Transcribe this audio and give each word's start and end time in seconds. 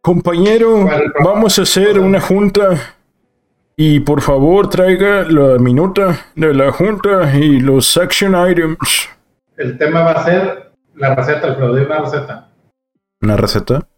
Compañero, 0.00 0.88
vamos 1.22 1.58
a 1.58 1.62
hacer 1.62 1.98
una 1.98 2.20
junta 2.20 2.96
y 3.76 4.00
por 4.00 4.22
favor 4.22 4.68
traiga 4.68 5.24
la 5.24 5.58
minuta 5.58 6.26
de 6.34 6.54
la 6.54 6.72
junta 6.72 7.34
y 7.36 7.60
los 7.60 7.86
section 7.86 8.34
items. 8.50 9.08
El 9.56 9.76
tema 9.76 10.02
va 10.02 10.12
a 10.12 10.24
ser 10.24 10.72
la 10.94 11.14
receta, 11.14 11.48
el 11.48 11.62
una 11.62 11.98
receta. 12.00 12.48
¿Una 13.20 13.36
receta? 13.36 13.88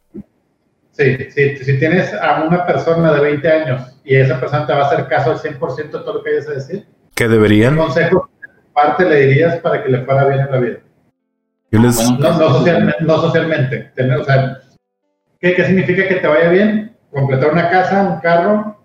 Sí, 0.93 1.31
sí, 1.31 1.57
si 1.59 1.79
tienes 1.79 2.13
a 2.15 2.43
una 2.43 2.67
persona 2.67 3.13
de 3.13 3.21
20 3.21 3.49
años 3.51 4.01
y 4.05 4.17
esa 4.17 4.39
persona 4.41 4.67
te 4.67 4.73
va 4.73 4.81
a 4.81 4.87
hacer 4.87 5.07
caso 5.09 5.31
al 5.31 5.39
100% 5.39 5.77
de 5.77 5.89
todo 5.91 6.15
lo 6.15 6.23
que 6.23 6.31
hayas 6.31 6.49
a 6.49 6.53
decir, 6.53 6.87
¿qué 7.15 7.29
deberían? 7.29 7.75
¿Qué 7.75 7.81
consejo 7.81 8.31
parte 8.75 9.09
le 9.09 9.27
dirías 9.27 9.57
para 9.61 9.83
que 9.83 9.91
le 9.91 10.05
fuera 10.05 10.27
bien 10.27 10.41
en 10.41 10.51
la 10.51 10.59
vida? 10.59 10.79
no, 11.71 11.93
socialmente, 11.93 12.97
no 13.01 13.19
socialmente 13.19 13.93
tener, 13.95 14.19
o 14.19 14.25
sea, 14.25 14.61
¿Qué, 15.41 15.65
significa 15.65 16.07
que 16.07 16.17
te 16.17 16.27
vaya 16.27 16.51
bien? 16.51 16.97
Completar 17.11 17.53
una 17.53 17.71
casa, 17.71 18.03
un 18.03 18.21
carro 18.21 18.77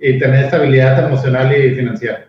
y 0.00 0.18
tener 0.18 0.46
estabilidad 0.46 1.06
emocional 1.06 1.56
y 1.56 1.74
financiera. 1.74 2.26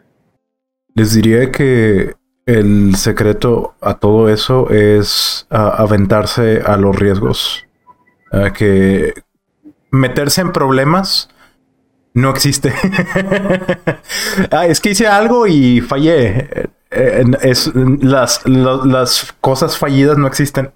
Les 0.94 1.16
diría 1.16 1.52
que 1.52 2.14
el 2.46 2.96
secreto 2.96 3.74
a 3.82 3.96
todo 3.96 4.30
eso 4.30 4.70
es 4.70 5.48
aventarse 5.50 6.62
a 6.64 6.78
los 6.78 6.96
riesgos. 6.96 7.66
que 8.54 9.14
meterse 9.92 10.42
en 10.42 10.52
problemas 10.52 11.30
no 12.14 12.30
existe. 12.30 12.72
ah, 14.52 14.68
es 14.68 14.80
que 14.80 14.92
hice 14.92 15.08
algo 15.08 15.48
y 15.48 15.82
fallé. 15.82 16.70
Es, 16.92 17.72
las, 17.76 18.46
las 18.46 19.34
cosas 19.42 19.78
fallidas 19.78 20.18
no 20.18 20.28
existen. 20.28 20.72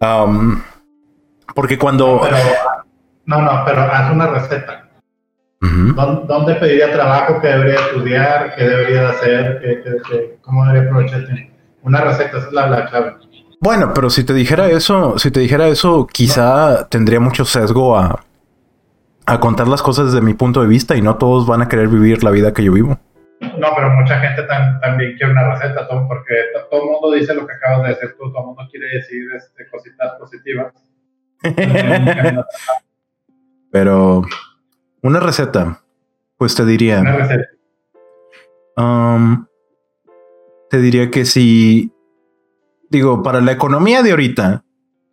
Um, 0.00 0.60
porque 1.54 1.78
cuando... 1.78 2.20
No, 3.26 3.40
no, 3.40 3.62
pero 3.64 3.80
haz 3.82 4.12
una 4.12 4.26
receta. 4.26 4.84
¿Dónde 6.26 6.54
pediría 6.56 6.92
trabajo? 6.92 7.40
¿Qué 7.40 7.48
debería 7.48 7.74
estudiar? 7.74 8.54
¿Qué 8.54 8.64
debería 8.64 9.08
hacer? 9.08 10.38
¿Cómo 10.42 10.64
debería 10.66 10.88
aprovechar 10.88 11.24
Una 11.82 12.00
receta, 12.02 12.38
esa 12.38 12.46
es 12.48 12.52
la, 12.52 12.86
clave. 12.86 13.14
Bueno, 13.60 13.92
pero 13.94 14.10
si 14.10 14.24
te 14.24 14.34
dijera 14.34 14.68
eso, 14.68 15.18
si 15.18 15.30
te 15.30 15.40
dijera 15.40 15.68
eso, 15.68 16.06
quizá 16.06 16.86
tendría 16.88 17.18
mucho 17.18 17.46
sesgo 17.46 17.96
a, 17.96 18.20
a 19.24 19.40
contar 19.40 19.68
las 19.68 19.80
cosas 19.80 20.06
desde 20.06 20.20
mi 20.20 20.34
punto 20.34 20.60
de 20.60 20.68
vista 20.68 20.96
y 20.96 21.02
no 21.02 21.16
todos 21.16 21.46
van 21.46 21.62
a 21.62 21.68
querer 21.68 21.88
vivir 21.88 22.22
la 22.22 22.30
vida 22.30 22.52
que 22.52 22.62
yo 22.62 22.72
vivo. 22.72 22.98
No, 23.40 23.68
pero 23.74 23.90
mucha 23.90 24.18
gente 24.20 24.42
también 24.42 25.16
quiere 25.16 25.32
una 25.32 25.54
receta, 25.54 25.86
porque 25.88 26.34
todo 26.70 26.82
el 26.82 26.90
mundo 26.90 27.12
dice 27.12 27.34
lo 27.34 27.46
que 27.46 27.54
acabas 27.54 27.82
de 27.82 27.88
decir 27.90 28.10
tú, 28.18 28.30
todo 28.30 28.40
el 28.40 28.46
mundo 28.46 28.62
quiere 28.70 28.86
decir 28.86 29.22
este, 29.34 29.66
cositas 29.70 30.12
positivas 30.18 30.72
Pero 33.70 34.22
una 35.02 35.20
receta, 35.20 35.82
pues 36.36 36.54
te 36.54 36.64
diría. 36.64 37.00
Una 37.00 37.16
receta. 37.16 37.44
Um, 38.76 39.46
te 40.70 40.80
diría 40.80 41.10
que 41.10 41.24
si, 41.24 41.92
digo, 42.90 43.22
para 43.22 43.40
la 43.40 43.52
economía 43.52 44.02
de 44.02 44.10
ahorita, 44.10 44.64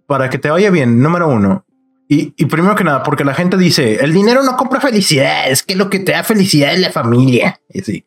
para 0.08 0.30
que 0.30 0.38
te 0.38 0.50
vaya 0.50 0.70
bien, 0.72 1.02
número 1.02 1.28
uno. 1.28 1.66
Y, 2.14 2.32
primero 2.48 2.76
que 2.76 2.84
nada, 2.84 3.04
porque 3.04 3.24
la 3.24 3.34
gente 3.34 3.56
dice, 3.56 4.04
el 4.04 4.12
dinero 4.12 4.44
no 4.44 4.58
compra 4.58 4.82
felicidad, 4.82 5.50
es 5.50 5.64
que 5.64 5.76
lo 5.76 5.90
que 5.90 6.00
te 6.00 6.12
da 6.12 6.26
felicidad 6.26 6.74
es 6.74 6.82
la 6.82 6.92
familia. 6.92 7.62
Y 7.70 7.82
sí. 7.82 8.06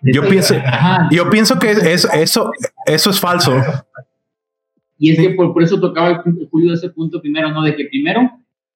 Yo 0.00 0.26
pienso, 0.26 0.54
yo 1.10 1.28
pienso 1.28 1.58
que 1.58 1.72
eso, 1.72 2.10
eso, 2.12 2.50
eso 2.86 3.10
es 3.10 3.20
falso. 3.20 3.62
Y 4.98 5.12
es 5.12 5.18
que 5.18 5.30
por, 5.34 5.62
eso 5.62 5.80
tocaba 5.80 6.08
el, 6.08 6.20
punto, 6.22 6.46
Julio 6.50 6.72
ese 6.72 6.90
punto 6.90 7.20
primero, 7.20 7.50
¿no? 7.50 7.62
De 7.62 7.76
que 7.76 7.84
primero 7.84 8.30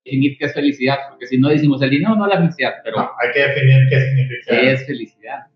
definir 0.05 0.37
qué 0.39 0.47
es 0.47 0.55
felicidad, 0.55 0.97
porque 1.09 1.27
si 1.27 1.39
no 1.39 1.49
decimos 1.49 1.81
el 1.83 1.91
dinero 1.91 2.15
no 2.17 2.27
la 2.27 2.39
felicidad, 2.39 2.75
pero... 2.83 2.99
hay 3.01 3.33
que 3.33 3.41
definir 3.41 3.89
qué 3.89 4.01
significa. 4.01 4.47
¿Qué 4.49 4.73
es 4.73 4.87
felicidad? 4.87 5.47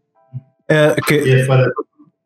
Eh, 0.68 0.94
que, 1.06 1.16
y 1.16 1.30
después 1.30 1.58
de 1.58 1.66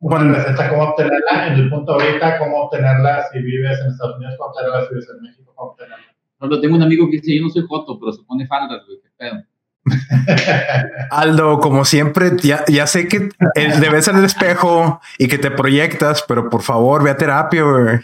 bueno, 0.01 0.33
receta 0.33 0.71
cómo 0.71 0.85
obtenerla 0.85 1.49
en 1.49 1.55
el 1.55 1.71
punto 1.71 1.93
ahorita, 1.95 2.39
cómo 2.39 2.63
obtenerla 2.63 3.25
si 3.33 3.41
vives 3.41 3.81
en 3.81 3.89
Estados 3.89 4.17
Unidos, 4.17 4.35
cómo 4.39 4.51
obtenerla 4.51 4.83
si 4.83 4.95
vives 4.95 5.11
en 5.11 5.23
México, 5.23 5.53
cómo 5.57 5.71
obtenerla. 5.73 6.07
Cuando 6.39 6.61
tengo 6.61 6.77
un 6.77 6.83
amigo 6.83 7.07
que 7.07 7.17
dice, 7.17 7.37
yo 7.37 7.43
no 7.43 7.49
soy 7.49 7.65
joto, 7.69 7.99
pero 7.99 8.13
se 8.13 8.23
pone 8.23 8.47
faldas, 8.47 8.87
güey, 8.87 9.01
qué 9.03 9.09
pedo. 9.17 9.43
Aldo, 11.11 11.61
como 11.61 11.85
siempre, 11.85 12.33
ya, 12.43 12.65
ya 12.69 12.87
sé 12.87 13.09
que 13.09 13.31
debes 13.55 14.05
ser 14.05 14.15
el 14.17 14.25
espejo 14.25 15.01
y 15.19 15.29
que 15.29 15.39
te 15.39 15.51
proyectas, 15.51 16.25
pero 16.27 16.49
por 16.51 16.63
favor, 16.63 17.03
ve 17.03 17.11
a 17.11 17.17
terapia, 17.17 17.63
güey. 17.63 18.01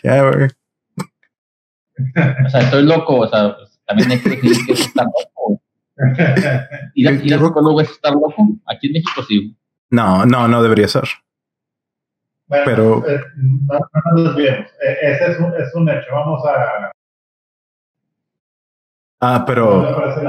O 2.47 2.51
sea, 2.51 2.61
estoy 2.61 2.83
loco, 2.85 3.21
o 3.21 3.29
sea, 3.29 3.57
pues, 3.57 3.81
también 3.87 4.11
hay 4.11 4.21
que 4.21 4.31
definir 4.31 4.67
que 4.67 4.73
es 4.73 4.81
estar 4.81 5.07
loco. 5.07 5.61
¿Ir, 6.95 7.21
ir 7.25 7.35
al 7.35 7.41
psicólogo 7.41 7.81
es 7.81 7.91
estar 7.91 8.13
loco? 8.13 8.49
Aquí 8.67 8.89
en 8.89 8.93
México 8.95 9.23
sí. 9.29 9.57
No, 9.91 10.27
no, 10.27 10.49
no 10.49 10.63
debería 10.63 10.89
ser. 10.89 11.09
Bueno, 12.47 12.65
pero. 12.65 13.09
Eh, 13.09 13.21
no, 13.37 13.79
no 13.79 14.13
nos 14.13 14.25
desviemos. 14.35 14.71
Eh, 14.83 14.99
ese 15.03 15.33
es 15.33 15.39
un, 15.39 15.55
es 15.55 15.75
un 15.75 15.89
hecho. 15.89 16.13
Vamos 16.13 16.43
a. 16.47 16.93
Ah, 19.21 19.45
pero. 19.47 20.23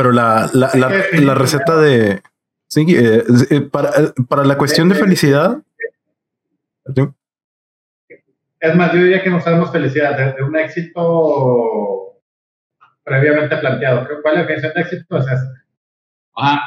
Pero 0.00 0.12
la, 0.12 0.48
la, 0.54 0.70
la, 0.72 1.34
receta 1.34 1.76
de... 1.76 2.22
Sí, 2.68 2.86
eh, 2.88 3.22
eh, 3.50 3.60
para, 3.60 3.90
eh, 3.90 4.12
para, 4.26 4.44
la 4.44 4.56
cuestión 4.56 4.88
de 4.88 4.94
felicidad... 4.94 5.60
Es 8.60 8.76
más, 8.76 8.94
yo 8.94 8.98
diría 8.98 9.22
que 9.22 9.28
no 9.28 9.42
sabemos 9.42 9.70
felicidad, 9.70 10.34
de, 10.34 10.42
un 10.42 10.56
éxito 10.56 12.18
previamente 13.04 13.58
planteado. 13.58 14.08
¿Cuál 14.22 14.36
es 14.36 14.40
la 14.40 14.46
definición 14.46 14.72
de 14.74 14.80
éxito? 14.80 15.18
Es 15.18 15.26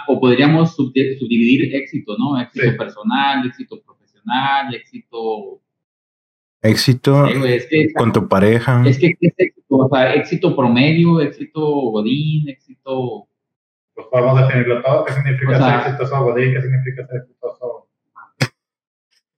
o 0.07 0.19
podríamos 0.19 0.75
subdividir 0.75 1.75
éxito, 1.75 2.15
¿no? 2.19 2.39
Éxito 2.39 2.77
personal, 2.77 3.47
éxito 3.47 3.81
profesional, 3.81 4.75
éxito... 4.75 5.59
Éxito 6.63 7.27
con 7.95 8.13
tu 8.13 8.27
pareja. 8.27 8.81
Es 8.85 8.97
que, 8.97 9.17
es 9.19 9.33
éxito? 9.37 9.75
O 9.75 9.89
sea, 9.89 10.13
éxito 10.13 10.55
promedio, 10.55 11.19
éxito 11.21 11.61
godín, 11.61 12.49
éxito... 12.49 13.27
Pues 13.93 14.07
podemos 14.09 14.39
definirlo 14.39 14.81
todo. 14.81 15.05
¿Qué 15.05 15.13
significa 15.13 15.59
ser 15.59 15.91
exitoso 15.91 16.23
godín? 16.23 16.53
¿Qué 16.53 16.61
significa 16.61 17.05
ser 17.05 17.17
exitoso? 17.17 17.87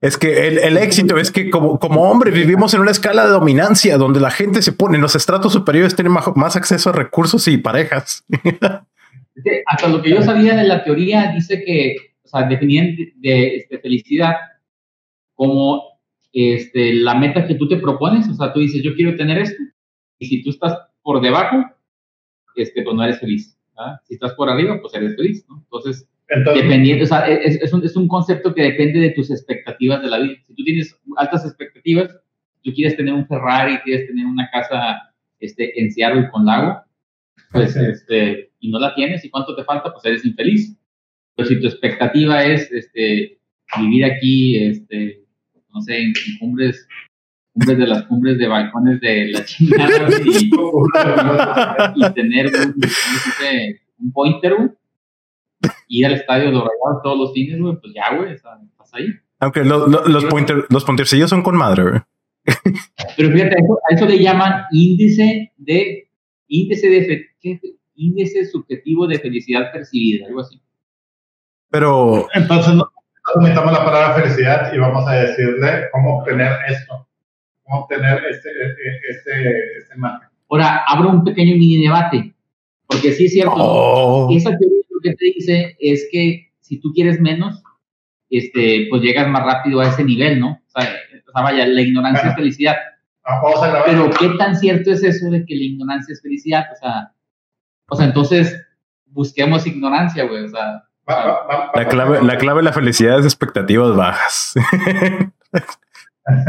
Es 0.01 0.17
que 0.17 0.47
el, 0.47 0.59
el, 0.59 0.77
éxito 0.77 1.17
es 1.17 1.31
que 1.31 1.49
como, 1.49 1.79
como 1.79 2.03
hombres 2.03 2.33
vivimos 2.33 2.73
en 2.75 2.81
una 2.81 2.91
escala 2.91 3.25
de 3.25 3.31
dominancia 3.31 3.97
donde 3.97 4.19
la 4.19 4.29
gente 4.29 4.61
se 4.61 4.71
pone 4.71 4.97
en 4.97 5.01
los 5.01 5.15
estratos 5.15 5.51
superiores, 5.51 5.95
tiene 5.95 6.11
más, 6.11 6.27
más 6.35 6.55
acceso 6.55 6.91
a 6.91 6.93
recursos 6.93 7.47
y 7.47 7.57
parejas. 7.57 8.23
hasta 9.65 9.87
lo 9.87 10.01
que 10.03 10.11
yo 10.11 10.21
sabía 10.21 10.55
de 10.55 10.63
la 10.63 10.83
teoría 10.83 11.31
dice 11.33 11.63
que, 11.65 11.95
o 12.23 12.27
sea, 12.27 12.43
definían 12.43 12.95
de, 13.15 13.55
este, 13.57 13.79
felicidad 13.79 14.35
como 15.33 15.94
este, 16.35 16.93
la 16.93 17.15
meta 17.15 17.47
que 17.47 17.55
tú 17.55 17.65
te 17.67 17.77
propones, 17.77 18.27
o 18.27 18.33
sea, 18.33 18.51
tú 18.51 18.59
dices, 18.59 18.83
yo 18.83 18.93
quiero 18.93 19.15
tener 19.15 19.37
esto, 19.37 19.63
y 20.19 20.25
si 20.25 20.43
tú 20.43 20.49
estás 20.49 20.77
por 21.01 21.21
debajo, 21.21 21.63
este, 22.55 22.83
pues 22.83 22.95
no 22.95 23.03
eres 23.03 23.19
feliz. 23.19 23.57
Si 24.03 24.15
estás 24.15 24.33
por 24.33 24.49
arriba, 24.49 24.79
pues 24.81 24.93
eres 24.93 25.15
feliz, 25.15 25.45
¿no? 25.49 25.57
Entonces, 25.63 26.09
dependiendo, 26.27 27.03
o 27.03 27.07
sea, 27.07 27.27
es, 27.27 27.61
es, 27.61 27.73
un, 27.73 27.83
es, 27.83 27.95
un, 27.95 28.07
concepto 28.07 28.53
que 28.53 28.63
depende 28.63 28.99
de 28.99 29.11
tus 29.11 29.31
expectativas 29.31 30.01
de 30.01 30.09
la 30.09 30.19
vida. 30.19 30.35
Si 30.47 30.55
tú 30.55 30.63
tienes 30.63 30.97
altas 31.17 31.45
expectativas, 31.45 32.13
tú 32.63 32.73
quieres 32.73 32.97
tener 32.97 33.13
un 33.13 33.27
Ferrari, 33.27 33.77
quieres 33.79 34.07
tener 34.07 34.25
una 34.25 34.49
casa 34.51 35.13
este, 35.39 35.79
en 35.79 35.91
Seattle 35.91 36.29
con 36.31 36.45
lago, 36.45 36.81
pues, 37.51 37.75
este, 37.75 38.51
y 38.59 38.69
no 38.69 38.79
la 38.79 38.93
tienes, 38.95 39.23
¿y 39.23 39.29
cuánto 39.29 39.55
te 39.55 39.63
falta? 39.63 39.91
Pues 39.91 40.03
eres 40.05 40.25
infeliz. 40.25 40.77
Pero 41.35 41.47
si 41.47 41.59
tu 41.59 41.67
expectativa 41.67 42.43
es 42.43 42.71
este, 42.71 43.39
vivir 43.77 44.05
aquí, 44.05 44.57
este, 44.57 45.24
no 45.75 45.81
sé, 45.81 46.01
en 46.01 46.13
cumbres 46.39 46.87
cumbres 47.55 47.77
de 47.77 47.87
las 47.87 48.03
cumbres 48.03 48.37
de 48.37 48.47
balcones 48.47 48.99
de 48.99 49.27
la 49.31 49.45
chingada 49.45 50.09
y, 51.95 52.13
tener 52.13 52.47
un, 52.47 52.75
un 53.99 54.11
pointer, 54.11 54.53
ir 55.87 56.05
al 56.05 56.13
estadio 56.15 56.47
de 56.47 56.51
los 56.51 56.63
todos 57.01 57.17
los 57.17 57.33
fines, 57.33 57.59
güey, 57.59 57.77
pues 57.79 57.93
ya, 57.93 58.15
güey, 58.15 58.33
estás 58.33 58.59
ahí. 58.93 59.07
Aunque 59.39 59.63
los, 59.63 60.25
pointer, 60.25 60.65
los 60.69 60.83
pointercillos 60.83 61.29
son 61.29 61.43
con 61.43 61.55
madre, 61.55 61.83
güey. 61.83 61.99
Pero 63.17 63.31
fíjate, 63.31 63.55
a 63.55 63.95
eso, 63.95 64.05
le 64.05 64.19
llaman 64.19 64.65
índice 64.71 65.53
de, 65.57 66.09
índice 66.47 66.87
de, 66.89 67.29
índice 67.95 68.45
subjetivo 68.45 69.07
de 69.07 69.19
felicidad 69.19 69.71
percibida, 69.71 70.27
algo 70.27 70.41
así. 70.41 70.61
Pero... 71.69 72.27
Entonces, 72.33 72.73
no, 72.73 72.91
metamos 73.41 73.73
la 73.73 73.85
palabra 73.85 74.13
felicidad 74.13 74.73
y 74.73 74.77
vamos 74.77 75.07
a 75.07 75.13
decirle 75.13 75.89
cómo 75.91 76.19
obtener 76.19 76.57
esto 76.67 77.05
obtener 77.65 78.21
este, 78.29 78.49
este, 79.09 79.77
este 79.77 79.95
margen. 79.95 80.29
Ahora, 80.49 80.83
abro 80.87 81.09
un 81.09 81.23
pequeño 81.23 81.55
mini 81.55 81.83
debate, 81.83 82.35
porque 82.87 83.11
sí 83.11 83.25
es 83.25 83.33
cierto, 83.33 83.55
oh. 83.55 84.35
esa 84.35 84.55
teoría 84.57 84.81
lo 84.89 85.01
que 85.01 85.15
te 85.15 85.25
dice 85.25 85.75
es 85.79 86.07
que 86.11 86.51
si 86.61 86.79
tú 86.79 86.91
quieres 86.93 87.19
menos, 87.19 87.61
este, 88.29 88.87
pues 88.89 89.01
llegas 89.01 89.27
más 89.27 89.43
rápido 89.43 89.79
a 89.79 89.87
ese 89.87 90.03
nivel, 90.03 90.39
¿no? 90.39 90.61
O 90.67 90.79
sea, 90.79 90.89
vaya, 91.33 91.65
la 91.67 91.81
ignorancia 91.81 92.29
es 92.29 92.35
felicidad. 92.35 92.75
Ah, 93.23 93.41
Pero 93.85 94.09
qué 94.11 94.29
tan 94.37 94.55
cierto 94.55 94.91
es 94.91 95.03
eso 95.03 95.29
de 95.31 95.45
que 95.45 95.55
la 95.55 95.63
ignorancia 95.63 96.13
es 96.13 96.21
felicidad, 96.21 96.65
o 96.71 96.75
sea, 96.75 97.11
o 97.89 97.95
sea, 97.95 98.05
entonces 98.05 98.61
busquemos 99.07 99.65
ignorancia, 99.65 100.25
güey, 100.25 100.43
o 100.43 100.49
sea. 100.49 100.83
La 101.07 101.87
clave, 101.87 102.23
la 102.23 102.37
clave 102.37 102.59
de 102.59 102.63
la 102.63 102.73
felicidad 102.73 103.19
es 103.19 103.25
expectativas 103.25 103.95
bajas. 103.95 104.53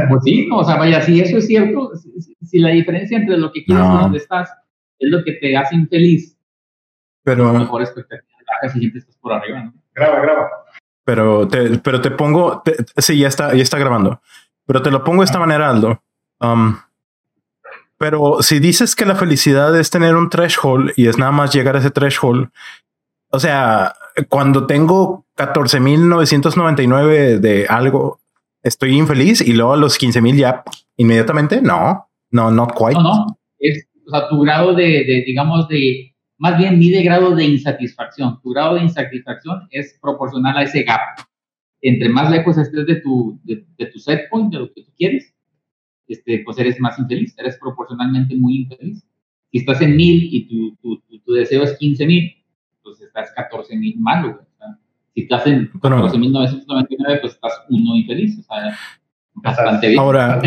Pues 0.09 0.23
sí, 0.25 0.49
o 0.51 0.65
sea, 0.65 0.77
vaya, 0.77 1.03
si 1.03 1.21
eso 1.21 1.37
es 1.37 1.47
cierto, 1.47 1.91
si, 2.41 2.59
la 2.59 2.71
diferencia 2.71 3.19
entre 3.19 3.37
lo 3.37 3.53
que 3.53 3.63
quieres 3.63 3.85
y 3.85 3.89
donde 3.89 4.17
estás 4.17 4.51
es 4.99 5.11
lo 5.11 5.23
que 5.23 5.33
te 5.33 5.55
hace 5.55 5.75
infeliz, 5.75 6.39
pero 7.23 7.53
mejor 7.53 7.83
expectativas 7.83 8.43
bajas 8.49 8.75
y 8.77 8.79
siempre 8.79 9.01
estás 9.01 9.17
por 9.19 9.35
arriba, 9.35 9.65
¿no? 9.65 9.75
Graba, 9.95 10.21
graba. 10.21 10.49
Pero 11.05 11.47
te, 11.47 11.79
pero 11.79 12.01
te 12.01 12.11
pongo, 12.11 12.63
sí, 12.97 13.19
ya 13.19 13.29
está, 13.29 13.55
ya 13.55 13.63
está 13.63 13.79
grabando. 13.79 14.23
Pero 14.67 14.81
te 14.81 14.91
lo 14.91 15.05
pongo 15.05 15.21
de 15.23 15.27
esta 15.27 15.39
manera, 15.39 15.69
Aldo. 15.69 16.03
Um, 16.41 16.79
pero 17.99 18.43
si 18.43 18.59
dices 18.59 18.97
que 18.97 19.07
la 19.07 19.15
felicidad 19.15 19.79
es 19.79 19.91
tener 19.91 20.17
un 20.17 20.31
threshold 20.31 20.93
y 20.97 21.09
es 21.09 21.19
nada 21.19 21.33
más 21.33 21.53
llegar 21.53 21.77
a 21.77 21.81
ese 21.81 21.91
threshold, 21.91 22.51
o 23.31 23.41
sea, 23.41 23.95
cuando 24.29 24.67
tengo 24.67 25.27
14.999 25.37 27.39
de 27.39 27.67
algo, 27.69 28.21
estoy 28.63 28.97
infeliz 28.97 29.41
y 29.41 29.53
luego 29.53 29.75
a 29.75 29.77
los 29.77 30.01
15.000 30.01 30.37
ya 30.37 30.65
inmediatamente, 30.97 31.61
no, 31.61 32.09
no, 32.31 32.51
not 32.51 32.73
quite. 32.73 32.95
No, 32.95 33.03
no, 33.03 33.39
es, 33.59 33.87
o 34.07 34.11
sea, 34.11 34.29
tu 34.29 34.41
grado 34.41 34.75
de, 34.75 35.05
de, 35.05 35.25
digamos, 35.27 35.69
de, 35.69 36.15
más 36.39 36.59
bien 36.59 36.79
mide 36.79 37.03
grado 37.03 37.35
de 37.35 37.45
insatisfacción. 37.45 38.41
Tu 38.43 38.51
grado 38.51 38.77
de 38.77 38.83
insatisfacción 38.83 39.69
es 39.71 39.99
proporcional 40.01 40.57
a 40.57 40.63
ese 40.63 40.83
gap. 40.83 41.01
Entre 41.81 42.09
más 42.09 42.31
lejos 42.31 42.59
estés 42.59 42.87
de 42.87 42.97
tu, 42.97 43.39
de, 43.45 43.67
de 43.77 43.87
tu 43.87 43.99
set 43.99 44.29
point, 44.31 44.53
de 44.53 44.61
lo 44.61 44.73
que 44.73 44.83
tú 44.83 44.93
quieres, 44.97 45.35
este, 46.09 46.43
pues 46.45 46.59
eres 46.59 46.81
más 46.81 46.99
infeliz, 46.99 47.35
eres 47.39 47.59
proporcionalmente 47.59 48.35
muy 48.37 48.63
infeliz. 48.63 49.05
Si 49.51 49.59
estás 49.59 49.81
en 49.81 49.97
mil 49.97 50.29
y 50.33 50.49
tu, 50.49 50.77
tu, 50.77 51.03
tu, 51.25 51.33
deseo 51.33 51.63
es 51.63 51.77
15 51.79 52.07
mil, 53.17 53.25
pues 53.25 53.29
estás 53.29 53.33
14 53.35 53.77
mil 53.77 53.99
malo. 53.99 54.41
si 55.15 55.23
estás 55.23 55.47
en 55.47 55.71
14.999, 55.73 57.21
pues 57.21 57.35
estás 57.35 57.63
uno 57.69 57.97
infeliz. 57.97 58.39
O 58.39 58.43
sea, 58.43 58.77
bastante 59.35 59.89
bien. 59.89 60.01
Ahora, 60.01 60.41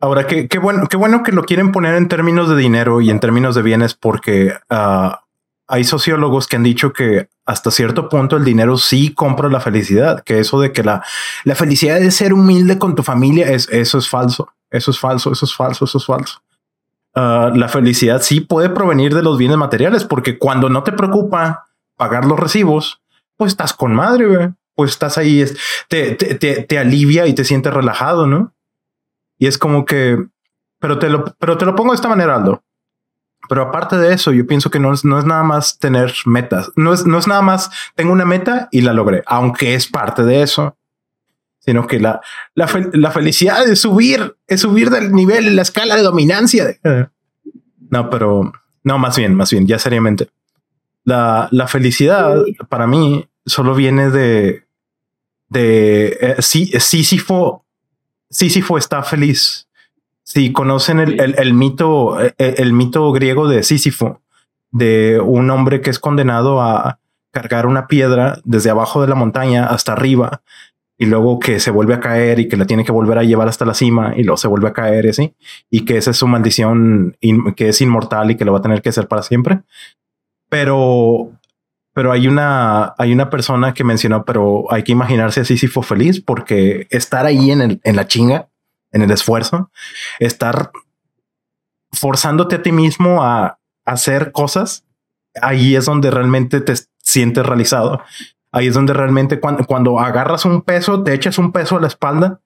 ahora 0.00 0.26
qué, 0.26 0.48
qué, 0.48 0.58
bueno, 0.58 0.86
qué 0.88 0.96
bueno 0.96 1.22
que 1.22 1.32
lo 1.32 1.44
quieren 1.44 1.72
poner 1.72 1.94
en 1.94 2.08
términos 2.08 2.48
de 2.48 2.56
dinero 2.56 3.00
y 3.00 3.10
en 3.10 3.20
términos 3.20 3.54
de 3.54 3.62
bienes, 3.62 3.94
porque 3.94 4.52
uh, 4.70 5.14
hay 5.68 5.84
sociólogos 5.84 6.46
que 6.46 6.56
han 6.56 6.64
dicho 6.64 6.92
que 6.92 7.28
hasta 7.46 7.70
cierto 7.70 8.08
punto 8.08 8.36
el 8.36 8.44
dinero 8.44 8.76
sí 8.76 9.14
compra 9.14 9.48
la 9.48 9.60
felicidad, 9.60 10.22
que 10.24 10.40
eso 10.40 10.60
de 10.60 10.72
que 10.72 10.82
la, 10.82 11.02
la 11.44 11.54
felicidad 11.54 11.98
de 12.00 12.10
ser 12.10 12.32
humilde 12.32 12.78
con 12.78 12.94
tu 12.94 13.02
familia, 13.02 13.50
es, 13.50 13.68
eso 13.70 13.98
es 13.98 14.08
falso, 14.08 14.48
eso 14.70 14.90
es 14.90 14.98
falso, 14.98 15.32
eso 15.32 15.44
es 15.44 15.54
falso, 15.54 15.84
eso 15.84 15.98
es 15.98 16.04
falso. 16.04 16.42
Ah, 17.14 17.50
la 17.54 17.68
felicidad 17.68 18.22
sí 18.22 18.40
puede 18.40 18.70
provenir 18.70 19.14
de 19.14 19.22
los 19.22 19.36
bienes 19.36 19.56
materiales, 19.56 20.04
porque 20.04 20.38
cuando 20.38 20.68
no 20.68 20.82
te 20.82 20.92
preocupa 20.92 21.64
pagar 22.00 22.24
los 22.24 22.40
recibos, 22.40 23.02
pues 23.36 23.52
estás 23.52 23.74
con 23.74 23.94
madre, 23.94 24.54
pues 24.74 24.92
estás 24.92 25.18
ahí, 25.18 25.44
te, 25.86 26.14
te, 26.14 26.34
te, 26.34 26.62
te 26.62 26.78
alivia 26.78 27.26
y 27.26 27.34
te 27.34 27.44
sientes 27.44 27.74
relajado, 27.74 28.26
¿no? 28.26 28.54
Y 29.38 29.46
es 29.46 29.58
como 29.58 29.84
que, 29.84 30.16
pero 30.78 30.98
te 30.98 31.10
lo, 31.10 31.26
pero 31.38 31.58
te 31.58 31.66
lo 31.66 31.76
pongo 31.76 31.90
de 31.90 31.96
esta 31.96 32.08
manera, 32.08 32.36
Aldo. 32.36 32.64
Pero 33.50 33.60
aparte 33.60 33.98
de 33.98 34.14
eso, 34.14 34.32
yo 34.32 34.46
pienso 34.46 34.70
que 34.70 34.80
no 34.80 34.94
es, 34.94 35.04
no 35.04 35.18
es 35.18 35.26
nada 35.26 35.42
más 35.42 35.78
tener 35.78 36.14
metas. 36.24 36.72
No 36.74 36.94
es, 36.94 37.04
no 37.04 37.18
es 37.18 37.26
nada 37.26 37.42
más 37.42 37.70
tengo 37.96 38.12
una 38.12 38.24
meta 38.24 38.70
y 38.72 38.80
la 38.80 38.94
logré, 38.94 39.22
aunque 39.26 39.74
es 39.74 39.86
parte 39.86 40.22
de 40.22 40.40
eso, 40.40 40.78
sino 41.58 41.86
que 41.86 42.00
la, 42.00 42.22
la, 42.54 42.66
la 42.94 43.10
felicidad 43.10 43.68
es 43.68 43.82
subir, 43.82 44.38
es 44.46 44.62
subir 44.62 44.88
del 44.88 45.12
nivel 45.12 45.54
la 45.54 45.62
escala 45.62 45.96
de 45.96 46.02
dominancia. 46.02 46.78
No, 47.90 48.08
pero 48.08 48.52
no, 48.84 48.98
más 48.98 49.18
bien, 49.18 49.34
más 49.34 49.50
bien, 49.50 49.66
ya 49.66 49.78
seriamente. 49.78 50.30
La, 51.04 51.48
la 51.50 51.66
felicidad 51.66 52.42
para 52.68 52.86
mí 52.86 53.26
solo 53.46 53.74
viene 53.74 54.10
de, 54.10 54.64
de 55.48 56.18
eh, 56.20 56.36
sí, 56.40 56.66
Sísifo. 56.78 57.64
Sísifo 58.28 58.78
está 58.78 59.02
feliz 59.02 59.66
si 60.32 60.52
conocen 60.52 61.00
el, 61.00 61.20
el, 61.20 61.54
mito, 61.54 62.20
el, 62.20 62.34
eh, 62.38 62.54
el, 62.58 62.72
mito 62.72 63.10
griego 63.10 63.48
de 63.48 63.64
Sísifo, 63.64 64.20
de 64.70 65.18
un 65.18 65.50
hombre 65.50 65.80
que 65.80 65.90
es 65.90 65.98
condenado 65.98 66.62
a 66.62 67.00
cargar 67.32 67.66
una 67.66 67.88
piedra 67.88 68.38
desde 68.44 68.70
abajo 68.70 69.02
de 69.02 69.08
la 69.08 69.16
montaña 69.16 69.66
hasta 69.66 69.92
arriba 69.92 70.42
y 70.96 71.06
luego 71.06 71.40
que 71.40 71.58
se 71.58 71.72
vuelve 71.72 71.94
a 71.94 72.00
caer 72.00 72.38
y 72.38 72.46
que 72.46 72.56
la 72.56 72.64
tiene 72.64 72.84
que 72.84 72.92
volver 72.92 73.18
a 73.18 73.24
llevar 73.24 73.48
hasta 73.48 73.64
la 73.64 73.74
cima 73.74 74.12
y 74.16 74.22
luego 74.22 74.36
se 74.36 74.46
vuelve 74.46 74.68
a 74.68 74.72
caer 74.72 75.06
y 75.06 75.08
así, 75.08 75.34
y 75.68 75.84
que 75.84 75.96
esa 75.96 76.12
es 76.12 76.18
su 76.18 76.28
maldición, 76.28 77.16
que 77.56 77.70
es 77.70 77.80
inmortal 77.80 78.30
y 78.30 78.36
que 78.36 78.44
lo 78.44 78.52
va 78.52 78.58
a 78.58 78.62
tener 78.62 78.82
que 78.82 78.90
hacer 78.90 79.08
para 79.08 79.24
siempre. 79.24 79.62
Pero, 80.50 81.32
pero 81.94 82.12
hay 82.12 82.28
una, 82.28 82.94
hay 82.98 83.12
una 83.12 83.30
persona 83.30 83.72
que 83.72 83.84
mencionó, 83.84 84.26
pero 84.26 84.70
hay 84.70 84.82
que 84.82 84.92
imaginarse 84.92 85.40
a 85.40 85.44
Sísifo 85.44 85.80
feliz 85.80 86.20
porque 86.20 86.86
estar 86.90 87.24
ahí 87.24 87.50
en, 87.50 87.62
el, 87.62 87.80
en 87.84 87.96
la 87.96 88.06
chinga 88.06 88.50
en 88.92 89.02
el 89.02 89.10
esfuerzo, 89.10 89.70
estar 90.18 90.70
forzándote 91.92 92.56
a 92.56 92.62
ti 92.62 92.72
mismo 92.72 93.22
a 93.22 93.58
hacer 93.84 94.32
cosas, 94.32 94.84
ahí 95.40 95.76
es 95.76 95.84
donde 95.84 96.10
realmente 96.10 96.60
te 96.60 96.74
sientes 96.98 97.44
realizado. 97.46 98.02
Ahí 98.52 98.66
es 98.66 98.74
donde 98.74 98.92
realmente 98.92 99.38
cuando, 99.38 99.64
cuando 99.64 100.00
agarras 100.00 100.44
un 100.44 100.62
peso, 100.62 101.02
te 101.02 101.14
echas 101.14 101.38
un 101.38 101.52
peso 101.52 101.76
a 101.76 101.80
la 101.80 101.86
espalda 101.86 102.40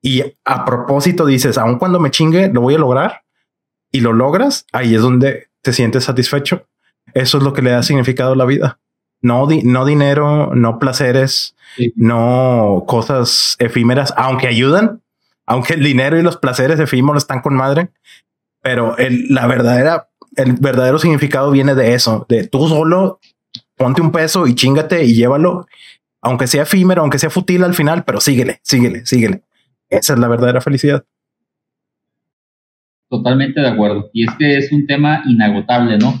y 0.00 0.22
a 0.44 0.64
propósito 0.64 1.26
dices, 1.26 1.58
aun 1.58 1.78
cuando 1.78 2.00
me 2.00 2.10
chingue, 2.10 2.48
lo 2.48 2.62
voy 2.62 2.74
a 2.74 2.78
lograr 2.78 3.24
y 3.90 4.00
lo 4.00 4.12
logras, 4.12 4.66
ahí 4.72 4.94
es 4.94 5.02
donde 5.02 5.50
te 5.60 5.72
sientes 5.72 6.04
satisfecho. 6.04 6.66
Eso 7.14 7.38
es 7.38 7.44
lo 7.44 7.52
que 7.52 7.62
le 7.62 7.70
da 7.70 7.82
significado 7.82 8.32
a 8.32 8.36
la 8.36 8.44
vida. 8.44 8.78
No, 9.20 9.46
no 9.62 9.84
dinero, 9.84 10.54
no 10.54 10.78
placeres, 10.78 11.54
no 11.94 12.84
cosas 12.88 13.56
efímeras, 13.60 14.12
aunque 14.16 14.48
ayudan, 14.48 15.00
aunque 15.46 15.74
el 15.74 15.84
dinero 15.84 16.18
y 16.18 16.22
los 16.22 16.36
placeres 16.36 16.80
efímeros 16.80 17.22
están 17.22 17.40
con 17.40 17.54
madre, 17.54 17.90
pero 18.62 18.96
el, 18.98 19.26
la 19.28 19.46
verdadera, 19.46 20.08
el 20.36 20.54
verdadero 20.54 20.98
significado 20.98 21.52
viene 21.52 21.74
de 21.74 21.94
eso, 21.94 22.26
de 22.28 22.48
tú 22.48 22.68
solo 22.68 23.20
ponte 23.76 24.00
un 24.00 24.12
peso 24.12 24.46
y 24.46 24.54
chingate 24.54 25.04
y 25.04 25.14
llévalo, 25.14 25.66
aunque 26.20 26.46
sea 26.46 26.62
efímero, 26.62 27.02
aunque 27.02 27.18
sea 27.18 27.30
fútil 27.30 27.64
al 27.64 27.74
final, 27.74 28.04
pero 28.04 28.20
síguele, 28.20 28.60
síguele, 28.62 29.06
síguele. 29.06 29.42
Esa 29.88 30.14
es 30.14 30.18
la 30.18 30.28
verdadera 30.28 30.60
felicidad. 30.60 31.04
Totalmente 33.08 33.60
de 33.60 33.68
acuerdo. 33.68 34.08
Y 34.12 34.24
es 34.24 34.34
que 34.38 34.56
es 34.56 34.72
un 34.72 34.86
tema 34.86 35.22
inagotable, 35.26 35.98
¿no? 35.98 36.14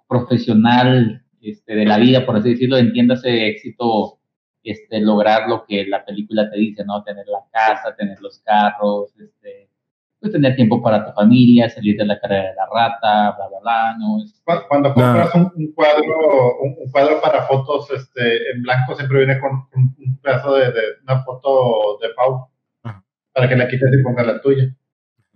profesional 0.07 1.25
este, 1.41 1.75
de 1.75 1.85
la 1.85 1.99
vida, 1.99 2.25
por 2.25 2.37
así 2.37 2.51
decirlo? 2.51 2.79
Entiéndase 2.79 3.49
éxito, 3.49 4.21
este, 4.63 5.01
lograr 5.01 5.49
lo 5.49 5.65
que 5.67 5.85
la 5.87 6.05
película 6.05 6.49
te 6.49 6.57
dice, 6.57 6.85
¿no? 6.85 7.03
Tener 7.03 7.27
la 7.27 7.41
casa, 7.51 7.97
tener 7.97 8.21
los 8.21 8.39
carros, 8.45 9.13
este 9.19 9.68
pues, 10.21 10.33
tener 10.33 10.57
tiempo 10.57 10.83
para 10.83 11.07
tu 11.07 11.13
familia, 11.13 11.69
salir 11.69 11.97
de 11.97 12.05
la 12.05 12.19
carrera 12.19 12.51
de 12.51 12.55
la 12.55 12.67
rata, 12.67 13.37
bla, 13.37 13.49
bla, 13.49 13.59
bla, 13.61 13.97
¿no? 13.99 14.19
Cuando 14.69 14.93
compras 14.93 15.35
un, 15.35 15.73
cuadro, 15.75 16.59
un, 16.61 16.91
cuadro 16.91 17.21
para 17.21 17.43
fotos 17.43 17.91
este, 17.93 18.51
en 18.51 18.63
blanco, 18.63 18.97
siempre 18.97 19.19
viene 19.19 19.39
con 19.39 19.69
un, 19.75 20.19
pedazo 20.21 20.57
de, 20.57 20.73
una 21.05 21.23
foto 21.23 21.99
de 22.03 22.09
Paul, 22.17 22.47
para 23.33 23.49
que 23.49 23.57
la 23.57 23.69
quites 23.69 23.91
y 23.93 24.03
pongas 24.03 24.27
la 24.27 24.41
tuya. 24.41 24.75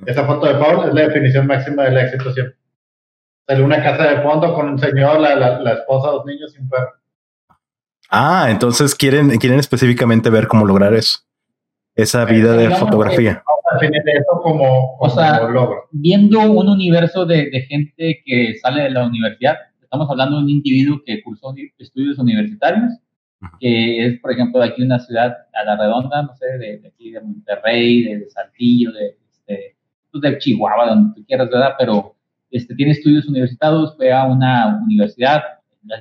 Esa 0.04 0.24
foto 0.24 0.46
de 0.46 0.54
Paul 0.54 0.88
es 0.88 0.94
la 0.94 1.02
definición 1.02 1.46
máxima 1.46 1.84
del 1.84 1.98
éxito 1.98 2.32
siempre. 2.32 2.56
Sale 3.46 3.62
una 3.62 3.82
casa 3.82 4.08
de 4.08 4.22
fondo 4.22 4.52
con 4.54 4.68
un 4.68 4.78
señor, 4.78 5.20
la, 5.20 5.36
la, 5.36 5.72
esposa, 5.74 6.10
dos 6.10 6.24
niños 6.26 6.54
y 6.56 6.60
un 6.60 6.68
perro. 6.68 6.92
Ah, 8.10 8.48
entonces 8.50 8.94
quieren, 8.94 9.30
quieren 9.38 9.60
específicamente 9.60 10.28
ver 10.28 10.48
cómo 10.48 10.66
lograr 10.66 10.92
eso. 10.94 11.20
Esa 11.94 12.24
vida 12.24 12.54
de 12.54 12.70
fotografía 12.74 13.44
como, 14.42 14.96
o 14.98 15.08
sea, 15.08 15.40
logro? 15.48 15.84
Viendo 15.90 16.40
un 16.50 16.68
universo 16.68 17.24
de, 17.26 17.50
de, 17.50 17.60
gente 17.62 18.22
que 18.24 18.54
sale 18.60 18.82
de 18.84 18.90
la 18.90 19.06
universidad, 19.06 19.56
estamos 19.80 20.08
hablando 20.10 20.36
de 20.36 20.44
un 20.44 20.50
individuo 20.50 21.02
que 21.04 21.22
cursó 21.22 21.54
estudios 21.78 22.18
universitarios, 22.18 22.92
que 23.60 24.06
es, 24.06 24.20
por 24.20 24.32
ejemplo, 24.32 24.60
de 24.60 24.68
aquí 24.68 24.82
una 24.82 24.98
ciudad 24.98 25.36
a 25.52 25.64
la 25.64 25.76
redonda, 25.76 26.22
no 26.22 26.34
sé, 26.34 26.46
de, 26.58 26.82
aquí 26.86 27.10
de 27.10 27.20
Monterrey, 27.20 28.02
de, 28.04 28.30
Saltillo, 28.30 28.92
de, 28.92 29.16
este, 29.30 29.76
pues, 30.10 30.22
de 30.22 30.38
Chihuahua, 30.38 30.88
donde 30.88 31.14
tú 31.14 31.26
quieras, 31.26 31.50
¿verdad? 31.50 31.74
Pero 31.78 32.16
este, 32.50 32.74
tiene 32.74 32.92
estudios 32.92 33.26
universitarios, 33.26 33.96
fue 33.96 34.12
a 34.12 34.24
una 34.24 34.80
universidad, 34.82 35.42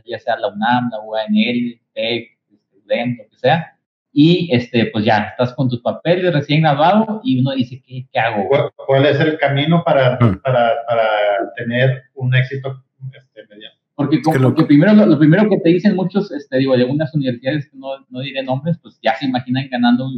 ya 0.05 0.19
sea 0.19 0.37
la 0.37 0.49
UNAM, 0.49 0.89
la 0.91 0.99
UANL, 1.01 1.81
TEC, 1.93 2.37
este, 2.51 3.15
lo 3.17 3.29
que 3.29 3.37
sea, 3.37 3.77
y 4.13 4.53
este, 4.53 4.87
pues 4.87 5.05
ya 5.05 5.29
estás 5.31 5.53
con 5.53 5.69
tus 5.69 5.81
papeles 5.81 6.33
recién 6.33 6.61
graduado 6.61 7.21
y 7.23 7.39
uno 7.39 7.51
dice, 7.51 7.81
¿qué, 7.85 8.07
qué 8.11 8.19
hago? 8.19 8.49
¿Cuál 8.75 9.05
es 9.05 9.19
el 9.19 9.37
camino 9.37 9.83
para, 9.85 10.17
mm. 10.19 10.41
para, 10.41 10.73
para 10.87 11.07
tener 11.55 12.03
un 12.15 12.35
éxito 12.35 12.83
este, 13.13 13.47
mediano? 13.49 13.75
Porque, 13.95 14.19
porque 14.23 14.63
primero, 14.63 14.93
lo, 14.93 15.17
primero 15.17 15.49
que 15.49 15.59
te 15.59 15.69
dicen 15.69 15.95
muchos, 15.95 16.31
este, 16.31 16.57
digo, 16.57 16.75
de 16.75 16.83
algunas 16.83 17.13
universidades 17.13 17.69
no, 17.73 18.05
no 18.09 18.19
diré 18.19 18.43
nombres, 18.43 18.77
pues 18.81 18.99
ya 19.01 19.15
se 19.15 19.25
imaginan 19.25 19.69
ganando 19.69 20.09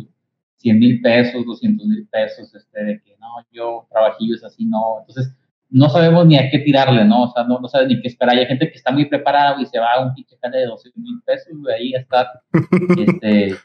100 0.58 0.80
mil 0.80 1.02
pesos, 1.02 1.46
200 1.46 1.86
mil 1.86 2.08
pesos, 2.08 2.54
este, 2.56 2.84
de 2.84 3.02
que 3.02 3.16
no, 3.20 3.28
yo 3.52 3.86
trabajillo 3.92 4.36
así, 4.44 4.66
no. 4.66 5.00
Entonces, 5.02 5.36
no 5.70 5.90
sabemos 5.90 6.26
ni 6.26 6.38
a 6.38 6.50
qué 6.50 6.60
tirarle, 6.60 7.04
¿no? 7.04 7.24
O 7.24 7.32
sea, 7.32 7.44
no, 7.44 7.60
no 7.60 7.68
sabes 7.68 7.88
ni 7.88 8.00
qué 8.02 8.08
esperar. 8.08 8.38
Hay 8.38 8.46
gente 8.46 8.70
que 8.70 8.78
está 8.78 8.92
muy 8.92 9.06
preparada 9.06 9.62
y 9.62 9.66
se 9.66 9.80
va 9.80 9.94
a 9.94 10.06
un 10.06 10.14
pinche 10.14 10.36
de 10.42 10.66
200 10.66 11.04
mil 11.04 11.22
pesos, 11.26 11.48
y 11.52 11.72
ahí 11.72 11.94
está, 11.94 12.32
este, 13.08 13.56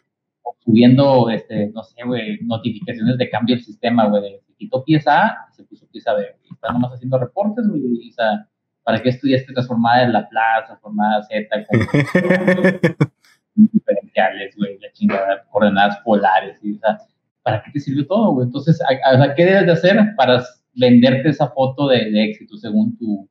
subiendo, 0.59 1.31
este, 1.31 1.69
no 1.69 1.83
sé, 1.83 2.03
güey, 2.05 2.39
notificaciones 2.43 3.19
de 3.19 3.31
cambio 3.31 3.57
del 3.57 3.65
sistema, 3.65 4.07
güey, 4.09 4.41
se 4.47 4.55
quitó 4.55 4.85
pieza 4.85 5.27
A, 5.27 5.53
se 5.53 5.65
puso 5.65 5.87
pieza 5.89 6.15
B, 6.15 6.27
y 6.45 6.55
está 6.55 6.73
nomás 6.73 6.93
haciendo 6.93 7.19
reportes, 7.19 7.67
güey, 7.69 8.09
o 8.09 8.13
sea, 8.13 8.49
¿para 8.83 9.01
qué 9.03 9.11
estudiaste 9.11 9.53
transformada 9.53 10.05
en 10.05 10.13
la 10.13 10.29
plaza, 10.29 10.77
formada 10.79 11.23
Z, 11.23 11.67
con, 11.67 11.81
diferenciales, 13.55 14.57
güey, 14.57 14.79
la 14.79 14.93
chingada, 14.93 15.45
coordenadas 15.51 15.99
polares, 16.05 16.59
y, 16.63 16.75
o 16.75 16.79
sea, 16.79 16.99
¿para 17.43 17.63
qué 17.63 17.71
te 17.73 17.81
sirvió 17.81 18.07
todo, 18.07 18.33
güey? 18.33 18.47
Entonces, 18.47 18.79
¿a, 18.83 19.35
¿qué 19.35 19.45
debes 19.45 19.67
de 19.67 19.73
hacer 19.73 20.15
para 20.17 20.45
venderte 20.75 21.31
esa 21.31 21.49
foto 21.49 21.89
de, 21.89 22.25
éxito 22.25 22.57
según 22.57 22.97
tu, 22.99 23.29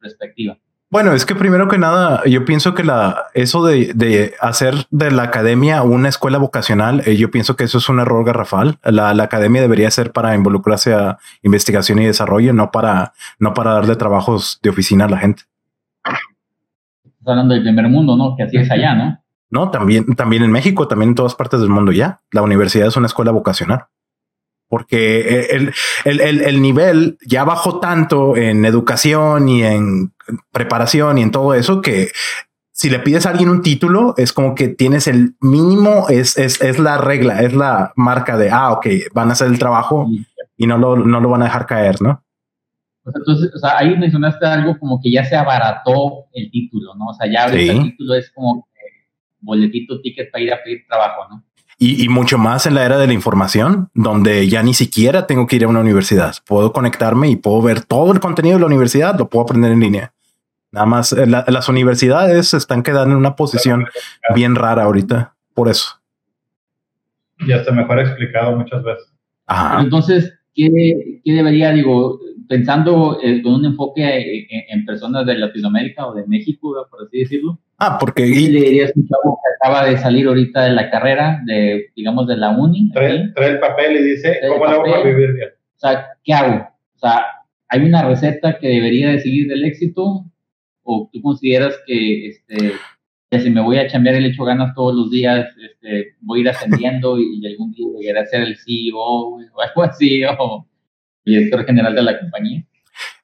perspectiva? 0.00 0.56
Bueno, 0.88 1.12
es 1.12 1.26
que 1.26 1.34
primero 1.34 1.66
que 1.66 1.78
nada, 1.78 2.22
yo 2.26 2.44
pienso 2.44 2.74
que 2.74 2.84
la, 2.84 3.24
eso 3.34 3.64
de, 3.64 4.34
hacer 4.40 4.86
de 4.90 5.10
la 5.10 5.24
academia 5.24 5.82
una 5.82 6.08
escuela 6.08 6.38
vocacional, 6.38 7.02
eh, 7.06 7.16
yo 7.16 7.32
pienso 7.32 7.56
que 7.56 7.64
eso 7.64 7.78
es 7.78 7.88
un 7.88 7.98
error 7.98 8.24
garrafal. 8.24 8.78
La, 8.84 9.10
academia 9.10 9.60
debería 9.60 9.90
ser 9.90 10.12
para 10.12 10.36
involucrarse 10.36 10.94
a 10.94 11.18
investigación 11.42 11.98
y 11.98 12.06
desarrollo, 12.06 12.52
no 12.52 12.70
para, 12.70 13.14
no 13.40 13.52
para 13.52 13.72
darle 13.72 13.96
trabajos 13.96 14.60
de 14.62 14.70
oficina 14.70 15.06
a 15.06 15.08
la 15.08 15.18
gente. 15.18 15.42
Estás 16.04 17.32
hablando 17.32 17.54
del 17.54 17.64
primer 17.64 17.88
mundo, 17.88 18.16
¿no? 18.16 18.36
Que 18.36 18.44
así 18.44 18.56
es 18.56 18.70
allá, 18.70 18.94
¿no? 18.94 19.18
No, 19.50 19.70
también, 19.70 20.14
también 20.14 20.44
en 20.44 20.52
México, 20.52 20.86
también 20.86 21.10
en 21.10 21.14
todas 21.16 21.34
partes 21.34 21.60
del 21.60 21.68
mundo 21.68 21.90
ya. 21.90 22.20
La 22.30 22.42
universidad 22.42 22.86
es 22.86 22.96
una 22.96 23.06
escuela 23.06 23.32
vocacional 23.32 23.86
porque 24.76 25.46
el, 25.52 25.72
el, 26.04 26.42
el, 26.42 26.60
nivel 26.60 27.16
ya 27.26 27.44
bajó 27.44 27.80
tanto 27.80 28.36
en 28.36 28.66
educación 28.66 29.48
y 29.48 29.62
en 29.62 30.12
preparación 30.52 31.16
y 31.16 31.22
en 31.22 31.30
todo 31.30 31.54
eso 31.54 31.80
que 31.80 32.10
si 32.72 32.90
le 32.90 32.98
pides 32.98 33.24
a 33.24 33.30
alguien 33.30 33.48
un 33.48 33.62
título 33.62 34.12
es 34.18 34.34
como 34.34 34.54
que 34.54 34.68
tienes 34.68 35.06
el 35.06 35.34
mínimo, 35.40 36.10
es, 36.10 36.36
es, 36.36 36.60
es 36.60 36.78
la 36.78 36.98
regla, 36.98 37.40
es 37.40 37.54
la 37.54 37.94
marca 37.96 38.36
de, 38.36 38.50
ah, 38.50 38.72
ok, 38.72 38.86
van 39.14 39.30
a 39.30 39.32
hacer 39.32 39.46
el 39.46 39.58
trabajo 39.58 40.06
y 40.58 40.66
no 40.66 40.76
lo, 40.76 40.94
no 40.94 41.20
lo 41.20 41.30
van 41.30 41.40
a 41.40 41.46
dejar 41.46 41.64
caer, 41.64 42.02
¿no? 42.02 42.22
Entonces, 43.06 43.50
o 43.54 43.58
sea, 43.58 43.78
ahí 43.78 43.96
mencionaste 43.96 44.44
algo 44.44 44.78
como 44.78 45.00
que 45.00 45.10
ya 45.10 45.24
se 45.24 45.36
abarató 45.36 46.26
el 46.34 46.50
título, 46.50 46.94
¿no? 46.96 47.06
O 47.06 47.14
sea, 47.14 47.32
ya 47.32 47.46
el 47.46 47.82
título 47.82 48.14
es 48.14 48.30
como 48.30 48.68
boletito, 49.40 50.02
ticket 50.02 50.30
para 50.30 50.44
ir 50.44 50.52
a 50.52 50.62
pedir 50.62 50.84
trabajo, 50.86 51.22
¿no? 51.30 51.42
Y, 51.78 52.08
mucho 52.08 52.38
más 52.38 52.64
en 52.66 52.74
la 52.74 52.86
era 52.86 52.96
de 52.96 53.06
la 53.06 53.12
información, 53.12 53.90
donde 53.92 54.48
ya 54.48 54.62
ni 54.62 54.72
siquiera 54.72 55.26
tengo 55.26 55.46
que 55.46 55.56
ir 55.56 55.64
a 55.64 55.68
una 55.68 55.80
universidad. 55.80 56.34
Puedo 56.46 56.72
conectarme 56.72 57.28
y 57.28 57.36
puedo 57.36 57.60
ver 57.60 57.82
todo 57.82 58.12
el 58.12 58.20
contenido 58.20 58.56
de 58.56 58.60
la 58.60 58.66
universidad, 58.66 59.18
lo 59.18 59.28
puedo 59.28 59.44
aprender 59.44 59.72
en 59.72 59.80
línea. 59.80 60.12
Nada 60.72 60.86
más 60.86 61.12
eh, 61.12 61.26
las 61.26 61.68
universidades 61.68 62.54
están 62.54 62.82
quedando 62.82 63.12
en 63.12 63.18
una 63.18 63.36
posición 63.36 63.86
bien 64.34 64.54
rara 64.54 64.84
ahorita, 64.84 65.34
por 65.52 65.68
eso. 65.68 66.00
Ya 67.46 67.56
está 67.56 67.72
mejor 67.72 68.00
explicado 68.00 68.56
muchas 68.56 68.82
veces. 68.82 69.12
Entonces, 69.78 70.32
¿qué, 70.54 70.70
¿qué, 71.24 71.32
debería, 71.32 71.72
digo, 71.72 72.18
pensando 72.48 73.18
eh, 73.22 73.42
con 73.42 73.54
un 73.54 73.64
enfoque 73.64 74.02
eh, 74.04 74.66
en, 74.68 74.84
personas 74.84 75.26
de 75.26 75.38
Latinoamérica 75.38 76.06
o 76.06 76.14
de 76.14 76.26
México, 76.26 76.74
por 76.90 77.06
así 77.06 77.18
decirlo? 77.18 77.58
Ah, 77.78 77.98
porque... 77.98 78.24
¿Qué 78.24 78.50
le 78.50 78.60
dirías 78.60 78.90
a 78.90 78.92
un 78.96 79.08
chavo 79.08 79.38
que 79.42 79.66
acaba 79.66 79.86
de 79.86 79.98
salir 79.98 80.26
ahorita 80.26 80.64
de 80.64 80.72
la 80.72 80.90
carrera, 80.90 81.40
de, 81.44 81.86
digamos, 81.94 82.26
de 82.26 82.36
la 82.36 82.50
uni? 82.50 82.90
Trae, 82.92 83.32
el 83.36 83.60
papel 83.60 83.96
y 83.96 84.02
dice, 84.02 84.38
¿cómo 84.48 84.64
lo 84.64 84.70
hago 84.70 84.84
para 84.84 85.02
vivir 85.02 85.32
bien? 85.34 85.48
O 85.48 85.78
sea, 85.78 86.06
¿qué 86.24 86.32
hago? 86.32 86.68
O 86.94 86.98
sea, 86.98 87.26
¿hay 87.68 87.80
una 87.82 88.08
receta 88.08 88.58
que 88.58 88.68
debería 88.68 89.10
de 89.10 89.20
seguir 89.20 89.48
del 89.48 89.64
éxito? 89.64 90.24
¿O 90.82 91.10
tú 91.12 91.20
consideras 91.20 91.78
que, 91.86 92.28
este, 92.28 92.72
si 93.38 93.50
me 93.50 93.60
voy 93.60 93.78
a 93.78 93.88
chambear 93.88 94.16
y 94.16 94.20
le 94.20 94.28
echo 94.28 94.44
ganas 94.44 94.74
todos 94.74 94.94
los 94.94 95.10
días, 95.10 95.46
este, 95.62 96.14
voy 96.20 96.38
a 96.38 96.42
ir 96.42 96.48
ascendiendo 96.48 97.18
y, 97.18 97.44
algún 97.46 97.72
día 97.72 97.86
llegaré 97.98 98.20
a 98.20 98.26
ser 98.26 98.42
el 98.42 98.56
CEO 98.56 98.96
o 98.96 99.40
algo 99.60 99.82
así, 99.82 100.24
o 100.24 100.66
director 101.26 101.66
general 101.66 101.94
de 101.94 102.02
la 102.02 102.18
compañía? 102.18 102.64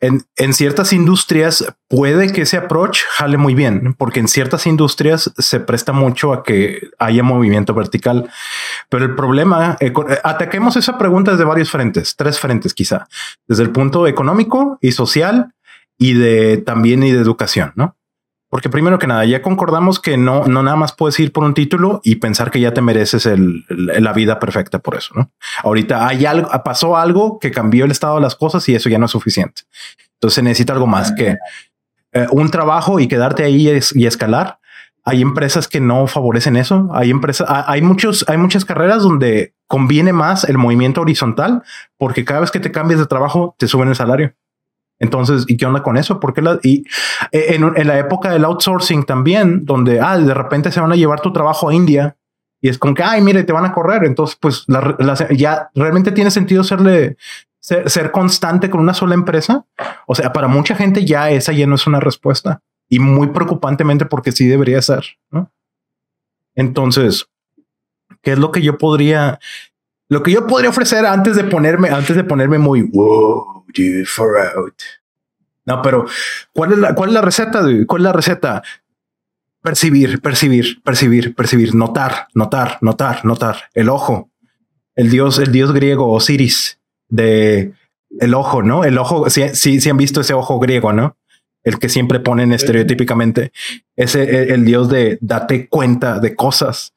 En, 0.01 0.53
ciertas 0.53 0.93
industrias 0.93 1.65
puede 1.89 2.33
que 2.33 2.43
ese 2.43 2.57
approach 2.57 3.03
jale 3.09 3.37
muy 3.37 3.55
bien, 3.55 3.95
porque 3.95 4.21
en 4.21 4.29
ciertas 4.29 4.67
industrias 4.67 5.33
se 5.39 5.61
presta 5.61 5.93
mucho 5.93 6.33
a 6.33 6.43
que 6.43 6.91
haya 6.99 7.23
movimiento 7.23 7.73
vertical. 7.73 8.29
Pero 8.89 9.05
el 9.05 9.15
problema, 9.15 9.77
eh, 9.81 9.87
eh, 9.87 10.19
ataquemos 10.25 10.77
esa 10.77 10.99
pregunta 10.99 11.31
desde 11.31 11.45
varios 11.45 11.71
frentes, 11.71 12.17
tres 12.17 12.39
frentes 12.39 12.75
quizá, 12.75 13.07
desde 13.47 13.63
el 13.63 13.71
punto 13.71 14.07
económico 14.07 14.79
y 14.83 14.93
social 14.93 15.55
y 15.97 16.15
de 16.15 16.59
también 16.59 17.03
y 17.03 17.13
de 17.13 17.21
educación, 17.21 17.73
¿no? 17.77 17.97
Porque 18.53 18.69
primero 18.69 18.99
que 18.99 19.07
nada, 19.07 19.25
ya 19.25 19.41
concordamos 19.41 19.99
que 19.99 20.19
no, 20.19 20.45
no 20.45 20.63
nada 20.63 20.77
más 20.77 20.93
puedes 20.93 21.19
ir 21.19 21.33
por 21.33 21.43
un 21.43 21.55
título 21.55 22.03
y 22.05 22.17
pensar 22.17 22.51
que 22.51 22.61
ya 22.61 22.75
te 22.75 22.83
mereces 22.83 23.25
el, 23.25 23.65
la 23.71 24.13
vida 24.13 24.39
perfecta 24.39 24.79
por 24.79 24.95
eso, 24.95 25.15
¿no? 25.15 25.33
Ahorita 25.63 26.07
hay 26.07 26.27
algo, 26.27 26.51
pasó 26.63 26.99
algo 26.99 27.39
que 27.39 27.51
cambió 27.51 27.87
el 27.87 27.91
estado 27.91 28.17
de 28.17 28.21
las 28.21 28.37
cosas 28.37 28.69
y 28.69 28.75
eso 28.75 28.91
ya 28.91 28.99
no 28.99 29.07
es 29.07 29.11
suficiente. 29.11 29.63
Entonces 30.17 30.45
necesita 30.45 30.75
algo 30.75 30.87
más 30.87 31.13
que 31.13 31.39
eh, 32.13 32.27
un 32.31 32.51
trabajo 32.51 33.01
y 33.01 33.09
quedarte 33.09 33.43
ahí 33.43 33.71
y, 33.95 34.07
escalar. 34.07 34.59
Hay 35.03 35.23
empresas 35.23 35.67
que 35.67 35.81
no 35.81 36.07
favorecen 36.07 36.57
eso. 36.57 36.91
Hay 36.93 37.09
empresas, 37.09 37.49
hay 37.49 37.81
muchos, 37.81 38.23
hay 38.29 38.37
muchas 38.37 38.67
carreras 38.67 39.03
donde 39.03 39.55
conviene 39.67 40.13
más 40.13 40.45
el 40.45 40.59
movimiento 40.59 41.01
horizontal 41.01 41.63
porque 41.97 42.27
cada 42.27 42.41
vez 42.41 42.51
que 42.51 42.61
te 42.61 42.71
cambias 42.71 43.01
de 43.01 43.07
trabajo 43.07 43.57
te 43.59 43.67
suben 43.67 43.89
el 43.89 43.97
salario. 43.97 44.35
Entonces, 45.03 45.45
¿y 45.49 45.57
qué 45.57 45.67
onda 45.67 45.83
con 45.83 45.97
eso? 45.97 46.21
Porque 46.21 46.41
la, 46.41 46.61
y 46.63 46.85
eh, 47.33 47.57
en, 47.57 47.89
la 47.89 47.99
época 47.99 48.31
del 48.31 48.45
outsourcing 48.45 49.03
también, 49.03 49.65
donde 49.65 50.01
ah, 50.01 50.17
de 50.17 50.33
repente 50.33 50.71
se 50.71 50.81
van 50.81 50.93
a 50.93 50.97
llevar 50.97 51.21
tu 51.21 51.33
trabajo 51.33 51.69
a 51.69 51.75
India 51.75 52.17
y 52.61 52.69
es 52.69 52.79
como 52.79 52.95
que, 52.95 53.03
ay, 53.03 53.21
mire, 53.21 53.43
te 53.43 53.53
van 53.53 53.65
a 53.65 53.73
correr. 53.73 54.05
Entonces, 54.05 54.39
pues 54.41 54.65
ya 55.37 55.71
realmente 55.75 56.13
tiene 56.13 56.31
sentido 56.31 56.63
serle, 56.63 57.17
ser, 57.59 58.13
constante 58.13 58.71
con 58.71 58.81
una 58.81 58.95
sola 58.95 59.15
empresa. 59.15 59.65
O 60.07 60.15
sea, 60.15 60.33
para 60.33 60.47
mucha 60.47 60.77
gente 60.77 61.05
ya 61.05 61.31
esa 61.31 61.53
ya 61.53 61.67
no 61.67 61.75
es 61.75 61.89
una 61.89 61.99
respuesta 61.99 62.61
y 62.89 63.01
muy 63.01 63.27
preocupantemente 63.29 64.07
porque 64.07 64.31
sí 64.31 64.47
debería 64.47 64.81
ser. 64.83 65.05
¿no? 65.33 65.51
Entonces, 66.55 67.27
¿qué 68.23 68.33
es 68.33 68.39
lo 68.39 68.53
que 68.53 68.63
yo 68.63 68.79
podría, 68.79 69.41
lo 70.13 70.23
que 70.23 70.31
yo 70.31 70.47
podría 70.47 70.69
ofrecer 70.69 71.07
antes 71.07 71.37
de 71.37 71.45
ponerme, 71.45 71.89
antes 71.89 72.15
de 72.15 72.23
ponerme 72.23 72.59
muy 72.59 72.83
wow, 72.83 73.65
dude, 73.75 74.05
for 74.05 74.37
out. 74.39 74.75
No, 75.65 75.81
pero 75.81 76.05
¿cuál 76.53 76.73
es 76.73 76.79
la, 76.79 76.95
cuál 76.95 77.09
es 77.09 77.15
la 77.15 77.23
receta? 77.23 77.63
¿Cuál 77.87 78.03
es 78.03 78.05
la 78.05 78.13
receta? 78.13 78.63
Percibir, 79.63 80.21
percibir, 80.21 80.83
percibir, 80.83 81.35
percibir, 81.35 81.75
notar, 81.75 82.29
notar, 82.35 82.77
notar, 82.83 83.25
notar. 83.25 83.71
El 83.73 83.89
ojo, 83.89 84.31
el 84.97 85.09
dios, 85.09 85.39
el 85.39 85.51
dios 85.51 85.73
griego 85.73 86.13
Osiris 86.13 86.79
de 87.09 87.73
el 88.21 88.35
ojo, 88.35 88.63
¿no? 88.63 88.85
El 88.85 88.99
ojo, 88.99 89.31
si, 89.31 89.49
si, 89.55 89.89
han 89.89 89.97
visto 89.97 90.21
ese 90.21 90.35
ojo 90.35 90.59
griego, 90.59 90.93
¿no? 90.93 91.17
El 91.65 91.79
que 91.79 91.89
siempre 91.89 92.21
ponen 92.21 92.53
estereotípicamente. 92.53 93.51
Ese 93.97 94.53
el 94.53 94.67
dios 94.67 94.91
de 94.91 95.17
date 95.23 95.69
cuenta 95.69 96.19
de 96.19 96.37
cosas 96.37 96.93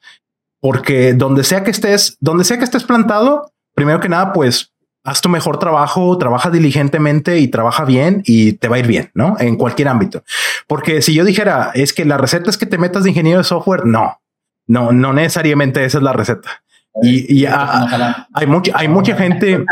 porque 0.60 1.14
donde 1.14 1.44
sea 1.44 1.64
que 1.64 1.70
estés, 1.70 2.16
donde 2.20 2.44
sea 2.44 2.58
que 2.58 2.64
estés 2.64 2.84
plantado, 2.84 3.52
primero 3.74 4.00
que 4.00 4.08
nada, 4.08 4.32
pues 4.32 4.72
haz 5.04 5.20
tu 5.20 5.28
mejor 5.28 5.58
trabajo, 5.58 6.18
trabaja 6.18 6.50
diligentemente 6.50 7.38
y 7.38 7.48
trabaja 7.48 7.84
bien 7.84 8.22
y 8.26 8.54
te 8.54 8.68
va 8.68 8.76
a 8.76 8.78
ir 8.80 8.86
bien, 8.88 9.10
¿no? 9.14 9.36
En 9.38 9.56
cualquier 9.56 9.88
ámbito. 9.88 10.24
Porque 10.66 11.00
si 11.00 11.14
yo 11.14 11.24
dijera, 11.24 11.70
es 11.74 11.92
que 11.92 12.04
la 12.04 12.18
receta 12.18 12.50
es 12.50 12.58
que 12.58 12.66
te 12.66 12.76
metas 12.76 13.04
de 13.04 13.10
ingeniero 13.10 13.38
de 13.38 13.44
software, 13.44 13.86
no, 13.86 14.20
no, 14.66 14.90
no 14.90 15.12
necesariamente 15.12 15.84
esa 15.84 15.98
es 15.98 16.04
la 16.04 16.12
receta. 16.12 16.62
Y, 17.02 17.44
hay, 17.44 18.46
mucha, 18.46 18.72
hay 18.74 18.88
mucha 18.88 19.16
gente, 19.16 19.64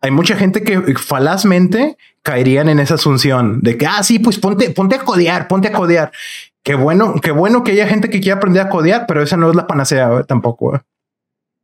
hay 0.00 0.10
mucha 0.10 0.36
gente 0.36 0.62
que 0.62 0.94
falazmente 0.94 1.96
caerían 2.22 2.68
en 2.68 2.78
esa 2.78 2.94
asunción 2.94 3.60
de 3.62 3.78
que, 3.78 3.86
ah, 3.86 4.02
sí, 4.02 4.18
pues 4.18 4.38
ponte, 4.38 4.70
ponte 4.70 4.96
a 4.96 5.00
codear, 5.00 5.48
ponte 5.48 5.68
a 5.68 5.72
codear. 5.72 6.12
Qué 6.68 6.74
bueno, 6.74 7.14
qué 7.22 7.30
bueno 7.30 7.64
que 7.64 7.72
haya 7.72 7.86
gente 7.86 8.10
que 8.10 8.20
quiera 8.20 8.36
aprender 8.36 8.60
a 8.60 8.68
codear, 8.68 9.06
pero 9.06 9.22
esa 9.22 9.38
no 9.38 9.48
es 9.48 9.56
la 9.56 9.66
panacea 9.66 10.22
tampoco. 10.24 10.78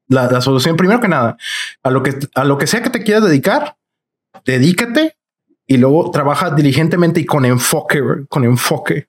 La, 0.08 0.30
la, 0.30 0.40
solución, 0.40 0.78
primero 0.78 0.98
que 0.98 1.08
nada, 1.08 1.36
a 1.82 1.90
lo 1.90 2.02
que, 2.02 2.18
a 2.34 2.44
lo 2.44 2.56
que 2.56 2.66
sea 2.66 2.82
que 2.82 2.88
te 2.88 3.02
quieras 3.02 3.22
dedicar, 3.22 3.76
dedícate 4.46 5.18
y 5.66 5.76
luego 5.76 6.10
trabaja 6.10 6.52
diligentemente 6.52 7.20
y 7.20 7.26
con 7.26 7.44
enfoque, 7.44 8.00
con 8.30 8.44
enfoque. 8.44 9.08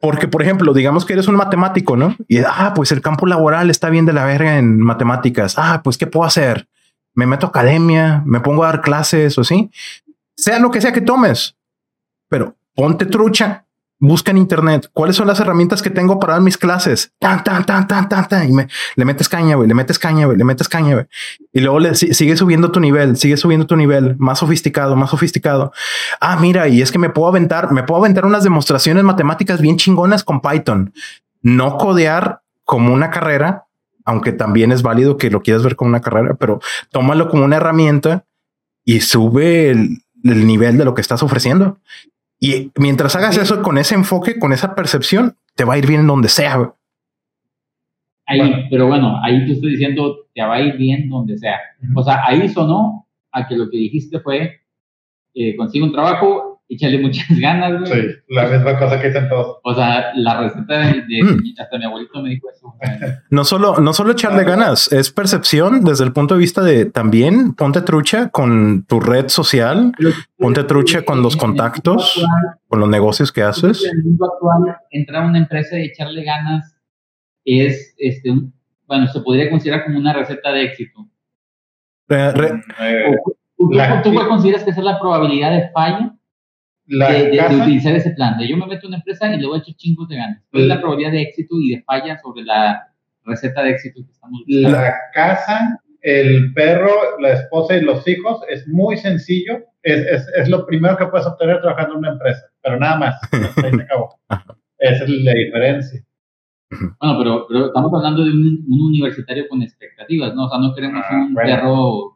Porque, 0.00 0.28
por 0.28 0.40
ejemplo, 0.40 0.72
digamos 0.72 1.04
que 1.04 1.12
eres 1.12 1.28
un 1.28 1.36
matemático, 1.36 1.94
¿no? 1.98 2.16
Y, 2.26 2.38
ah, 2.38 2.72
pues 2.74 2.90
el 2.90 3.02
campo 3.02 3.26
laboral 3.26 3.68
está 3.68 3.90
bien 3.90 4.06
de 4.06 4.14
la 4.14 4.24
verga 4.24 4.56
en 4.56 4.80
matemáticas. 4.80 5.58
Ah, 5.58 5.82
pues, 5.84 5.98
¿qué 5.98 6.06
puedo 6.06 6.24
hacer? 6.24 6.68
Me 7.12 7.26
meto 7.26 7.44
a 7.44 7.48
academia, 7.50 8.22
me 8.24 8.40
pongo 8.40 8.64
a 8.64 8.68
dar 8.68 8.80
clases 8.80 9.36
o 9.36 9.44
sí. 9.44 9.70
Sea 10.38 10.58
lo 10.58 10.70
que 10.70 10.80
sea 10.80 10.94
que 10.94 11.02
tomes. 11.02 11.54
Pero 12.30 12.56
ponte 12.74 13.04
trucha 13.04 13.65
busca 13.98 14.30
en 14.30 14.38
internet 14.38 14.90
cuáles 14.92 15.16
son 15.16 15.26
las 15.26 15.40
herramientas 15.40 15.80
que 15.82 15.90
tengo 15.90 16.18
para 16.18 16.34
dar 16.34 16.42
mis 16.42 16.58
clases. 16.58 17.12
Tan, 17.18 17.42
tan, 17.42 17.64
tan, 17.64 17.86
tan, 17.86 18.08
tan, 18.08 18.28
tan. 18.28 18.48
Y 18.48 18.52
me, 18.52 18.68
le 18.94 19.04
metes 19.04 19.28
caña, 19.28 19.56
güey, 19.56 19.68
le 19.68 19.74
metes 19.74 19.98
caña, 19.98 20.26
güey, 20.26 20.36
le 20.36 20.44
metes 20.44 20.68
caña, 20.68 20.94
güey. 20.94 21.06
Y 21.52 21.60
luego 21.60 21.80
le 21.80 21.94
sigue 21.94 22.36
subiendo 22.36 22.70
tu 22.70 22.80
nivel, 22.80 23.16
sigue 23.16 23.36
subiendo 23.36 23.66
tu 23.66 23.76
nivel, 23.76 24.16
más 24.18 24.40
sofisticado, 24.40 24.96
más 24.96 25.10
sofisticado. 25.10 25.72
Ah, 26.20 26.36
mira, 26.36 26.68
y 26.68 26.82
es 26.82 26.92
que 26.92 26.98
me 26.98 27.10
puedo 27.10 27.28
aventar, 27.28 27.72
me 27.72 27.82
puedo 27.82 28.00
aventar 28.00 28.26
unas 28.26 28.44
demostraciones 28.44 29.02
matemáticas 29.04 29.60
bien 29.60 29.76
chingonas 29.76 30.24
con 30.24 30.40
Python. 30.40 30.92
No 31.42 31.78
codear 31.78 32.42
como 32.64 32.92
una 32.92 33.10
carrera, 33.10 33.66
aunque 34.04 34.32
también 34.32 34.72
es 34.72 34.82
válido 34.82 35.16
que 35.16 35.30
lo 35.30 35.42
quieras 35.42 35.62
ver 35.62 35.76
como 35.76 35.88
una 35.88 36.00
carrera, 36.00 36.34
pero 36.34 36.60
tómalo 36.90 37.28
como 37.28 37.44
una 37.44 37.56
herramienta 37.56 38.24
y 38.84 39.00
sube 39.00 39.70
el 39.70 40.46
nivel 40.46 40.76
de 40.76 40.84
lo 40.84 40.94
que 40.94 41.00
estás 41.00 41.22
ofreciendo. 41.22 41.78
Y 42.38 42.70
mientras 42.78 43.16
hagas 43.16 43.36
eso 43.38 43.62
con 43.62 43.78
ese 43.78 43.94
enfoque, 43.94 44.38
con 44.38 44.52
esa 44.52 44.74
percepción, 44.74 45.36
te 45.54 45.64
va 45.64 45.74
a 45.74 45.78
ir 45.78 45.86
bien 45.86 46.06
donde 46.06 46.28
sea. 46.28 46.74
Ahí, 48.26 48.66
pero 48.70 48.88
bueno, 48.88 49.18
ahí 49.22 49.46
te 49.46 49.52
estoy 49.52 49.72
diciendo, 49.72 50.26
te 50.34 50.42
va 50.42 50.56
a 50.56 50.60
ir 50.60 50.76
bien 50.76 51.08
donde 51.08 51.38
sea. 51.38 51.58
O 51.94 52.02
sea, 52.02 52.26
ahí 52.26 52.48
sonó 52.48 53.06
a 53.32 53.46
que 53.46 53.56
lo 53.56 53.70
que 53.70 53.78
dijiste 53.78 54.20
fue, 54.20 54.60
eh, 55.34 55.56
consigue 55.56 55.84
un 55.84 55.92
trabajo, 55.92 56.45
échale 56.68 56.98
muchas 56.98 57.26
ganas, 57.40 57.80
güey. 57.80 57.92
Sí, 57.92 58.08
la 58.28 58.48
misma 58.48 58.78
cosa 58.78 59.00
que 59.00 59.08
dicen 59.08 59.28
todos. 59.28 59.58
O 59.62 59.74
sea, 59.74 60.12
la 60.14 60.40
receta 60.40 60.78
de, 60.78 61.22
mm. 61.22 61.60
hasta 61.60 61.78
mi 61.78 61.84
abuelito 61.84 62.22
me 62.22 62.30
dijo 62.30 62.48
eso. 62.50 62.74
No 63.30 63.44
solo, 63.44 63.76
no 63.78 63.92
solo 63.92 64.12
echarle 64.12 64.44
ganas, 64.44 64.90
es 64.92 65.10
percepción 65.10 65.84
desde 65.84 66.04
el 66.04 66.12
punto 66.12 66.34
de 66.34 66.40
vista 66.40 66.62
de 66.62 66.86
también 66.86 67.54
ponte 67.54 67.82
trucha 67.82 68.28
con 68.28 68.84
tu 68.84 69.00
red 69.00 69.28
social, 69.28 69.92
ponte 70.38 70.64
trucha 70.64 71.02
con 71.02 71.22
los 71.22 71.36
contactos, 71.36 72.24
con 72.68 72.80
los 72.80 72.88
negocios 72.88 73.32
que 73.32 73.42
haces. 73.42 73.84
En 73.84 73.98
el 73.98 74.04
mundo 74.04 74.32
actual, 74.32 74.76
entrar 74.90 75.24
a 75.24 75.26
una 75.26 75.38
empresa 75.38 75.78
y 75.78 75.86
echarle 75.86 76.24
ganas 76.24 76.76
es, 77.44 77.94
este, 77.98 78.32
bueno, 78.86 79.06
se 79.08 79.20
podría 79.20 79.50
considerar 79.50 79.84
como 79.84 79.98
una 79.98 80.12
receta 80.12 80.52
de 80.52 80.64
éxito. 80.64 81.06
¿Tú, 83.56 83.70
¿Tú, 84.02 84.14
consideras 84.28 84.62
que 84.62 84.70
esa 84.70 84.80
es 84.80 84.86
la 84.86 85.00
probabilidad 85.00 85.50
de 85.50 85.70
falla? 85.70 86.15
De, 86.86 87.56
utilizar 87.62 87.94
ese 87.94 88.10
plan. 88.10 88.38
De 88.38 88.48
yo 88.48 88.56
me 88.56 88.66
meto 88.66 88.86
en 88.86 88.88
una 88.88 88.96
empresa 88.98 89.32
y 89.32 89.40
le 89.40 89.46
voy 89.46 89.58
a 89.58 89.62
echar 89.62 89.74
chingos 89.76 90.08
de 90.08 90.16
ganas. 90.16 90.42
¿Cuál 90.50 90.62
es 90.62 90.68
la 90.68 90.80
probabilidad 90.80 91.12
de 91.12 91.22
éxito 91.22 91.56
y 91.60 91.76
de 91.76 91.82
falla 91.82 92.18
sobre 92.18 92.44
la 92.44 92.88
receta 93.24 93.62
de 93.62 93.70
éxito 93.70 94.00
que 94.04 94.12
estamos 94.12 94.40
buscando? 94.46 94.78
La 94.78 94.94
casa, 95.12 95.80
el 96.00 96.52
perro, 96.54 97.20
la 97.20 97.32
esposa 97.32 97.76
y 97.76 97.82
los 97.82 98.06
hijos 98.06 98.40
es 98.48 98.66
muy 98.68 98.96
sencillo. 98.96 99.64
Es, 99.82 100.06
es, 100.06 100.28
es 100.36 100.48
lo 100.48 100.66
primero 100.66 100.96
que 100.96 101.06
puedes 101.06 101.26
obtener 101.26 101.60
trabajando 101.60 101.94
en 101.94 101.98
una 101.98 102.12
empresa, 102.12 102.46
pero 102.62 102.78
nada 102.78 102.98
más. 102.98 103.20
Ahí 103.32 103.72
se 103.72 103.82
acabó. 103.82 104.18
Esa 104.78 105.04
es 105.04 105.10
la 105.10 105.32
diferencia. 105.32 106.00
Bueno, 106.70 107.18
pero, 107.18 107.46
pero 107.48 107.66
estamos 107.66 107.92
hablando 107.94 108.24
de 108.24 108.30
un, 108.30 108.64
un, 108.68 108.80
universitario 108.80 109.46
con 109.48 109.62
expectativas, 109.62 110.34
¿no? 110.34 110.46
O 110.46 110.50
sea, 110.50 110.58
no 110.58 110.74
queremos 110.74 111.04
ah, 111.08 111.26
un 111.28 111.34
perro 111.34 112.15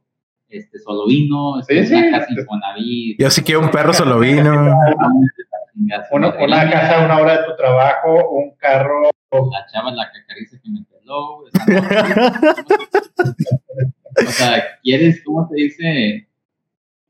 este, 0.51 0.79
Solovino, 0.79 1.61
este, 1.61 1.87
sí, 1.87 1.95
una 1.95 2.19
casa 2.19 2.27
Infonavit. 2.31 3.21
Yo 3.21 3.31
sí 3.31 3.43
quiero 3.43 3.61
un 3.61 3.71
perro 3.71 3.93
Solovino. 3.93 4.77
Una, 6.11 6.35
una 6.39 6.71
casa, 6.71 7.05
una 7.05 7.19
hora 7.19 7.39
de 7.39 7.45
tu 7.45 7.57
trabajo, 7.57 8.31
un 8.31 8.57
carro. 8.57 9.11
La 9.33 9.65
chava 9.73 9.93
la 9.93 10.11
que 10.13 10.19
acaricia 10.21 10.59
que 10.63 10.71
me 10.71 10.85
peló. 10.91 11.45
o 14.17 14.31
sea, 14.31 14.79
¿quieres, 14.83 15.23
cómo 15.25 15.49
se 15.49 15.55
dice? 15.55 16.27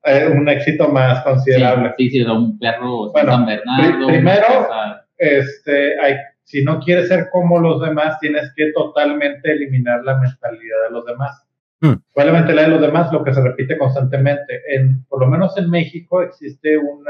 Eh, 0.04 0.28
un 0.28 0.48
éxito 0.48 0.88
más 0.88 1.22
considerable. 1.22 1.92
Sí, 1.96 2.10
sí, 2.10 2.22
un 2.22 2.58
perro 2.58 3.10
bueno, 3.10 3.32
San 3.32 3.46
Bernardo. 3.46 4.06
primero, 4.06 4.68
este, 5.16 6.00
hay, 6.00 6.14
si 6.44 6.64
no 6.64 6.80
quieres 6.80 7.08
ser 7.08 7.28
como 7.30 7.58
los 7.58 7.80
demás, 7.80 8.18
tienes 8.18 8.52
que 8.56 8.72
totalmente 8.72 9.52
eliminar 9.52 10.02
la 10.04 10.18
mentalidad 10.18 10.76
de 10.88 10.92
los 10.92 11.04
demás. 11.04 11.46
Mm. 11.80 11.94
Probablemente 12.12 12.54
la 12.54 12.62
de 12.62 12.68
los 12.68 12.80
demás, 12.80 13.12
lo 13.12 13.24
que 13.24 13.32
se 13.32 13.42
repite 13.42 13.78
constantemente. 13.78 14.62
En, 14.68 15.04
por 15.04 15.20
lo 15.20 15.26
menos 15.26 15.56
en 15.56 15.70
México 15.70 16.22
existe 16.22 16.76
un 16.76 17.04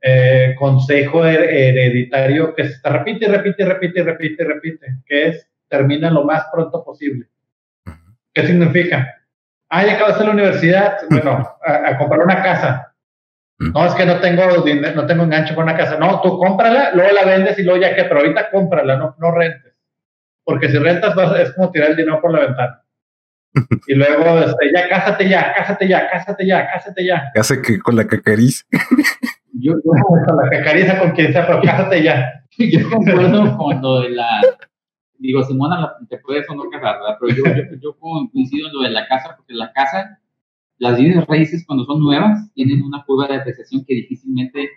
eh, 0.00 0.54
consejo 0.58 1.26
hereditario 1.26 2.54
que 2.54 2.68
se 2.68 2.88
repite, 2.88 3.28
repite, 3.28 3.64
repite, 3.64 4.02
repite, 4.02 4.44
repite, 4.44 4.86
que 5.04 5.28
es 5.28 5.46
termina 5.68 6.10
lo 6.10 6.24
más 6.24 6.46
pronto 6.52 6.82
posible. 6.82 7.28
¿Qué 8.32 8.46
significa? 8.46 9.14
Ah, 9.68 9.84
ya 9.84 9.94
acabaste 9.94 10.24
la 10.24 10.30
universidad, 10.30 10.98
bueno, 11.10 11.48
a, 11.64 11.98
comprar 11.98 12.20
una 12.20 12.42
casa. 12.42 12.94
Mm. 13.58 13.72
No, 13.72 13.86
es 13.86 13.94
que 13.94 14.06
no 14.06 14.20
tengo 14.20 14.42
no 14.94 15.06
tengo 15.06 15.24
enganche 15.24 15.54
con 15.54 15.64
una 15.64 15.76
casa. 15.76 15.98
No, 15.98 16.20
tú 16.22 16.38
cómprala, 16.38 16.92
luego 16.94 17.12
la 17.12 17.24
vendes 17.24 17.58
y 17.58 17.62
luego 17.62 17.80
ya 17.80 17.94
que, 17.94 18.04
pero 18.04 18.20
ahorita 18.20 18.50
cómprala, 18.50 18.96
no, 18.96 19.14
no 19.18 19.30
rentes 19.32 19.69
porque 20.44 20.68
si 20.68 20.78
rentas 20.78 21.14
es 21.38 21.52
como 21.54 21.70
tirar 21.70 21.90
el 21.90 21.96
dinero 21.96 22.20
por 22.20 22.32
la 22.32 22.46
ventana. 22.46 22.84
Y 23.86 23.94
luego, 23.94 24.38
este, 24.38 24.70
ya, 24.72 24.88
cásate 24.88 25.28
ya, 25.28 25.52
cásate 25.54 25.88
ya, 25.88 26.08
cásate 26.08 26.46
ya, 26.46 26.70
cásate 26.70 27.04
ya. 27.04 27.32
Hace 27.34 27.60
que 27.62 27.78
con 27.80 27.96
la 27.96 28.06
cacariza. 28.06 28.64
Yo, 29.52 29.74
con 29.82 30.36
la 30.36 30.48
cacariza 30.48 30.98
con 30.98 31.10
quien 31.10 31.32
sea, 31.32 31.46
pero 31.46 31.60
cásate 31.62 32.02
ya. 32.02 32.44
Yo 32.58 32.88
concuerdo 32.90 33.56
con 33.56 33.82
lo 33.82 34.00
de 34.00 34.10
la. 34.10 34.40
Digo, 35.18 35.42
Simona, 35.42 35.92
te 36.08 36.18
puedes 36.18 36.48
o 36.48 36.54
no 36.54 36.70
casar, 36.70 36.98
¿verdad? 36.98 37.16
Pero 37.20 37.34
yo, 37.34 37.44
yo, 37.54 37.76
yo, 37.78 37.98
coincido 38.32 38.68
en 38.68 38.74
lo 38.74 38.82
de 38.82 38.90
la 38.90 39.06
casa, 39.06 39.34
porque 39.36 39.52
la 39.52 39.70
casa, 39.70 40.18
las 40.78 40.98
bienes 40.98 41.26
raíces 41.26 41.64
cuando 41.66 41.84
son 41.84 42.00
nuevas, 42.00 42.50
tienen 42.54 42.82
una 42.82 43.04
curva 43.04 43.28
de 43.28 43.36
apreciación 43.36 43.84
que 43.86 43.96
difícilmente 43.96 44.70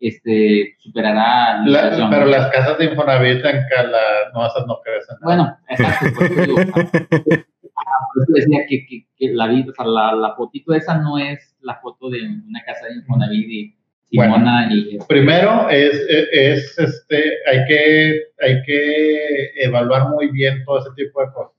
este, 0.00 0.76
superará 0.78 1.62
la, 1.64 2.08
Pero 2.10 2.26
las 2.26 2.50
casas 2.50 2.78
de 2.78 2.86
Infonavit 2.86 3.44
en 3.44 3.62
Cala, 3.68 3.98
no, 4.32 4.46
esas 4.46 4.66
no 4.66 4.80
crecen. 4.82 5.16
Bueno, 5.22 5.56
exacto, 5.68 6.06
por 6.16 6.24
eso 6.24 6.42
digo, 6.42 6.56
ah, 6.66 8.06
por 8.14 8.22
eso 8.22 8.32
decía 8.34 8.60
que, 8.68 8.86
que, 8.86 9.06
que 9.16 9.32
la, 9.32 9.44
o 9.44 9.72
sea, 9.72 9.84
la, 9.84 10.12
la, 10.14 10.34
fotito 10.34 10.72
esa 10.72 10.96
no 10.98 11.18
es 11.18 11.54
la 11.60 11.76
foto 11.76 12.08
de 12.08 12.22
una 12.22 12.62
casa 12.64 12.86
de 12.86 12.94
Infonavit 12.94 13.48
y 13.50 13.76
Simona 14.10 14.66
bueno, 14.66 14.74
y... 14.74 14.98
Primero 15.06 15.68
es, 15.68 15.94
es, 16.32 16.78
este, 16.78 17.22
hay 17.46 17.64
que, 17.66 18.22
hay 18.40 18.62
que 18.62 19.50
evaluar 19.62 20.08
muy 20.08 20.30
bien 20.32 20.64
todo 20.64 20.78
ese 20.78 20.90
tipo 20.96 21.20
de 21.20 21.32
cosas. 21.32 21.52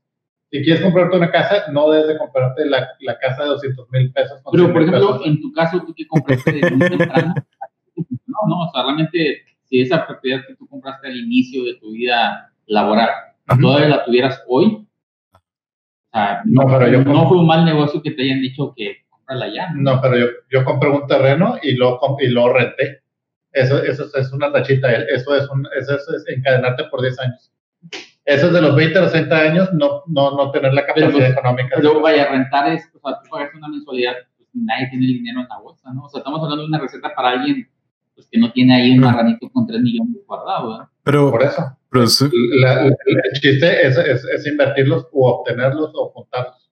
Si 0.52 0.62
quieres 0.62 0.82
comprarte 0.82 1.16
una 1.16 1.32
casa, 1.32 1.72
no 1.72 1.90
debes 1.90 2.10
de 2.10 2.18
comprarte 2.18 2.66
la, 2.66 2.90
la 3.00 3.18
casa 3.20 3.44
de 3.44 3.50
200 3.52 3.90
mil 3.92 4.12
pesos. 4.12 4.42
Pero, 4.52 4.74
por 4.74 4.82
ejemplo, 4.82 5.22
en 5.24 5.40
tu 5.40 5.54
caso, 5.54 5.82
tú 5.86 5.94
que 5.96 6.06
compraste 6.06 6.52
de 6.52 6.72
muy 6.72 6.90
temprano, 6.90 7.36
no, 8.48 8.56
no, 8.56 8.62
o 8.68 8.72
sea, 8.72 8.84
realmente 8.84 9.44
si 9.64 9.82
esa 9.82 10.06
propiedad 10.06 10.46
que 10.46 10.56
tú 10.56 10.68
compraste 10.68 11.08
al 11.08 11.18
inicio 11.18 11.64
de 11.64 11.76
tu 11.76 11.92
vida 11.92 12.52
laboral, 12.66 13.10
todavía 13.60 13.90
la 13.90 14.06
tuvieras 14.06 14.44
hoy, 14.48 14.88
o 15.34 16.18
sea, 16.18 16.42
no, 16.46 16.68
pero 16.68 16.90
yo 16.90 17.04
no 17.04 17.28
fue 17.28 17.38
un 17.38 17.48
mal 17.48 17.64
negocio 17.64 18.02
que 18.02 18.12
te 18.12 18.24
hayan 18.24 18.42
dicho 18.42 18.74
que 18.76 19.06
comprarla 19.10 19.48
ya. 19.54 19.70
No, 19.76 20.02
pero 20.02 20.18
yo, 20.18 20.26
yo 20.50 20.66
compré 20.66 20.90
un 20.90 21.08
terreno 21.08 21.58
y 21.64 21.76
lo, 21.76 22.00
y 22.20 22.28
lo 22.28 22.52
renté. 22.52 23.02
Eso, 23.54 23.82
eso 23.84 24.06
es 24.16 24.32
una 24.32 24.52
tachita, 24.52 24.92
eso 24.92 25.36
es, 25.36 25.50
un, 25.50 25.68
eso 25.78 25.96
es 25.96 26.26
encadenarte 26.28 26.86
por 26.86 27.02
10 27.02 27.20
años. 27.20 27.52
Eso 28.24 28.48
es 28.48 28.54
de 28.54 28.62
los 28.62 28.76
20 28.76 28.98
a 28.98 29.02
los 29.02 29.12
30 29.12 29.38
años, 29.38 29.74
no, 29.74 30.04
no, 30.08 30.36
no 30.36 30.52
tener 30.52 30.74
la 30.74 30.86
capacidad 30.86 31.12
pues, 31.12 31.32
económica. 31.32 31.76
Pero 31.76 32.00
vaya, 32.02 32.24
a 32.24 32.32
rentar 32.32 32.72
es, 32.72 32.90
o 32.94 33.00
sea, 33.00 33.20
tú 33.22 33.30
pagas 33.30 33.54
una 33.56 33.68
mensualidad, 33.68 34.14
pues 34.38 34.50
nadie 34.54 34.90
tiene 34.90 35.06
el 35.06 35.14
dinero 35.14 35.42
en 35.42 35.48
la 35.50 35.60
bolsa, 35.60 35.92
¿no? 35.94 36.06
O 36.06 36.10
sea, 36.10 36.20
estamos 36.20 36.42
hablando 36.44 36.64
de 36.64 36.68
una 36.70 36.80
receta 36.80 37.14
para 37.16 37.32
alguien 37.32 37.68
pues 38.16 38.28
que 38.32 38.40
no 38.40 38.52
tiene 38.52 38.76
ahí 38.76 38.92
un 38.92 39.00
marranito 39.00 39.50
con 39.50 39.66
3 39.68 39.82
millones 39.82 40.18
guardados. 40.26 40.88
Pero, 41.04 41.32
Por 41.32 41.44
eso. 41.44 41.78
el 41.94 43.40
chiste 43.42 43.88
es, 43.88 43.98
es, 43.98 44.48
invertirlos 44.48 45.08
o 45.12 45.30
obtenerlos 45.30 45.92
o 45.94 46.10
juntarlos. 46.10 46.72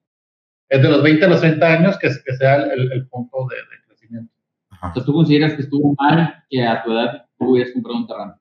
Es 0.69 0.81
de 0.81 0.89
los 0.89 1.01
20 1.01 1.25
a 1.25 1.29
los 1.29 1.41
30 1.41 1.67
años 1.67 1.97
que, 1.97 2.09
que 2.23 2.33
sea 2.35 2.55
el, 2.57 2.91
el 2.91 3.07
punto 3.07 3.47
de, 3.49 3.55
de 3.55 3.85
crecimiento. 3.87 4.31
Entonces, 4.71 5.05
¿tú 5.05 5.13
consideras 5.13 5.53
que 5.53 5.63
estuvo 5.63 5.95
mal 5.99 6.43
que 6.49 6.63
a 6.63 6.83
tu 6.83 6.91
edad 6.91 7.25
tú 7.37 7.51
hubieras 7.51 7.73
comprado 7.73 7.97
un 7.97 8.07
terreno? 8.07 8.39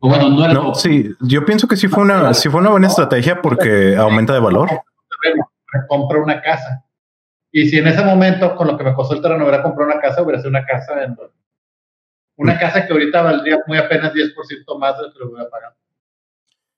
O 0.00 0.08
bueno, 0.08 0.28
no 0.28 0.44
era. 0.44 0.54
No, 0.54 0.74
sí, 0.74 1.10
yo 1.20 1.44
pienso 1.44 1.66
que 1.66 1.76
sí 1.76 1.88
fue 1.88 2.04
una, 2.04 2.32
sí 2.34 2.48
fue 2.48 2.60
una 2.60 2.70
buena 2.70 2.86
estrategia 2.86 3.40
porque 3.42 3.96
aumenta 3.96 4.32
de 4.32 4.40
valor. 4.40 4.68
Compra 5.88 6.22
una 6.22 6.40
casa. 6.40 6.84
Y 7.50 7.68
si 7.68 7.78
en 7.78 7.88
ese 7.88 8.04
momento, 8.04 8.54
con 8.54 8.68
lo 8.68 8.76
que 8.76 8.84
me 8.84 8.94
costó 8.94 9.14
el 9.14 9.22
terreno, 9.22 9.44
hubiera 9.44 9.62
comprado 9.62 9.90
una 9.90 10.00
casa, 10.00 10.22
hubiera 10.22 10.38
sido 10.38 10.50
una 10.50 10.64
casa 10.64 11.02
en 11.02 11.16
una 12.38 12.58
casa 12.58 12.86
que 12.86 12.92
ahorita 12.92 13.22
valdría 13.22 13.58
muy 13.66 13.76
apenas 13.76 14.14
10% 14.14 14.78
más 14.78 14.96
de 14.96 15.02
lo 15.06 15.12
que 15.12 15.18
lo 15.18 15.30
hubiera 15.30 15.50
pagado. 15.50 15.74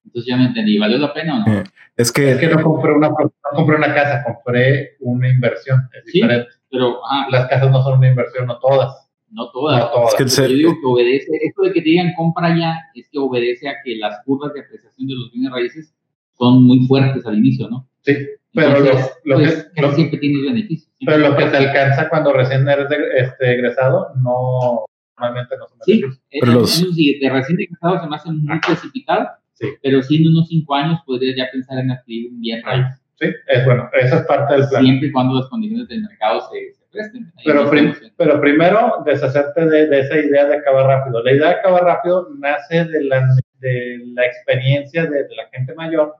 Entonces 0.05 0.29
ya 0.29 0.37
no 0.37 0.47
entendí, 0.47 0.79
¿valió 0.79 0.99
la 0.99 1.13
pena 1.13 1.37
o 1.37 1.49
no? 1.49 1.61
Eh, 1.61 1.65
es 1.97 2.11
que, 2.11 2.33
es 2.33 2.39
que 2.39 2.49
no, 2.49 2.63
compré 2.63 2.93
una, 2.93 3.11
no 3.11 3.33
compré 3.55 3.77
una 3.77 3.95
casa, 3.95 4.25
compré 4.25 4.97
una 5.01 5.29
inversión. 5.29 5.89
Es 5.93 6.05
diferente. 6.07 6.49
Pero 6.71 7.01
ah, 7.05 7.27
las 7.31 7.47
casas 7.49 7.71
no 7.71 7.83
son 7.83 7.99
una 7.99 8.09
inversión, 8.09 8.47
no 8.47 8.59
todas. 8.59 9.09
No 9.31 9.51
todas. 9.51 9.81
No 9.81 9.91
todas. 9.91 10.21
Es 10.21 10.37
que 10.37 10.49
Yo 10.49 10.55
digo 10.55 10.73
que 10.81 10.87
obedece, 10.87 11.31
esto 11.43 11.63
de 11.63 11.73
que 11.73 11.83
te 11.83 11.91
digan 11.91 12.15
compra 12.17 12.57
ya, 12.57 12.75
es 12.95 13.09
que 13.11 13.19
obedece 13.19 13.69
a 13.69 13.75
que 13.85 13.97
las 13.97 14.25
curvas 14.25 14.55
de 14.55 14.61
apreciación 14.61 15.07
de 15.07 15.15
los 15.15 15.31
bienes 15.31 15.53
raíces 15.53 15.95
son 16.39 16.65
muy 16.65 16.87
fuertes 16.87 17.25
al 17.27 17.37
inicio, 17.37 17.69
¿no? 17.69 17.87
Sí, 18.01 18.17
pero 18.55 18.81
lo, 18.81 18.93
pues, 19.25 19.71
que, 19.75 19.93
siempre 19.93 20.19
tienes 20.19 20.43
beneficios. 20.43 20.91
Pero 21.05 21.19
lo 21.19 21.37
que 21.37 21.45
te 21.45 21.57
alcanza 21.57 22.09
cuando 22.09 22.33
recién 22.33 22.67
eres 22.67 22.87
este, 23.15 23.53
egresado, 23.53 24.09
no, 24.23 24.87
normalmente 25.21 25.57
no 25.57 25.69
son 25.69 25.79
Sí, 25.83 26.03
pero 26.41 26.53
los... 26.53 26.81
de 26.81 27.31
recién 27.31 27.61
egresado 27.61 28.01
se 28.01 28.09
me 28.09 28.17
hace 28.17 28.33
muy 28.33 28.61
precipitado, 28.61 29.29
sí. 29.53 29.69
pero 29.83 30.03
sí 30.03 30.23
en 30.23 30.29
unos 30.29 30.49
cinco 30.49 30.75
años 30.75 31.01
podrías 31.07 31.37
ya 31.37 31.51
pensar 31.53 31.79
en 31.79 31.91
adquirir 31.91 32.33
un 32.33 32.41
bien 32.41 32.63
raíz. 32.63 32.87
Sí, 33.19 33.27
es 33.49 33.65
bueno, 33.67 33.91
esa 33.93 34.21
es 34.21 34.27
parte 34.27 34.55
del 34.55 34.69
plan. 34.69 34.83
Siempre 34.83 35.09
y 35.09 35.13
cuando 35.13 35.35
las 35.35 35.49
condiciones 35.49 35.89
del 35.89 36.03
mercado 36.03 36.41
se, 36.51 36.75
presten. 36.91 37.31
Pero, 37.45 37.71
pero 38.17 38.41
primero, 38.41 39.03
deshacerte 39.05 39.67
de, 39.67 39.87
de, 39.87 40.01
esa 40.01 40.19
idea 40.19 40.47
de 40.47 40.57
acabar 40.57 40.87
rápido. 40.87 41.23
La 41.23 41.33
idea 41.33 41.49
de 41.49 41.55
acabar 41.57 41.85
rápido 41.85 42.29
nace 42.39 42.87
de 42.87 43.05
la, 43.05 43.29
de 43.59 44.03
la 44.15 44.25
experiencia 44.25 45.05
de, 45.05 45.25
de 45.25 45.37
la 45.37 45.49
gente 45.53 45.75
mayor 45.75 46.15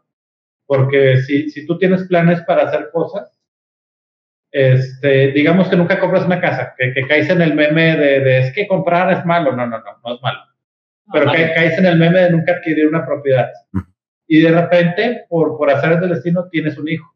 porque 0.71 1.21
si, 1.23 1.51
si 1.51 1.67
tú 1.67 1.79
tienes 1.79 2.05
planes 2.05 2.43
para 2.43 2.69
hacer 2.69 2.91
cosas, 2.93 3.40
este, 4.53 5.33
digamos 5.33 5.69
que 5.69 5.77
nunca 5.77 6.01
compras 6.01 6.25
una 6.27 6.41
casa, 6.41 6.75
que, 6.77 6.93
que 6.93 7.07
caes 7.07 7.31
en 7.31 7.41
el 7.41 7.55
meme 7.55 7.97
de, 7.97 8.21
de, 8.21 8.39
es 8.41 8.53
que 8.53 8.67
comprar 8.67 9.13
es 9.13 9.25
malo, 9.25 9.53
no, 9.53 9.67
no, 9.67 9.79
no, 9.79 10.01
no 10.05 10.15
es 10.15 10.23
malo. 10.23 10.41
Pero 11.13 11.31
que, 11.33 11.53
caes 11.55 11.79
en 11.79 11.87
el 11.87 11.99
meme 11.99 12.21
de 12.21 12.31
nunca 12.31 12.53
adquirir 12.53 12.87
una 12.87 13.05
propiedad. 13.05 13.49
Y 14.27 14.41
de 14.41 14.51
repente, 14.51 15.25
por, 15.29 15.57
por 15.57 15.71
hacer 15.71 15.93
el 15.93 16.09
destino, 16.09 16.49
tienes 16.51 16.79
un 16.79 16.89
hijo. 16.89 17.15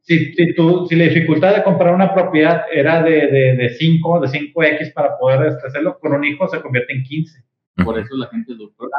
si, 0.00 0.32
si, 0.34 0.54
tú, 0.54 0.86
si 0.88 0.96
la 0.96 1.04
dificultad 1.04 1.54
de 1.54 1.62
comprar 1.62 1.94
una 1.94 2.12
propiedad 2.12 2.64
era 2.72 3.02
de, 3.02 3.26
de, 3.28 3.56
de 3.56 3.68
5, 3.70 4.20
de 4.20 4.28
5X 4.28 4.92
para 4.92 5.16
poder 5.16 5.46
este, 5.48 5.66
hacerlo, 5.66 5.98
con 6.00 6.12
un 6.12 6.24
hijo 6.24 6.48
se 6.48 6.60
convierte 6.60 6.92
en 6.92 7.02
15. 7.02 7.44
Por 7.84 7.98
eso 7.98 8.16
la 8.16 8.26
gente 8.28 8.54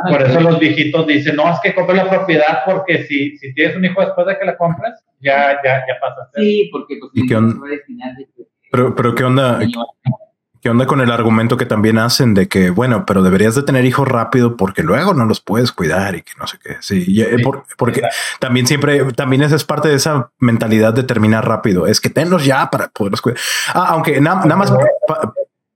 Por 0.10 0.22
eso 0.22 0.40
los 0.40 0.60
viejitos 0.60 1.08
dicen, 1.08 1.36
no, 1.36 1.52
es 1.52 1.60
que 1.62 1.74
compre 1.74 1.96
la 1.96 2.10
propiedad 2.10 2.60
porque 2.66 3.06
si, 3.06 3.36
si 3.38 3.54
tienes 3.54 3.76
un 3.76 3.86
hijo 3.86 4.02
después 4.02 4.28
de 4.28 4.38
que 4.38 4.46
la 4.46 4.56
compras, 4.56 5.04
ya, 5.20 5.60
ya, 5.64 5.84
ya 5.88 6.00
pasa. 6.00 6.30
Sí, 6.36 6.70
porque 6.72 6.98
pues, 7.00 7.12
qué 7.28 7.36
onda? 7.36 7.56
Pero, 8.72 8.96
pero 8.96 9.16
qué 9.16 9.24
onda, 9.24 9.60
qué 10.62 10.70
onda 10.70 10.86
con 10.86 11.02
el 11.02 11.12
argumento 11.12 11.58
que 11.58 11.66
también 11.66 11.98
hacen 11.98 12.36
de 12.36 12.48
que, 12.48 12.70
bueno, 12.70 13.04
pero 13.08 13.24
deberías 13.24 13.56
de 13.56 13.64
tener 13.64 13.84
hijos 13.84 14.08
rápido 14.08 14.56
porque 14.58 14.84
luego 14.84 15.16
no 15.16 15.26
los 15.26 15.42
puedes 15.42 15.72
cuidar 15.72 16.16
y 16.16 16.22
que 16.22 16.34
no 16.40 16.46
sé 16.46 16.60
qué. 16.64 16.78
Sí, 16.80 17.20
eh, 17.20 17.38
porque 17.78 18.04
también 18.40 18.68
siempre, 18.68 19.04
también 19.14 19.42
esa 19.42 19.56
es 19.56 19.64
parte 19.64 19.90
de 19.90 19.96
esa 19.96 20.30
mentalidad 20.38 20.94
de 20.94 21.04
terminar 21.04 21.48
rápido. 21.48 21.88
Es 21.88 22.00
que 22.00 22.12
tenlos 22.12 22.46
ya 22.46 22.70
para 22.70 22.90
poderlos 22.90 23.22
cuidar. 23.22 23.40
Ah, 23.74 23.88
aunque 23.90 24.22
nada 24.22 24.56
más 24.56 24.72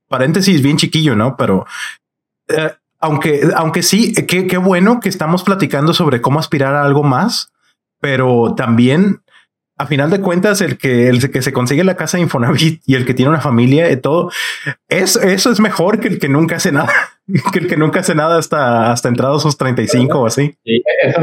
paréntesis 0.06 0.62
bien 0.62 0.76
chiquillo, 0.76 1.16
¿no? 1.16 1.36
Pero 1.36 1.66
eh, 2.48 2.72
aunque, 3.02 3.42
aunque 3.56 3.82
sí, 3.82 4.14
qué, 4.14 4.46
qué 4.46 4.56
bueno 4.56 5.00
que 5.00 5.08
estamos 5.08 5.42
platicando 5.42 5.92
sobre 5.92 6.20
cómo 6.20 6.38
aspirar 6.38 6.74
a 6.74 6.84
algo 6.84 7.02
más, 7.02 7.52
pero 8.00 8.54
también 8.54 9.20
a 9.76 9.86
final 9.86 10.10
de 10.10 10.20
cuentas, 10.20 10.60
el 10.60 10.78
que, 10.78 11.08
el 11.08 11.30
que 11.30 11.42
se 11.42 11.52
consigue 11.52 11.82
la 11.82 11.96
casa 11.96 12.16
de 12.16 12.22
Infonavit 12.22 12.80
y 12.86 12.94
el 12.94 13.04
que 13.04 13.14
tiene 13.14 13.30
una 13.30 13.40
familia 13.40 13.90
y 13.90 13.96
todo, 13.96 14.30
eso, 14.88 15.20
eso 15.20 15.50
es 15.50 15.58
mejor 15.58 15.98
que 15.98 16.06
el 16.06 16.18
que 16.20 16.28
nunca 16.28 16.56
hace 16.56 16.70
nada, 16.70 16.92
que 17.52 17.58
el 17.58 17.66
que 17.66 17.76
nunca 17.76 18.00
hace 18.00 18.14
nada 18.14 18.38
hasta, 18.38 18.92
hasta 18.92 19.08
entrados 19.08 19.42
sus 19.42 19.56
35 19.56 20.20
o 20.20 20.26
así. 20.26 20.54
eso, 20.64 21.20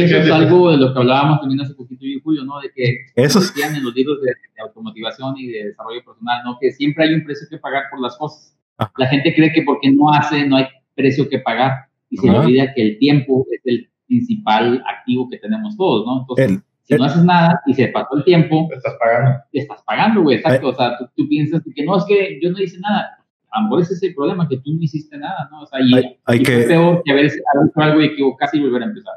es 0.00 0.30
algo 0.30 0.70
de 0.70 0.78
lo 0.78 0.94
que 0.94 0.98
hablábamos 0.98 1.40
también 1.40 1.60
hace 1.60 1.74
poquito 1.74 2.04
yo 2.04 2.16
y 2.16 2.20
Julio, 2.22 2.44
¿no? 2.44 2.60
De 2.60 2.70
que 2.74 3.06
eso 3.16 3.40
en 3.40 3.84
los 3.84 3.94
libros 3.94 4.22
de, 4.22 4.28
de, 4.28 4.62
automotivación 4.62 5.36
y 5.36 5.48
de 5.48 5.66
desarrollo 5.66 6.02
personal, 6.04 6.42
¿no? 6.44 6.56
Que 6.58 6.72
siempre 6.72 7.04
hay 7.04 7.14
un 7.14 7.24
precio 7.24 7.46
que 7.50 7.58
pagar 7.58 7.84
por 7.90 8.00
las 8.00 8.16
cosas. 8.16 8.56
Ah. 8.78 8.90
La 8.96 9.08
gente 9.08 9.34
cree 9.34 9.52
que 9.52 9.62
porque 9.62 9.90
no 9.90 10.10
hace, 10.10 10.46
no 10.46 10.56
hay 10.56 10.66
precio 10.94 11.28
que 11.28 11.38
pagar 11.38 11.86
y 12.10 12.16
se 12.16 12.30
le 12.30 12.38
olvida 12.38 12.72
que 12.74 12.82
el 12.82 12.98
tiempo 12.98 13.46
es 13.50 13.60
el 13.64 13.90
principal 14.06 14.82
activo 14.86 15.28
que 15.30 15.38
tenemos 15.38 15.76
todos, 15.76 16.06
¿no? 16.06 16.20
Entonces, 16.20 16.62
si 16.82 16.94
no 16.94 17.04
haces 17.04 17.24
nada 17.24 17.60
y 17.66 17.74
se 17.74 17.88
pasó 17.88 18.16
el 18.16 18.24
tiempo, 18.24 18.66
te 18.68 18.76
estás 18.76 18.94
pagando. 18.98 19.40
Te 19.52 19.58
estás 19.60 19.82
pagando, 19.82 20.22
güey, 20.22 20.36
exacto. 20.36 20.68
o 20.68 20.74
sea, 20.74 20.98
tú, 21.16 21.28
piensas 21.28 21.62
que 21.74 21.84
no, 21.84 21.96
es 21.96 22.04
que 22.04 22.38
yo 22.42 22.50
no 22.50 22.58
hice 22.58 22.78
nada. 22.80 23.18
A 23.50 23.60
lo 23.60 23.64
mejor 23.64 23.82
ese 23.82 23.94
es 23.94 24.02
el 24.02 24.14
problema, 24.14 24.48
que 24.48 24.58
tú 24.58 24.72
no 24.72 24.82
hiciste 24.82 25.16
nada, 25.18 25.48
¿no? 25.50 25.62
O 25.62 25.66
sea, 25.66 25.80
y, 25.80 25.94
hay, 26.24 26.42
que, 26.42 26.60
es 26.60 26.66
peor 26.66 27.02
que 27.04 27.12
haber 27.12 27.26
hecho 27.26 27.40
algo 27.76 28.00
y 28.00 28.06
equivocarse 28.06 28.56
y 28.56 28.60
volver 28.60 28.82
a 28.82 28.86
empezar. 28.86 29.14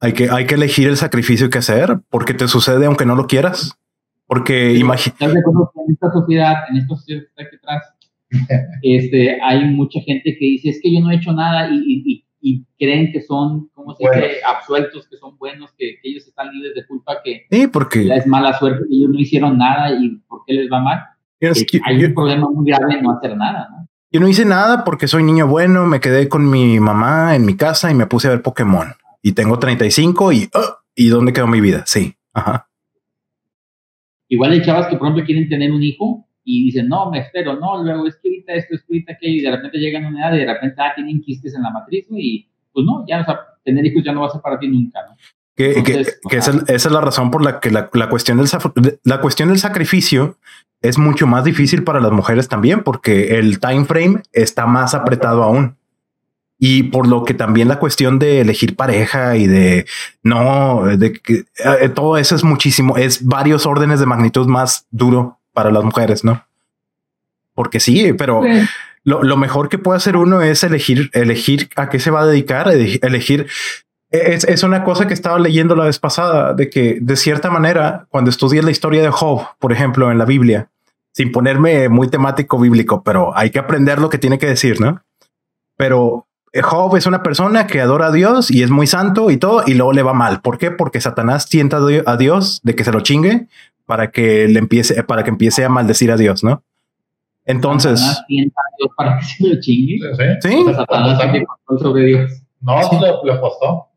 Hay 0.00 0.12
que, 0.12 0.28
hay 0.30 0.46
que 0.46 0.54
elegir 0.54 0.88
el 0.88 0.96
sacrificio 0.96 1.48
que 1.50 1.58
hacer 1.58 2.00
porque 2.10 2.34
te 2.34 2.48
sucede 2.48 2.86
aunque 2.86 3.06
no 3.06 3.16
lo 3.16 3.26
quieras. 3.26 3.78
Porque 4.26 4.74
imagínate. 4.74 5.24
En 5.24 5.92
esta 5.92 6.12
sociedad, 6.12 6.54
en 6.68 6.78
esta 6.78 6.96
sociedad 6.96 7.20
que 7.22 7.26
está 7.26 7.42
aquí 7.44 7.56
atrás, 7.56 7.95
este, 8.82 9.40
hay 9.42 9.64
mucha 9.66 10.00
gente 10.00 10.36
que 10.38 10.44
dice, 10.44 10.70
es 10.70 10.80
que 10.82 10.92
yo 10.92 11.00
no 11.00 11.10
he 11.10 11.16
hecho 11.16 11.32
nada 11.32 11.68
y, 11.70 12.22
creen 12.78 13.10
que 13.10 13.22
son, 13.22 13.70
¿cómo 13.74 13.96
se 13.96 14.04
dice? 14.04 14.36
Absueltos, 14.46 15.08
que 15.08 15.16
son 15.16 15.36
buenos, 15.38 15.72
que, 15.76 15.98
ellos 16.04 16.26
están 16.28 16.52
libres 16.52 16.74
de 16.74 16.86
culpa, 16.86 17.16
que 17.24 17.46
sí, 17.50 17.66
porque... 17.66 18.06
es 18.06 18.26
mala 18.26 18.56
suerte, 18.58 18.84
que 18.88 18.94
ellos 18.94 19.10
no 19.10 19.18
hicieron 19.18 19.58
nada 19.58 19.90
y 19.90 20.16
¿por 20.28 20.42
qué 20.46 20.52
les 20.52 20.70
va 20.70 20.80
mal? 20.80 21.00
hay 21.84 22.04
un 22.04 22.14
problema 22.14 22.48
muy 22.48 22.66
grave 22.66 22.94
en 22.94 23.02
no 23.02 23.12
hacer 23.12 23.36
nada, 23.36 23.68
¿no? 23.70 23.88
Yo 24.12 24.20
no 24.20 24.28
hice 24.28 24.44
nada 24.44 24.84
porque 24.84 25.08
soy 25.08 25.24
niño 25.24 25.46
bueno, 25.46 25.84
me 25.86 26.00
quedé 26.00 26.28
con 26.28 26.48
mi 26.48 26.78
mamá 26.78 27.34
en 27.34 27.44
mi 27.44 27.56
casa 27.56 27.90
y 27.90 27.94
me 27.94 28.06
puse 28.06 28.28
a 28.28 28.30
ver 28.30 28.42
Pokémon. 28.42 28.94
Y 29.22 29.32
tengo 29.32 29.58
35 29.58 30.32
y, 30.32 30.48
oh, 30.54 30.78
¿y 30.94 31.08
dónde 31.08 31.32
quedó 31.32 31.46
mi 31.46 31.60
vida? 31.60 31.82
Sí, 31.86 32.14
ajá. 32.32 32.68
Igual 34.28 34.52
hay 34.52 34.62
chavas 34.62 34.86
que, 34.86 34.96
por 34.96 35.08
ejemplo, 35.08 35.24
quieren 35.24 35.48
tener 35.48 35.72
un 35.72 35.82
hijo 35.82 36.25
y 36.48 36.66
dicen, 36.66 36.88
no, 36.88 37.10
me 37.10 37.18
espero, 37.18 37.58
no, 37.58 37.82
luego 37.82 38.06
es 38.06 38.14
que 38.22 38.28
ahorita 38.28 38.52
esto, 38.52 38.76
es 38.76 38.82
que 38.82 38.94
ahorita 38.94 39.12
aquello, 39.14 39.34
y 39.34 39.42
de 39.42 39.50
repente 39.50 39.78
llegan 39.78 40.04
a 40.04 40.08
una 40.08 40.20
edad 40.20 40.36
y 40.36 40.38
de 40.38 40.46
repente 40.46 40.76
ah, 40.78 40.92
tienen 40.94 41.20
quistes 41.20 41.52
en 41.56 41.62
la 41.62 41.70
matriz, 41.70 42.06
y 42.10 42.46
pues 42.72 42.86
no, 42.86 43.04
ya, 43.06 43.22
o 43.22 43.24
sea, 43.24 43.40
tener 43.64 43.84
hijos 43.84 44.04
ya 44.04 44.12
no 44.12 44.20
va 44.20 44.28
a 44.28 44.30
ser 44.30 44.40
para 44.40 44.56
ti 44.56 44.68
nunca, 44.68 45.00
¿no? 45.08 45.16
Que, 45.56 45.82
que, 45.82 46.06
que 46.28 46.36
esa, 46.36 46.52
esa, 46.68 46.88
es 46.88 46.90
la 46.92 47.00
razón 47.00 47.30
por 47.30 47.42
la 47.42 47.58
que 47.60 47.70
la, 47.70 47.90
la, 47.94 48.08
cuestión 48.08 48.38
del, 48.38 48.46
la 49.02 49.20
cuestión 49.20 49.48
del 49.48 49.58
sacrificio 49.58 50.36
es 50.82 50.98
mucho 50.98 51.26
más 51.26 51.44
difícil 51.44 51.82
para 51.82 51.98
las 51.98 52.12
mujeres 52.12 52.46
también, 52.46 52.84
porque 52.84 53.38
el 53.38 53.58
time 53.58 53.86
frame 53.86 54.22
está 54.32 54.66
más 54.66 54.94
apretado 54.94 55.42
aún. 55.42 55.76
Y 56.58 56.84
por 56.84 57.08
lo 57.08 57.24
que 57.24 57.34
también 57.34 57.68
la 57.68 57.78
cuestión 57.78 58.18
de 58.18 58.42
elegir 58.42 58.76
pareja 58.76 59.36
y 59.36 59.46
de 59.46 59.86
no, 60.22 60.84
de 60.84 61.14
que 61.14 61.44
eh, 61.80 61.88
todo 61.88 62.18
eso 62.18 62.36
es 62.36 62.44
muchísimo, 62.44 62.96
es 62.98 63.24
varios 63.24 63.66
órdenes 63.66 63.98
de 63.98 64.06
magnitud 64.06 64.46
más 64.46 64.86
duro 64.90 65.38
para 65.56 65.70
las 65.70 65.82
mujeres, 65.82 66.22
¿no? 66.22 66.44
Porque 67.54 67.80
sí, 67.80 68.12
pero 68.12 68.42
lo, 69.04 69.22
lo, 69.22 69.36
mejor 69.38 69.70
que 69.70 69.78
puede 69.78 69.96
hacer 69.96 70.18
uno 70.18 70.42
es 70.42 70.62
elegir, 70.62 71.08
elegir 71.14 71.70
a 71.76 71.88
qué 71.88 71.98
se 71.98 72.10
va 72.10 72.20
a 72.20 72.26
dedicar, 72.26 72.68
elegir. 72.68 73.46
Es, 74.10 74.44
es, 74.44 74.62
una 74.62 74.84
cosa 74.84 75.08
que 75.08 75.14
estaba 75.14 75.38
leyendo 75.38 75.74
la 75.74 75.84
vez 75.84 75.98
pasada, 75.98 76.52
de 76.52 76.68
que 76.68 76.98
de 77.00 77.16
cierta 77.16 77.48
manera, 77.48 78.06
cuando 78.10 78.28
estudié 78.28 78.62
la 78.62 78.70
historia 78.70 79.00
de 79.00 79.08
Job, 79.08 79.46
por 79.58 79.72
ejemplo, 79.72 80.12
en 80.12 80.18
la 80.18 80.26
Biblia, 80.26 80.68
sin 81.12 81.32
ponerme 81.32 81.88
muy 81.88 82.08
temático 82.08 82.58
bíblico, 82.58 83.02
pero 83.02 83.34
hay 83.34 83.48
que 83.48 83.58
aprender 83.58 83.98
lo 83.98 84.10
que 84.10 84.18
tiene 84.18 84.38
que 84.38 84.46
decir, 84.46 84.78
¿no? 84.78 85.00
Pero 85.78 86.26
Job 86.62 86.94
es 86.96 87.06
una 87.06 87.22
persona 87.22 87.66
que 87.66 87.80
adora 87.80 88.08
a 88.08 88.12
Dios 88.12 88.50
y 88.50 88.62
es 88.62 88.70
muy 88.70 88.86
santo 88.86 89.30
y 89.30 89.38
todo, 89.38 89.62
y 89.66 89.72
luego 89.72 89.94
le 89.94 90.02
va 90.02 90.12
mal. 90.12 90.42
¿Por 90.42 90.58
qué? 90.58 90.70
Porque 90.70 91.00
Satanás 91.00 91.48
tienta 91.48 91.78
a 91.78 92.16
Dios 92.18 92.60
de 92.64 92.74
que 92.74 92.84
se 92.84 92.92
lo 92.92 93.00
chingue 93.00 93.48
para 93.86 94.10
que 94.10 94.48
le 94.48 94.58
empiece, 94.58 95.02
para 95.04 95.22
que 95.24 95.30
empiece 95.30 95.64
a 95.64 95.68
maldecir 95.68 96.10
a 96.10 96.16
Dios, 96.16 96.44
¿no? 96.44 96.62
Entonces. 97.44 98.00
para 98.96 99.18
que 99.18 99.24
se 99.24 99.48
lo 99.48 99.60
chingue. 99.60 99.98
Sí. 100.40 100.64
sobre 101.80 102.04
Dios. 102.04 102.42
No, 102.60 102.80
lo, 103.24 103.32
apostó. 103.32 103.88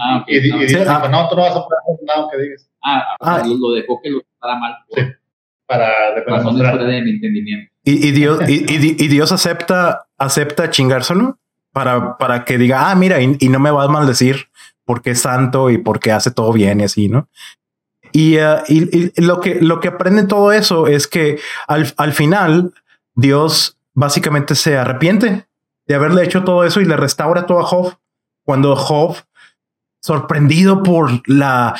ah, 0.00 0.24
y, 0.26 0.40
dijo, 0.40 0.58
ah. 0.88 1.08
no, 1.10 1.28
tú 1.28 1.36
no 1.36 1.42
vas 1.42 1.56
a 1.56 1.64
poder 1.64 1.78
hacer 1.82 2.06
nada 2.06 2.28
que 2.32 2.38
digas. 2.38 2.68
Ah, 2.82 3.16
ah, 3.20 3.42
lo 3.46 3.72
dejó 3.72 4.00
que 4.02 4.10
lo 4.10 4.20
para 4.38 4.58
mal. 4.58 4.74
sí. 4.94 5.02
Para 5.66 6.14
razones 6.24 6.70
fuera 6.70 6.84
de 6.84 7.02
mi 7.02 7.10
entendimiento. 7.10 7.72
Y, 7.82 8.08
y 8.08 8.10
Dios, 8.12 8.40
y, 8.48 8.64
y, 8.72 9.08
Dios 9.08 9.32
acepta, 9.32 10.06
acepta 10.16 10.70
chingárselo 10.70 11.38
para, 11.72 12.16
para 12.18 12.44
que 12.44 12.56
diga, 12.56 12.90
ah, 12.90 12.94
mira, 12.94 13.20
y, 13.20 13.48
no 13.48 13.58
me 13.58 13.70
va 13.70 13.84
a 13.84 13.88
maldecir 13.88 14.46
porque 14.84 15.10
es 15.10 15.20
santo 15.20 15.70
y 15.70 15.78
porque 15.78 16.12
hace 16.12 16.30
todo 16.30 16.52
bien 16.52 16.80
y 16.80 16.84
así, 16.84 17.08
¿no? 17.08 17.28
Uh, 18.16 18.64
y, 18.68 19.12
lo, 19.20 19.40
que, 19.40 19.60
lo 19.60 19.80
que 19.80 19.88
aprende 19.88 20.22
todo 20.22 20.50
eso 20.50 20.86
es 20.86 21.06
que 21.06 21.38
al, 21.68 21.92
al 21.98 22.14
final 22.14 22.72
Dios 23.14 23.76
básicamente 23.92 24.54
se 24.54 24.78
arrepiente 24.78 25.46
de 25.86 25.94
haberle 25.94 26.24
hecho 26.24 26.42
todo 26.42 26.64
eso 26.64 26.80
y 26.80 26.86
le 26.86 26.96
restaura 26.96 27.44
todo 27.44 27.60
a 27.60 27.64
Job. 27.64 27.98
Cuando 28.42 28.74
Job, 28.74 29.16
sorprendido 30.00 30.82
por 30.82 31.28
la 31.28 31.74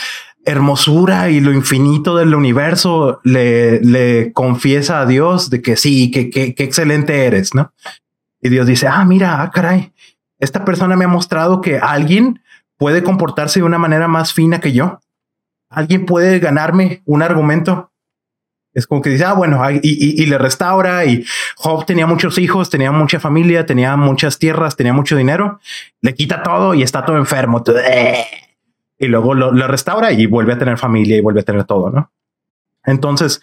hermosura 0.44 1.30
y 1.30 1.40
lo 1.40 1.52
infinito 1.52 2.16
del 2.16 2.34
universo, 2.34 3.20
le, 3.24 3.80
le 3.80 4.32
confiesa 4.32 5.00
a 5.00 5.06
Dios 5.06 5.48
de 5.48 5.62
que 5.62 5.76
sí, 5.76 6.10
que, 6.10 6.28
que, 6.30 6.54
excelente 6.58 7.24
eres, 7.24 7.54
¿no? 7.54 7.72
Y 8.40 8.50
Dios 8.50 8.66
dice, 8.66 8.86
ah, 8.86 9.04
mira, 9.04 9.42
ah, 9.42 9.50
caray, 9.50 9.92
esta 10.38 10.64
persona 10.64 10.96
me 10.96 11.04
ha 11.04 11.08
mostrado 11.08 11.60
que 11.60 11.78
alguien 11.78 12.42
puede 12.76 13.02
comportarse 13.02 13.60
de 13.60 13.66
una 13.66 13.78
manera 13.78 14.06
más 14.06 14.32
fina 14.32 14.60
que 14.60 14.72
yo. 14.72 15.00
Alguien 15.68 16.06
puede 16.06 16.38
ganarme 16.38 17.02
un 17.04 17.22
argumento. 17.22 17.90
Es 18.72 18.86
como 18.86 19.00
que 19.00 19.10
dice, 19.10 19.24
ah, 19.24 19.32
bueno, 19.32 19.62
y, 19.82 20.26
le 20.26 20.38
restaura. 20.38 21.04
Y 21.06 21.24
Job 21.56 21.86
tenía 21.86 22.06
muchos 22.06 22.38
hijos, 22.38 22.68
tenía 22.68 22.92
mucha 22.92 23.18
familia, 23.18 23.64
tenía 23.64 23.96
muchas 23.96 24.38
tierras, 24.38 24.76
tenía 24.76 24.92
mucho 24.92 25.16
dinero. 25.16 25.60
Le 26.02 26.14
quita 26.14 26.42
todo 26.42 26.74
y 26.74 26.82
está 26.82 27.04
todo 27.04 27.16
enfermo. 27.16 27.64
Y 28.98 29.06
luego 29.06 29.34
lo, 29.34 29.50
restaura 29.66 30.12
y 30.12 30.26
vuelve 30.26 30.52
a 30.52 30.58
tener 30.58 30.76
familia 30.78 31.16
y 31.16 31.20
vuelve 31.20 31.40
a 31.40 31.44
tener 31.44 31.64
todo, 31.64 31.90
¿no? 31.90 32.12
Entonces, 32.84 33.40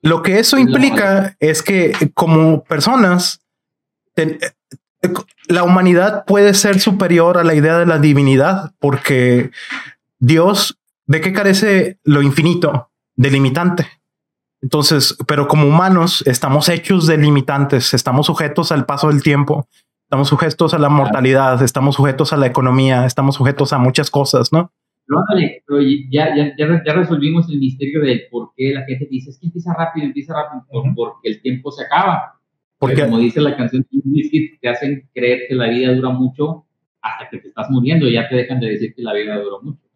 lo 0.00 0.22
que 0.22 0.38
eso 0.38 0.56
implica 0.58 1.36
es 1.40 1.62
que 1.62 1.92
como 2.14 2.64
personas, 2.64 3.42
la 5.48 5.62
humanidad 5.62 6.24
puede 6.24 6.54
ser 6.54 6.80
superior 6.80 7.38
a 7.38 7.44
la 7.44 7.54
idea 7.54 7.78
de 7.78 7.86
la 7.86 7.98
divinidad 7.98 8.72
porque 8.78 9.50
Dios, 10.18 10.77
¿de 11.08 11.20
qué 11.20 11.32
carece 11.32 11.98
lo 12.04 12.22
infinito? 12.22 12.90
De 13.16 13.30
limitante. 13.30 13.86
Entonces, 14.62 15.16
pero 15.26 15.48
como 15.48 15.66
humanos 15.66 16.22
estamos 16.26 16.68
hechos 16.68 17.06
de 17.06 17.16
limitantes, 17.16 17.94
estamos 17.94 18.26
sujetos 18.26 18.70
al 18.70 18.86
paso 18.86 19.08
del 19.08 19.22
tiempo, 19.22 19.68
estamos 20.02 20.28
sujetos 20.28 20.74
a 20.74 20.78
la 20.78 20.88
mortalidad, 20.88 21.62
estamos 21.62 21.96
sujetos 21.96 22.32
a 22.32 22.36
la 22.36 22.46
economía, 22.46 23.06
estamos 23.06 23.36
sujetos 23.36 23.72
a 23.72 23.78
muchas 23.78 24.10
cosas, 24.10 24.52
¿no? 24.52 24.72
No, 25.06 25.24
pero 25.66 25.80
ya, 26.10 26.36
ya, 26.36 26.54
ya, 26.58 26.92
resolvimos 26.92 27.48
el 27.48 27.58
misterio 27.58 28.02
de 28.02 28.28
por 28.30 28.50
qué 28.54 28.74
la 28.74 28.84
gente 28.84 29.08
dice, 29.10 29.30
es 29.30 29.38
que 29.38 29.46
empieza 29.46 29.72
rápido, 29.72 30.06
empieza 30.06 30.34
rápido, 30.34 30.66
porque 30.94 31.30
el 31.30 31.40
tiempo 31.40 31.72
se 31.72 31.84
acaba. 31.84 32.34
Porque, 32.78 33.04
como 33.04 33.18
dice 33.18 33.40
la 33.40 33.56
canción, 33.56 33.86
te 34.60 34.68
hacen 34.68 35.08
creer 35.14 35.48
que 35.48 35.54
la 35.54 35.68
vida 35.68 35.94
dura 35.94 36.10
mucho 36.10 36.66
hasta 37.00 37.30
que 37.30 37.38
te 37.38 37.48
estás 37.48 37.70
muriendo, 37.70 38.06
y 38.06 38.12
ya 38.12 38.28
te 38.28 38.36
dejan 38.36 38.60
de 38.60 38.68
decir 38.68 38.94
que 38.94 39.02
la 39.02 39.14
vida 39.14 39.38
dura 39.38 39.56
mucho. 39.62 39.87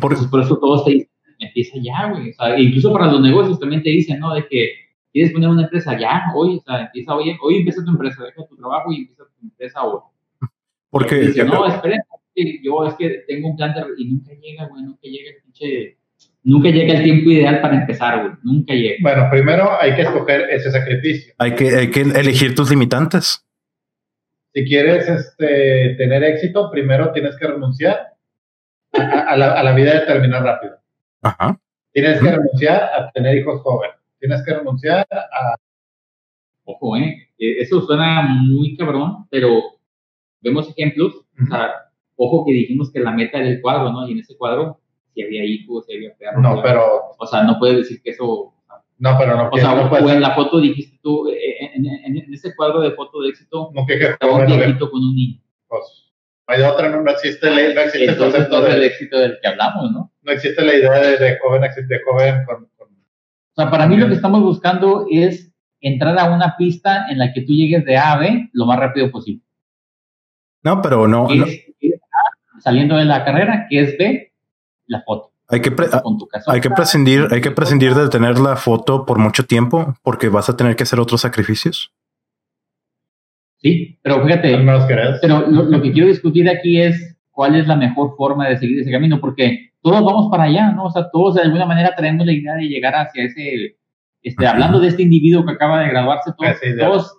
Por, 0.00 0.12
eso, 0.12 0.28
por 0.30 0.42
eso 0.42 0.58
todos 0.58 0.84
te 0.84 0.92
dicen, 0.92 1.08
empieza 1.38 1.78
ya, 1.80 2.10
güey. 2.10 2.30
O 2.30 2.32
sea, 2.32 2.58
incluso 2.58 2.92
para 2.92 3.06
los 3.06 3.20
negocios 3.20 3.58
también 3.58 3.82
te 3.82 3.90
dicen, 3.90 4.18
¿no? 4.20 4.34
De 4.34 4.46
que 4.48 4.70
quieres 5.12 5.32
poner 5.32 5.48
una 5.48 5.64
empresa 5.64 5.98
ya, 5.98 6.22
hoy, 6.34 6.56
o 6.56 6.60
sea, 6.60 6.86
empieza 6.86 7.14
hoy, 7.14 7.36
hoy 7.42 7.56
empieza 7.56 7.84
tu 7.84 7.90
empresa, 7.90 8.24
deja 8.24 8.46
tu 8.46 8.56
trabajo 8.56 8.92
y 8.92 9.02
empieza 9.02 9.24
tu 9.24 9.46
empresa 9.46 9.82
hoy. 9.84 10.00
Porque. 10.90 11.32
no, 11.44 11.66
esperen, 11.66 12.00
yo 12.62 12.86
es 12.86 12.94
que 12.94 13.24
tengo 13.26 13.48
un 13.48 13.56
plan 13.56 13.74
de. 13.74 13.82
Y 13.98 14.06
nunca 14.06 14.32
llega, 14.34 14.66
güey, 14.66 14.82
nunca 14.82 15.02
llega 15.02 15.30
el 15.30 15.42
pinche. 15.42 15.98
Nunca 16.44 16.70
llega 16.70 16.94
el 16.94 17.04
tiempo 17.04 17.30
ideal 17.30 17.60
para 17.60 17.80
empezar, 17.80 18.20
güey. 18.22 18.32
Nunca 18.42 18.72
llega. 18.72 18.96
Bueno, 19.02 19.28
primero 19.30 19.70
hay 19.80 19.94
que 19.94 20.02
escoger 20.02 20.48
ese 20.50 20.70
sacrificio. 20.70 21.34
Hay 21.38 21.54
que, 21.54 21.68
hay 21.76 21.90
que 21.90 22.00
elegir 22.00 22.54
tus 22.54 22.70
limitantes. 22.70 23.44
Si 24.54 24.64
quieres 24.64 25.08
este, 25.08 25.94
tener 25.98 26.24
éxito, 26.24 26.70
primero 26.70 27.12
tienes 27.12 27.36
que 27.36 27.48
renunciar 27.48 28.17
a, 28.92 29.36
la, 29.36 29.52
a 29.52 29.62
la 29.62 29.72
vida 29.72 29.94
de 29.94 30.06
terminar 30.06 30.42
rápido. 30.42 30.76
Ajá. 31.22 31.60
Tienes 31.92 32.20
que 32.20 32.30
renunciar 32.30 32.82
a 32.82 33.10
tener 33.12 33.36
hijos 33.36 33.60
jóvenes. 33.62 33.96
Tienes 34.20 34.44
que 34.44 34.54
renunciar 34.54 35.06
a... 35.10 35.56
Ojo, 36.64 36.96
¿eh? 36.96 37.28
Eso 37.38 37.80
suena 37.82 38.22
muy 38.22 38.76
cabrón, 38.76 39.26
pero 39.30 39.60
vemos 40.40 40.68
ejemplos. 40.70 41.14
O 41.40 41.46
sea, 41.46 41.72
ojo 42.16 42.44
que 42.44 42.52
dijimos 42.52 42.92
que 42.92 43.00
la 43.00 43.12
meta 43.12 43.38
era 43.38 43.48
el 43.48 43.60
cuadro, 43.60 43.90
¿no? 43.90 44.06
Y 44.08 44.12
en 44.12 44.18
ese 44.18 44.36
cuadro, 44.36 44.80
si 45.14 45.22
había 45.22 45.44
hijos, 45.44 45.86
si 45.86 45.96
había 45.96 46.14
perros. 46.16 46.42
No, 46.42 46.62
pero... 46.62 47.14
O 47.18 47.26
sea, 47.26 47.42
no 47.42 47.58
puedes 47.58 47.78
decir 47.78 48.02
que 48.02 48.10
eso... 48.10 48.54
No, 48.98 49.16
pero 49.16 49.36
no. 49.36 49.50
O 49.52 49.56
sea, 49.56 49.74
no 49.74 50.10
en 50.10 50.20
la 50.20 50.34
foto 50.34 50.60
dijiste 50.60 50.98
tú, 51.02 51.28
eh, 51.28 51.34
eh, 51.34 51.70
en, 51.74 52.34
ese 52.34 52.54
cuadro 52.56 52.80
de 52.80 52.90
foto 52.92 53.22
de 53.22 53.28
éxito, 53.28 53.70
no, 53.72 53.86
que 53.86 53.94
estaba 53.94 54.34
un 54.34 54.46
viejito 54.46 54.90
con 54.90 55.00
un 55.00 55.14
niño. 55.14 55.40
Pues, 55.68 56.07
hay 56.48 56.62
otra, 56.62 56.88
no, 56.88 57.10
existe, 57.10 57.50
no 57.50 57.80
existe 57.82 58.06
el 58.06 58.16
concepto 58.16 58.62
del 58.62 58.82
éxito 58.82 59.18
del 59.18 59.38
que 59.40 59.48
hablamos, 59.48 59.92
¿no? 59.92 60.12
No 60.22 60.32
existe 60.32 60.64
la 60.64 60.74
idea 60.74 60.92
de, 60.92 61.18
de 61.18 61.38
joven, 61.38 61.60
de 61.60 62.00
joven 62.02 62.44
con, 62.46 62.64
O 62.64 63.54
sea, 63.54 63.70
para 63.70 63.86
mí 63.86 63.98
lo 63.98 64.08
que 64.08 64.14
estamos 64.14 64.40
buscando 64.40 65.06
es 65.10 65.52
entrar 65.80 66.18
a 66.18 66.30
una 66.30 66.56
pista 66.56 67.06
en 67.10 67.18
la 67.18 67.34
que 67.34 67.42
tú 67.42 67.52
llegues 67.52 67.84
de 67.84 67.98
A 67.98 68.12
a 68.12 68.18
B 68.18 68.48
lo 68.54 68.64
más 68.64 68.78
rápido 68.78 69.10
posible. 69.10 69.44
No, 70.62 70.80
pero 70.80 71.06
no. 71.06 71.28
saliendo 72.60 72.96
de 72.96 73.04
la 73.04 73.26
carrera, 73.26 73.66
que 73.68 73.80
es 73.80 73.98
B, 73.98 74.32
la 74.86 75.02
foto. 75.02 75.32
Hay 75.50 75.60
que, 75.60 75.74
hay 76.46 76.60
que 76.62 76.70
prescindir, 76.70 77.28
hay 77.30 77.42
que 77.42 77.50
prescindir 77.50 77.94
de 77.94 78.08
tener 78.08 78.38
la 78.38 78.56
foto 78.56 79.04
por 79.04 79.18
mucho 79.18 79.44
tiempo 79.44 79.94
porque 80.02 80.30
vas 80.30 80.48
a 80.48 80.56
tener 80.56 80.76
que 80.76 80.84
hacer 80.84 80.98
otros 80.98 81.20
sacrificios. 81.20 81.92
Sí, 83.58 83.98
pero 84.02 84.24
fíjate, 84.24 84.56
pero 85.20 85.46
lo, 85.48 85.82
que 85.82 85.92
quiero 85.92 86.08
discutir 86.08 86.48
aquí 86.48 86.80
es 86.80 87.18
cuál 87.32 87.56
es 87.56 87.66
la 87.66 87.74
mejor 87.74 88.14
forma 88.16 88.48
de 88.48 88.56
seguir 88.56 88.80
ese 88.80 88.90
camino, 88.90 89.20
porque 89.20 89.72
todos 89.82 90.04
vamos 90.04 90.30
para 90.30 90.44
allá, 90.44 90.70
¿no? 90.70 90.84
O 90.84 90.90
sea, 90.90 91.10
todos 91.10 91.34
de 91.34 91.42
alguna 91.42 91.66
manera 91.66 91.94
tenemos 91.96 92.24
la 92.24 92.32
idea 92.32 92.54
de 92.54 92.68
llegar 92.68 92.94
hacia 92.94 93.24
ese, 93.24 93.76
este, 94.22 94.46
hablando 94.46 94.78
de 94.78 94.88
este 94.88 95.02
individuo 95.02 95.44
que 95.44 95.52
acaba 95.52 95.80
de 95.80 95.88
graduarse, 95.88 96.32
todos, 96.38 96.56
todos 96.78 97.18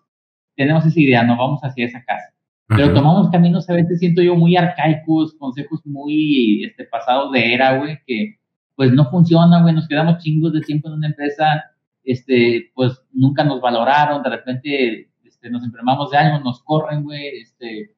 tenemos 0.55 0.85
esa 0.85 0.99
idea, 0.99 1.23
no 1.23 1.37
vamos 1.37 1.59
hacia 1.61 1.85
esa 1.85 2.03
casa. 2.03 2.33
Pero 2.67 2.93
tomamos 2.93 3.29
caminos 3.31 3.67
a 3.69 3.73
veces, 3.73 3.99
siento 3.99 4.21
yo, 4.21 4.35
muy 4.35 4.55
arcaicos, 4.55 5.33
consejos 5.39 5.81
muy 5.85 6.63
este, 6.63 6.85
pasados 6.85 7.31
de 7.31 7.53
era, 7.53 7.77
güey, 7.77 7.97
que 8.05 8.35
pues 8.75 8.93
no 8.93 9.09
funcionan, 9.09 9.63
güey, 9.63 9.73
nos 9.73 9.87
quedamos 9.87 10.19
chingos 10.19 10.53
de 10.53 10.61
tiempo 10.61 10.87
en 10.87 10.93
una 10.93 11.07
empresa, 11.07 11.65
este, 12.03 12.71
pues 12.75 13.01
nunca 13.11 13.43
nos 13.43 13.59
valoraron, 13.59 14.21
de 14.21 14.29
repente 14.29 15.08
este, 15.39 15.49
nos 15.49 15.63
enfermamos 15.63 16.11
de 16.11 16.17
algo, 16.17 16.39
nos 16.43 16.61
corren, 16.63 17.03
güey, 17.03 17.39
este... 17.39 17.91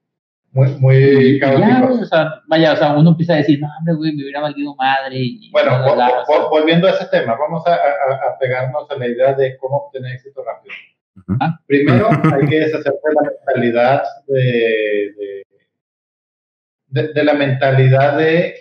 Muy, 0.54 0.68
muy 0.80 1.40
caótico. 1.40 2.02
o 2.02 2.06
sea, 2.06 2.42
vaya, 2.46 2.74
o 2.74 2.76
sea, 2.76 2.94
uno 2.94 3.12
empieza 3.12 3.34
a 3.34 3.38
decir, 3.38 3.58
no, 3.60 3.70
hombre, 3.80 3.94
güey, 3.94 4.14
me 4.14 4.24
hubiera 4.24 4.42
valido 4.42 4.76
madre. 4.76 5.16
Y, 5.16 5.50
bueno, 5.50 5.80
volviendo 6.50 6.88
a 6.88 6.92
ese 6.92 7.06
tema, 7.06 7.38
vamos 7.38 7.66
a, 7.66 7.74
a, 7.74 8.38
pegarnos 8.38 8.92
a 8.92 8.96
la 8.96 9.08
idea 9.08 9.34
de 9.34 9.58
cómo 9.58 9.78
obtener 9.78 10.12
éxito 10.12 10.44
rápido. 10.44 10.76
Ah. 11.40 11.58
Primero 11.66 12.10
hay 12.10 12.48
que 12.48 12.60
deshacerse 12.60 12.90
de 12.92 13.14
la 13.16 13.32
mentalidad 13.32 14.04
de, 14.28 15.44
de, 17.14 17.24
la 17.24 17.34
mentalidad 17.34 18.18
de 18.18 18.56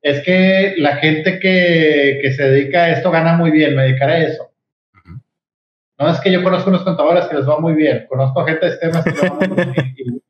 es 0.00 0.22
que 0.22 0.76
la 0.78 0.96
gente 0.96 1.38
que, 1.40 2.20
que, 2.22 2.32
se 2.32 2.42
dedica 2.48 2.84
a 2.84 2.90
esto 2.92 3.10
gana 3.10 3.36
muy 3.36 3.50
bien, 3.50 3.76
me 3.76 3.82
dedicaré 3.82 4.12
a 4.12 4.28
eso. 4.28 4.49
No 6.00 6.08
es 6.08 6.18
que 6.20 6.32
yo 6.32 6.42
conozco 6.42 6.70
unos 6.70 6.82
contadores 6.82 7.26
que 7.26 7.36
les 7.36 7.46
va 7.46 7.60
muy 7.60 7.74
bien, 7.74 8.06
conozco 8.08 8.42
gente 8.46 8.64
de 8.64 8.72
sistemas 8.72 9.04
que 9.04 9.10
les 9.10 9.22
va 9.22 9.46
muy 9.46 9.64
bien. 9.66 10.22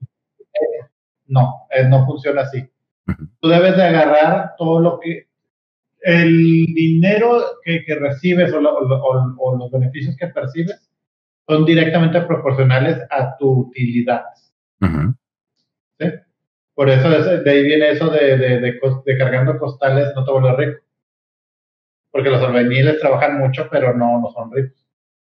no, 1.27 1.69
eh, 1.71 1.85
no 1.89 2.05
funciona 2.05 2.43
así. 2.43 2.69
Tú 3.41 3.49
debes 3.49 3.77
de 3.77 3.85
agarrar 3.85 4.55
todo 4.59 4.81
lo 4.81 4.99
que 4.99 5.29
el 6.01 6.67
dinero 6.75 7.41
que, 7.65 7.85
que 7.85 7.95
recibes 7.95 8.53
o, 8.53 8.59
o, 8.59 9.57
los 9.57 9.71
beneficios 9.71 10.17
que 10.17 10.27
percibes 10.27 10.91
son 11.47 11.65
directamente 11.65 12.21
proporcionales 12.23 12.99
a 13.09 13.37
tu 13.37 13.69
utilidad. 13.69 14.25
¿Sí? 14.81 16.07
Por 16.75 16.91
eso 16.91 17.11
de 17.11 17.49
ahí 17.49 17.63
viene 17.63 17.91
eso 17.91 18.09
de, 18.11 18.37
de, 18.39 18.61
de, 18.61 19.19
cargando 19.19 19.57
costales 19.57 20.13
no 20.17 20.25
te 20.25 20.33
vuelves 20.33 20.57
rico. 20.57 20.81
Porque 22.11 22.31
los 22.31 22.43
albañiles 22.43 22.99
trabajan 22.99 23.39
mucho, 23.39 23.69
pero 23.71 23.97
no, 23.97 24.21
no 24.21 24.31
son 24.33 24.51
ricos. 24.51 24.80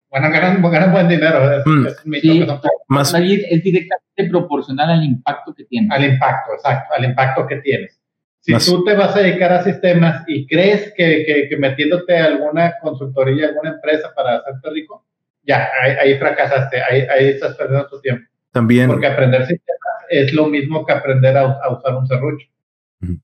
Bueno, 0.10 0.30
ganan, 0.32 0.62
ganan 0.72 0.91
buen 0.91 1.08
dinero. 1.08 1.52
Es, 1.52 1.65
mm. 1.65 1.88
es, 1.88 2.22
sí, 2.22 2.46
más... 2.88 3.13
es 3.13 3.63
directamente 3.63 4.30
proporcional 4.30 4.91
al 4.91 5.04
impacto 5.04 5.54
que 5.54 5.65
tienes. 5.65 5.91
Al 5.91 6.06
impacto, 6.06 6.54
exacto, 6.54 6.93
al 6.93 7.06
impacto 7.06 7.48
que 7.48 7.58
tienes. 7.58 8.00
Si 8.41 8.54
tú 8.72 8.86
te 8.86 8.96
vas 8.96 9.13
a 9.13 9.20
dedicar 9.20 9.52
a 9.52 9.63
sistemas 9.63 10.24
y 10.26 10.48
crees 10.48 10.93
que, 10.96 11.26
que, 11.26 11.50
que 11.50 11.58
metiéndote 11.58 12.17
a 12.17 12.26
alguna 12.28 12.76
consultoría, 12.82 13.48
alguna 13.48 13.72
empresa 13.72 14.13
para 14.15 14.38
hacerte 14.38 14.70
rico, 14.70 15.06
ya, 15.43 15.70
ahí, 15.82 16.17
fracasaste, 16.17 16.82
ahí, 16.82 17.02
ahí, 17.02 17.28
estás 17.30 17.56
perdiendo 17.56 17.88
tu 17.88 18.00
tiempo. 18.00 18.30
También. 18.52 18.88
Porque 18.88 19.08
aprender 19.08 19.46
sistemas 19.46 20.06
es 20.10 20.34
lo 20.34 20.48
mismo 20.48 20.86
que 20.86 20.93
aprender 20.93 21.38
a, 21.38 21.70
usar 21.72 21.96
un 21.96 22.08
serrucho. 22.08 22.48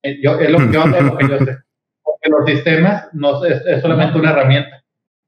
Eh, 0.01 0.19
yo, 0.21 0.39
es 0.39 0.49
lo, 0.49 0.59
lo 0.59 1.17
que 1.17 1.27
yo 1.27 1.37
sé. 1.39 1.57
Porque 2.01 2.29
los 2.29 2.45
sistemas 2.45 3.07
no 3.13 3.43
es, 3.45 3.61
es 3.65 3.81
solamente 3.81 4.17
una 4.17 4.31
herramienta. 4.31 4.82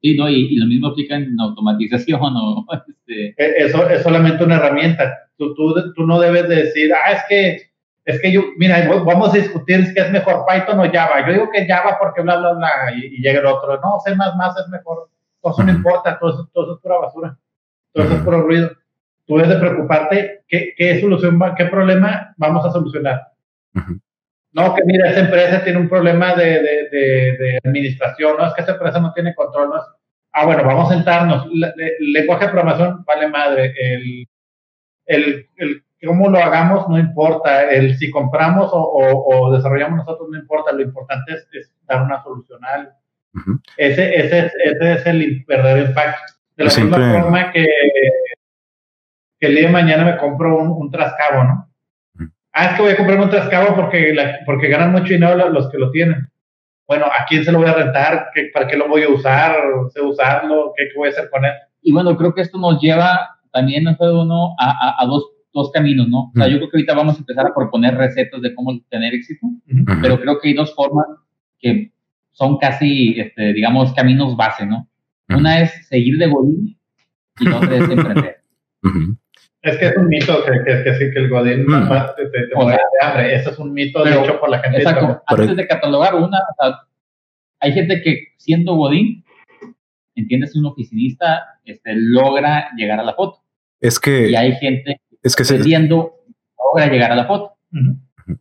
Sí, 0.06 0.16
no, 0.16 0.30
y, 0.30 0.56
lo 0.56 0.68
mismo 0.68 0.90
aplica 0.90 1.16
en 1.16 1.36
automatización 1.40 2.22
o 2.22 2.64
este... 3.08 3.34
Eso 3.38 3.90
es 3.90 4.04
solamente 4.04 4.44
una 4.44 4.58
herramienta. 4.58 5.32
Tú, 5.36 5.56
tú, 5.56 5.74
tú, 5.96 6.06
no 6.06 6.20
debes 6.20 6.48
de 6.48 6.58
decir, 6.58 6.94
ah, 6.94 7.14
es 7.14 7.24
que, 7.28 7.72
es 8.06 8.22
que 8.22 8.32
yo, 8.32 8.44
mira, 8.58 8.88
vamos 9.04 9.34
a 9.34 9.38
discutir 9.38 9.84
si 9.88 10.00
es 10.00 10.12
mejor 10.12 10.46
Python 10.48 10.80
o 10.80 10.92
Java. 10.92 11.26
Yo 11.26 11.34
digo 11.34 11.50
que 11.52 11.66
Java 11.66 11.98
porque 12.00 12.22
bla, 12.22 12.38
bla, 12.38 12.54
bla, 12.54 12.70
y, 12.96 13.16
y 13.16 13.18
llega 13.18 13.40
el 13.40 13.48
otro, 13.48 13.82
no, 13.82 14.00
C++ 14.06 14.12
es 14.12 14.70
mejor. 14.70 15.10
Eso 15.42 15.64
no 15.64 15.72
importa, 15.72 16.20
todo 16.20 16.30
eso, 16.30 16.50
todo 16.54 16.76
es 16.76 16.82
pura 16.82 17.00
basura, 17.00 17.38
todo 17.92 18.04
eso 18.06 18.16
es 18.16 18.22
puro 18.22 18.42
ruido. 18.44 18.70
tú 19.26 19.38
debes 19.38 19.50
de 19.50 19.58
preocuparte 19.58 20.44
qué, 20.48 20.76
qué 20.78 21.02
solución, 21.02 21.42
qué 21.58 21.66
problema 21.66 22.32
vamos 22.38 22.64
a 22.64 22.72
solucionar. 22.72 23.22
No, 24.56 24.74
que 24.74 24.86
mira, 24.86 25.12
esa 25.12 25.20
empresa 25.20 25.64
tiene 25.66 25.80
un 25.80 25.90
problema 25.90 26.34
de, 26.34 26.62
de, 26.62 27.38
de, 27.38 27.60
administración, 27.62 28.38
no 28.38 28.48
es 28.48 28.54
que 28.54 28.62
esa 28.62 28.72
empresa 28.72 29.02
no 29.02 29.12
tiene 29.12 29.36
control, 29.36 29.68
no 29.68 29.78
es, 29.78 29.84
ah, 30.32 30.46
bueno, 30.46 30.64
vamos 30.64 30.90
a 30.90 30.96
sentarnos, 30.96 31.46
el 31.52 32.14
lenguaje 32.14 32.46
de 32.46 32.52
programación 32.52 33.04
vale 33.04 33.28
madre, 33.28 33.74
el, 33.78 34.26
el, 35.08 35.50
el 35.58 35.84
cómo 36.06 36.30
lo 36.30 36.38
hagamos 36.38 36.88
no 36.88 36.98
importa, 36.98 37.70
el 37.70 37.98
si 37.98 38.10
compramos 38.10 38.70
o, 38.72 38.80
o, 38.80 39.54
desarrollamos 39.54 39.98
nosotros 39.98 40.30
no 40.32 40.40
importa, 40.40 40.72
lo 40.72 40.84
importante 40.84 41.34
es, 41.34 41.74
dar 41.86 42.04
una 42.04 42.24
solución 42.24 42.64
al. 42.64 42.94
ese, 43.76 44.16
ese, 44.16 44.40
es, 44.40 44.54
ese 44.64 44.94
es 44.94 45.06
el 45.06 45.44
verdadero 45.46 45.88
impacto. 45.88 46.34
De 46.56 46.64
la 46.64 46.74
misma 46.74 47.22
forma 47.22 47.52
que, 47.52 47.68
que 49.38 49.48
el 49.48 49.56
día 49.56 49.68
de 49.68 49.74
mañana 49.74 50.06
me 50.06 50.18
compro 50.18 50.58
un, 50.58 50.72
un 50.72 50.90
trascabo, 50.90 51.44
¿no? 51.44 51.75
Ah, 52.58 52.68
es 52.68 52.76
que 52.76 52.84
voy 52.84 52.92
a 52.94 52.98
comprar 52.98 53.20
un 53.20 53.30
trascabo 53.30 53.76
porque, 53.76 54.16
porque 54.46 54.70
ganan 54.70 54.94
mucho 54.94 55.14
dinero 55.14 55.50
los 55.50 55.70
que 55.70 55.78
lo 55.78 55.92
tienen. 55.92 56.30
Bueno, 56.88 57.06
¿a 57.06 57.26
quién 57.28 57.44
se 57.44 57.52
lo 57.52 57.58
voy 57.58 57.68
a 57.68 57.74
rentar? 57.74 58.28
¿Qué, 58.34 58.50
¿Para 58.54 58.66
qué 58.66 58.78
lo 58.78 58.88
voy 58.88 59.04
a 59.04 59.10
usar? 59.10 59.58
¿Sé 59.94 60.02
usarlo? 60.02 60.72
¿Qué, 60.78 60.86
voy 60.96 61.10
a 61.10 61.12
hacer 61.12 61.30
con 61.30 61.44
él? 61.44 61.52
Y 61.82 61.92
bueno, 61.92 62.16
creo 62.16 62.34
que 62.34 62.42
esto 62.42 62.58
nos 62.58 62.82
lleva 62.82 63.40
también, 63.52 63.84
no 63.84 63.98
uno, 64.00 64.56
a, 64.58 64.96
a, 65.02 65.06
dos, 65.06 65.32
dos, 65.54 65.70
caminos, 65.74 66.08
¿no? 66.08 66.30
O 66.30 66.32
sea, 66.34 66.48
yo 66.48 66.56
creo 66.56 66.70
que 66.70 66.78
ahorita 66.78 66.96
vamos 66.96 67.16
a 67.16 67.20
empezar 67.20 67.46
a 67.46 67.54
proponer 67.54 67.96
recetas 67.96 68.42
de 68.42 68.56
cómo 68.56 68.72
tener 68.90 69.14
éxito, 69.14 69.48
pero 70.02 70.18
creo 70.22 70.40
que 70.40 70.48
hay 70.48 70.54
dos 70.54 70.74
formas 70.74 71.08
que 71.60 71.92
son 72.32 72.58
casi, 72.58 73.20
este, 73.20 73.52
digamos, 73.52 73.94
caminos 73.94 74.38
base, 74.38 74.66
¿no? 74.66 74.88
Una 75.28 75.60
es 75.60 75.88
seguir 75.90 76.18
de 76.18 76.28
Godín 76.28 76.80
y 77.38 77.50
la 77.50 77.58
otra 77.58 77.76
es 77.76 77.90
emprender. 77.90 78.38
Es 79.66 79.78
que 79.78 79.88
es 79.88 79.98
un 79.98 80.08
mito 80.08 80.46
que, 80.46 80.52
que, 80.64 80.84
que 80.84 80.94
sí, 80.94 81.12
que 81.12 81.20
el 81.20 81.30
Godín 81.30 81.66
mm. 81.66 81.90
te, 82.16 82.26
te, 82.28 82.48
te 82.48 82.56
muere 82.56 82.78
de 82.78 83.08
hambre. 83.08 83.36
Eso 83.36 83.50
es 83.50 83.58
un 83.58 83.74
mito 83.74 84.04
de 84.04 84.12
hecho 84.12 84.40
por 84.40 84.50
la 84.50 84.60
gente. 84.60 84.78
Exacto. 84.78 85.24
Antes 85.26 85.56
de 85.58 85.68
catalogar 85.68 86.14
una, 86.14 86.38
o 86.38 86.64
sea, 86.64 86.80
hay 87.60 87.74
gente 87.74 88.02
que 88.04 88.28
siendo 88.38 88.76
Godín, 88.76 89.26
entiendes, 90.14 90.56
un 90.56 90.68
oficinista, 90.68 91.60
este, 91.66 91.96
logra 91.96 92.70
llegar 92.78 93.00
a 93.00 93.04
la 93.04 93.16
foto. 93.16 93.42
Es 93.82 94.00
que. 94.00 94.30
Y 94.30 94.36
hay 94.36 94.54
gente 94.54 95.02
es 95.24 95.36
que 95.36 95.44
siendo 95.44 96.14
logra 96.58 96.88
llegar 96.88 97.12
a 97.12 97.16
la 97.16 97.26
foto. 97.26 97.54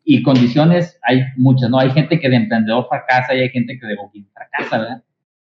Y 0.04 0.22
condiciones 0.22 0.98
hay 1.02 1.24
muchas, 1.36 1.70
¿no? 1.70 1.78
Hay 1.78 1.90
gente 1.90 2.20
que 2.20 2.28
de 2.28 2.36
emprendedor 2.36 2.86
fracasa 2.88 3.34
y 3.34 3.40
hay 3.40 3.48
gente 3.48 3.78
que 3.78 3.86
de 3.86 3.96
Godín 3.96 4.28
fracasa, 4.32 4.78
¿verdad? 4.78 5.02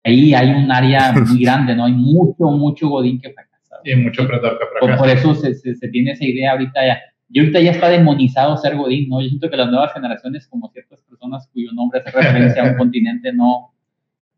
Ahí 0.05 0.35
hay 0.35 0.51
un 0.51 0.71
área 0.71 1.13
muy 1.13 1.43
grande, 1.45 1.75
¿no? 1.75 1.85
Hay 1.85 1.93
mucho, 1.93 2.45
mucho 2.45 2.89
Godín 2.89 3.21
que 3.21 3.33
fracasa. 3.33 3.46
Y 3.87 3.97
mucho 3.97 4.23
que 4.23 4.29
fracasa. 4.29 4.97
Por, 4.99 5.09
eso 5.09 5.35
se, 5.35 5.55
se, 5.55 5.89
tiene 5.89 6.13
esa 6.13 6.25
idea 6.25 6.53
ahorita 6.53 6.85
ya. 6.85 6.99
Y 7.29 7.41
ahorita 7.41 7.61
ya 7.61 7.71
está 7.71 7.89
demonizado 7.89 8.57
ser 8.57 8.77
Godín, 8.77 9.09
¿no? 9.09 9.21
Yo 9.21 9.29
siento 9.29 9.49
que 9.49 9.57
las 9.57 9.71
nuevas 9.71 9.93
generaciones, 9.93 10.47
como 10.49 10.69
ciertas 10.71 11.03
personas 11.03 11.49
cuyo 11.53 11.73
nombre 11.73 12.01
hace 12.01 12.11
referencia 12.11 12.63
a 12.63 12.71
un 12.73 12.77
continente, 12.79 13.33
no. 13.33 13.73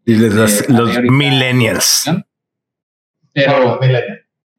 Y 0.04 0.16
les 0.16 0.62
eh, 0.62 0.72
los 0.72 1.00
millennials. 1.02 2.10
Pero 3.32 3.78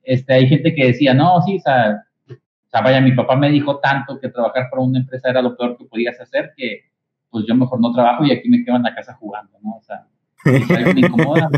este, 0.03 0.33
hay 0.33 0.47
gente 0.47 0.73
que 0.73 0.87
decía, 0.87 1.13
no, 1.13 1.41
sí, 1.43 1.57
o 1.57 1.61
sea, 1.61 2.03
o 2.27 2.69
sea, 2.69 2.81
vaya, 2.81 3.01
mi 3.01 3.13
papá 3.13 3.35
me 3.35 3.49
dijo 3.49 3.79
tanto 3.79 4.19
que 4.19 4.29
trabajar 4.29 4.69
para 4.69 4.83
una 4.83 4.99
empresa 4.99 5.29
era 5.29 5.41
lo 5.41 5.57
peor 5.57 5.77
que 5.77 5.85
podías 5.85 6.19
hacer, 6.19 6.51
que 6.55 6.83
pues 7.29 7.45
yo 7.47 7.55
mejor 7.55 7.79
no 7.79 7.91
trabajo 7.91 8.23
y 8.25 8.31
aquí 8.31 8.49
me 8.49 8.63
quedo 8.63 8.75
en 8.75 8.83
la 8.83 8.93
casa 8.93 9.13
jugando, 9.15 9.57
¿no? 9.63 9.77
O 9.77 9.81
sea, 9.83 10.05
me 10.93 10.99
incomoda. 10.99 11.49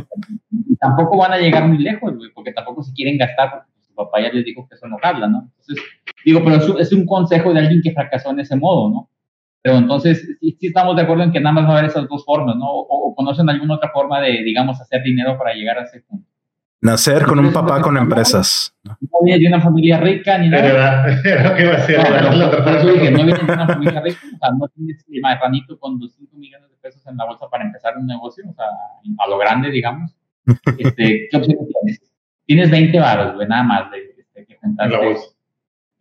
Tampoco 0.82 1.18
van 1.18 1.34
a 1.34 1.38
llegar 1.38 1.68
muy 1.68 1.78
lejos, 1.78 2.18
güey, 2.18 2.32
porque 2.34 2.52
tampoco 2.52 2.82
se 2.82 2.92
quieren 2.94 3.18
gastar, 3.18 3.52
porque 3.52 3.68
su 3.82 3.94
papá 3.94 4.20
ya 4.20 4.32
les 4.34 4.44
dijo 4.44 4.68
que 4.68 4.76
eso 4.76 4.88
no 4.88 4.98
habla, 5.02 5.28
¿no? 5.28 5.44
Entonces, 5.44 5.86
digo, 6.26 6.42
pero 6.44 6.80
es, 6.80 6.92
un 6.92 7.06
consejo 7.06 7.54
de 7.54 7.60
alguien 7.60 7.82
que 7.84 7.94
fracasó 7.94 8.32
en 8.32 8.40
ese 8.40 8.56
modo, 8.56 8.90
¿no? 8.90 9.10
Pero 9.62 9.78
entonces, 9.78 10.28
sí, 10.40 10.58
estamos 10.60 10.96
de 10.96 11.04
acuerdo 11.04 11.24
en 11.24 11.32
que 11.32 11.40
nada 11.40 11.54
más 11.54 11.66
va 11.66 11.70
a 11.70 11.78
haber 11.78 11.92
esas 11.92 12.08
dos 12.10 12.26
formas, 12.26 12.56
¿no? 12.56 12.66
O, 12.66 13.12
o 13.12 13.16
conocen 13.16 13.48
alguna 13.48 13.76
otra 13.76 13.92
forma 13.94 14.20
de, 14.20 14.44
digamos, 14.44 14.82
hacer 14.82 15.04
dinero 15.04 15.38
para 15.38 15.54
llegar 15.54 15.78
a 15.78 15.84
ese 15.84 16.02
punto. 16.02 16.28
Nacer 16.82 17.28
con 17.28 17.38
un 17.38 17.54
papá 17.54 17.80
con 17.80 17.96
empresas. 17.96 18.76
No 18.84 18.98
viene 19.24 19.40
de 19.40 19.48
una 19.50 19.62
familia 19.62 20.00
rica 20.00 20.40
ni 20.40 20.50
nada. 20.50 21.06
Era 21.24 21.56
que 21.56 21.62
iba 21.62 21.76
a 21.76 21.80
ser. 21.82 22.00
no 22.02 23.14
viene 23.14 23.34
de 23.34 23.44
una 23.54 23.68
familia 23.68 24.02
rica, 24.02 24.20
o 24.34 24.38
sea, 24.40 24.50
no 24.58 24.68
tienes 24.70 25.06
el 25.08 25.22
marranito 25.22 25.78
con 25.78 26.00
200 26.00 26.40
millones 26.40 26.72
de 26.72 26.78
pesos 26.78 27.06
en 27.06 27.18
la 27.18 27.26
bolsa 27.26 27.48
para 27.52 27.66
empezar 27.66 27.96
un 28.00 28.08
negocio, 28.08 28.44
o 28.50 28.54
sea, 28.54 28.66
a 28.66 29.30
lo 29.30 29.38
grande, 29.38 29.70
digamos. 29.70 30.12
Este, 30.78 31.28
¿Qué 31.30 31.38
opciones 31.38 31.68
tienes? 31.82 32.12
Tienes 32.46 32.72
20 32.72 33.00
baros, 33.00 33.36
güey, 33.36 33.48
nada 33.48 33.64
más 33.64 33.92
de, 33.92 34.16
este, 34.18 34.46
que 34.46 34.58
juntaste 34.58 35.12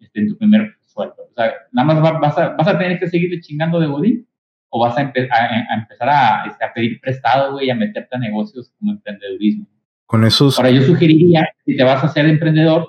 este, 0.00 0.20
en 0.20 0.28
tu 0.28 0.36
primer 0.36 0.74
sueldo. 0.80 1.14
O 1.18 1.34
sea, 1.34 1.52
nada 1.72 1.86
más 1.86 2.20
vas, 2.20 2.38
a, 2.38 2.48
vas 2.50 2.68
a 2.68 2.78
tener 2.78 2.98
que 2.98 3.08
seguirle 3.08 3.40
chingando 3.40 3.78
de 3.78 3.86
godín 3.86 4.26
o 4.70 4.80
vas 4.80 4.96
a, 4.96 5.00
a, 5.00 5.74
empezar 5.74 6.08
a, 6.08 6.44
este, 6.46 6.64
a 6.64 6.72
pedir 6.72 7.00
prestado, 7.00 7.52
güey, 7.52 7.66
y 7.66 7.70
a 7.70 7.74
meterte 7.74 8.16
a 8.16 8.18
negocios 8.18 8.72
como 8.78 8.92
emprendedurismo. 8.92 9.66
Con 10.06 10.24
esos... 10.24 10.58
Ahora, 10.58 10.70
yo 10.70 10.82
sugeriría, 10.82 11.48
si 11.64 11.76
te 11.76 11.84
vas 11.84 12.02
a 12.02 12.06
hacer 12.06 12.26
emprendedor, 12.26 12.88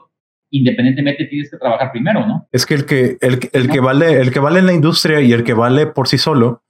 independientemente 0.49 1.25
tienes 1.25 1.49
que 1.49 1.57
trabajar 1.57 1.91
primero, 1.91 2.25
¿no? 2.25 2.47
Es 2.51 2.65
que 2.65 2.73
el 2.73 2.85
que, 2.85 3.17
el, 3.21 3.39
el 3.53 3.69
que 3.69 3.79
vale, 3.79 4.19
el 4.21 4.31
que 4.31 4.39
vale 4.39 4.59
en 4.59 4.65
la 4.65 4.73
industria 4.73 5.21
y 5.21 5.31
el 5.33 5.43
que 5.43 5.53
vale 5.53 5.87
por 5.87 6.07
sí 6.07 6.17
solo 6.17 6.63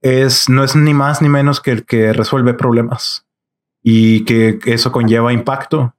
es, 0.00 0.48
no 0.48 0.62
es 0.62 0.76
ni 0.76 0.94
más 0.94 1.22
ni 1.22 1.28
menos 1.28 1.60
que 1.60 1.70
el 1.70 1.86
que 1.86 2.12
resuelve 2.12 2.54
problemas 2.54 3.23
y 3.84 4.24
que, 4.24 4.58
eso 4.66 4.90
conlleva 4.90 5.32
impacto. 5.32 5.94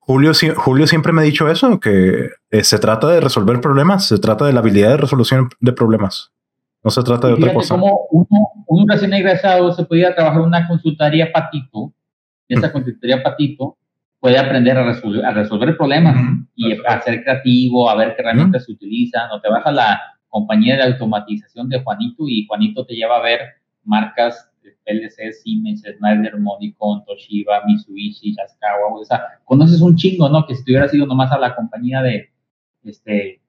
Julio, 0.00 0.32
Julio 0.56 0.88
siempre 0.88 1.12
me 1.12 1.20
ha 1.20 1.24
dicho 1.24 1.48
eso, 1.48 1.78
que 1.78 2.30
eh, 2.50 2.64
se 2.64 2.80
trata 2.80 3.06
de 3.06 3.20
resolver 3.20 3.60
problemas, 3.60 4.08
se 4.08 4.18
trata 4.18 4.44
de 4.44 4.52
la 4.52 4.58
habilidad 4.58 4.90
de 4.90 4.96
resolución 4.96 5.50
de 5.60 5.72
problemas. 5.72 6.32
No 6.82 6.90
se 6.90 7.04
trata 7.04 7.28
de 7.28 7.34
otra 7.34 7.54
cosa. 7.54 7.74
Como 7.74 8.08
uno, 8.10 8.48
un 8.66 8.88
recién 8.88 9.12
egresado 9.12 9.72
se 9.72 9.84
podía 9.84 10.16
trabajar 10.16 10.40
en 10.40 10.48
una 10.48 10.66
consultoría 10.66 11.30
patito 11.30 11.94
esa 12.50 12.72
consultoría 12.72 13.22
patito 13.22 13.78
puede 14.18 14.38
aprender 14.38 14.76
a 14.76 14.84
resolver, 14.84 15.24
a 15.24 15.30
resolver 15.30 15.76
problemas 15.76 16.16
y 16.54 16.76
a 16.86 17.00
ser 17.00 17.22
creativo, 17.22 17.88
a 17.88 17.94
ver 17.94 18.14
qué 18.14 18.22
herramientas 18.22 18.66
se 18.66 18.72
utilizan, 18.72 19.30
o 19.30 19.40
te 19.40 19.48
vas 19.48 19.64
a 19.64 19.72
la 19.72 20.00
compañía 20.28 20.76
de 20.76 20.82
automatización 20.82 21.68
de 21.68 21.82
Juanito 21.82 22.24
y 22.28 22.46
Juanito 22.46 22.84
te 22.84 22.94
lleva 22.94 23.16
a 23.16 23.22
ver 23.22 23.40
marcas 23.84 24.49
PLC, 24.90 25.32
Siemens, 25.32 25.82
Schneider, 25.82 26.38
Modicon, 26.38 27.04
Toshiba, 27.04 27.62
Mitsubishi, 27.66 28.34
Yaskawa, 28.34 28.92
o 28.94 29.04
sea, 29.04 29.22
conoces 29.44 29.80
un 29.80 29.96
chingo, 29.96 30.28
¿no? 30.28 30.46
Que 30.46 30.54
si 30.54 30.64
te 30.64 30.72
hubieras 30.72 30.92
ido 30.94 31.06
nomás 31.06 31.30
a 31.32 31.38
la 31.38 31.54
compañía 31.54 32.02
de 32.02 32.30
este, 32.84 33.40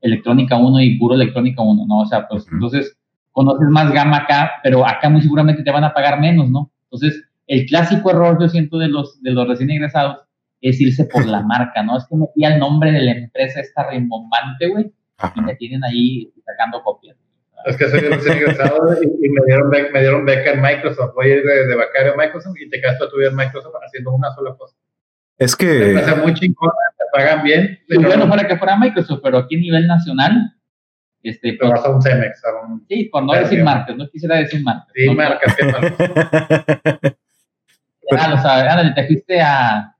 Electrónica 0.00 0.56
1 0.56 0.80
y 0.80 0.98
puro 0.98 1.14
Electrónica 1.14 1.62
1, 1.62 1.86
¿no? 1.86 2.00
O 2.00 2.06
sea, 2.06 2.26
pues 2.26 2.46
entonces 2.50 2.96
conoces 3.32 3.68
más 3.68 3.92
gama 3.92 4.18
acá, 4.18 4.52
pero 4.62 4.86
acá 4.86 5.08
muy 5.08 5.22
seguramente 5.22 5.62
te 5.62 5.70
van 5.70 5.84
a 5.84 5.92
pagar 5.92 6.20
menos, 6.20 6.50
¿no? 6.50 6.72
Entonces, 6.84 7.24
el 7.46 7.66
clásico 7.66 8.10
error, 8.10 8.38
yo 8.40 8.48
siento, 8.48 8.78
de 8.78 8.88
los, 8.88 9.22
de 9.22 9.32
los 9.32 9.46
recién 9.46 9.70
ingresados 9.70 10.18
es 10.60 10.80
irse 10.80 11.04
por 11.04 11.26
la 11.26 11.42
marca, 11.46 11.82
¿no? 11.82 11.96
Es 11.96 12.06
que 12.06 12.16
metí 12.16 12.44
el 12.44 12.58
nombre 12.58 12.92
de 12.92 13.02
la 13.02 13.12
empresa 13.12 13.60
esta 13.60 13.88
rimbombante, 13.90 14.68
güey, 14.68 14.92
y 15.36 15.40
me 15.40 15.54
tienen 15.56 15.84
ahí 15.84 16.32
sacando 16.44 16.82
copias. 16.82 17.16
Es 17.64 17.76
que 17.76 17.88
soy 17.88 18.00
recién 18.00 18.38
ingresado 18.38 18.94
y, 19.02 19.28
me, 19.28 19.40
dieron 19.46 19.70
beca, 19.70 19.90
me 19.92 20.00
dieron 20.00 20.24
beca 20.24 20.52
en 20.52 20.62
Microsoft. 20.62 21.14
Voy 21.14 21.30
a 21.30 21.34
ir 21.36 21.42
de, 21.44 21.66
de 21.66 21.76
becario 21.76 22.14
a 22.14 22.16
Microsoft 22.16 22.56
y 22.60 22.68
te 22.68 22.80
quedas 22.80 22.98
toda 22.98 23.10
tu 23.10 23.18
vida 23.18 23.28
en 23.28 23.36
Microsoft 23.36 23.74
haciendo 23.84 24.12
una 24.12 24.30
sola 24.34 24.54
cosa. 24.56 24.76
Es 25.40 25.56
que. 25.56 25.94
Es 25.94 26.16
muy 26.18 26.34
chingona, 26.34 26.72
te 26.98 27.04
pagan 27.12 27.42
bien. 27.42 27.78
Y 27.88 27.96
bueno, 27.96 28.28
fuera 28.28 28.46
que 28.46 28.56
fuera 28.56 28.76
Microsoft, 28.76 29.20
pero 29.22 29.38
aquí 29.38 29.56
a 29.56 29.60
nivel 29.60 29.86
nacional. 29.86 30.54
Este, 31.22 31.54
pero 31.58 31.70
vas 31.70 31.84
a 31.84 31.90
un 31.90 32.02
Cemex, 32.02 32.42
a 32.44 32.66
un. 32.66 32.86
Sí, 32.88 33.04
por 33.10 33.24
no 33.24 33.32
decir 33.32 33.62
marcas, 33.62 33.96
no 33.96 34.08
quisiera 34.08 34.36
decir 34.36 34.62
marcas. 34.62 34.88
Sí, 34.94 35.08
marcas, 35.10 35.56
qué. 35.56 37.16
Ah, 38.12 38.34
o 38.34 38.42
sea, 38.42 38.94
te 38.94 39.06
fuiste 39.06 39.40
a. 39.40 39.94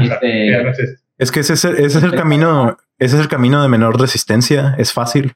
Este, 0.00 0.52
es 1.18 1.30
que 1.30 1.40
ese, 1.40 1.54
ese 1.54 1.84
es 1.84 2.02
el 2.02 2.14
camino, 2.14 2.76
ese 2.98 3.16
es 3.16 3.22
el 3.22 3.28
camino 3.28 3.62
de 3.62 3.68
menor 3.68 3.98
resistencia, 4.00 4.74
es 4.78 4.92
fácil. 4.92 5.32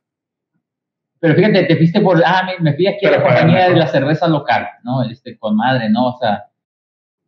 Pero 1.19 1.35
fíjate, 1.35 1.65
te 1.65 1.77
fuiste 1.77 2.01
por, 2.01 2.23
ah, 2.25 2.49
me, 2.61 2.75
fui 2.75 2.87
aquí 2.87 3.07
a 3.07 3.11
la 3.13 3.23
compañía 3.23 3.69
de 3.69 3.77
la 3.77 3.87
cerveza 3.87 4.29
local, 4.29 4.69
¿no? 4.83 5.03
Este, 5.03 5.39
con 5.39 5.57
madre, 5.57 5.89
¿no? 5.89 6.09
O 6.09 6.19
sea, 6.19 6.47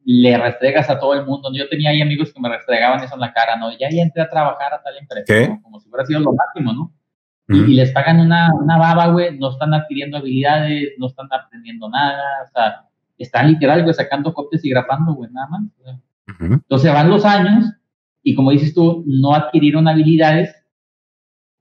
le 0.04 0.36
restregas 0.38 0.90
a 0.90 0.98
todo 0.98 1.14
el 1.14 1.24
mundo. 1.24 1.50
Yo 1.54 1.68
tenía 1.68 1.90
ahí 1.90 2.02
amigos 2.02 2.32
que 2.32 2.40
me 2.40 2.48
restregaban 2.48 3.02
eso 3.02 3.14
en 3.14 3.20
la 3.20 3.32
cara, 3.32 3.56
¿no? 3.56 3.70
Ya, 3.72 3.88
ya 3.90 4.02
entré 4.02 4.22
a 4.22 4.28
trabajar 4.30 4.74
a 4.74 4.82
tal 4.82 4.96
empresa, 4.98 5.58
como 5.62 5.80
si 5.80 5.88
hubiera 5.88 6.06
sido 6.06 6.20
lo 6.20 6.32
máximo, 6.32 6.72
¿no? 6.72 6.92
Y, 7.50 7.74
les 7.74 7.92
pagan 7.92 8.20
una, 8.20 8.52
una 8.54 8.76
baba, 8.76 9.08
güey, 9.08 9.38
no 9.38 9.50
están 9.50 9.72
adquiriendo 9.72 10.18
habilidades, 10.18 10.92
no 10.98 11.06
están 11.06 11.28
aprendiendo 11.32 11.88
nada, 11.88 12.42
o 12.44 12.50
sea, 12.50 12.84
están 13.16 13.48
literal, 13.48 13.82
güey, 13.82 13.94
sacando 13.94 14.34
copias 14.34 14.62
y 14.66 14.70
grabando, 14.70 15.14
güey, 15.14 15.30
nada 15.32 15.48
más. 15.48 15.62
Entonces 16.40 16.92
van 16.92 17.08
los 17.08 17.24
años 17.24 17.72
y 18.22 18.34
como 18.34 18.50
dices 18.50 18.74
tú, 18.74 19.02
no 19.06 19.34
adquirieron 19.34 19.88
habilidades 19.88 20.54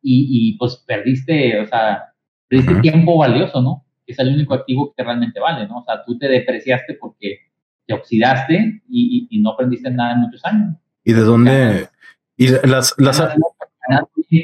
y, 0.02 0.28
y 0.30 0.58
pues 0.58 0.84
perdiste, 0.86 1.62
o 1.62 1.68
sea, 1.68 2.14
perdiste 2.48 2.76
tiempo 2.82 3.18
valioso, 3.18 3.62
¿no? 3.62 3.86
Es 4.06 4.18
el 4.20 4.34
único 4.34 4.54
activo 4.54 4.94
que 4.96 5.04
realmente 5.04 5.40
vale, 5.40 5.68
¿no? 5.68 5.80
O 5.80 5.86
sea, 5.86 6.04
tú 6.06 6.18
te 6.18 6.28
depreciaste 6.28 6.94
porque 6.96 7.40
te 7.86 7.94
oxidaste 7.94 8.82
y, 8.90 9.28
y, 9.30 9.42
no 9.42 9.52
aprendiste 9.52 9.90
nada 9.90 10.14
en 10.14 10.20
muchos 10.20 10.44
años. 10.46 10.76
¿Y 11.04 11.14
de 11.14 11.22
dónde, 11.22 11.90
Y 12.36 12.50
las, 12.68 12.94
las... 12.98 13.24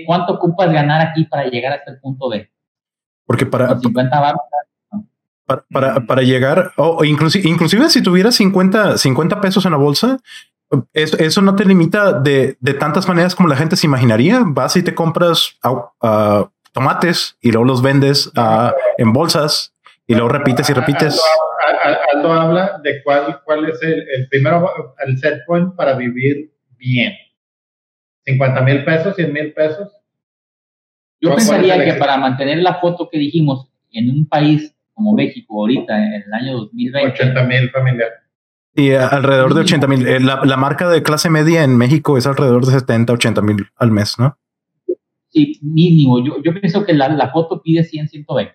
¿Cuánto 0.05 0.33
ocupas 0.33 0.71
ganar 0.71 1.01
aquí 1.01 1.25
para 1.25 1.47
llegar 1.49 1.73
hasta 1.73 1.91
el 1.91 1.99
punto 1.99 2.29
B? 2.29 2.49
Porque 3.25 3.45
para... 3.45 3.77
50 3.77 4.19
barras, 4.19 4.41
para, 5.45 5.65
para, 5.69 6.05
para, 6.05 6.21
llegar, 6.21 6.71
o 6.77 7.03
inclusive, 7.03 7.47
inclusive 7.47 7.89
si 7.89 8.01
tuvieras 8.01 8.35
50, 8.35 8.97
50 8.97 9.41
pesos 9.41 9.65
en 9.65 9.71
la 9.71 9.77
bolsa, 9.77 10.19
eso, 10.93 11.17
eso 11.17 11.41
no 11.41 11.55
te 11.55 11.65
limita 11.65 12.13
de, 12.13 12.57
de, 12.59 12.73
tantas 12.73 13.07
maneras 13.07 13.35
como 13.35 13.49
la 13.49 13.57
gente 13.57 13.75
se 13.75 13.87
imaginaría. 13.87 14.41
Vas 14.45 14.75
y 14.77 14.83
te 14.83 14.95
compras 14.95 15.59
uh, 15.63 16.45
tomates 16.73 17.37
y 17.41 17.51
luego 17.51 17.65
los 17.65 17.81
vendes 17.81 18.27
uh, 18.35 18.71
en 18.97 19.13
bolsas 19.13 19.73
y 20.05 20.13
luego 20.13 20.29
repites 20.29 20.69
y 20.69 20.73
repites. 20.73 21.21
Aldo, 22.13 22.33
habla 22.33 22.81
de 22.83 23.01
cuál, 23.03 23.41
cuál 23.45 23.69
es 23.69 23.81
el, 23.81 24.05
el 24.09 24.27
primero, 24.29 24.69
el 25.05 25.17
set 25.17 25.45
point 25.47 25.75
para 25.75 25.93
vivir 25.93 26.51
bien. 26.77 27.13
50 28.25 28.61
mil 28.61 28.83
pesos, 28.83 29.15
100 29.15 29.33
mil 29.33 29.53
pesos. 29.53 29.91
Yo 31.21 31.35
pensaría 31.35 31.83
que 31.83 31.93
para 31.93 32.17
mantener 32.17 32.57
la 32.57 32.75
foto 32.75 33.09
que 33.09 33.17
dijimos 33.17 33.71
en 33.91 34.09
un 34.09 34.27
país 34.27 34.75
como 34.93 35.13
México 35.13 35.61
ahorita, 35.61 35.97
en 35.97 36.13
el 36.13 36.33
año 36.33 36.53
2020. 36.53 37.11
80 37.11 37.43
mil 37.43 37.69
familiares. 37.71 38.19
Y 38.75 38.91
alrededor 38.91 39.53
de 39.53 39.61
80 39.61 39.87
mil. 39.87 40.07
Eh, 40.07 40.19
la, 40.19 40.43
la, 40.43 40.57
marca 40.57 40.89
de 40.89 41.03
clase 41.03 41.29
media 41.29 41.63
en 41.63 41.77
México 41.77 42.17
es 42.17 42.25
alrededor 42.25 42.65
de 42.65 42.71
70, 42.71 43.13
80 43.13 43.41
mil 43.41 43.67
al 43.77 43.91
mes, 43.91 44.17
¿no? 44.17 44.37
Sí, 45.33 45.59
mínimo. 45.61 46.23
Yo, 46.23 46.41
yo 46.41 46.53
pienso 46.53 46.85
que 46.85 46.93
la, 46.93 47.09
la 47.09 47.31
foto 47.31 47.61
pide 47.61 47.83
100, 47.83 48.09
120. 48.09 48.53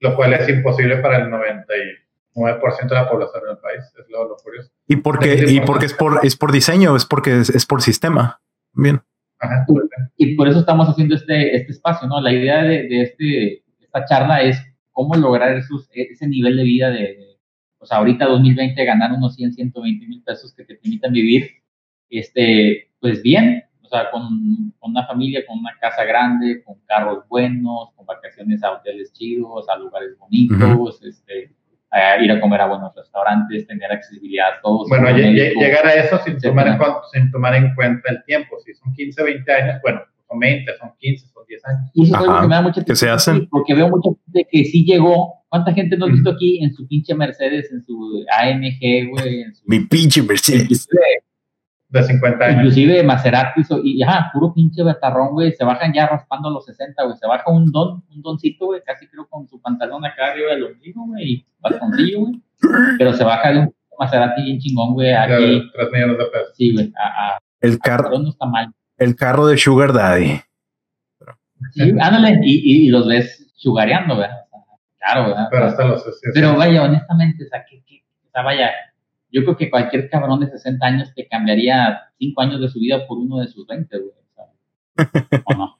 Lo 0.00 0.16
cual 0.16 0.32
es 0.32 0.48
imposible 0.48 0.96
para 0.96 1.18
el 1.18 1.30
99% 1.30 2.88
de 2.88 2.94
la 2.94 3.08
población 3.08 3.44
del 3.46 3.58
país. 3.58 3.84
Es 3.98 4.08
lo, 4.08 4.28
lo 4.28 4.36
curioso. 4.36 4.70
Y 4.88 4.96
porque, 4.96 5.44
y 5.48 5.60
porque 5.60 5.86
es 5.86 5.94
por, 5.94 6.20
es 6.24 6.36
por 6.36 6.50
diseño, 6.50 6.96
es 6.96 7.04
porque 7.04 7.40
es, 7.40 7.50
es 7.50 7.66
por 7.66 7.82
sistema. 7.82 8.40
Bien. 8.72 9.00
Ajá, 9.38 9.66
y, 10.16 10.34
por 10.36 10.48
eso 10.48 10.60
estamos 10.60 10.88
haciendo 10.88 11.14
este, 11.14 11.56
este 11.56 11.72
espacio, 11.72 12.08
¿no? 12.08 12.20
La 12.20 12.32
idea 12.32 12.62
de, 12.62 12.88
de 12.88 13.02
este, 13.02 13.64
esta 13.80 14.04
charla 14.06 14.40
es 14.42 14.56
cómo 14.92 15.14
lograr 15.16 15.56
esos, 15.56 15.90
ese 15.92 16.26
nivel 16.28 16.56
de 16.56 16.62
vida 16.62 16.90
de 16.90 17.32
o 17.82 17.86
sea, 17.86 17.98
ahorita 17.98 18.26
2020 18.26 18.84
ganar 18.84 19.12
unos 19.12 19.34
100, 19.34 19.54
120 19.54 20.06
mil 20.06 20.22
pesos 20.22 20.54
que 20.54 20.64
te 20.64 20.76
permitan 20.76 21.12
vivir, 21.12 21.50
este, 22.08 22.92
pues 23.00 23.22
bien, 23.22 23.64
sea, 23.96 24.10
con, 24.10 24.72
con, 24.78 24.90
una 24.90 25.06
familia, 25.06 25.44
con 25.46 25.58
una 25.58 25.76
casa 25.80 26.04
grande, 26.04 26.62
con 26.64 26.76
carros 26.86 27.26
buenos, 27.28 27.90
con 27.94 28.06
vacaciones 28.06 28.62
a 28.62 28.72
hoteles 28.72 29.12
chidos, 29.12 29.68
a 29.68 29.76
lugares 29.76 30.16
bonitos, 30.18 31.02
este, 31.02 31.52
a 31.90 32.18
ir 32.22 32.32
a 32.32 32.40
comer 32.40 32.62
a 32.62 32.66
buenos 32.66 32.94
restaurantes, 32.94 33.66
tener 33.66 33.92
accesibilidad 33.92 34.54
a 34.58 34.60
todos. 34.62 34.88
Bueno, 34.88 35.10
llegar 35.10 35.86
a 35.86 35.94
eso 35.94 36.18
sin 36.24 36.38
tomar, 36.38 36.66
en, 36.68 36.78
sin 37.12 37.30
tomar 37.30 37.54
en 37.54 37.74
cuenta 37.74 38.10
el 38.10 38.24
tiempo. 38.24 38.56
Si 38.64 38.72
son 38.74 38.94
15, 38.94 39.22
20 39.22 39.52
años, 39.52 39.76
bueno, 39.82 40.00
son 40.26 40.38
20, 40.38 40.72
son 40.78 40.90
15, 40.98 41.26
son 41.26 41.44
10 41.46 41.64
años. 41.66 41.90
Y 41.92 42.02
eso 42.04 42.16
es 42.16 42.22
algo 42.22 42.40
que 42.40 42.48
me 42.48 42.54
da 42.54 42.62
mucha 42.62 42.84
que 42.84 42.96
se 42.96 43.10
hacen. 43.10 43.46
Porque 43.48 43.74
veo 43.74 43.88
mucha 43.88 44.08
gente 44.24 44.48
que 44.50 44.64
sí 44.64 44.84
llegó. 44.84 45.44
¿Cuánta 45.48 45.74
gente 45.74 45.98
no 45.98 46.06
ha 46.06 46.08
visto 46.08 46.30
aquí 46.30 46.64
en 46.64 46.72
su 46.72 46.88
pinche 46.88 47.14
Mercedes, 47.14 47.70
en 47.70 47.84
su 47.84 48.24
AMG, 48.40 49.10
güey? 49.10 49.44
Mi 49.66 49.80
pinche 49.80 50.22
Mercedes. 50.22 50.88
De 51.92 52.02
50 52.02 52.44
años. 52.44 52.56
Inclusive 52.56 53.02
Maserati 53.02 53.62
y, 53.84 54.02
ajá, 54.02 54.30
puro 54.32 54.52
pinche 54.54 54.82
betarrón, 54.82 55.32
güey. 55.32 55.52
Se 55.52 55.64
bajan 55.64 55.92
ya 55.92 56.06
raspando 56.06 56.50
los 56.50 56.64
60, 56.64 57.02
güey. 57.04 57.16
Se 57.16 57.26
baja 57.26 57.50
un 57.50 57.70
don, 57.70 58.02
un 58.10 58.22
doncito, 58.22 58.66
güey, 58.66 58.82
casi 58.84 59.06
creo 59.06 59.28
con 59.28 59.46
su 59.46 59.60
pantalón 59.60 60.04
acá 60.04 60.32
arriba 60.32 60.52
del 60.52 60.64
ombligo, 60.64 61.06
güey, 61.06 61.24
y 61.24 61.46
bastoncillo, 61.60 62.20
güey. 62.20 62.40
Pero 62.98 63.12
se 63.12 63.24
baja 63.24 63.52
de 63.52 63.58
un 63.60 63.74
Maserati 63.98 64.42
bien 64.42 64.58
chingón, 64.58 64.94
güey, 64.94 65.12
aquí. 65.12 65.70
3 65.74 65.92
millones 65.92 66.18
de 66.18 66.24
pesos. 66.24 66.52
Sí, 66.56 66.72
güey. 66.72 66.92
A, 66.96 67.34
a, 67.34 67.38
el 67.60 67.78
carro. 67.78 68.18
No 68.18 68.30
está 68.30 68.46
mal 68.46 68.72
el 69.02 69.16
carro 69.16 69.46
de 69.46 69.58
Sugar 69.58 69.92
Daddy. 69.92 70.40
Sí, 71.72 71.90
ándale, 71.90 72.40
y, 72.42 72.86
y, 72.86 72.88
los 72.88 73.06
ves 73.06 73.52
sugareando, 73.56 74.16
¿verdad? 74.16 74.38
Claro, 74.98 75.28
¿verdad? 75.28 75.48
Pero 75.50 75.64
hasta 75.64 75.84
los 75.84 76.20
Pero 76.34 76.56
vaya, 76.56 76.82
honestamente, 76.82 77.44
o 77.44 77.48
sea, 77.48 77.64
que, 77.64 77.78
o 77.78 78.30
sea, 78.30 78.42
vaya, 78.42 78.70
yo 79.32 79.42
creo 79.44 79.56
que 79.56 79.70
cualquier 79.70 80.08
cabrón 80.10 80.40
de 80.40 80.48
60 80.48 80.84
años 80.84 81.14
te 81.14 81.26
cambiaría 81.26 82.00
5 82.18 82.40
años 82.40 82.60
de 82.60 82.68
su 82.68 82.78
vida 82.78 83.06
por 83.06 83.18
uno 83.18 83.38
de 83.38 83.48
sus 83.48 83.66
20, 83.66 83.98
güey. 83.98 84.12
¿O 85.46 85.54
no? 85.54 85.78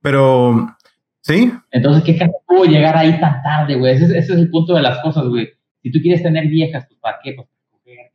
Pero, 0.00 0.76
¿sí? 1.20 1.52
Entonces, 1.70 2.02
¿qué 2.02 2.18
caso 2.18 2.32
pudo 2.46 2.64
llegar 2.64 2.96
ahí 2.96 3.20
tan 3.20 3.42
tarde, 3.42 3.76
güey? 3.76 3.94
Ese, 3.94 4.06
ese, 4.06 4.32
es 4.32 4.38
el 4.38 4.50
punto 4.50 4.74
de 4.74 4.82
las 4.82 4.98
cosas, 5.00 5.26
güey. 5.26 5.50
Si 5.82 5.92
tú 5.92 6.00
quieres 6.00 6.22
tener 6.22 6.48
viejas, 6.48 6.86
pues 6.88 6.98
¿para 6.98 7.18
qué? 7.22 7.34
Pues 7.34 7.46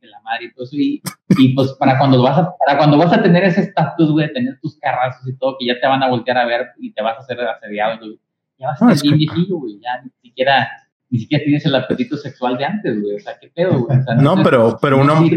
la 0.02 0.20
madre 0.22 0.46
y 0.46 0.52
todo 0.52 0.64
eso. 0.64 0.76
Y, 0.76 1.02
y, 1.30 1.54
pues 1.54 1.72
para 1.78 1.98
cuando 1.98 2.22
vas 2.22 2.38
a, 2.38 2.56
para 2.56 2.78
cuando 2.78 2.98
vas 2.98 3.12
a 3.12 3.22
tener 3.22 3.44
ese 3.44 3.62
estatus, 3.62 4.10
güey, 4.10 4.32
tener 4.32 4.58
tus 4.60 4.78
carrazos 4.78 5.26
y 5.28 5.36
todo, 5.36 5.56
que 5.58 5.66
ya 5.66 5.80
te 5.80 5.86
van 5.86 6.02
a 6.02 6.08
voltear 6.08 6.38
a 6.38 6.46
ver 6.46 6.68
y 6.78 6.92
te 6.92 7.02
vas 7.02 7.16
a 7.16 7.20
hacer 7.20 7.40
asediado, 7.40 7.98
güey. 7.98 8.18
Ya 8.58 8.68
vas 8.68 8.82
a 8.82 8.94
ser 8.94 9.02
bien 9.02 9.18
viejillo, 9.18 9.58
güey. 9.58 9.78
Ya 9.80 10.02
ni 10.02 10.10
siquiera, 10.20 10.68
ni 11.10 11.20
siquiera 11.20 11.44
tienes 11.44 11.64
el 11.66 11.74
apetito 11.74 12.16
sexual 12.16 12.58
de 12.58 12.64
antes, 12.64 13.00
güey. 13.00 13.16
O 13.16 13.20
sea, 13.20 13.38
qué 13.40 13.48
pedo, 13.48 13.80
güey. 13.80 13.98
no, 14.18 14.42
pero, 14.42 14.78
pero 14.80 14.98
un 14.98 15.08
hombre, 15.10 15.36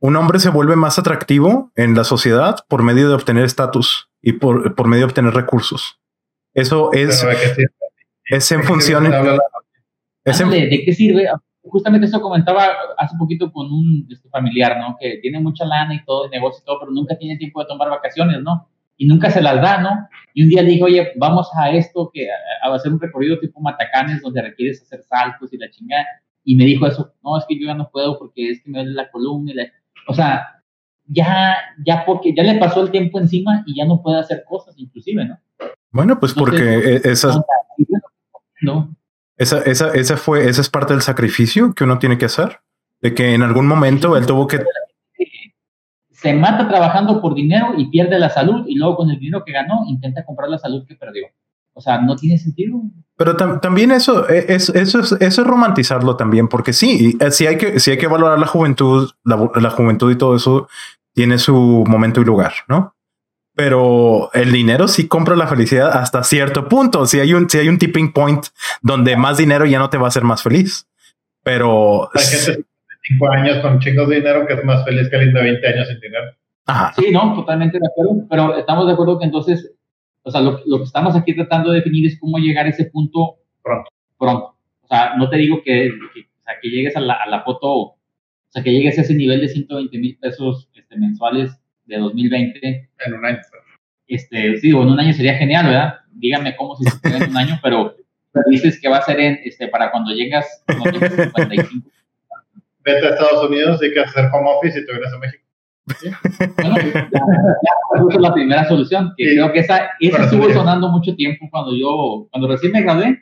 un 0.00 0.16
hombre 0.16 0.38
se 0.38 0.50
vuelve 0.50 0.76
más 0.76 0.98
atractivo 0.98 1.72
en 1.76 1.94
la 1.94 2.04
sociedad 2.04 2.56
por 2.68 2.82
medio 2.82 3.08
de 3.08 3.14
obtener 3.14 3.44
estatus 3.44 4.10
y 4.20 4.34
por, 4.34 4.74
por 4.74 4.88
medio 4.88 5.02
de 5.02 5.10
obtener 5.10 5.34
recursos. 5.34 6.00
Eso 6.54 6.92
es, 6.92 7.24
es 8.26 8.52
en 8.52 8.62
función. 8.64 9.06
Es 10.24 10.40
en, 10.40 10.50
¿De 10.50 10.82
qué 10.84 10.92
sirve? 10.92 11.28
justamente 11.64 12.06
eso 12.06 12.20
comentaba 12.20 12.66
hace 12.98 13.16
poquito 13.16 13.52
con 13.52 13.66
un 13.66 14.06
este, 14.10 14.28
familiar, 14.28 14.78
¿no? 14.78 14.96
Que 15.00 15.18
tiene 15.22 15.40
mucha 15.40 15.64
lana 15.64 15.94
y 15.94 16.04
todo, 16.04 16.24
el 16.24 16.30
negocio 16.30 16.60
y 16.62 16.66
todo, 16.66 16.80
pero 16.80 16.92
nunca 16.92 17.16
tiene 17.16 17.36
tiempo 17.36 17.60
de 17.60 17.66
tomar 17.66 17.88
vacaciones, 17.88 18.40
¿no? 18.42 18.68
Y 18.96 19.06
nunca 19.06 19.30
se 19.30 19.40
las 19.40 19.60
da, 19.60 19.80
¿no? 19.80 20.08
Y 20.34 20.42
un 20.42 20.48
día 20.48 20.62
le 20.62 20.70
digo, 20.70 20.86
oye, 20.86 21.12
vamos 21.16 21.48
a 21.56 21.70
esto, 21.70 22.10
que 22.12 22.28
a, 22.30 22.74
hacer 22.74 22.92
un 22.92 23.00
recorrido 23.00 23.38
tipo 23.38 23.60
Matacanes, 23.60 24.22
donde 24.22 24.42
requieres 24.42 24.82
hacer 24.82 25.02
saltos 25.02 25.52
y 25.52 25.58
la 25.58 25.70
chingada. 25.70 26.06
Y 26.44 26.56
me 26.56 26.64
dijo 26.64 26.86
eso, 26.86 27.14
no, 27.22 27.38
es 27.38 27.44
que 27.48 27.58
yo 27.58 27.66
ya 27.66 27.74
no 27.74 27.90
puedo 27.90 28.18
porque 28.18 28.50
es 28.50 28.62
que 28.62 28.70
me 28.70 28.78
duele 28.78 28.94
la 28.94 29.10
columna. 29.10 29.52
Y 29.52 29.54
la... 29.54 29.64
O 30.08 30.14
sea, 30.14 30.62
ya, 31.06 31.56
ya 31.84 32.04
porque 32.04 32.34
ya 32.34 32.42
le 32.42 32.58
pasó 32.58 32.82
el 32.82 32.90
tiempo 32.90 33.18
encima 33.18 33.62
y 33.66 33.76
ya 33.76 33.84
no 33.84 34.02
puede 34.02 34.18
hacer 34.18 34.44
cosas, 34.48 34.74
inclusive, 34.78 35.24
¿no? 35.24 35.38
Bueno, 35.90 36.18
pues 36.18 36.34
porque 36.34 37.00
e, 37.04 37.10
esas... 37.10 37.40
No, 38.60 38.96
esa, 39.36 39.58
esa, 39.62 39.92
esa 39.92 40.16
fue, 40.16 40.48
esa 40.48 40.60
es 40.60 40.68
parte 40.68 40.92
del 40.92 41.02
sacrificio 41.02 41.74
que 41.74 41.84
uno 41.84 41.98
tiene 41.98 42.16
que 42.18 42.26
hacer. 42.26 42.60
De 43.00 43.14
que 43.14 43.34
en 43.34 43.42
algún 43.42 43.66
momento 43.66 44.16
él 44.16 44.26
tuvo 44.26 44.46
que. 44.46 44.60
Se 46.22 46.32
mata 46.34 46.68
trabajando 46.68 47.20
por 47.20 47.34
dinero 47.34 47.74
y 47.76 47.90
pierde 47.90 48.18
la 48.18 48.30
salud, 48.30 48.64
y 48.66 48.76
luego 48.76 48.96
con 48.96 49.10
el 49.10 49.18
dinero 49.18 49.44
que 49.44 49.52
ganó 49.52 49.84
intenta 49.88 50.24
comprar 50.24 50.48
la 50.48 50.58
salud 50.58 50.86
que 50.86 50.94
perdió. 50.94 51.26
O 51.74 51.80
sea, 51.80 52.00
no 52.00 52.16
tiene 52.16 52.38
sentido. 52.38 52.80
Pero 53.16 53.36
también 53.36 53.92
eso 53.92 54.28
e, 54.28 54.46
es, 54.54 54.68
eso 54.68 55.00
es, 55.00 55.12
eso 55.12 55.42
es 55.42 55.46
romantizarlo 55.46 56.16
también, 56.16 56.48
porque 56.48 56.72
sí, 56.72 57.16
eh, 57.20 57.30
sí 57.30 57.46
hay 57.46 57.56
que, 57.56 57.80
sí 57.80 57.90
hay 57.90 57.98
que 57.98 58.06
valorar 58.06 58.38
la 58.38 58.46
juventud, 58.46 59.10
la, 59.24 59.50
la 59.54 59.70
juventud 59.70 60.10
y 60.12 60.16
todo 60.16 60.36
eso 60.36 60.68
tiene 61.14 61.38
su 61.38 61.84
momento 61.86 62.20
y 62.20 62.24
lugar, 62.24 62.52
¿no? 62.68 62.94
pero 63.54 64.30
el 64.32 64.50
dinero 64.50 64.88
sí 64.88 65.08
compra 65.08 65.36
la 65.36 65.46
felicidad 65.46 65.90
hasta 65.92 66.24
cierto 66.24 66.68
punto. 66.68 67.06
Si 67.06 67.20
hay 67.20 67.34
un, 67.34 67.48
si 67.50 67.58
hay 67.58 67.68
un 67.68 67.78
tipping 67.78 68.12
point 68.12 68.46
donde 68.80 69.16
más 69.16 69.36
dinero 69.36 69.66
ya 69.66 69.78
no 69.78 69.90
te 69.90 69.98
va 69.98 70.06
a 70.06 70.08
hacer 70.08 70.24
más 70.24 70.42
feliz. 70.42 70.88
Pero 71.42 72.08
gente 72.14 72.64
5 73.02 73.32
años 73.32 73.58
con 73.58 73.80
chingos 73.80 74.08
de 74.08 74.16
dinero 74.16 74.46
que 74.46 74.54
es 74.54 74.64
más 74.64 74.84
feliz 74.84 75.08
que 75.08 75.16
alguien 75.16 75.34
de 75.34 75.42
20 75.42 75.66
años 75.66 75.88
sin 75.88 76.00
dinero. 76.00 76.32
Ajá. 76.66 76.92
Sí, 76.94 77.10
no, 77.10 77.34
totalmente 77.34 77.78
de 77.78 77.86
acuerdo. 77.86 78.26
Pero 78.30 78.56
estamos 78.56 78.86
de 78.86 78.92
acuerdo 78.92 79.18
que 79.18 79.24
entonces, 79.24 79.74
o 80.22 80.30
sea, 80.30 80.40
lo, 80.40 80.60
lo 80.66 80.78
que 80.78 80.84
estamos 80.84 81.16
aquí 81.16 81.34
tratando 81.34 81.70
de 81.70 81.78
definir 81.78 82.06
es 82.06 82.18
cómo 82.20 82.38
llegar 82.38 82.66
a 82.66 82.70
ese 82.70 82.86
punto 82.86 83.38
pronto. 83.62 83.90
Pronto. 84.18 84.56
O 84.82 84.86
sea, 84.86 85.16
no 85.16 85.28
te 85.28 85.36
digo 85.36 85.62
que, 85.64 85.90
que, 86.14 86.20
o 86.20 86.42
sea, 86.42 86.54
que 86.60 86.68
llegues 86.68 86.96
a 86.96 87.00
la, 87.00 87.14
a 87.14 87.28
la 87.28 87.42
foto, 87.42 87.68
o 87.68 87.98
sea, 88.50 88.62
que 88.62 88.72
llegues 88.72 88.98
a 88.98 89.02
ese 89.02 89.14
nivel 89.14 89.40
de 89.40 89.48
120 89.48 89.98
mil 89.98 90.18
pesos 90.18 90.68
este, 90.74 90.96
mensuales 90.96 91.58
de 91.86 91.98
2020. 91.98 92.90
En 93.06 93.14
un 93.14 93.24
año. 93.24 93.38
Este, 94.06 94.58
sí, 94.58 94.70
en 94.70 94.76
un 94.76 95.00
año 95.00 95.12
sería 95.12 95.34
genial, 95.34 95.66
¿verdad? 95.66 95.94
Dígame 96.12 96.54
cómo 96.56 96.76
si 96.76 96.84
se 96.84 96.98
puede 96.98 97.16
en 97.16 97.30
un 97.30 97.36
año, 97.36 97.58
pero 97.62 97.96
dices 98.50 98.80
que 98.80 98.88
va 98.88 98.98
a 98.98 99.02
ser 99.02 99.20
en, 99.20 99.40
este, 99.44 99.68
para 99.68 99.90
cuando 99.90 100.12
llegas 100.12 100.62
a 100.66 100.74
55. 100.74 101.88
Vete 102.84 103.06
a 103.06 103.10
Estados 103.10 103.48
Unidos 103.48 103.82
y 103.82 103.92
que 103.92 104.00
hacer 104.00 104.26
home 104.32 104.50
office 104.50 104.78
y 104.78 104.86
te 104.86 104.92
vienes 104.92 105.12
a 105.12 105.18
México. 105.18 105.42
Bueno, 106.56 106.76
ya, 106.78 107.08
ya, 107.10 108.20
la 108.20 108.32
primera 108.32 108.68
solución, 108.68 109.12
que 109.16 109.34
creo 109.34 109.52
que 109.52 109.60
esa, 109.60 109.90
esa 110.00 110.24
estuvo 110.24 110.50
sonando 110.50 110.88
mucho 110.88 111.14
tiempo 111.14 111.46
cuando 111.50 111.74
yo, 111.76 112.28
cuando 112.30 112.48
recién 112.48 112.72
me 112.72 112.82
gradué, 112.82 113.18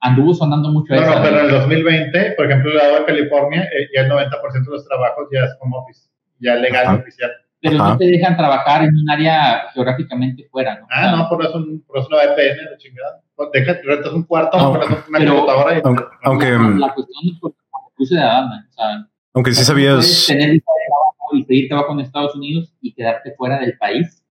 anduvo 0.00 0.32
sonando 0.32 0.70
mucho 0.70 0.94
no, 0.94 1.02
esa. 1.02 1.16
No, 1.16 1.22
pero 1.22 1.40
en 1.40 1.46
el 1.46 1.50
2020, 1.50 2.32
por 2.32 2.46
ejemplo, 2.46 2.70
el 2.70 2.78
lado 2.78 2.98
de 3.00 3.04
California, 3.04 3.62
eh, 3.64 3.88
ya 3.94 4.02
el 4.02 4.10
90% 4.10 4.64
de 4.64 4.70
los 4.70 4.86
trabajos 4.86 5.28
ya 5.32 5.40
es 5.40 5.56
home 5.60 5.76
office, 5.76 6.08
ya 6.38 6.54
legal 6.54 6.96
y 6.96 7.00
oficial 7.00 7.32
pero 7.64 7.78
no 7.78 7.96
te 7.96 8.04
dejan 8.04 8.36
trabajar 8.36 8.82
en 8.84 8.90
un 8.94 9.10
área 9.10 9.70
geográficamente 9.72 10.46
fuera, 10.50 10.78
¿no? 10.78 10.86
Ah, 10.90 11.16
no, 11.16 11.28
por 11.30 11.42
eso, 11.42 11.64
por 11.86 11.98
eso 11.98 12.08
no 12.10 12.18
VPN, 12.18 12.70
la 12.70 12.76
chingada. 12.76 13.22
Deja, 13.54 13.80
rentas 13.82 14.12
un 14.12 14.24
cuarto, 14.24 14.58
no, 14.58 14.74
pones 14.74 14.88
una 15.08 15.18
pero, 15.18 15.34
computadora 15.34 15.78
y... 15.78 15.80
Aunque, 15.82 16.04
aunque 16.22 16.78
la 16.78 16.92
cuestión 16.92 17.32
es 17.32 17.40
porque 17.40 17.58
cruce 17.94 18.14
de 18.14 18.24
banda, 18.24 18.66
o 18.68 18.72
sea... 18.72 19.08
Aunque 19.34 19.52
sí 19.52 19.64
sabías... 19.64 20.26
Tener 20.26 20.60
trabajo 20.60 21.36
y 21.36 21.44
pedir 21.44 21.68
trabajo 21.68 21.92
en 21.92 22.00
Estados 22.00 22.34
Unidos 22.36 22.72
y 22.80 22.94
quedarte 22.94 23.34
fuera 23.36 23.58
del 23.58 23.76
país. 23.78 24.22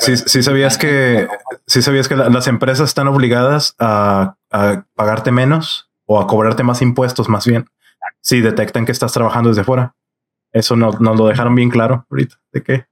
Sí, 0.00 0.16
sí, 0.16 0.42
sabías 0.42 0.76
que, 0.76 1.28
sí 1.66 1.82
sabías 1.82 2.08
que 2.08 2.16
las 2.16 2.48
empresas 2.48 2.88
están 2.88 3.06
obligadas 3.06 3.76
a, 3.78 4.36
pagarte 4.94 5.30
menos 5.30 5.88
o 6.04 6.20
a 6.20 6.26
cobrarte 6.26 6.64
más 6.64 6.82
impuestos, 6.82 7.28
más 7.28 7.46
bien, 7.46 7.66
si 8.20 8.40
detectan 8.40 8.86
que 8.86 8.92
estás 8.92 9.12
trabajando 9.12 9.50
desde 9.50 9.62
fuera. 9.62 9.94
Eso 10.52 10.74
nos 10.74 11.00
no 11.00 11.14
lo 11.14 11.28
dejaron 11.28 11.54
bien 11.54 11.70
claro 11.70 12.06
ahorita, 12.10 12.36
de 12.52 12.62
que... 12.62 12.84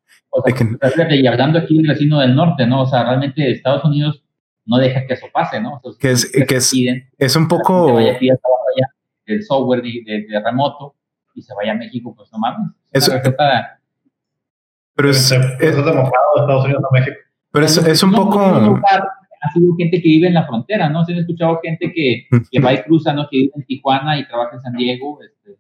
Y 1.11 1.27
hablando 1.27 1.59
aquí 1.59 1.79
del 1.79 1.89
vecino 1.89 2.21
del 2.21 2.37
norte, 2.37 2.67
¿no? 2.67 2.83
O 2.83 2.87
sea, 2.87 3.05
realmente 3.05 3.51
Estados 3.51 3.83
Unidos 3.85 4.23
no 4.67 4.77
deja 4.79 5.07
que 5.07 5.15
eso 5.15 5.27
pase, 5.33 5.61
¿no? 5.61 5.81
que 5.99 6.11
es, 6.11 6.31
que 6.31 6.57
es, 6.57 6.73
es, 7.19 7.37
un 7.37 7.49
poco... 7.49 7.99
el 9.27 9.43
software 9.43 9.83
de, 9.83 10.41
remoto 10.45 10.95
y 11.35 11.43
se 11.43 11.55
vaya 11.55 11.73
a 11.73 11.77
México, 11.77 12.15
pues 12.15 12.31
no 12.33 12.39
mames. 12.39 12.73
Eso, 12.93 13.13
pero 14.97 15.11
es, 15.11 15.31
es, 15.31 15.41
es, 15.61 15.77
de 15.77 15.91
Estados 15.91 16.65
Unidos 16.65 16.83
a 16.83 16.99
México. 16.99 17.17
Pero 17.53 17.67
es, 17.67 17.77
es 17.77 18.03
un 18.03 18.13
poco... 18.13 18.41
ha 18.41 19.53
sido 19.53 19.77
gente 19.77 20.01
que 20.01 20.09
vive 20.09 20.29
en 20.29 20.35
la 20.35 20.47
frontera, 20.47 20.89
¿no? 20.89 21.05
Se 21.05 21.13
han 21.13 21.19
escuchado 21.19 21.61
gente 21.63 21.93
que, 21.93 22.27
que 22.51 22.61
va 22.61 22.73
y 22.73 22.83
cruza, 22.83 23.13
¿no? 23.13 23.29
Que 23.31 23.37
vive 23.39 23.53
en 23.57 23.65
Tijuana 23.65 24.19
y 24.19 24.27
trabaja 24.27 24.57
en 24.57 24.63
San 24.63 24.73
Diego, 24.73 25.19
este, 25.23 25.59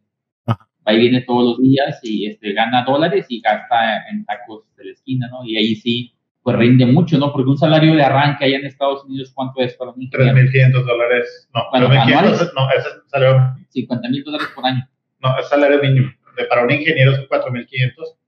va 0.48 0.94
y 0.94 0.98
viene 0.98 1.20
todos 1.20 1.44
los 1.44 1.62
días 1.62 2.00
y 2.02 2.26
este, 2.26 2.54
gana 2.54 2.84
dólares 2.84 3.26
y 3.28 3.40
gasta 3.40 4.08
en 4.10 4.24
tacos 4.24 4.64
de 4.76 4.86
la 4.86 4.92
esquina, 4.92 5.28
¿no? 5.28 5.44
Y 5.44 5.58
ahí 5.58 5.74
sí, 5.74 6.15
pues 6.47 6.59
rinde 6.59 6.86
mucho, 6.86 7.18
¿no? 7.18 7.32
Porque 7.32 7.51
un 7.51 7.59
salario 7.59 7.92
de 7.97 8.05
arranque 8.05 8.44
allá 8.44 8.59
en 8.59 8.66
Estados 8.66 9.05
Unidos, 9.05 9.32
¿cuánto 9.34 9.61
es 9.62 9.74
para 9.74 9.90
un 9.90 9.97
3.500 9.97 10.84
dólares. 10.84 11.49
No, 11.53 11.62
bueno, 11.72 11.88
anuales, 11.88 12.53
no, 12.55 12.70
ese 12.70 12.88
es 12.88 13.11
salario. 13.11 13.57
50 13.70 14.09
mil 14.09 14.22
dólares 14.22 14.47
por 14.55 14.64
año. 14.64 14.88
No, 15.18 15.36
es 15.40 15.49
salario 15.49 15.82
mínimo. 15.82 16.09
De, 16.36 16.44
para 16.44 16.62
un 16.62 16.70
ingeniero 16.70 17.14
es 17.14 17.28
4.500, 17.28 17.66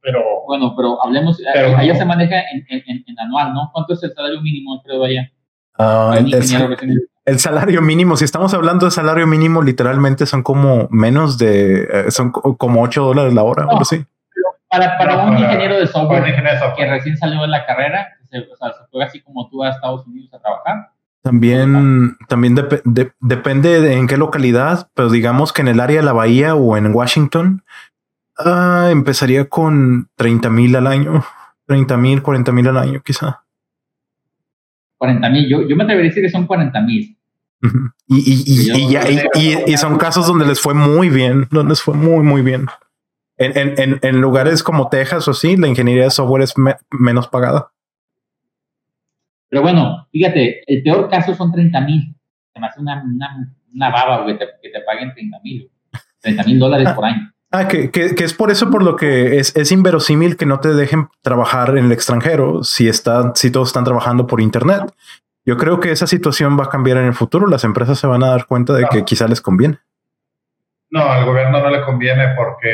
pero... 0.00 0.20
Bueno, 0.48 0.74
pero 0.76 1.00
hablemos, 1.00 1.40
pero 1.54 1.76
allá 1.76 1.94
se 1.94 2.04
maneja 2.04 2.40
en, 2.52 2.66
en, 2.68 3.04
en, 3.06 3.20
anual, 3.20 3.54
¿no? 3.54 3.70
¿Cuánto 3.72 3.94
es 3.94 4.02
el 4.02 4.12
salario 4.12 4.40
mínimo, 4.40 4.82
creo, 4.84 5.04
allá? 5.04 5.30
Uh, 5.78 6.14
el, 6.14 6.34
el, 7.24 7.38
salario 7.38 7.82
mínimo, 7.82 8.16
si 8.16 8.24
estamos 8.24 8.52
hablando 8.52 8.86
de 8.86 8.90
salario 8.90 9.28
mínimo, 9.28 9.62
literalmente 9.62 10.26
son 10.26 10.42
como 10.42 10.88
menos 10.90 11.38
de, 11.38 11.82
eh, 11.84 12.10
son 12.10 12.32
como 12.32 12.82
8 12.82 13.00
dólares 13.00 13.32
la 13.32 13.44
hora, 13.44 13.68
o 13.68 13.80
así. 13.80 14.04
Para, 14.70 14.98
para, 14.98 15.24
un 15.24 15.38
ingeniero 15.38 15.78
de 15.78 15.86
software, 15.86 16.24
que 16.24 16.86
recién 16.86 17.16
salió 17.16 17.40
de 17.40 17.48
la 17.48 17.64
carrera, 17.64 18.08
se, 18.30 18.38
o 18.40 18.56
sea, 18.56 18.72
se 18.72 18.86
fue 18.90 19.02
así 19.02 19.20
como 19.22 19.48
tú 19.48 19.64
a 19.64 19.70
Estados 19.70 20.06
Unidos 20.06 20.32
a 20.34 20.38
trabajar, 20.38 20.90
también, 21.22 22.16
también 22.28 22.54
depende 23.20 23.80
de 23.82 23.94
en 23.94 24.06
qué 24.06 24.16
localidad, 24.16 24.88
pero 24.94 25.10
digamos 25.10 25.52
que 25.52 25.62
en 25.62 25.68
el 25.68 25.80
área 25.80 25.98
de 25.98 26.02
la 26.02 26.12
bahía 26.12 26.54
o 26.54 26.76
en 26.76 26.94
Washington, 26.94 27.64
ah, 28.38 28.88
empezaría 28.90 29.46
con 29.48 30.08
30 30.16 30.48
mil 30.48 30.74
al 30.76 30.86
año, 30.86 31.24
30 31.66 31.96
mil, 31.96 32.22
40 32.22 32.52
mil 32.52 32.68
al 32.68 32.78
año 32.78 33.02
quizá. 33.04 33.44
40 34.96 35.28
mil, 35.28 35.48
yo, 35.50 35.68
yo 35.68 35.76
me 35.76 35.84
atrevería 35.84 36.08
a 36.08 36.14
decir 36.14 36.24
que 36.24 36.30
son 36.30 36.46
40 36.46 36.80
mil. 36.80 37.16
y, 38.06 38.70
y, 39.36 39.72
y, 39.72 39.76
son 39.76 39.98
casos 39.98 40.26
donde 40.26 40.46
les 40.46 40.60
fue 40.60 40.74
muy 40.74 41.10
bien, 41.10 41.48
donde 41.50 41.70
les 41.70 41.82
fue 41.82 41.94
muy, 41.94 42.22
muy 42.22 42.40
bien. 42.40 42.68
En, 43.38 43.78
en, 43.78 43.98
en, 44.02 44.20
lugares 44.20 44.62
como 44.62 44.88
Texas 44.88 45.28
o 45.28 45.30
así, 45.30 45.56
la 45.56 45.68
ingeniería 45.68 46.04
de 46.04 46.10
software 46.10 46.42
es 46.42 46.54
menos 46.90 47.28
pagada. 47.28 47.70
Pero 49.48 49.62
bueno, 49.62 50.08
fíjate, 50.10 50.62
el 50.66 50.82
peor 50.82 51.08
caso 51.08 51.34
son 51.34 51.52
30 51.52 51.80
mil. 51.82 52.14
Hace 52.54 52.80
una, 52.80 53.02
una, 53.02 53.54
una 53.72 53.90
baba, 53.90 54.24
güey, 54.24 54.36
que 54.36 54.68
te 54.68 54.80
paguen 54.80 55.14
30 55.14 55.38
mil. 55.44 55.70
30 56.20 56.44
mil 56.44 56.58
dólares 56.58 56.90
por 56.90 57.04
año. 57.04 57.32
Ah, 57.50 57.66
que, 57.66 57.90
que, 57.90 58.14
que, 58.14 58.24
es 58.24 58.34
por 58.34 58.50
eso 58.50 58.68
por 58.68 58.82
lo 58.82 58.94
que 58.94 59.38
es, 59.38 59.56
es, 59.56 59.72
inverosímil 59.72 60.36
que 60.36 60.44
no 60.44 60.60
te 60.60 60.74
dejen 60.74 61.08
trabajar 61.22 61.78
en 61.78 61.86
el 61.86 61.92
extranjero 61.92 62.62
si, 62.62 62.88
está, 62.88 63.32
si 63.36 63.50
todos 63.50 63.70
están 63.70 63.84
trabajando 63.84 64.26
por 64.26 64.42
Internet. 64.42 64.82
Yo 65.46 65.56
creo 65.56 65.80
que 65.80 65.90
esa 65.90 66.06
situación 66.06 66.60
va 66.60 66.64
a 66.64 66.68
cambiar 66.68 66.98
en 66.98 67.06
el 67.06 67.14
futuro. 67.14 67.46
Las 67.46 67.64
empresas 67.64 67.98
se 67.98 68.06
van 68.06 68.22
a 68.22 68.28
dar 68.28 68.44
cuenta 68.44 68.74
de 68.74 68.84
que 68.90 69.02
quizá 69.06 69.26
les 69.28 69.40
conviene. 69.40 69.78
No, 70.90 71.02
al 71.02 71.26
gobierno 71.26 71.60
no 71.60 71.70
le 71.70 71.82
conviene 71.82 72.34
porque 72.34 72.72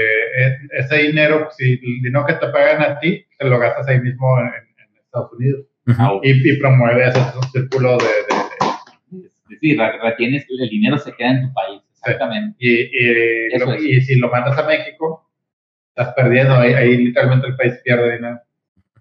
ese 0.78 0.98
dinero, 0.98 1.48
si 1.56 1.72
el 1.72 2.02
dinero 2.02 2.24
que 2.26 2.34
te 2.34 2.46
pagan 2.48 2.82
a 2.82 2.98
ti, 3.00 3.26
te 3.36 3.48
lo 3.48 3.58
gastas 3.58 3.88
ahí 3.88 4.00
mismo 4.00 4.38
en, 4.38 4.46
en 4.46 4.96
Estados 4.96 5.32
Unidos 5.32 5.66
y, 6.22 6.58
promueve 6.58 7.08
ese 7.08 7.20
círculo 7.52 7.98
de... 7.98 9.18
de, 9.48 9.58
sí, 9.60 9.76
retienes 10.02 10.46
el 10.48 10.68
dinero, 10.68 10.98
se 10.98 11.12
queda 11.12 11.30
en 11.30 11.42
tu 11.42 11.52
país, 11.52 11.82
exactamente. 11.92 12.56
Y, 12.58 14.00
si 14.00 14.16
lo 14.16 14.30
mandas 14.30 14.58
a 14.58 14.66
México, 14.66 15.30
estás 15.94 16.14
perdiendo, 16.14 16.54
ahí, 16.54 16.96
literalmente 16.96 17.48
el 17.48 17.56
país 17.56 17.74
pierde 17.84 18.16
dinero. 18.16 18.40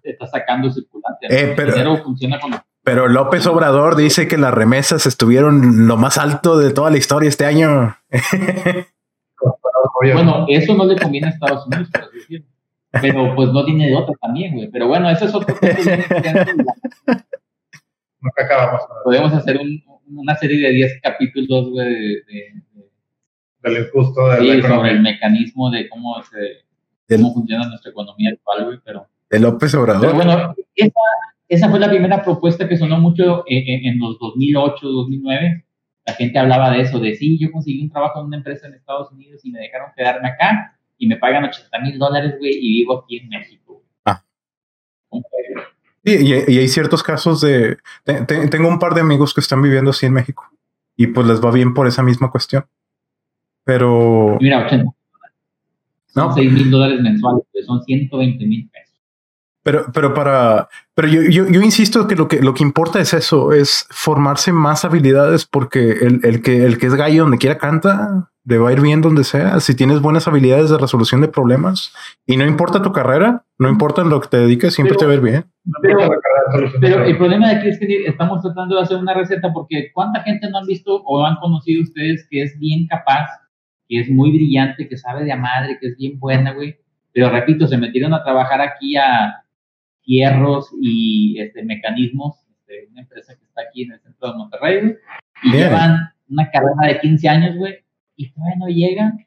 Está 0.02 0.26
sacando 0.26 0.70
circulante. 0.70 1.26
Eh, 1.30 1.54
pero, 1.56 1.68
el 1.68 1.74
dinero 1.74 1.96
funciona 2.02 2.38
con... 2.38 2.52
Pero 2.82 3.08
López 3.08 3.46
Obrador 3.46 3.96
dice 3.96 4.28
que 4.28 4.36
las 4.36 4.52
remesas 4.52 5.06
estuvieron 5.06 5.86
lo 5.86 5.96
más 5.96 6.18
alto 6.18 6.58
de 6.58 6.70
toda 6.70 6.90
la 6.90 6.98
historia 6.98 7.30
este 7.30 7.46
año. 7.46 7.96
bueno, 10.12 10.46
eso 10.48 10.74
no 10.74 10.84
le 10.84 10.96
conviene 10.96 11.28
a 11.28 11.30
Estados 11.30 11.66
Unidos, 11.66 11.90
por 11.90 12.12
decirlo 12.12 12.46
pero 13.00 13.34
pues 13.34 13.50
no 13.50 13.64
tiene 13.64 13.88
de 13.88 13.96
otra 13.96 14.14
también, 14.20 14.54
güey. 14.54 14.68
Pero 14.70 14.86
bueno, 14.88 15.10
eso 15.10 15.24
es 15.24 15.34
otro 15.34 15.54
Nunca 18.20 18.44
acabamos. 18.44 18.82
Podemos 19.04 19.32
hacer 19.32 19.58
un, 19.58 19.82
una 20.06 20.36
serie 20.36 20.66
de 20.66 20.74
10 20.74 21.00
capítulos, 21.02 21.70
güey, 21.70 21.88
de, 21.88 22.22
de, 22.26 22.62
del 23.62 23.86
injusto 23.86 24.28
de 24.28 24.38
sí, 24.40 24.62
sobre 24.62 24.90
el 24.92 25.00
mecanismo 25.02 25.70
de 25.70 25.88
cómo 25.88 26.22
se 26.22 26.64
cómo 27.16 27.34
funciona 27.34 27.68
nuestra 27.68 27.90
economía 27.90 28.30
actual, 28.30 28.64
güey, 28.64 28.78
pero 28.84 29.06
de 29.28 29.40
López 29.40 29.74
Obrador. 29.74 30.02
Pero 30.02 30.14
bueno, 30.14 30.54
esa, 30.74 31.00
esa 31.48 31.68
fue 31.68 31.80
la 31.80 31.90
primera 31.90 32.22
propuesta 32.22 32.68
que 32.68 32.76
sonó 32.78 32.98
mucho 32.98 33.44
en, 33.46 33.86
en, 33.86 33.98
los 33.98 34.18
2008, 34.18 34.86
2009. 34.86 35.64
La 36.06 36.14
gente 36.14 36.38
hablaba 36.38 36.70
de 36.70 36.82
eso, 36.82 36.98
de 36.98 37.14
sí, 37.14 37.38
yo 37.38 37.50
conseguí 37.50 37.82
un 37.82 37.90
trabajo 37.90 38.20
en 38.20 38.26
una 38.26 38.36
empresa 38.36 38.66
en 38.66 38.74
Estados 38.74 39.10
Unidos 39.12 39.44
y 39.44 39.50
me 39.50 39.60
dejaron 39.60 39.88
quedarme 39.96 40.28
acá 40.28 40.78
y 40.98 41.06
me 41.06 41.16
pagan 41.16 41.44
80 41.44 41.78
mil 41.80 41.98
dólares, 41.98 42.36
güey, 42.38 42.52
y 42.54 42.80
vivo 42.80 43.02
aquí 43.02 43.18
en 43.18 43.28
México. 43.28 43.82
Ah. 44.04 44.22
Sí, 46.04 46.44
y, 46.48 46.58
hay 46.58 46.68
ciertos 46.68 47.02
casos 47.02 47.40
de... 47.40 47.78
tengo 48.04 48.68
un 48.68 48.78
par 48.78 48.94
de 48.94 49.00
amigos 49.00 49.32
que 49.32 49.40
están 49.40 49.62
viviendo 49.62 49.90
así 49.90 50.06
en 50.06 50.12
México 50.12 50.50
y 50.96 51.08
pues 51.08 51.26
les 51.26 51.42
va 51.42 51.50
bien 51.50 51.74
por 51.74 51.86
esa 51.86 52.02
misma 52.02 52.30
cuestión. 52.30 52.66
Pero... 53.64 54.36
Mira, 54.40 54.66
80. 54.66 54.84
Son 56.06 56.28
no. 56.28 56.34
6 56.34 56.52
mil 56.52 56.70
dólares 56.70 57.00
mensuales, 57.00 57.44
son 57.66 57.82
120 57.82 58.46
mil 58.46 58.68
pesos. 58.68 58.83
Pero, 59.64 59.86
pero 59.92 60.14
para, 60.14 60.68
pero 60.94 61.08
yo, 61.08 61.22
yo, 61.22 61.48
yo, 61.48 61.62
insisto 61.62 62.06
que 62.06 62.16
lo 62.16 62.28
que 62.28 62.42
lo 62.42 62.52
que 62.52 62.62
importa 62.62 63.00
es 63.00 63.14
eso, 63.14 63.52
es 63.52 63.86
formarse 63.90 64.52
más 64.52 64.84
habilidades, 64.84 65.46
porque 65.46 65.90
el, 65.92 66.20
el 66.22 66.42
que 66.42 66.64
el 66.64 66.78
que 66.78 66.86
es 66.86 66.94
gallo 66.94 67.22
donde 67.22 67.38
quiera 67.38 67.56
canta, 67.56 68.30
le 68.44 68.58
va 68.58 68.68
a 68.68 68.72
ir 68.72 68.80
bien 68.80 69.00
donde 69.00 69.24
sea. 69.24 69.58
Si 69.60 69.74
tienes 69.74 70.00
buenas 70.00 70.28
habilidades 70.28 70.70
de 70.70 70.78
resolución 70.78 71.20
de 71.20 71.28
problemas 71.28 71.94
y 72.26 72.36
no 72.36 72.46
importa 72.46 72.82
tu 72.82 72.92
carrera, 72.92 73.44
no 73.58 73.68
importa 73.68 74.02
en 74.02 74.10
lo 74.10 74.20
que 74.20 74.28
te 74.28 74.36
dediques, 74.36 74.74
siempre 74.74 74.96
te 74.96 75.06
va 75.06 75.12
a 75.12 75.14
ir 75.14 75.20
bien. 75.20 75.44
Pero, 75.80 77.04
el 77.04 77.16
problema 77.16 77.48
de 77.48 77.56
aquí 77.56 77.68
es 77.68 77.78
que 77.78 78.04
estamos 78.06 78.42
tratando 78.42 78.76
de 78.76 78.82
hacer 78.82 78.98
una 78.98 79.14
receta 79.14 79.50
porque 79.52 79.90
cuánta 79.94 80.22
gente 80.22 80.50
no 80.50 80.58
han 80.58 80.66
visto 80.66 81.02
o 81.04 81.24
han 81.24 81.36
conocido 81.36 81.82
ustedes 81.82 82.26
que 82.30 82.42
es 82.42 82.58
bien 82.58 82.86
capaz, 82.86 83.28
que 83.88 84.00
es 84.00 84.10
muy 84.10 84.30
brillante, 84.30 84.88
que 84.88 84.96
sabe 84.98 85.24
de 85.24 85.32
a 85.32 85.36
madre, 85.36 85.78
que 85.80 85.88
es 85.88 85.96
bien 85.96 86.18
buena, 86.18 86.52
güey. 86.52 86.76
Pero 87.12 87.30
repito, 87.30 87.66
se 87.66 87.78
metieron 87.78 88.12
a 88.12 88.22
trabajar 88.22 88.60
aquí 88.60 88.96
a 88.96 89.43
hierros 90.04 90.70
y 90.80 91.40
este, 91.40 91.64
mecanismos 91.64 92.36
de 92.66 92.88
una 92.90 93.02
empresa 93.02 93.36
que 93.36 93.44
está 93.44 93.62
aquí 93.62 93.82
en 93.82 93.92
el 93.92 94.00
centro 94.00 94.32
de 94.32 94.38
Monterrey, 94.38 94.96
y 95.42 95.52
llevan 95.52 96.10
una 96.28 96.50
carrera 96.50 96.94
de 96.94 97.00
15 97.00 97.28
años, 97.28 97.56
güey, 97.56 97.84
y 98.16 98.30
todavía 98.32 98.56
no 98.58 98.68
llegan, 98.68 99.26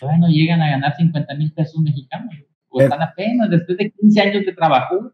todavía 0.00 0.20
no 0.20 0.28
llegan 0.28 0.62
a 0.62 0.70
ganar 0.70 0.94
50 0.96 1.34
mil 1.34 1.52
pesos 1.52 1.80
mexicanos, 1.82 2.34
o 2.68 2.80
están 2.80 3.02
apenas 3.02 3.50
después 3.50 3.78
de 3.78 3.90
15 3.90 4.20
años 4.20 4.46
de 4.46 4.52
trabajo, 4.52 5.12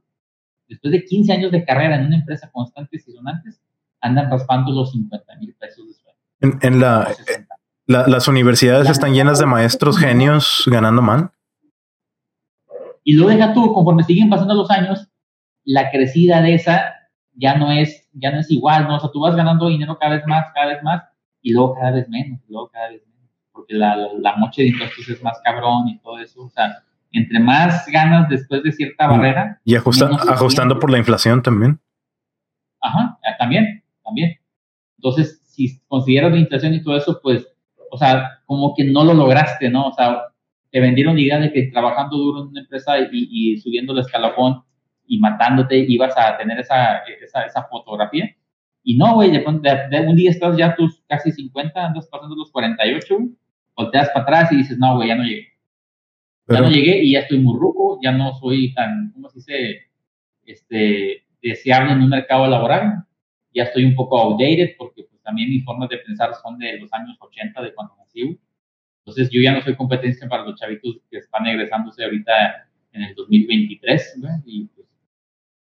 después 0.69 0.93
de 0.93 1.05
15 1.05 1.33
años 1.33 1.53
de 1.53 1.65
carrera 1.65 1.97
en 1.97 2.07
una 2.07 2.17
empresa 2.17 2.51
constantes 2.51 3.07
y 3.07 3.13
sonantes, 3.13 3.61
andan 4.01 4.31
raspando 4.31 4.73
los 4.73 4.93
50 4.93 5.37
mil 5.37 5.55
pesos 5.55 5.87
de 6.41 6.59
En, 6.63 6.81
la, 6.81 7.09
las 7.87 8.29
universidades 8.29 8.89
están 8.89 9.13
llenas 9.13 9.39
de 9.39 9.47
maestros 9.47 9.99
genios 9.99 10.65
ganando 10.67 11.03
mal. 11.03 11.33
Y 13.11 13.15
luego 13.15 13.31
deja 13.31 13.53
tú, 13.53 13.73
conforme 13.73 14.05
siguen 14.05 14.31
pasando 14.31 14.55
los 14.55 14.71
años, 14.71 15.09
la 15.65 15.91
crecida 15.91 16.41
de 16.43 16.55
esa 16.55 16.95
ya 17.35 17.57
no 17.57 17.73
es, 17.73 18.09
ya 18.13 18.31
no 18.31 18.39
es 18.39 18.49
igual, 18.53 18.87
¿no? 18.87 18.99
O 18.99 19.01
sea, 19.01 19.11
tú 19.11 19.19
vas 19.19 19.35
ganando 19.35 19.67
dinero 19.67 19.99
cada 19.99 20.15
vez 20.15 20.25
más, 20.29 20.47
cada 20.55 20.67
vez 20.67 20.81
más, 20.85 21.03
y 21.43 21.53
luego 21.53 21.75
cada 21.75 21.91
vez 21.91 22.09
menos, 22.09 22.39
luego 22.47 22.71
cada 22.71 22.91
vez 22.91 23.03
menos, 23.09 23.29
porque 23.51 23.75
la, 23.75 23.97
la, 23.97 24.37
moche 24.37 24.63
de 24.63 24.69
impuestos 24.69 25.09
es 25.09 25.21
más 25.25 25.41
cabrón 25.43 25.89
y 25.89 25.99
todo 25.99 26.21
eso, 26.21 26.45
o 26.45 26.51
sea, 26.51 26.85
entre 27.11 27.41
más 27.41 27.85
ganas 27.89 28.29
después 28.29 28.63
de 28.63 28.71
cierta 28.71 29.09
mm. 29.09 29.11
barrera. 29.11 29.61
Y 29.65 29.75
ajustando 29.75 30.79
por 30.79 30.93
la 30.93 30.99
inflación 30.99 31.43
también. 31.43 31.81
Ajá, 32.81 33.19
ah, 33.27 33.37
también, 33.41 33.83
también. 34.05 34.37
Entonces, 34.99 35.43
si 35.47 35.81
consideras 35.89 36.31
la 36.31 36.39
inflación 36.39 36.75
y 36.75 36.85
todo 36.85 36.97
eso, 36.97 37.19
pues, 37.21 37.45
o 37.91 37.99
sea, 37.99 38.39
como 38.47 38.73
que 38.77 38.85
no 38.85 39.03
lo 39.03 39.15
lograste, 39.15 39.69
¿no? 39.69 39.89
O 39.89 39.95
sea, 39.95 40.30
te 40.71 40.81
vendieron 40.81 41.17
la 41.17 41.21
idea 41.21 41.39
de 41.39 41.53
que 41.53 41.71
trabajando 41.73 42.17
duro 42.17 42.43
en 42.43 42.49
una 42.49 42.61
empresa 42.61 42.97
y, 43.11 43.59
subiendo 43.59 43.93
el 43.93 44.01
escalafón 44.01 44.63
y 45.07 45.19
matándote 45.19 45.79
ibas 45.89 46.17
a 46.17 46.37
tener 46.39 46.61
esa, 46.61 46.99
esa, 47.23 47.43
esa 47.43 47.65
fotografía. 47.65 48.35
Y 48.83 48.97
no, 48.97 49.15
güey, 49.15 49.31
de, 49.31 49.39
de, 49.39 50.07
un 50.07 50.17
día 50.17 50.31
estás 50.31 50.57
ya 50.57 50.75
tus 50.75 51.03
casi 51.07 51.33
50, 51.33 51.87
andas 51.87 52.09
pasando 52.09 52.37
los 52.37 52.51
48, 52.51 53.19
volteas 53.77 54.09
para 54.11 54.23
atrás 54.23 54.53
y 54.53 54.57
dices, 54.57 54.79
no, 54.79 54.97
güey, 54.97 55.09
ya 55.09 55.17
no 55.17 55.25
llegué. 55.25 55.49
ya 56.49 56.61
no 56.61 56.71
llegué 56.71 57.03
y 57.03 57.13
ya 57.13 57.21
estoy 57.21 57.39
muy 57.39 57.59
ruco, 57.59 57.99
ya 58.03 58.13
no 58.13 58.33
soy 58.35 58.73
tan, 58.73 59.13
¿cómo 59.13 59.29
se 59.29 59.39
dice? 59.39 59.91
Este, 60.45 61.25
deseable 61.43 61.93
en 61.93 62.03
un 62.03 62.09
mercado 62.09 62.47
laboral. 62.47 63.05
Ya 63.53 63.65
estoy 63.65 63.85
un 63.85 63.95
poco 63.95 64.19
outdated 64.19 64.77
porque 64.79 65.05
pues, 65.05 65.21
también 65.23 65.51
mis 65.51 65.65
formas 65.65 65.89
de 65.89 65.99
pensar 65.99 66.31
son 66.43 66.59
de 66.59 66.79
los 66.79 66.93
años 66.93 67.17
80, 67.21 67.63
de 67.63 67.75
cuando 67.75 67.97
nací. 67.97 68.39
Entonces 69.11 69.31
yo 69.33 69.43
ya 69.43 69.53
no 69.53 69.61
soy 69.61 69.75
competencia 69.75 70.29
para 70.29 70.45
los 70.45 70.59
chavitos 70.59 70.99
que 71.11 71.19
están 71.19 71.47
egresándose 71.47 72.05
ahorita 72.05 72.33
en 72.93 73.03
el 73.03 73.15
2023. 73.15 74.21
Y 74.47 74.65
pues, 74.67 74.87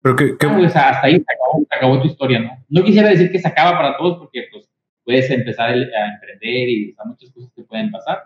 pero 0.01 0.17
que, 0.17 0.37
pues, 0.39 0.77
hasta 0.77 1.07
ahí 1.07 1.17
se 1.17 1.77
acabó, 1.77 2.01
tu 2.01 2.09
historia, 2.09 2.39
¿no? 2.41 2.65
No 2.69 2.85
quisiera 2.85 3.09
decir 3.09 3.31
que 3.31 3.39
se 3.39 3.49
acaba 3.49 3.77
para 3.77 3.97
todos 3.97 4.19
porque 4.19 4.45
pues 4.51 4.69
puedes 5.05 5.29
empezar 5.31 5.71
a 5.71 5.75
emprender 5.75 6.69
y 6.69 6.95
o 6.97 7.07
muchas 7.07 7.31
cosas 7.33 7.51
que 7.55 7.65
pueden 7.65 7.91
pasar, 7.91 8.19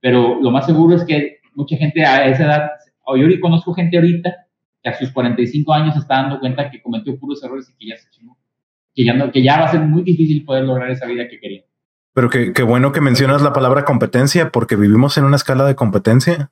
pero 0.00 0.40
lo 0.40 0.50
más 0.50 0.66
seguro 0.66 0.96
es 0.96 1.04
que 1.04 1.38
mucha 1.54 1.76
gente 1.76 2.04
a 2.04 2.26
esa 2.26 2.44
edad, 2.44 2.70
yo 3.16 3.40
conozco 3.40 3.72
gente 3.74 3.96
ahorita 3.96 4.46
que 4.82 4.88
a 4.88 4.94
sus 4.94 5.12
45 5.12 5.72
años 5.72 5.94
se 5.94 6.00
está 6.00 6.22
dando 6.22 6.40
cuenta 6.40 6.70
que 6.70 6.82
cometió 6.82 7.16
puros 7.18 7.42
errores 7.42 7.68
y 7.70 7.78
que 7.78 7.90
ya 7.90 7.96
se 7.96 8.10
chingó, 8.10 8.36
que 8.94 9.04
ya, 9.04 9.14
no, 9.14 9.30
que 9.30 9.42
ya 9.42 9.58
va 9.58 9.66
a 9.66 9.70
ser 9.70 9.80
muy 9.80 10.02
difícil 10.02 10.44
poder 10.44 10.64
lograr 10.64 10.90
esa 10.90 11.06
vida 11.06 11.28
que 11.28 11.38
quería. 11.38 11.64
Pero 12.18 12.30
qué 12.30 12.52
que 12.52 12.64
bueno 12.64 12.90
que 12.90 13.00
mencionas 13.00 13.42
la 13.42 13.52
palabra 13.52 13.84
competencia 13.84 14.50
porque 14.50 14.74
vivimos 14.74 15.16
en 15.18 15.22
una 15.22 15.36
escala 15.36 15.64
de 15.64 15.76
competencia 15.76 16.50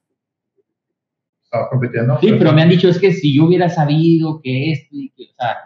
compitiendo. 1.71 2.21
Sí, 2.21 2.37
pero 2.39 2.53
me 2.53 2.63
han 2.63 2.69
dicho 2.69 2.89
es 2.89 3.01
que 3.01 3.13
si 3.13 3.37
yo 3.37 3.47
hubiera 3.47 3.69
sabido 3.69 4.41
que 4.41 4.71
esto 4.71 4.91
y 4.93 5.11
que, 5.11 5.25
o 5.25 5.35
sea, 5.37 5.57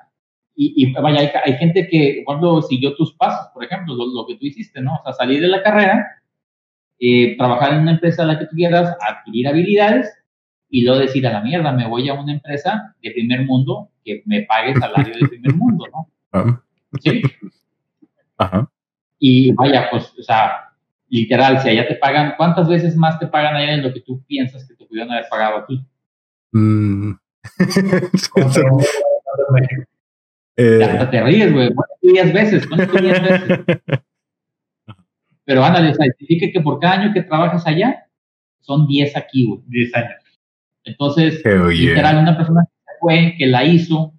y, 0.55 0.91
vaya, 0.95 1.31
hay, 1.45 1.53
gente 1.59 1.87
que 1.87 2.23
cuando 2.25 2.63
siguió 2.63 2.97
tus 2.97 3.13
pasos, 3.13 3.49
por 3.53 3.63
ejemplo, 3.63 3.95
lo, 3.95 4.27
que 4.27 4.37
tú 4.37 4.47
hiciste, 4.47 4.81
¿no? 4.81 4.95
O 4.95 5.03
sea, 5.05 5.13
salir 5.13 5.39
de 5.39 5.49
la 5.49 5.63
carrera, 5.63 6.23
eh, 6.99 7.37
trabajar 7.37 7.75
en 7.75 7.81
una 7.81 7.93
empresa 7.93 8.23
a 8.23 8.27
la 8.27 8.39
que 8.39 8.47
tú 8.47 8.57
quieras, 8.57 8.97
adquirir 9.07 9.49
habilidades 9.49 10.11
y 10.71 10.83
luego 10.83 10.99
decir 10.99 11.27
a 11.27 11.33
la 11.35 11.43
mierda, 11.43 11.73
me 11.73 11.87
voy 11.87 12.09
a 12.09 12.15
una 12.15 12.33
empresa 12.33 12.97
de 13.03 13.11
primer 13.11 13.45
mundo 13.45 13.91
que 14.03 14.23
me 14.25 14.45
pague 14.45 14.75
salario 14.77 15.13
de 15.21 15.29
primer 15.29 15.55
mundo, 15.57 15.85
¿no? 15.93 16.09
Ah. 16.33 16.63
Sí. 17.03 17.21
Ajá. 18.39 18.71
Y 19.23 19.53
vaya, 19.53 19.89
pues, 19.91 20.11
o 20.19 20.23
sea, 20.23 20.71
literal, 21.11 21.61
si 21.61 21.69
allá 21.69 21.87
te 21.87 21.97
pagan, 21.97 22.33
¿cuántas 22.39 22.67
veces 22.69 22.97
más 22.97 23.19
te 23.19 23.27
pagan 23.27 23.55
allá 23.55 23.73
de 23.73 23.83
lo 23.83 23.93
que 23.93 24.01
tú 24.01 24.25
piensas 24.25 24.67
que 24.67 24.75
te 24.75 24.87
pudieron 24.87 25.13
haber 25.13 25.27
pagado 25.29 25.59
aquí? 25.59 25.85
Mm. 26.53 27.13
eh. 30.57 30.83
Hasta 30.83 31.11
te 31.11 31.23
ríes, 31.23 31.53
güey. 31.53 31.69
10 32.01 32.33
veces, 32.33 32.67
diez 32.69 33.23
veces. 33.23 33.61
Pero 35.45 35.63
ándale, 35.65 35.95
significa 35.95 36.47
que 36.53 36.63
por 36.63 36.81
cada 36.81 36.95
año 36.95 37.13
que 37.13 37.23
trabajas 37.23 37.67
allá, 37.67 38.07
son 38.61 38.87
10 38.87 39.17
aquí, 39.17 39.47
güey. 39.47 39.61
10 39.67 39.95
años. 39.97 40.41
Entonces, 40.85 41.43
literal, 41.45 42.17
una 42.19 42.39
persona 42.39 42.65
que 42.65 42.93
fue, 43.01 43.35
que 43.37 43.47
la 43.47 43.65
hizo, 43.65 44.15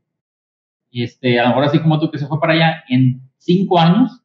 este, 0.91 1.39
a 1.39 1.43
lo 1.43 1.49
mejor 1.49 1.63
así 1.63 1.79
como 1.79 1.99
tú 1.99 2.11
que 2.11 2.19
se 2.19 2.27
fue 2.27 2.39
para 2.39 2.53
allá, 2.53 2.83
en 2.87 3.21
5 3.37 3.79
años 3.79 4.20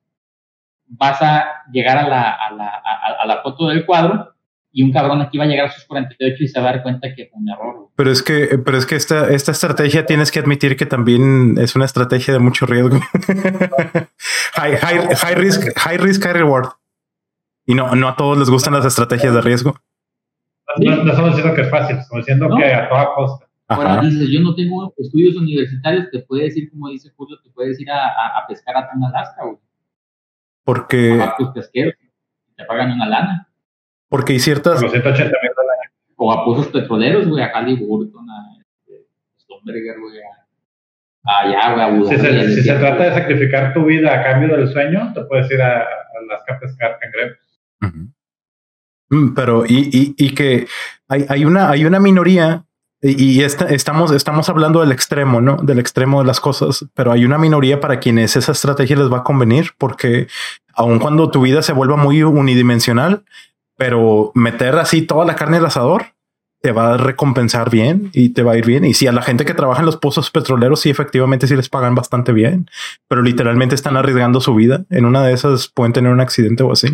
vas 0.89 1.21
a 1.23 1.63
llegar 1.73 1.99
a 1.99 2.09
la, 2.09 2.31
a 2.33 2.53
la, 2.53 2.83
a, 3.21 3.27
la 3.27 3.43
foto 3.43 3.69
del 3.69 3.85
cuadro 3.85 4.35
y 4.73 4.83
un 4.83 4.93
cabrón 4.93 5.21
aquí 5.23 5.39
va 5.39 5.45
a 5.45 5.47
llegar 5.47 5.67
a 5.67 5.71
sus 5.73 5.85
48 5.85 6.45
y 6.45 6.49
se 6.49 6.61
va 6.61 6.69
a 6.69 6.73
dar 6.73 6.83
cuenta 6.83 7.09
que 7.15 7.27
fue 7.27 7.41
un 7.41 7.49
error. 7.49 7.89
Pero 7.97 8.11
es 8.11 8.23
que, 8.23 8.59
pero 8.65 8.77
es 8.77 8.87
que 8.87 8.95
esta, 8.95 9.31
esta 9.31 9.53
estrategia 9.53 10.05
tienes 10.05 10.31
que 10.31 10.39
admitir 10.39 10.77
que 10.77 10.87
también 10.87 11.57
es 11.59 11.77
una 11.77 11.87
estrategia 11.87 12.35
de 12.35 12.41
mucho 12.41 12.67
riesgo. 12.67 13.01
high, 14.55 14.77
high, 14.77 15.35
risk, 15.35 15.77
high 15.79 15.97
risk, 15.97 16.23
high 16.23 16.35
reward. 16.35 16.69
Y 17.65 17.75
no, 17.75 17.95
no 17.97 18.09
a 18.09 18.17
todos 18.17 18.39
les 18.39 18.51
gustan 18.51 18.75
las 18.75 18.85
estrategias 18.85 19.35
de 19.35 19.41
riesgo. 19.41 19.77
No, 20.79 20.97
no 20.97 21.11
estamos 21.11 21.31
diciendo 21.31 21.55
que 21.55 21.63
es 21.63 21.71
fácil, 21.71 21.97
estamos 21.97 22.27
diciendo 22.27 22.49
que 22.57 22.75
a 22.75 22.89
toda 22.89 23.15
costa. 23.15 23.47
Ahora 23.69 24.01
dices, 24.01 24.29
yo 24.31 24.41
no 24.41 24.55
tengo 24.55 24.95
estudios 24.97 25.37
universitarios, 25.37 26.09
te 26.13 26.21
puedes 26.21 26.57
ir, 26.57 26.71
como 26.71 26.89
dice 26.89 27.11
Julio, 27.17 27.37
te 27.43 27.51
puedes 27.51 27.81
ir 27.81 27.91
a, 27.91 28.07
a, 28.39 28.47
pescar 28.47 28.77
a 28.77 28.89
Alaska, 29.09 29.45
güey. 29.45 29.57
Porque. 30.67 31.17
te 32.57 32.65
pagan 32.65 32.91
una 32.91 33.09
lana. 33.09 33.49
Porque 34.09 34.33
hay 34.33 34.41
ciertas. 34.41 34.83
O 36.17 36.33
a 36.33 36.45
pozos 36.45 36.69
petroleros, 36.69 37.29
güey, 37.29 37.45
a 37.45 37.53
Halliburton, 37.53 38.29
a 38.29 38.65
Stomberger, 39.39 40.01
güey, 40.01 40.19
a 41.25 41.41
allá, 41.41 41.91
güey, 41.91 42.09
a 42.09 42.11
Si, 42.11 42.17
se, 42.17 42.55
si 42.55 42.63
se, 42.63 42.75
trata 42.75 43.05
de 43.05 43.15
sacrificar 43.15 43.75
tu 43.75 43.85
vida 43.85 44.13
a 44.13 44.25
cambio 44.25 44.57
del 44.57 44.69
sueño, 44.69 45.13
te 45.15 45.23
puedes 45.25 45.49
ir 45.53 45.63
a, 45.63 45.87
las 46.29 46.43
a 46.49 46.59
pescar 46.59 46.99
cangrejos. 46.99 47.61
Mm, 49.11 49.35
pero, 49.35 49.65
y, 49.67 49.89
y, 49.93 50.15
y 50.17 50.35
que 50.35 50.67
hay, 51.07 51.27
hay, 51.29 51.45
una, 51.45 51.71
hay 51.71 51.85
una 51.85 52.01
minoría 52.01 52.66
y 53.11 53.43
estamos, 53.43 54.11
estamos 54.11 54.49
hablando 54.49 54.81
del 54.81 54.93
extremo, 54.93 55.41
¿no? 55.41 55.57
Del 55.57 55.79
extremo 55.79 56.21
de 56.21 56.27
las 56.27 56.41
cosas, 56.41 56.87
pero 56.95 57.13
hay 57.13 57.25
una 57.25 57.39
minoría 57.39 57.81
para 57.81 58.01
quienes 58.01 58.37
esa 58.37 58.53
estrategia 58.53 58.97
les 58.97 59.13
va 59.13 59.19
a 59.19 59.25
convenir 59.25 59.73
porque 59.79 60.29
aun 60.75 60.99
cuando 60.99 61.31
tu 61.31 61.43
vida 61.43 61.63
se 61.63 61.73
vuelva 61.73 61.97
muy 61.97 62.23
unidimensional, 62.23 63.25
pero 63.77 64.33
meter 64.35 64.77
así 64.77 65.03
toda 65.03 65.25
la 65.25 65.37
carne 65.37 65.59
al 65.59 65.67
asador 65.67 66.07
te 66.63 66.73
va 66.73 66.95
a 66.95 66.97
recompensar 66.97 67.71
bien 67.71 68.11
y 68.13 68.31
te 68.31 68.43
va 68.43 68.53
a 68.53 68.59
ir 68.59 68.67
bien. 68.67 68.85
Y 68.85 68.95
si 68.95 69.07
a 69.07 69.13
la 69.13 69.23
gente 69.23 69.45
que 69.45 69.55
trabaja 69.55 69.81
en 69.81 69.87
los 69.87 69.99
pozos 69.99 70.31
petroleros, 70.31 70.81
sí, 70.81 70.91
efectivamente, 70.91 71.47
sí 71.47 71.55
les 71.55 71.69
pagan 71.69 71.95
bastante 71.95 72.33
bien, 72.33 72.69
pero 73.09 73.23
literalmente 73.23 73.75
están 73.75 73.97
arriesgando 73.97 74.41
su 74.41 74.55
vida. 74.55 74.85
En 74.91 75.05
una 75.05 75.25
de 75.25 75.33
esas 75.33 75.69
pueden 75.69 75.93
tener 75.93 76.11
un 76.11 76.21
accidente 76.21 76.63
o 76.63 76.73
así. 76.73 76.89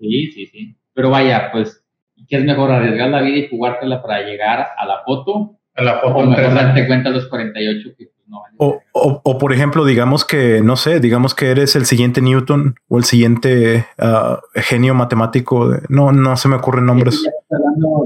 Sí, 0.00 0.32
sí, 0.32 0.46
sí. 0.46 0.76
Pero 0.94 1.10
vaya, 1.10 1.50
pues 1.52 1.85
¿Qué 2.28 2.36
es 2.36 2.44
mejor 2.44 2.70
arriesgar 2.70 3.08
la 3.10 3.22
vida 3.22 3.38
y 3.38 3.48
jugártela 3.48 4.02
para 4.02 4.22
llegar 4.22 4.68
a 4.76 4.86
la 4.86 5.02
foto? 5.04 5.58
A 5.74 5.82
la 5.82 6.00
foto. 6.00 6.16
O 6.16 6.26
mejor 6.26 6.54
darte 6.54 6.86
cuenta 6.86 7.10
a 7.10 7.12
los 7.12 7.26
48 7.28 7.90
que 7.96 8.06
pues, 8.06 8.16
o, 8.58 8.80
o, 8.92 9.20
o, 9.22 9.38
por 9.38 9.52
ejemplo, 9.52 9.84
digamos 9.84 10.24
que, 10.24 10.60
no 10.62 10.76
sé, 10.76 10.98
digamos 10.98 11.34
que 11.34 11.50
eres 11.50 11.76
el 11.76 11.86
siguiente 11.86 12.20
Newton 12.20 12.74
o 12.88 12.98
el 12.98 13.04
siguiente 13.04 13.86
uh, 13.98 14.36
genio 14.54 14.94
matemático. 14.94 15.68
De, 15.68 15.82
no, 15.88 16.12
no 16.12 16.36
se 16.36 16.48
me 16.48 16.56
ocurren 16.56 16.86
nombres. 16.86 17.22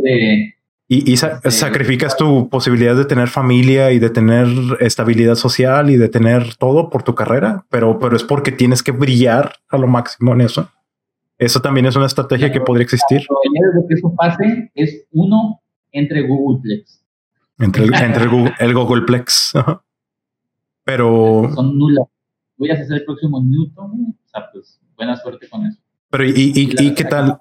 De, 0.02 0.54
y, 0.88 1.12
y 1.12 1.16
sa 1.16 1.40
de, 1.42 1.50
sacrificas 1.50 2.16
tu 2.16 2.48
posibilidad 2.48 2.96
de 2.96 3.04
tener 3.04 3.28
familia 3.28 3.92
y 3.92 4.00
de 4.00 4.10
tener 4.10 4.48
estabilidad 4.80 5.36
social 5.36 5.88
y 5.88 5.96
de 5.96 6.08
tener 6.08 6.56
todo 6.56 6.90
por 6.90 7.04
tu 7.04 7.14
carrera, 7.14 7.64
pero, 7.70 7.98
pero 7.98 8.16
es 8.16 8.24
porque 8.24 8.50
tienes 8.50 8.82
que 8.82 8.92
brillar 8.92 9.52
a 9.68 9.78
lo 9.78 9.86
máximo 9.86 10.34
en 10.34 10.40
eso. 10.40 10.68
Eso 11.40 11.58
también 11.60 11.86
es 11.86 11.96
una 11.96 12.04
estrategia 12.04 12.52
que 12.52 12.60
podría 12.60 12.84
existir. 12.84 13.22
Lo 13.30 13.88
que 13.88 13.94
eso 13.94 14.14
pase 14.14 14.70
es 14.74 15.06
uno 15.10 15.62
entre 15.90 16.26
Googleplex. 16.26 17.02
Entre 17.58 17.84
el, 17.84 17.94
entre 17.94 18.24
el, 18.24 18.28
Google, 18.28 18.54
el 18.58 18.74
Googleplex. 18.74 19.54
Pero. 20.84 21.50
Son 21.54 21.78
nulas. 21.78 22.06
Voy 22.58 22.70
a 22.70 22.74
hacer 22.74 22.92
el 22.92 23.04
próximo 23.06 23.42
Newton. 23.42 24.14
O 24.22 24.28
sea, 24.28 24.50
pues 24.52 24.78
buena 24.96 25.16
suerte 25.16 25.48
con 25.48 25.64
eso. 25.64 25.78
Pero, 26.10 26.26
¿y, 26.26 26.30
y, 26.30 26.74
y, 26.78 26.94
qué 26.94 27.04
tal? 27.04 27.38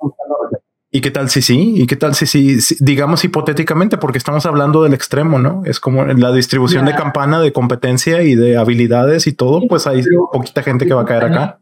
¿Y 0.91 1.01
qué 1.01 1.11
tal 1.11 1.29
si 1.29 1.41
sí? 1.41 1.73
¿Y 1.75 1.85
qué 1.85 1.97
tal 1.97 2.15
si 2.15 2.25
sí? 2.25 2.57
digamos 2.79 3.25
hipotéticamente, 3.25 3.97
porque 3.97 4.17
estamos 4.17 4.45
hablando 4.45 4.81
del 4.81 4.93
extremo, 4.93 5.39
¿no? 5.39 5.63
Es 5.65 5.81
como 5.81 6.05
la 6.05 6.31
distribución 6.31 6.85
de 6.85 6.95
campana 6.95 7.41
de 7.41 7.51
competencia 7.51 8.23
y 8.23 8.35
de 8.35 8.55
habilidades 8.55 9.27
y 9.27 9.33
todo, 9.33 9.67
pues 9.67 9.87
hay 9.87 10.03
poquita 10.31 10.63
gente 10.63 10.85
que 10.85 10.93
va 10.93 11.01
a 11.01 11.05
caer 11.05 11.25
acá 11.25 11.59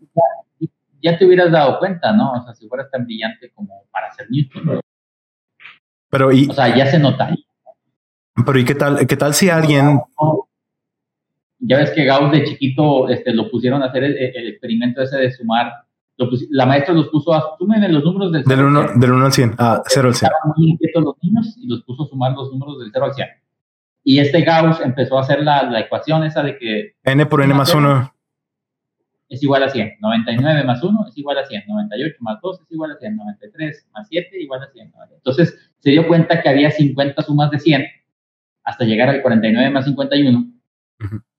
ya 1.01 1.17
te 1.17 1.25
hubieras 1.25 1.51
dado 1.51 1.79
cuenta, 1.79 2.11
¿no? 2.11 2.33
O 2.33 2.43
sea, 2.43 2.53
si 2.53 2.67
fueras 2.67 2.89
tan 2.91 3.05
brillante 3.05 3.51
como 3.53 3.85
para 3.91 4.11
ser 4.13 4.27
Newton. 4.29 4.79
Pero 6.09 6.31
y, 6.31 6.47
o 6.47 6.53
sea, 6.53 6.75
ya 6.75 6.85
se 6.85 6.99
nota. 6.99 7.29
Pero 8.45 8.59
¿y 8.59 8.65
qué 8.65 8.75
tal, 8.75 9.05
qué 9.07 9.17
tal 9.17 9.33
si 9.33 9.49
alguien... 9.49 9.99
Ya 11.59 11.77
ves 11.77 11.91
que 11.91 12.05
Gauss 12.05 12.31
de 12.31 12.43
chiquito 12.45 13.09
este, 13.09 13.33
lo 13.33 13.49
pusieron 13.49 13.81
a 13.81 13.87
hacer 13.87 14.03
el, 14.03 14.47
experimento 14.47 15.01
ese 15.01 15.17
de 15.17 15.31
sumar. 15.31 15.73
la 16.51 16.67
maestra 16.67 16.93
los 16.93 17.07
puso 17.07 17.33
a 17.33 17.57
sumen 17.57 17.91
los 17.91 18.03
números 18.03 18.31
del 18.31 18.43
0 18.45 18.55
del 18.55 18.65
1 18.67 18.91
del 18.99 19.11
1 19.11 19.25
al 19.25 19.33
100. 19.33 19.55
Ah, 19.57 19.81
0 19.83 20.07
al 20.09 20.13
100. 20.13 20.29
Estaban 20.31 20.53
muy 20.55 20.69
inquietos 20.69 21.03
los 21.03 21.15
niños 21.23 21.57
y 21.57 21.67
los 21.67 21.83
puso 21.83 22.03
a 22.03 22.07
sumar 22.07 22.33
los 22.33 22.51
números 22.51 22.79
del 22.79 22.91
0 22.93 23.05
al 23.05 23.13
100. 23.13 23.27
Y 24.03 24.19
este 24.19 24.43
Gauss 24.43 24.79
empezó 24.81 25.17
a 25.17 25.21
hacer 25.21 25.43
la, 25.43 25.63
la 25.63 25.79
ecuación 25.79 26.23
esa 26.23 26.43
de 26.43 26.57
que... 26.59 26.95
N 27.03 27.25
por 27.25 27.41
N 27.41 27.53
más 27.55 27.73
1 27.73 28.13
es 29.29 29.43
igual 29.43 29.63
a 29.63 29.69
100. 29.69 29.97
99 29.99 30.63
más 30.63 30.83
1 30.83 31.07
es 31.07 31.17
igual 31.17 31.37
a 31.37 31.45
100. 31.45 31.63
98 31.67 32.17
más 32.21 32.39
2 32.41 32.61
es 32.61 32.71
igual 32.71 32.91
a 32.91 32.97
100. 32.97 33.15
93 33.15 33.87
más 33.93 34.07
7 34.09 34.41
igual 34.41 34.63
a 34.63 34.71
100. 34.71 34.93
Entonces 35.15 35.71
se 35.79 35.91
dio 35.91 36.07
cuenta 36.07 36.41
que 36.41 36.49
había 36.49 36.71
50 36.71 37.21
sumas 37.21 37.51
de 37.51 37.59
100 37.59 37.85
hasta 38.63 38.85
llegar 38.85 39.09
al 39.09 39.21
49 39.21 39.69
más 39.69 39.85
51 39.85 40.51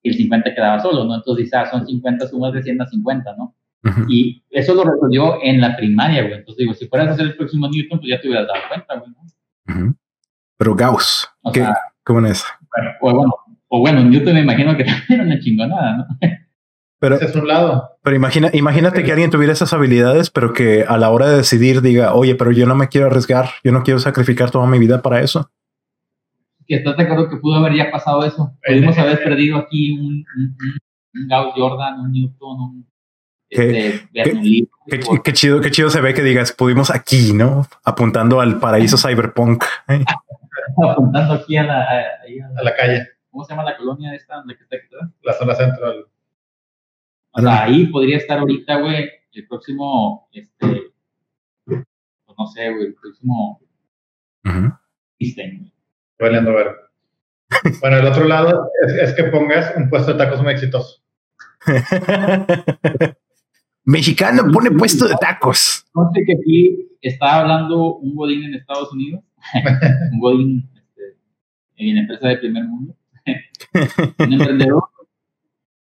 y 0.02 0.08
el 0.08 0.14
50 0.14 0.54
quedaba 0.54 0.80
solo, 0.80 1.04
¿no? 1.04 1.16
Entonces 1.16 1.44
dice, 1.44 1.56
ah, 1.56 1.66
son 1.66 1.86
50 1.86 2.28
sumas 2.28 2.52
de 2.52 2.62
100 2.62 2.82
a 2.82 2.86
50, 2.86 3.36
¿no? 3.36 3.54
Y 4.08 4.42
eso 4.50 4.74
lo 4.74 4.84
resolvió 4.84 5.38
en 5.42 5.60
la 5.60 5.74
primaria, 5.76 6.22
güey. 6.22 6.34
Entonces 6.34 6.58
digo, 6.58 6.74
si 6.74 6.88
fueras 6.88 7.08
a 7.08 7.12
hacer 7.12 7.26
el 7.26 7.36
próximo 7.36 7.68
Newton, 7.68 7.98
pues 7.98 8.10
ya 8.10 8.20
te 8.20 8.28
hubieras 8.28 8.46
dado 8.46 8.60
cuenta, 8.68 8.96
güey. 8.96 9.10
¿no? 9.10 9.94
Pero 10.56 10.74
Gauss, 10.74 11.28
¿qué, 11.52 11.66
¿cómo 12.04 12.26
es? 12.26 12.44
Bueno, 12.74 12.90
o 13.00 13.14
bueno, 13.14 13.34
o 13.68 13.80
bueno, 13.80 14.04
Newton 14.04 14.34
me 14.34 14.40
imagino 14.40 14.76
que 14.76 14.84
también 14.84 15.06
era 15.08 15.22
una 15.22 15.38
chingonada, 15.38 15.96
¿no? 15.96 16.06
Pero, 17.00 17.14
Ese 17.16 17.26
es 17.26 17.36
un 17.36 17.46
lado. 17.46 17.90
Pero 18.02 18.16
imagina, 18.16 18.50
imagínate 18.52 19.04
que 19.04 19.12
alguien 19.12 19.30
tuviera 19.30 19.52
esas 19.52 19.72
habilidades, 19.72 20.30
pero 20.30 20.52
que 20.52 20.84
a 20.84 20.98
la 20.98 21.10
hora 21.10 21.28
de 21.28 21.36
decidir 21.36 21.80
diga, 21.80 22.14
oye, 22.14 22.34
pero 22.34 22.50
yo 22.50 22.66
no 22.66 22.74
me 22.74 22.88
quiero 22.88 23.06
arriesgar, 23.06 23.50
yo 23.62 23.70
no 23.70 23.84
quiero 23.84 24.00
sacrificar 24.00 24.50
toda 24.50 24.66
mi 24.66 24.78
vida 24.78 25.00
para 25.00 25.20
eso. 25.20 25.50
Que 26.66 26.76
estás 26.76 26.96
de 26.96 27.04
acuerdo 27.04 27.30
que 27.30 27.36
pudo 27.36 27.56
haber 27.56 27.74
ya 27.74 27.90
pasado 27.90 28.24
eso. 28.24 28.52
Pudimos 28.66 28.98
haber 28.98 29.22
perdido 29.22 29.58
aquí 29.58 29.92
un, 29.92 30.24
un, 30.36 31.28
Gauss 31.28 31.54
Jordan, 31.54 32.00
un 32.00 32.12
Newton, 32.12 32.60
un 32.60 32.88
Qué, 33.50 33.88
este, 34.12 34.68
qué, 35.24 35.32
chido, 35.32 35.60
qué 35.62 35.70
chido 35.70 35.88
se 35.88 36.02
ve 36.02 36.12
que 36.12 36.22
digas, 36.22 36.52
pudimos 36.52 36.90
aquí, 36.90 37.32
¿no? 37.32 37.66
Apuntando 37.82 38.40
al 38.40 38.58
paraíso 38.58 38.98
cyberpunk. 39.08 39.64
¿eh? 39.88 40.04
Apuntando 40.76 41.34
aquí 41.34 41.56
a 41.56 41.62
la, 41.62 41.82
a, 41.82 42.62
la, 42.62 42.74
calle. 42.76 43.08
¿Cómo 43.30 43.44
se 43.44 43.54
llama 43.54 43.64
la 43.64 43.76
colonia 43.78 44.14
esta? 44.14 44.44
La, 44.44 44.54
que 44.54 44.62
está 44.64 44.76
aquí 44.76 44.86
la 45.22 45.32
zona 45.32 45.54
central. 45.54 46.04
O 47.32 47.40
sea, 47.40 47.64
ahí 47.64 47.86
podría 47.86 48.16
estar 48.16 48.38
ahorita, 48.38 48.80
güey, 48.80 49.08
el 49.32 49.46
próximo, 49.46 50.28
este, 50.32 50.92
pues 51.64 52.36
no 52.38 52.46
sé, 52.46 52.70
güey, 52.70 52.86
el 52.86 52.94
próximo 52.94 53.60
uh 54.44 54.72
Valiendo 56.20 56.54
ver. 56.54 56.68
Bueno, 57.80 57.96
el 57.98 58.06
otro 58.06 58.24
lado 58.24 58.70
es, 58.86 58.92
es 58.94 59.14
que 59.14 59.24
pongas 59.24 59.72
un 59.76 59.88
puesto 59.88 60.12
de 60.12 60.18
tacos 60.18 60.42
muy 60.42 60.52
exitoso. 60.52 61.02
Mexicano 63.84 64.50
pone 64.52 64.70
puesto 64.72 65.08
de 65.08 65.14
tacos. 65.20 65.86
No 65.94 66.10
sé 66.12 66.22
que 66.26 66.34
aquí 66.34 66.88
está 67.00 67.40
hablando 67.40 67.96
un 67.96 68.14
Godín 68.14 68.44
en 68.44 68.54
Estados 68.54 68.92
Unidos, 68.92 69.24
un 70.12 70.20
Godín 70.20 70.70
este, 70.74 71.16
en 71.76 71.98
empresa 71.98 72.28
de 72.28 72.36
primer 72.38 72.64
mundo, 72.64 72.96
un 74.18 74.32
emprendedor 74.32 74.84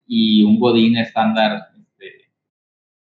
y 0.06 0.42
un 0.42 0.58
Godín 0.58 0.96
estándar 0.96 1.68
este, 1.78 2.30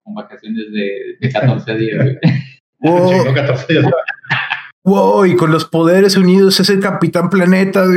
con 0.03 0.15
vacaciones 0.15 0.65
de, 0.73 1.31
14 1.31 1.75
días. 1.77 2.07
Wow. 2.79 3.35
14 3.35 3.73
días. 3.73 3.87
wow, 4.85 5.25
y 5.25 5.35
con 5.35 5.51
los 5.51 5.65
poderes 5.65 6.15
unidos 6.15 6.61
es 6.61 6.69
el 6.69 6.79
Capitán 6.79 7.31
Planeta. 7.31 7.85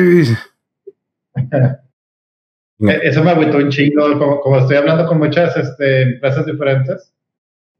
Eh, 2.82 3.00
eso 3.04 3.22
me 3.22 3.32
agüitó 3.32 3.58
un 3.58 3.70
chingo, 3.70 4.42
como, 4.42 4.58
estoy 4.58 4.78
hablando 4.78 5.06
con 5.06 5.18
muchas 5.18 5.56
este, 5.58 6.04
empresas 6.04 6.46
diferentes, 6.46 7.14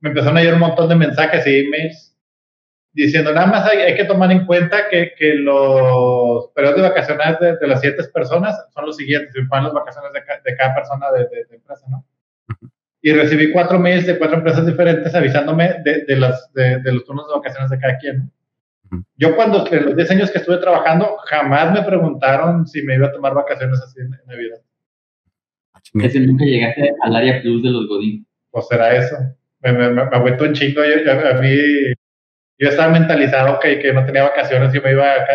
me 0.02 0.10
empezaron 0.10 0.38
a 0.38 0.42
llegar 0.42 0.56
un 0.56 0.60
montón 0.60 0.90
de 0.90 0.96
mensajes 0.96 1.48
y 1.48 1.60
emails 1.60 2.09
diciendo, 2.94 3.34
nada 3.34 3.48
más 3.48 3.66
hay, 3.70 3.96
que 3.96 4.06
tomar 4.06 4.32
en 4.32 4.46
cuenta 4.46 4.90
que, 4.90 5.14
que, 5.18 5.36
los 5.36 6.50
periodos 6.56 6.78
de 6.78 6.90
vacaciones 6.90 7.40
de, 7.40 7.68
las 7.68 7.82
siete 7.82 8.04
personas 8.14 8.56
son 8.74 8.86
los 8.86 8.98
siguientes, 8.98 9.34
y 9.36 9.42
las 9.42 9.74
vacaciones 9.74 10.12
de, 10.14 10.20
de, 10.20 10.58
cada 10.58 10.76
persona 10.76 11.12
de, 11.12 11.56
empresa, 11.56 11.86
¿no? 11.90 12.06
Y 13.02 13.14
recibí 13.14 13.52
cuatro 13.52 13.80
mails 13.80 14.06
de 14.06 14.18
cuatro 14.18 14.38
empresas 14.38 14.66
diferentes 14.66 15.16
avisándome 15.16 15.76
de, 15.84 16.16
las, 16.18 16.52
de, 16.54 16.82
los 16.92 17.06
turnos 17.06 17.28
de 17.28 17.36
vacaciones 17.36 17.70
de 17.70 17.80
cada 17.80 17.98
quien. 17.98 18.32
Yo 19.16 19.36
cuando, 19.36 19.66
en 19.72 19.86
los 19.86 19.96
10 19.96 20.12
años 20.12 20.32
que 20.32 20.40
estuve 20.40 20.58
trabajando, 20.58 21.18
jamás 21.26 21.72
me 21.72 21.84
preguntaron 21.84 22.68
si 22.68 22.82
me 22.82 22.96
iba 22.96 23.08
a 23.08 23.12
tomar 23.12 23.34
vacaciones 23.34 23.80
así 23.82 24.02
en 24.02 24.10
Navidad. 24.26 24.58
Ese 25.94 26.20
nunca 26.20 26.44
llegaste 26.44 26.94
al 27.02 27.16
área 27.16 27.42
plus 27.42 27.64
de 27.64 27.70
los 27.70 27.88
Godín. 27.88 28.26
Pues 28.52 28.68
será 28.68 28.96
eso. 28.96 29.16
Me, 29.62 29.72
me, 29.72 29.90
me, 29.92 30.06
me 30.06 30.42
un 30.42 30.54
chingo. 30.54 30.82
Yo, 30.84 31.12
a 31.12 31.34
mí, 31.42 31.94
yo 32.60 32.70
estaba 32.70 32.92
mentalizado 32.92 33.60
que, 33.60 33.80
que 33.80 33.94
no 33.94 34.06
tenía 34.06 34.24
vacaciones 34.24 34.74
y 34.76 34.80
me 34.80 34.92
iba 34.92 35.06
a, 35.06 35.26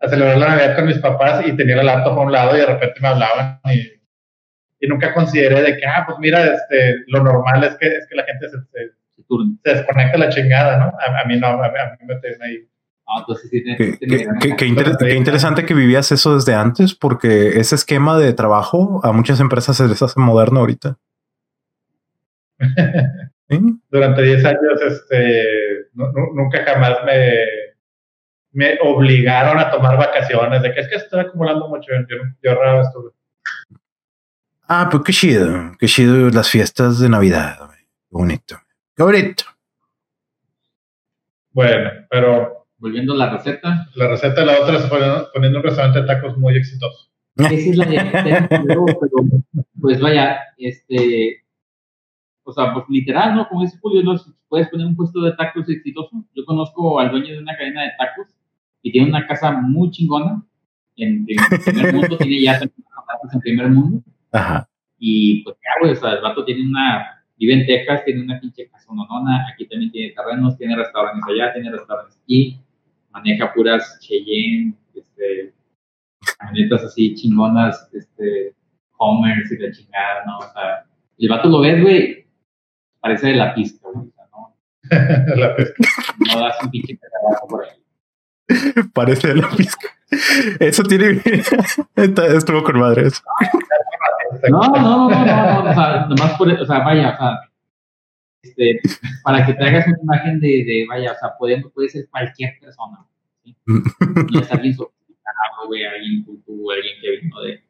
a, 0.00 0.08
celebrar 0.08 0.38
la 0.38 0.48
Navidad 0.48 0.76
con 0.76 0.86
mis 0.86 0.98
papás 0.98 1.46
y 1.46 1.56
tenía 1.56 1.76
la 1.76 1.82
laptop 1.82 2.18
a 2.18 2.22
un 2.22 2.32
lado 2.32 2.56
y 2.56 2.60
de 2.60 2.66
repente 2.66 3.00
me 3.00 3.08
hablaban 3.08 3.60
y, 3.72 3.92
y 4.80 4.86
nunca 4.86 5.12
consideré 5.12 5.62
de 5.62 5.76
que, 5.76 5.86
ah, 5.86 6.04
pues 6.06 6.18
mira, 6.18 6.44
este, 6.44 7.04
lo 7.08 7.22
normal 7.22 7.64
es 7.64 7.76
que, 7.76 7.86
es 7.86 8.06
que 8.06 8.16
la 8.16 8.24
gente 8.24 8.48
se, 8.48 8.56
se, 8.58 8.92
se 9.16 9.72
desconecta 9.72 10.18
la 10.18 10.28
chingada, 10.28 10.78
¿no? 10.78 10.92
A, 10.98 11.24
mí 11.26 11.38
no, 11.38 11.46
a, 11.46 11.68
mí 11.68 12.06
me 12.06 12.16
tienen 12.16 12.42
ahí 12.42 12.68
Ah, 13.06 13.24
qué, 14.56 14.66
interesante 15.14 15.66
que 15.66 15.74
vivías 15.74 16.10
eso 16.10 16.34
desde 16.36 16.54
antes, 16.54 16.94
porque 16.94 17.60
ese 17.60 17.74
esquema 17.74 18.18
de 18.18 18.32
trabajo 18.32 19.00
a 19.04 19.12
muchas 19.12 19.40
empresas 19.40 19.76
se 19.76 19.86
les 19.86 20.02
hace 20.02 20.18
moderno 20.18 20.60
ahorita. 20.60 20.96
Durante 23.48 24.22
10 24.22 24.44
años, 24.44 24.80
este, 24.86 25.88
nunca 25.92 26.64
jamás 26.64 26.98
me, 27.04 27.44
me 28.52 28.78
obligaron 28.82 29.58
a 29.58 29.70
tomar 29.70 29.98
vacaciones, 29.98 30.62
de 30.62 30.72
que 30.72 30.80
es 30.80 30.88
que 30.88 30.96
estoy 30.96 31.20
acumulando 31.20 31.68
mucho, 31.68 31.90
yo, 31.92 32.16
yo 32.42 32.54
raro 32.54 32.82
estuve. 32.82 33.10
Ah, 34.66 34.88
pues 34.90 35.02
qué 35.04 35.12
chido, 35.12 35.72
qué 35.78 35.86
chido 35.86 36.30
las 36.30 36.48
fiestas 36.48 36.98
de 37.00 37.08
Navidad, 37.08 37.58
qué 37.70 37.86
bonito, 38.10 38.56
qué 38.96 39.02
bonito. 39.02 39.44
Bueno, 41.52 41.90
pero 42.10 42.66
volviendo 42.78 43.14
a 43.14 43.16
la 43.16 43.30
receta. 43.30 43.88
La 43.94 44.08
receta, 44.08 44.44
la 44.44 44.60
otra 44.60 44.78
es 44.78 44.84
poniendo, 45.32 45.58
un 45.58 45.64
restaurante 45.64 46.00
de 46.00 46.06
tacos 46.06 46.36
muy 46.36 46.56
exitoso. 46.56 47.10
Esa 47.36 47.54
es 47.54 47.76
la 47.76 47.86
de 47.86 48.48
pero, 48.66 48.84
pues 49.80 50.00
vaya, 50.00 50.40
este, 50.56 51.43
o 52.44 52.52
sea, 52.52 52.72
pues 52.72 52.84
literal, 52.88 53.34
¿no? 53.34 53.48
Como 53.48 53.62
dice 53.62 53.78
Julio, 53.80 54.02
¿no? 54.02 54.14
puedes 54.48 54.68
poner 54.68 54.86
un 54.86 54.96
puesto 54.96 55.20
de 55.22 55.32
tacos 55.32 55.68
exitoso. 55.68 56.10
Yo 56.34 56.44
conozco 56.44 57.00
al 57.00 57.10
dueño 57.10 57.32
de 57.32 57.38
una 57.38 57.56
cadena 57.56 57.82
de 57.82 57.90
tacos 57.98 58.28
y 58.82 58.92
tiene 58.92 59.08
una 59.08 59.26
casa 59.26 59.50
muy 59.50 59.90
chingona 59.90 60.44
en, 60.96 61.24
primer 61.24 61.94
mundo, 61.94 62.16
tiene 62.18 62.42
ya 62.42 62.58
tacos 62.60 63.32
en 63.32 63.40
primer 63.40 63.68
mundo. 63.70 64.02
Ajá. 64.30 64.68
Y 64.98 65.42
pues, 65.42 65.56
ya, 65.56 65.80
güey, 65.80 65.92
o 65.92 65.96
sea, 65.96 66.12
el 66.12 66.22
vato 66.22 66.44
tiene 66.44 66.68
una 66.68 67.24
vive 67.36 67.54
en 67.54 67.66
Texas, 67.66 68.04
tiene 68.04 68.22
una 68.22 68.40
pinche 68.40 68.68
casa 68.68 68.92
nonona, 68.94 69.46
aquí 69.52 69.66
también 69.66 69.90
tiene 69.90 70.14
terrenos, 70.14 70.56
tiene 70.56 70.76
restaurantes 70.76 71.24
allá, 71.28 71.52
tiene 71.52 71.70
restaurantes 71.70 72.20
aquí, 72.22 72.60
maneja 73.10 73.52
puras 73.52 73.98
Cheyenne, 74.00 74.74
este, 74.94 75.52
camionetas 76.38 76.84
así 76.84 77.14
chingonas, 77.14 77.88
este, 77.92 78.54
Homers 78.98 79.50
y 79.50 79.58
la 79.58 79.72
chingada, 79.72 80.24
¿no? 80.26 80.38
O 80.38 80.52
sea, 80.52 80.86
el 81.18 81.28
vato 81.28 81.48
lo 81.48 81.60
ves, 81.60 81.82
güey, 81.82 82.23
parece 83.04 83.26
de 83.26 83.34
la 83.34 83.54
pista, 83.54 83.86
güey, 83.92 84.06
¿no? 84.32 84.56
la 85.36 85.54
No 86.34 86.40
das 86.40 86.56
un 86.62 86.70
pinche 86.70 86.96
trabajo 86.96 87.46
por 87.46 87.64
ahí. 87.64 88.84
Parece 88.94 89.28
de 89.28 89.34
la 89.36 89.50
pizca. 89.50 89.88
Eso 90.58 90.82
tiene. 90.84 91.20
Estuvo 91.96 92.64
con 92.64 92.78
madre 92.78 93.08
eso. 93.08 93.22
No, 94.48 94.60
no, 94.60 94.80
no, 94.80 95.10
no, 95.10 95.62
no, 95.64 95.70
o 95.70 95.74
sea, 95.74 96.06
nomás 96.08 96.32
por, 96.38 96.50
o 96.50 96.66
sea, 96.66 96.78
vaya, 96.80 97.10
o 97.10 97.16
sea, 97.16 97.40
este, 98.42 98.80
para 99.22 99.44
que 99.44 99.52
te 99.52 99.64
hagas 99.64 99.86
una 99.86 99.98
imagen 100.02 100.40
de, 100.40 100.48
de 100.48 100.86
vaya, 100.88 101.12
o 101.12 101.14
sea, 101.14 101.30
puede, 101.38 101.62
puede 101.70 101.88
ser 101.90 102.08
cualquier 102.10 102.58
persona, 102.58 103.06
¿sí? 103.42 103.54
No 103.66 104.40
es 104.40 104.50
alguien 104.50 104.74
sofisticado, 104.74 105.66
güey, 105.66 105.84
alguien 105.84 106.24
culto, 106.24 106.52
alguien 106.70 106.94
que 107.00 107.10
vino 107.22 107.40
de... 107.42 107.62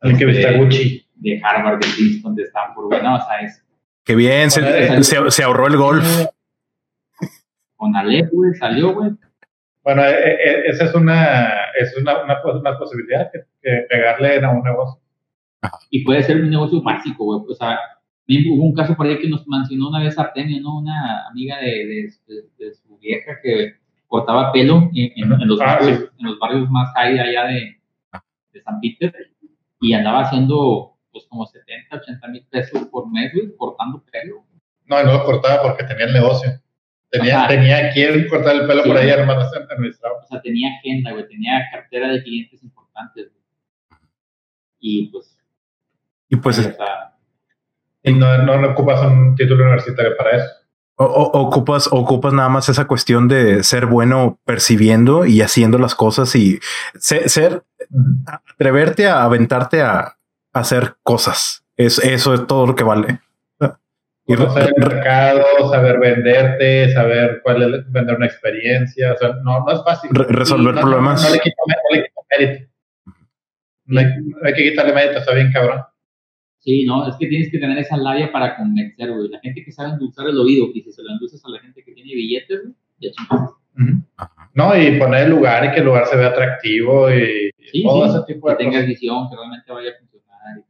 Alguien 0.00 0.18
que 0.18 0.26
viste 0.26 0.58
Gucci. 0.58 1.06
De 1.16 1.40
Harvard, 1.42 1.80
de 1.80 1.86
Princeton, 1.94 2.34
de 2.34 2.42
Stanford, 2.44 2.86
güey, 2.86 3.02
no, 3.02 3.16
o 3.16 3.18
sea, 3.18 3.40
es... 3.40 3.62
Qué 4.04 4.16
bien, 4.16 4.50
se, 4.50 5.02
se, 5.04 5.30
se 5.30 5.42
ahorró 5.42 5.66
el 5.68 5.76
golf. 5.76 6.04
Con 7.76 7.96
Alep, 7.96 8.30
güey, 8.32 8.54
salió, 8.54 8.94
güey. 8.94 9.10
Bueno, 9.84 10.04
e, 10.04 10.10
e, 10.10 10.66
esa 10.66 10.84
es 10.84 10.94
una, 10.94 11.48
es 11.78 11.96
una, 11.96 12.22
una, 12.24 12.40
una 12.44 12.78
posibilidad 12.78 13.30
que, 13.32 13.40
que 13.60 13.86
pegarle 13.88 14.44
a 14.44 14.50
un 14.50 14.62
negocio. 14.62 15.00
Y 15.90 16.04
puede 16.04 16.22
ser 16.22 16.40
un 16.40 16.50
negocio 16.50 16.82
básico, 16.82 17.24
güey. 17.24 17.40
O 17.48 17.54
sea, 17.54 17.78
hubo 18.28 18.64
un 18.64 18.74
caso 18.74 18.96
por 18.96 19.06
ahí 19.06 19.18
que 19.18 19.28
nos 19.28 19.46
mencionó 19.46 19.88
una 19.88 20.00
vez 20.00 20.18
Artemio, 20.18 20.60
¿no? 20.60 20.78
Una 20.78 21.26
amiga 21.28 21.58
de, 21.58 22.10
de, 22.58 22.74
su 22.74 22.98
vieja 22.98 23.38
que 23.42 23.74
cortaba 24.06 24.52
pelo 24.52 24.90
en, 24.94 25.48
los, 25.48 25.60
ah, 25.60 25.78
barrios, 25.78 26.10
en 26.18 26.26
los 26.26 26.38
barrios 26.38 26.70
más 26.70 26.92
high 26.94 27.18
allá 27.18 27.44
de, 27.46 27.80
de 28.52 28.62
San 28.62 28.80
Peter 28.80 29.12
y 29.80 29.92
andaba 29.94 30.22
haciendo 30.22 30.91
pues 31.12 31.26
como 31.28 31.46
70, 31.46 31.96
80 31.96 32.28
mil 32.28 32.46
pesos 32.50 32.86
por 32.86 33.10
mes, 33.10 33.32
güey, 33.34 33.54
cortando 33.56 34.02
pelo. 34.10 34.44
No, 34.86 35.02
no 35.04 35.12
lo 35.12 35.24
cortaba 35.24 35.62
porque 35.62 35.84
tenía 35.84 36.06
el 36.06 36.12
negocio. 36.12 36.60
Tenía, 37.10 37.46
tenía 37.46 37.92
quien 37.92 38.26
cortar 38.26 38.56
el 38.56 38.66
pelo 38.66 38.84
por 38.84 38.96
ahí, 38.96 39.10
hermano, 39.10 39.42
O 39.42 40.26
sea, 40.28 40.40
tenía 40.40 40.70
agenda, 40.78 41.12
güey, 41.12 41.28
tenía 41.28 41.68
cartera 41.70 42.08
de 42.08 42.22
clientes 42.22 42.62
importantes, 42.62 43.28
Y 44.80 45.08
pues 45.08 45.32
y 46.32 46.36
pues... 46.36 46.66
y 48.02 48.12
no, 48.14 48.38
no, 48.38 48.70
ocupas 48.70 49.04
un 49.04 49.34
título 49.34 49.64
universitario 49.64 50.16
para 50.16 50.36
eso. 50.38 50.46
O, 50.96 51.04
ocupas, 51.04 51.88
ocupas 51.92 52.32
nada 52.32 52.48
más 52.48 52.70
esa 52.70 52.86
cuestión 52.86 53.28
de 53.28 53.62
ser 53.64 53.84
bueno 53.84 54.40
percibiendo 54.46 55.26
y 55.26 55.42
haciendo 55.42 55.76
las 55.76 55.94
cosas 55.94 56.34
y 56.34 56.58
ser, 56.94 57.64
atreverte 58.26 59.08
a 59.08 59.24
aventarte 59.24 59.82
a, 59.82 60.16
hacer 60.52 60.96
cosas. 61.02 61.64
Es, 61.76 61.98
eso 61.98 62.34
es 62.34 62.46
todo 62.46 62.66
lo 62.66 62.74
que 62.74 62.84
vale. 62.84 63.20
Conocer 64.24 64.72
el 64.76 64.88
mercado, 64.88 65.44
saber 65.70 65.98
venderte, 65.98 66.92
saber 66.92 67.40
cuál 67.42 67.74
es 67.74 67.92
vender 67.92 68.16
una 68.16 68.26
experiencia. 68.26 69.12
O 69.12 69.16
sea, 69.16 69.34
no, 69.42 69.64
no 69.64 69.72
es 69.72 69.82
fácil. 69.82 70.10
resolver 70.12 70.74
problemas. 70.76 71.22
No, 71.22 71.34
le 71.34 71.40
quito, 71.40 71.56
mérito. 72.38 72.66
No 73.86 74.00
hay, 74.00 74.06
hay, 74.44 74.54
que 74.54 74.70
quitarle 74.70 74.92
mérito, 74.92 75.18
está 75.18 75.34
bien 75.34 75.50
cabrón. 75.52 75.82
Sí, 76.60 76.84
no, 76.84 77.08
es 77.08 77.16
que 77.16 77.26
tienes 77.26 77.50
que 77.50 77.58
tener 77.58 77.76
esa 77.78 77.96
labia 77.96 78.30
para 78.30 78.56
convencer, 78.56 79.10
güey. 79.10 79.28
La 79.28 79.40
gente 79.40 79.64
que 79.64 79.72
sabe 79.72 79.90
endulzar 79.90 80.28
el 80.28 80.38
oído, 80.38 80.68
y 80.72 80.80
si 80.80 80.92
se 80.92 81.02
lo 81.02 81.10
endulzas 81.10 81.44
a 81.44 81.50
la 81.50 81.58
gente 81.58 81.82
que 81.82 81.92
tiene 81.92 82.14
billetes, 82.14 82.60
ya 83.00 83.10
chingados. 83.10 83.56
No, 84.54 84.76
y 84.76 84.98
poner 84.98 85.24
el 85.24 85.30
lugar 85.30 85.64
y 85.64 85.70
que 85.72 85.80
el 85.80 85.86
lugar 85.86 86.06
se 86.06 86.16
vea 86.16 86.28
atractivo 86.28 87.10
y 87.10 87.50
todo 87.82 88.06
ese 88.06 88.32
tipo 88.32 88.48
de 88.48 88.56
que 88.56 88.64
tengas 88.64 88.86
visión, 88.86 89.28
que 89.28 89.36
realmente 89.36 89.72
vaya 89.72 89.90
a 89.90 89.98
funcionar. 89.98 90.11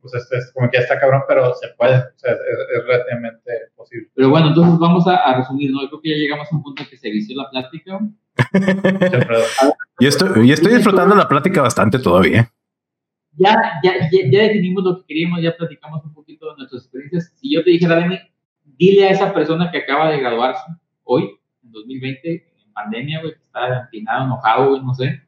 Pues 0.01 0.14
es, 0.14 0.33
es, 0.33 0.53
como 0.53 0.70
que 0.70 0.77
ya 0.77 0.83
está 0.83 1.01
cabrón, 1.01 1.23
pero 1.27 1.55
se 1.55 1.68
puede, 1.77 1.97
o 1.97 2.12
sea, 2.16 2.33
es, 2.33 2.39
es, 2.39 2.85
relativamente 2.87 3.51
posible. 3.75 4.09
Pero 4.14 4.31
bueno, 4.31 4.49
entonces 4.49 4.79
vamos 4.79 5.07
a, 5.07 5.16
a, 5.16 5.39
resumir, 5.39 5.70
¿no? 5.70 5.83
Yo 5.83 5.89
creo 5.89 6.01
que 6.03 6.11
ya 6.11 6.16
llegamos 6.16 6.49
a 6.51 6.57
un 6.57 6.62
punto 6.62 6.83
en 6.83 6.89
que 6.89 6.97
se 6.97 7.11
vició 7.11 7.37
la 7.37 7.51
plática. 7.51 7.99
y, 9.99 10.07
estoy, 10.07 10.49
y 10.49 10.53
estoy 10.53 10.75
disfrutando 10.75 11.14
la 11.14 11.29
plática 11.29 11.62
bastante 11.62 11.99
todavía 11.99 12.51
ya, 13.37 13.81
ya, 13.83 13.93
ya, 14.11 14.43
definimos 14.43 14.85
lo 14.85 14.99
que 14.99 15.07
queríamos, 15.07 15.41
ya 15.43 15.57
platicamos 15.57 16.05
un 16.05 16.12
poquito 16.12 16.51
de 16.51 16.57
nuestras 16.59 16.83
experiencias. 16.83 17.33
Si 17.37 17.53
yo 17.53 17.64
te 17.64 17.70
dijera, 17.70 17.97
Dani, 17.97 18.18
dile 18.64 19.09
a 19.09 19.11
esa 19.11 19.33
persona 19.33 19.70
que 19.70 19.79
acaba 19.79 20.11
de 20.11 20.20
graduarse 20.20 20.62
hoy, 21.05 21.31
en 21.64 21.73
2020, 21.73 22.33
en 22.33 22.73
pandemia, 22.73 23.20
güey, 23.20 23.35
que 23.35 23.43
está 23.43 23.81
empinado, 23.83 24.25
enojado, 24.27 24.70
güey, 24.70 24.83
no 24.83 24.95
sé, 24.95 25.23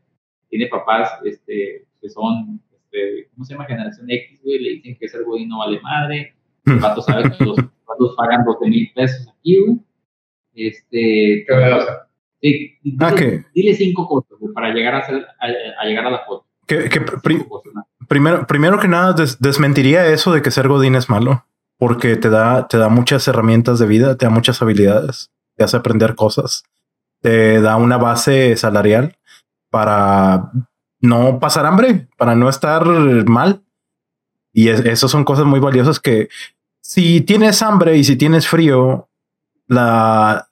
tiene 0.49 0.67
papás 0.67 1.19
este, 1.25 1.87
que 2.01 2.09
son, 2.09 2.61
este, 2.95 3.29
¿cómo 3.31 3.45
se 3.45 3.55
llama? 3.55 3.67
Generación 3.67 4.11
X, 4.11 4.41
güey, 4.43 4.59
le 4.59 4.71
dicen 4.71 4.97
que 4.99 5.09
ser 5.09 5.25
güey 5.25 5.47
no 5.47 5.59
vale 5.59 5.81
madre, 5.81 6.35
el 6.65 6.79
pato 6.79 7.03
sabe 7.03 7.31
que 7.31 7.45
los 7.45 7.57
patos 7.87 8.15
pagan 8.17 8.45
12 8.45 8.67
mil 8.69 8.93
pesos 8.95 9.29
aquí, 9.29 9.59
güey. 9.61 9.81
Este, 10.55 11.45
sí, 12.41 12.79
dile, 12.83 12.97
ah, 13.01 13.15
dile, 13.53 13.75
cinco 13.75 14.07
cosas 14.07 14.39
güey, 14.39 14.53
para 14.55 14.73
llegar 14.73 14.95
a, 14.95 14.99
hacer, 14.99 15.27
a, 15.41 15.85
llegar 15.85 16.07
a 16.07 16.11
la 16.11 16.25
foto. 16.25 16.47
Que, 16.67 16.89
que 16.89 17.01
primero, 18.09 18.47
primero 18.47 18.79
que 18.79 18.87
nada, 18.87 19.15
desmentiría 19.41 20.07
eso 20.07 20.33
de 20.33 20.43
que 20.43 20.53
ser 20.53 20.69
Godín 20.69 20.95
es 20.95 21.11
malo, 21.11 21.45
porque 21.77 22.15
te 22.15 22.31
da, 22.31 22.69
te 22.69 22.79
da 22.79 22.89
muchas 22.89 23.27
herramientas 23.27 23.81
de 23.81 23.87
vida, 23.87 24.17
te 24.17 24.27
da 24.27 24.31
muchas 24.31 24.63
habilidades, 24.63 25.33
te 25.57 25.65
hace 25.65 25.77
aprender 25.77 26.15
cosas, 26.15 26.63
te 27.21 27.61
da 27.61 27.77
una 27.77 27.97
base 27.97 28.57
salarial 28.57 29.17
para 29.71 30.53
no 31.05 31.39
pasar 31.39 31.67
hambre, 31.67 32.09
para 32.17 32.35
no 32.35 32.49
estar 32.49 32.85
mal. 33.27 33.63
Y 34.53 34.69
eso 34.69 35.09
son 35.09 35.25
cosas 35.25 35.45
muy 35.45 35.61
valiosas 35.61 36.01
que 36.01 36.29
si 36.81 37.21
tienes 37.21 37.63
hambre 37.63 37.97
y 37.97 38.05
si 38.05 38.17
tienes 38.17 38.47
frío, 38.47 39.09
la, 39.67 40.49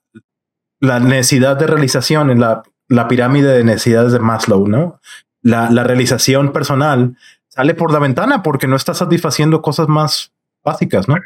la 0.80 1.00
necesidad 1.00 1.56
de 1.56 1.66
realización 1.66 2.30
en 2.30 2.40
la, 2.40 2.62
la 2.88 3.08
pirámide 3.08 3.52
de 3.52 3.64
necesidades 3.64 4.12
de 4.12 4.18
Maslow, 4.18 4.66
¿no? 4.66 5.00
La, 5.42 5.70
la 5.70 5.84
realización 5.84 6.52
personal 6.52 7.16
sale 7.48 7.74
por 7.74 7.92
la 7.92 7.98
ventana 7.98 8.42
porque 8.42 8.66
no 8.66 8.76
está 8.76 8.94
satisfaciendo 8.94 9.62
cosas 9.62 9.88
más 9.88 10.32
básicas, 10.64 11.08
¿no? 11.08 11.16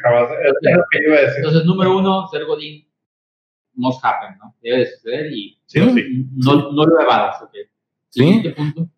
Entonces, 1.37 1.65
número 1.65 1.97
uno, 1.97 2.27
ser 2.29 2.45
Godín 2.45 2.87
must 3.73 4.03
happen, 4.03 4.37
¿no? 4.37 4.55
Debe 4.61 4.79
de 4.79 4.85
suceder 4.87 5.31
y 5.31 5.59
no, 6.35 6.71
no, 6.71 6.85
lo 6.85 7.01
evadas, 7.01 7.43
Sí. 8.09 8.53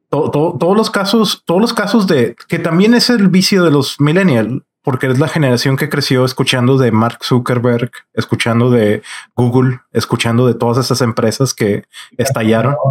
Todos 0.10 0.78
los 0.78 0.89
casos, 0.89 1.43
todos 1.45 1.62
los 1.62 1.74
casos 1.74 2.07
de 2.07 2.36
que 2.47 2.60
también 2.60 2.93
es 2.93 3.10
el 3.10 3.28
vicio 3.28 3.64
de 3.64 3.72
los 3.72 3.99
millennials, 3.99 4.64
porque 4.82 5.07
es 5.07 5.20
la 5.20 5.28
generación 5.28 5.78
que 5.78 5.89
creció 5.89 6.26
escuchando 6.26 6.78
de 6.78 6.91
Mark 6.91 7.20
Zuckerberg, 7.24 7.91
escuchando 8.14 8.72
de 8.72 9.03
Google, 9.36 9.82
escuchando 9.91 10.47
de 10.47 10.55
todas 10.55 10.84
esas 10.84 11.01
empresas 11.01 11.53
que 11.53 11.84
estallaron. 12.18 12.76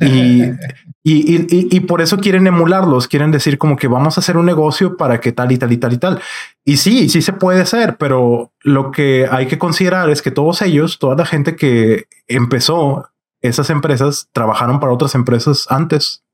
Y, 0.00 0.42
y, 1.04 1.76
y, 1.76 1.80
por 1.80 2.00
eso 2.00 2.18
quieren 2.18 2.48
emularlos, 2.48 3.06
quieren 3.06 3.30
decir 3.30 3.58
como 3.58 3.76
que 3.76 3.86
vamos 3.86 4.16
a 4.16 4.20
hacer 4.20 4.36
un 4.36 4.44
negocio 4.46 4.96
para 4.96 5.20
que 5.20 5.30
tal 5.30 5.52
y 5.52 5.56
tal 5.56 5.70
y 5.70 5.76
tal 5.76 5.92
y 5.92 5.98
tal. 5.98 6.20
Y 6.64 6.78
sí, 6.78 7.08
sí 7.08 7.22
se 7.22 7.32
puede 7.32 7.60
hacer, 7.60 7.96
pero 7.96 8.52
lo 8.62 8.90
que 8.90 9.28
hay 9.30 9.46
que 9.46 9.58
considerar 9.58 10.10
es 10.10 10.20
que 10.20 10.32
todos 10.32 10.62
ellos, 10.62 10.98
toda 10.98 11.14
la 11.14 11.26
gente 11.26 11.54
que 11.54 12.06
empezó 12.26 13.11
esas 13.42 13.70
empresas, 13.70 14.28
trabajaron 14.32 14.80
para 14.80 14.92
otras 14.92 15.14
empresas 15.14 15.66
antes. 15.70 16.24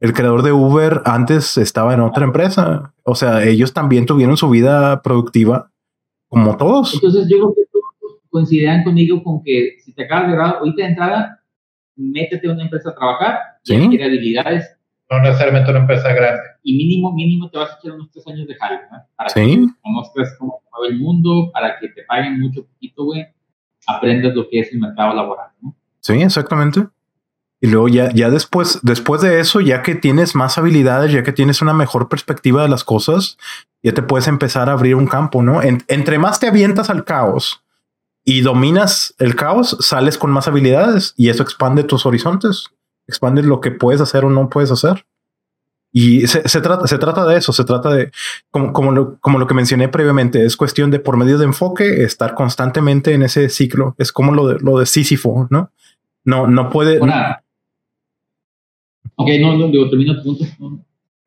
El 0.00 0.12
creador 0.12 0.42
de 0.42 0.52
Uber 0.52 1.02
antes 1.04 1.56
estaba 1.56 1.94
en 1.94 2.00
otra 2.00 2.24
empresa. 2.24 2.94
O 3.04 3.14
sea, 3.14 3.44
ellos 3.44 3.72
también 3.72 4.06
tuvieron 4.06 4.36
su 4.36 4.50
vida 4.50 5.02
productiva 5.02 5.70
como 6.28 6.56
todos. 6.56 6.94
Entonces 6.94 7.28
yo 7.28 7.36
creo 7.38 7.54
que 7.54 7.62
coincidirán 8.30 8.84
conmigo 8.84 9.22
con 9.22 9.42
que 9.42 9.76
si 9.84 9.92
te 9.92 10.04
acabas 10.04 10.28
de 10.28 10.32
grabar 10.32 10.56
ahorita 10.56 10.82
de 10.82 10.88
entrada, 10.88 11.42
métete 11.96 12.48
a 12.48 12.52
una 12.52 12.64
empresa 12.64 12.90
a 12.90 12.94
trabajar, 12.94 13.38
¿Sí? 13.62 13.76
adquiere 13.76 14.04
habilidades. 14.04 14.76
No 15.10 15.20
necesariamente 15.20 15.70
una 15.70 15.80
empresa 15.80 16.12
grande. 16.12 16.40
Y 16.62 16.74
mínimo, 16.76 17.12
mínimo 17.12 17.50
te 17.50 17.58
vas 17.58 17.70
a 17.70 17.78
echar 17.78 17.92
unos 17.92 18.10
tres 18.10 18.26
años 18.26 18.46
de 18.46 18.54
jale, 18.54 18.80
¿no? 18.90 18.98
Para 19.14 19.28
¿Sí? 19.28 19.56
que 19.56 19.80
conozcas 19.82 20.34
cómo 20.38 20.60
se 20.62 20.68
mueve 20.72 20.94
el 20.94 21.00
mundo, 21.00 21.50
para 21.52 21.78
que 21.78 21.88
te 21.88 22.02
paguen 22.04 22.40
mucho 22.40 22.64
poquito, 22.64 23.04
güey, 23.04 23.26
aprendas 23.86 24.34
lo 24.34 24.48
que 24.48 24.60
es 24.60 24.72
el 24.72 24.80
mercado 24.80 25.14
laboral, 25.14 25.50
¿no? 25.60 25.76
Sí, 26.02 26.14
exactamente. 26.14 26.86
Y 27.60 27.68
luego 27.68 27.88
ya, 27.88 28.12
ya 28.12 28.28
después, 28.28 28.80
después 28.82 29.22
de 29.22 29.40
eso, 29.40 29.60
ya 29.60 29.82
que 29.82 29.94
tienes 29.94 30.34
más 30.34 30.58
habilidades, 30.58 31.12
ya 31.12 31.22
que 31.22 31.32
tienes 31.32 31.62
una 31.62 31.72
mejor 31.72 32.08
perspectiva 32.08 32.62
de 32.62 32.68
las 32.68 32.84
cosas, 32.84 33.38
ya 33.82 33.94
te 33.94 34.02
puedes 34.02 34.28
empezar 34.28 34.68
a 34.68 34.72
abrir 34.72 34.96
un 34.96 35.06
campo, 35.06 35.42
¿no? 35.42 35.62
entre 35.62 36.18
más 36.18 36.40
te 36.40 36.48
avientas 36.48 36.90
al 36.90 37.04
caos, 37.04 37.62
y 38.24 38.42
dominas 38.42 39.14
el 39.18 39.34
caos, 39.34 39.76
sales 39.80 40.18
con 40.18 40.30
más 40.30 40.48
habilidades 40.48 41.14
y 41.16 41.28
eso 41.28 41.42
expande 41.42 41.84
tus 41.84 42.06
horizontes, 42.06 42.66
expande 43.06 43.42
lo 43.42 43.60
que 43.60 43.70
puedes 43.70 44.00
hacer 44.00 44.24
o 44.24 44.30
no 44.30 44.48
puedes 44.48 44.70
hacer. 44.70 45.06
Y 45.94 46.26
se, 46.26 46.40
trata, 46.62 46.86
se 46.86 46.96
trata 46.96 47.26
de 47.26 47.36
eso, 47.36 47.52
se 47.52 47.64
trata 47.64 47.90
de, 47.90 48.12
como, 48.50 48.72
como, 48.72 48.92
lo, 48.92 49.18
como 49.18 49.38
lo 49.38 49.46
que 49.46 49.52
mencioné 49.52 49.88
previamente, 49.88 50.46
es 50.46 50.56
cuestión 50.56 50.90
de 50.90 51.00
por 51.00 51.18
medio 51.18 51.36
de 51.36 51.44
enfoque, 51.44 52.02
estar 52.02 52.34
constantemente 52.34 53.12
en 53.12 53.22
ese 53.22 53.50
ciclo. 53.50 53.94
Es 53.98 54.10
como 54.10 54.32
lo 54.32 54.48
de, 54.48 54.58
lo 54.60 54.78
de 54.78 54.86
Sísifo, 54.86 55.46
¿no? 55.50 55.70
No, 56.24 56.46
no 56.46 56.70
puede. 56.70 56.98
Ok, 59.16 59.28
no, 59.40 59.56
no, 59.56 59.68
digo, 59.68 59.88
termino 59.88 60.16
tu 60.16 60.22
punto. 60.22 60.44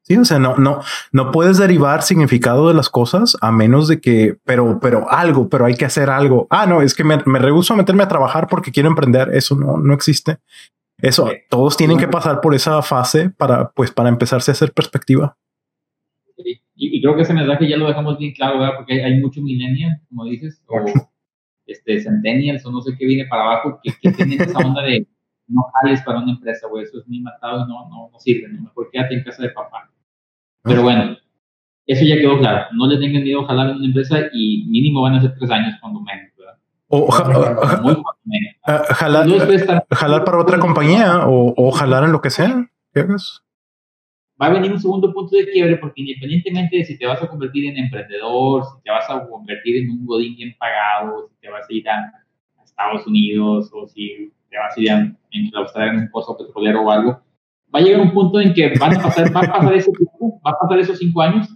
Sí, 0.01 0.15
o 0.17 0.25
sea, 0.25 0.37
no, 0.37 0.55
no, 0.57 0.81
no 1.11 1.31
puedes 1.31 1.57
derivar 1.57 2.03
significado 2.03 2.67
de 2.67 2.75
las 2.75 2.89
cosas 2.89 3.37
a 3.41 3.51
menos 3.51 3.87
de 3.87 3.99
que, 3.99 4.37
pero, 4.45 4.79
pero 4.79 5.09
algo, 5.09 5.49
pero 5.49 5.65
hay 5.65 5.73
que 5.75 5.85
hacer 5.85 6.11
algo. 6.11 6.45
Ah, 6.51 6.67
no, 6.67 6.83
es 6.83 6.93
que 6.93 7.03
me, 7.03 7.17
me 7.25 7.39
rehuso 7.39 7.73
a 7.73 7.77
meterme 7.77 8.03
a 8.03 8.07
trabajar 8.07 8.47
porque 8.47 8.71
quiero 8.71 8.87
emprender. 8.87 9.29
Eso 9.33 9.55
no, 9.55 9.77
no 9.77 9.93
existe. 9.95 10.37
Eso, 10.99 11.29
todos 11.49 11.75
tienen 11.75 11.97
que 11.97 12.07
pasar 12.07 12.39
por 12.39 12.53
esa 12.53 12.81
fase 12.83 13.31
para, 13.31 13.71
pues, 13.71 13.91
para 13.91 14.09
empezarse 14.09 14.51
a 14.51 14.53
hacer 14.53 14.73
perspectiva. 14.73 15.37
Y, 16.37 16.61
y 16.75 17.01
creo 17.01 17.15
que 17.15 17.23
ese 17.23 17.33
mensaje 17.33 17.67
ya 17.67 17.77
lo 17.77 17.87
dejamos 17.87 18.19
bien 18.19 18.33
claro, 18.33 18.59
¿verdad? 18.59 18.75
Porque 18.77 19.03
hay 19.03 19.19
mucho 19.19 19.41
millennial, 19.41 20.01
como 20.09 20.25
dices, 20.25 20.61
o 20.67 20.85
este, 21.67 22.01
centennials, 22.01 22.65
o 22.65 22.71
no 22.71 22.81
sé 22.81 22.95
qué 22.97 23.05
viene 23.05 23.25
para 23.27 23.43
abajo, 23.43 23.79
que, 23.83 23.91
que 24.01 24.11
tienen 24.11 24.41
esa 24.41 24.59
onda 24.59 24.81
de 24.83 25.07
no 25.47 25.63
jales 25.73 26.01
para 26.01 26.19
una 26.19 26.31
empresa, 26.31 26.67
güey, 26.67 26.83
eso 26.83 26.99
es 26.99 27.07
muy 27.07 27.19
matado 27.19 27.65
y 27.65 27.69
no, 27.69 27.87
no, 27.89 28.09
no 28.11 28.19
sirve, 28.19 28.47
¿no? 28.51 28.63
Mejor 28.63 28.89
quédate 28.91 29.15
en 29.15 29.23
casa 29.23 29.43
de 29.43 29.49
papá. 29.49 29.89
Pero 30.63 30.81
bueno, 30.81 31.15
eso 31.85 32.03
ya 32.03 32.15
quedó 32.15 32.39
claro. 32.39 32.65
No 32.73 32.87
le 32.87 32.97
tengan 32.97 33.21
miedo 33.23 33.41
a 33.41 33.47
jalar 33.47 33.69
en 33.69 33.75
una 33.77 33.85
empresa 33.85 34.17
y 34.33 34.65
mínimo 34.67 35.03
van 35.03 35.15
a 35.15 35.21
ser 35.21 35.35
tres 35.37 35.51
años 35.51 35.75
cuando 35.79 36.01
menos. 36.01 36.31
O 36.87 37.09
jalar, 37.09 37.55
para 40.23 40.39
otra 40.39 40.59
compañía 40.59 41.25
o, 41.27 41.53
o, 41.57 41.71
jalar 41.71 42.03
en 42.03 42.11
lo 42.11 42.21
que 42.21 42.29
sea. 42.29 42.69
Va 44.41 44.47
a 44.47 44.49
venir 44.49 44.71
un 44.71 44.79
segundo 44.79 45.13
punto 45.13 45.37
de 45.37 45.49
quiebre 45.49 45.77
porque 45.77 46.01
independientemente 46.01 46.77
de 46.77 46.85
si 46.85 46.97
te 46.97 47.05
vas 47.05 47.21
a 47.23 47.27
convertir 47.27 47.65
en 47.65 47.77
emprendedor, 47.77 48.65
si 48.65 48.83
te 48.83 48.91
vas 48.91 49.09
a 49.09 49.25
convertir 49.27 49.83
en 49.83 49.91
un 49.91 50.05
godín 50.05 50.35
bien 50.35 50.55
pagado, 50.59 51.29
si 51.29 51.35
te 51.39 51.49
vas 51.49 51.65
a 51.69 51.73
ir 51.73 51.89
a, 51.89 52.11
Estados 52.63 53.07
Unidos 53.07 53.71
o 53.73 53.87
si 53.87 54.33
te 54.49 54.57
vas 54.57 54.77
a 54.77 54.81
ir 54.81 54.91
a, 54.91 54.95
a 54.97 55.87
en 55.87 55.99
un 55.99 56.09
pozo 56.11 56.35
petrolero 56.35 56.81
o 56.81 56.91
algo, 56.91 57.11
va 57.73 57.79
a 57.79 57.81
llegar 57.81 58.01
un 58.01 58.11
punto 58.11 58.41
en 58.41 58.53
que 58.53 58.73
van 58.77 58.97
a 58.97 59.03
pasar, 59.03 59.33
va 59.33 59.39
a 59.39 59.53
pasar 59.53 59.73
ese 59.73 59.91
tiempo, 59.93 60.41
va 60.45 60.51
a 60.51 60.59
pasar 60.59 60.79
esos 60.79 60.97
cinco 60.97 61.21
años 61.21 61.47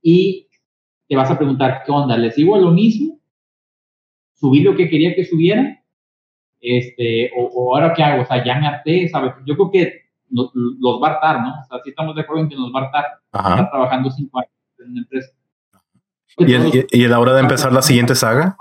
y 0.00 0.46
te 1.08 1.16
vas 1.16 1.28
a 1.30 1.36
preguntar, 1.36 1.82
¿qué 1.84 1.90
onda? 1.90 2.16
¿Les 2.16 2.36
sigo 2.36 2.56
lo 2.56 2.70
mismo? 2.70 3.20
¿Subí 4.34 4.60
lo 4.60 4.76
que 4.76 4.88
quería 4.88 5.14
que 5.14 5.24
subiera? 5.24 5.82
Este, 6.60 7.30
o, 7.36 7.74
ahora 7.74 7.92
qué 7.94 8.02
hago? 8.02 8.22
O 8.22 8.26
sea, 8.26 8.44
ya 8.44 8.58
me 8.60 8.66
harté, 8.66 9.08
¿sabes? 9.08 9.32
Yo 9.44 9.54
creo 9.56 9.70
que 9.70 10.05
los, 10.30 10.50
va 11.02 11.08
a 11.08 11.10
hartar, 11.12 11.40
¿no? 11.40 11.50
O 11.50 11.64
sea, 11.68 11.78
si 11.82 11.90
estamos 11.90 12.14
de 12.14 12.22
acuerdo 12.22 12.42
en 12.42 12.48
que 12.48 12.56
nos 12.56 12.72
va 12.74 12.82
a 12.82 12.84
estar 12.86 13.70
trabajando 13.70 14.10
cinco 14.10 14.38
años 14.38 14.50
en 14.78 14.90
una 14.90 15.00
empresa. 15.00 15.32
¿Y, 16.38 17.00
y 17.00 17.04
a 17.04 17.08
la 17.08 17.18
hora 17.18 17.34
de 17.34 17.40
empezar 17.40 17.72
la 17.72 17.82
siguiente 17.82 18.14
saga? 18.14 18.56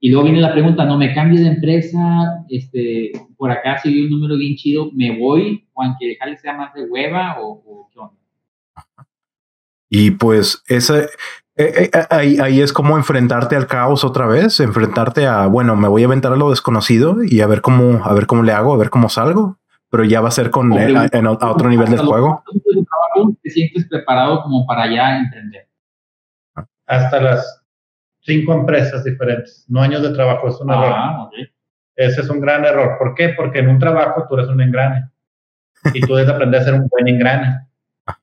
Y 0.00 0.10
luego 0.10 0.24
viene 0.24 0.40
la 0.40 0.52
pregunta, 0.52 0.84
no 0.84 0.96
me 0.96 1.12
cambies 1.12 1.42
de 1.42 1.48
empresa, 1.48 2.44
este, 2.48 3.12
por 3.36 3.50
acá 3.50 3.78
si 3.78 4.04
un 4.04 4.10
número 4.10 4.36
bien 4.36 4.54
chido, 4.54 4.90
me 4.92 5.18
voy, 5.18 5.68
o 5.72 5.82
aunque 5.82 6.06
dejarle 6.06 6.38
sea 6.38 6.56
más 6.56 6.72
de 6.74 6.84
hueva, 6.84 7.36
o, 7.40 7.88
qué 7.92 7.98
onda. 7.98 8.16
Y 9.88 10.12
pues 10.12 10.62
ese, 10.68 11.08
eh, 11.58 11.90
eh, 11.92 12.06
ahí, 12.10 12.38
ahí, 12.38 12.60
es 12.60 12.72
como 12.72 12.96
enfrentarte 12.96 13.56
al 13.56 13.66
caos 13.66 14.04
otra 14.04 14.26
vez, 14.26 14.60
enfrentarte 14.60 15.26
a, 15.26 15.48
bueno, 15.48 15.74
me 15.74 15.88
voy 15.88 16.04
a 16.04 16.06
aventar 16.06 16.32
a 16.32 16.36
lo 16.36 16.50
desconocido 16.50 17.16
y 17.24 17.40
a 17.40 17.48
ver 17.48 17.62
cómo, 17.62 18.04
a 18.04 18.14
ver 18.14 18.28
cómo 18.28 18.44
le 18.44 18.52
hago, 18.52 18.72
a 18.72 18.76
ver 18.76 18.90
cómo 18.90 19.08
salgo, 19.08 19.58
pero 19.90 20.04
ya 20.04 20.20
va 20.20 20.28
a 20.28 20.30
ser 20.30 20.50
con 20.50 20.72
a, 20.72 21.08
otro 21.50 21.68
nivel 21.68 21.90
del 21.90 21.98
juego. 21.98 22.44
¿Te 23.42 23.50
sientes 23.50 23.88
preparado 23.88 24.42
como 24.42 24.64
para 24.66 24.86
ya 24.86 25.18
emprender? 25.18 25.68
Hasta 26.86 27.20
las 27.20 27.64
cinco 28.20 28.52
empresas 28.52 29.02
diferentes, 29.02 29.64
no 29.68 29.82
años 29.82 30.02
de 30.02 30.10
trabajo, 30.10 30.48
es 30.48 30.60
un 30.60 30.70
error. 30.70 30.92
Ah, 30.94 31.28
Ese 31.96 32.20
es 32.20 32.30
un 32.30 32.40
gran 32.40 32.64
error. 32.64 32.96
¿Por 33.00 33.16
qué? 33.16 33.30
Porque 33.30 33.58
en 33.58 33.68
un 33.68 33.80
trabajo 33.80 34.26
tú 34.28 34.36
eres 34.36 34.48
un 34.48 34.60
engrane 34.60 35.10
y 35.92 36.00
tú 36.02 36.14
debes 36.14 36.30
aprender 36.32 36.60
a 36.60 36.64
ser 36.64 36.74
un 36.74 36.86
buen 36.86 37.08
engrane. 37.08 37.67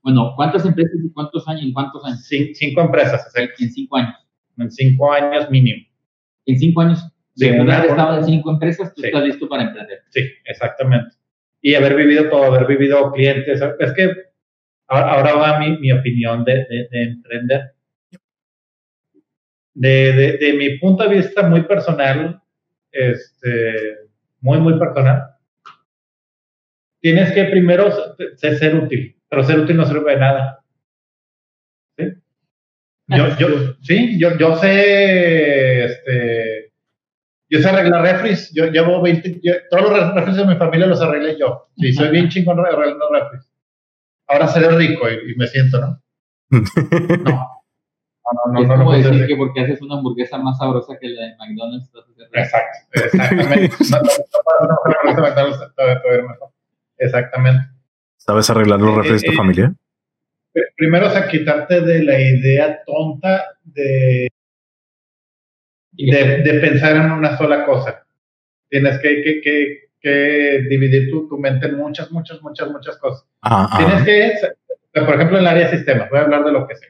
Bueno, 0.02 0.34
¿cuántas 0.36 0.66
empresas 0.66 1.00
y 1.04 1.12
cuántos 1.12 1.48
años? 1.48 1.64
¿En 1.64 1.74
cuántos 1.74 2.04
años? 2.06 2.26
cinco 2.28 2.82
empresas. 2.82 3.32
En 3.36 3.72
cinco 3.72 3.98
años. 3.98 4.16
En 4.58 4.72
cinco 4.72 5.12
años 5.12 5.50
mínimo. 5.50 5.86
En 6.46 6.60
cinco 6.60 6.82
años. 6.82 7.12
De 7.36 7.60
una 7.60 7.82
vez 7.82 7.92
estado 7.92 8.18
en 8.20 8.26
cinco 8.26 8.52
empresas, 8.52 8.94
tú 8.94 9.04
estás 9.04 9.24
listo 9.24 9.50
para 9.50 9.64
emprender. 9.64 10.04
Sí, 10.10 10.22
exactamente. 10.46 11.16
Y 11.62 11.76
haber 11.76 11.96
vivido 11.96 12.30
todo, 12.30 12.46
haber 12.46 12.66
vivido 12.66 13.12
clientes. 13.12 13.62
Es 13.80 13.92
que 13.92 14.10
ahora, 14.88 15.34
va 15.34 15.60
mi, 15.60 15.78
mi 15.80 15.92
opinión 15.92 16.46
de, 16.46 16.66
de, 16.70 16.88
de 16.90 17.04
emprender. 17.04 17.62
De, 19.74 20.14
de, 20.14 20.38
de, 20.38 20.54
mi 20.54 20.78
punto 20.78 21.04
de 21.04 21.18
vista 21.18 21.50
muy 21.50 21.64
personal, 21.64 22.42
este, 22.92 23.98
muy, 24.40 24.58
muy 24.60 24.80
personal, 24.80 25.24
tienes 27.02 27.34
que 27.34 27.44
primero 27.44 27.92
ser 28.38 28.76
útil 28.76 29.15
pero 29.30 29.44
ser 29.44 29.60
útil 29.60 29.78
no 29.78 29.86
sirve 29.86 30.14
de 30.14 30.20
nada. 30.20 30.64
¿Sí? 31.98 32.06
Yo, 33.08 33.38
yo, 33.38 33.48
sí, 33.82 34.20
yo, 34.20 34.38
yo 34.38 34.56
sé, 34.56 35.86
este, 35.86 36.72
yo 37.50 37.60
sé 37.60 37.70
arreglar 37.70 38.02
refris, 38.02 38.52
yo 38.54 38.66
llevo 38.68 39.02
20, 39.02 39.42
todos 39.70 39.92
los 39.92 40.16
refris 40.16 40.38
de 40.38 40.46
mi 40.46 40.56
familia 40.56 40.88
los 40.88 41.02
arreglé 41.02 41.38
yo. 41.40 41.70
Sí, 41.78 41.94
soy 41.94 42.10
bien 42.10 42.30
chingón 42.30 42.60
arreglando 42.60 43.10
refris. 43.12 43.50
Ahora 44.28 44.48
seré 44.48 44.70
rico 44.70 45.08
y, 45.10 45.36
me 45.36 45.46
siento, 45.48 45.80
¿no? 45.80 46.02
no. 46.50 47.56
No, 48.26 48.54
no, 48.54 48.60
es 48.60 48.68
no, 48.68 48.78
como 48.78 48.94
decir 48.94 49.28
que 49.28 49.36
porque 49.36 49.62
haces 49.62 49.84
una 49.84 49.98
hamburguesa 49.98 50.40
más 50.40 50.58
sabrosa 50.58 50.98
que 51.00 51.10
la 51.10 51.26
de 51.26 51.36
McDonald's. 51.38 51.92
Exacto, 52.34 52.80
exactamente. 52.94 53.76
Exactamente. 56.98 57.75
¿Sabes 58.18 58.50
arreglar 58.50 58.80
los 58.80 58.94
eh, 58.94 59.02
refres 59.02 59.22
de 59.22 59.28
tu 59.28 59.34
eh, 59.34 59.36
familia? 59.36 59.74
Primero, 60.78 61.08
o 61.08 61.10
sea, 61.10 61.28
quitarte 61.28 61.82
de 61.82 62.04
la 62.04 62.20
idea 62.20 62.82
tonta 62.86 63.44
de, 63.64 64.30
de, 65.92 66.60
pensar 66.62 66.96
en 66.96 67.12
una 67.12 67.38
sola 67.38 67.66
cosa. 67.66 68.06
Tienes 68.70 69.00
que, 69.00 69.22
que, 69.22 69.42
que, 69.42 69.90
que 70.00 70.66
dividir 70.70 71.10
tu, 71.10 71.28
tu, 71.28 71.38
mente 71.38 71.68
en 71.68 71.78
muchas, 71.78 72.12
muchas, 72.12 72.42
muchas, 72.42 72.70
muchas 72.70 72.98
cosas. 72.98 73.28
Tienes 73.78 74.04
que, 74.04 75.02
por 75.02 75.16
ejemplo, 75.16 75.38
en 75.38 75.44
el 75.44 75.48
área 75.48 75.70
de 75.70 75.78
sistemas, 75.78 76.10
voy 76.10 76.20
a 76.20 76.24
hablar 76.24 76.46
de 76.46 76.52
lo 76.52 76.68
que 76.68 76.76
sé. 76.76 76.88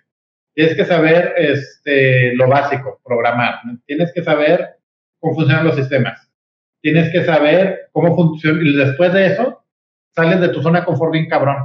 Tienes 0.54 0.76
que 0.76 0.86
saber 0.86 1.34
este, 1.38 2.34
lo 2.36 2.48
básico, 2.48 3.02
programar. 3.04 3.60
Tienes 3.86 4.14
que 4.14 4.24
saber 4.24 4.78
cómo 5.20 5.36
funcionan 5.36 5.66
los 5.66 5.76
sistemas. 5.76 6.32
Tienes 6.82 7.12
que 7.12 7.26
saber 7.26 7.90
cómo 7.92 8.16
funciona. 8.16 8.62
Y 8.64 8.76
después 8.76 9.12
de 9.12 9.26
eso, 9.26 9.65
sales 10.16 10.40
de 10.40 10.50
tu 10.50 10.62
zona 10.62 10.80
de 10.80 10.86
confort 10.86 11.12
bien 11.12 11.28
cabrón. 11.28 11.58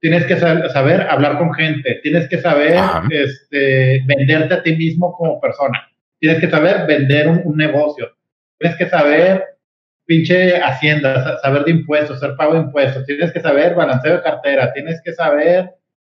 Tienes 0.00 0.26
que 0.26 0.36
saber 0.36 1.02
hablar 1.08 1.38
con 1.38 1.54
gente, 1.54 2.00
tienes 2.02 2.28
que 2.28 2.38
saber 2.38 2.76
este, 3.10 4.00
venderte 4.04 4.54
a 4.54 4.62
ti 4.62 4.74
mismo 4.74 5.12
como 5.12 5.40
persona, 5.40 5.88
tienes 6.18 6.40
que 6.40 6.50
saber 6.50 6.86
vender 6.88 7.28
un, 7.28 7.56
negocio, 7.56 8.10
tienes 8.58 8.76
que 8.76 8.88
saber 8.88 9.44
pinche 10.04 10.60
hacienda, 10.60 11.38
saber 11.38 11.64
de 11.64 11.70
impuestos, 11.70 12.18
ser 12.18 12.34
pago 12.34 12.54
de 12.54 12.60
impuestos, 12.60 13.06
tienes 13.06 13.32
que 13.32 13.40
saber 13.40 13.76
balanceo 13.76 14.14
de 14.14 14.22
cartera, 14.22 14.72
tienes 14.72 15.00
que 15.04 15.12
saber 15.12 15.70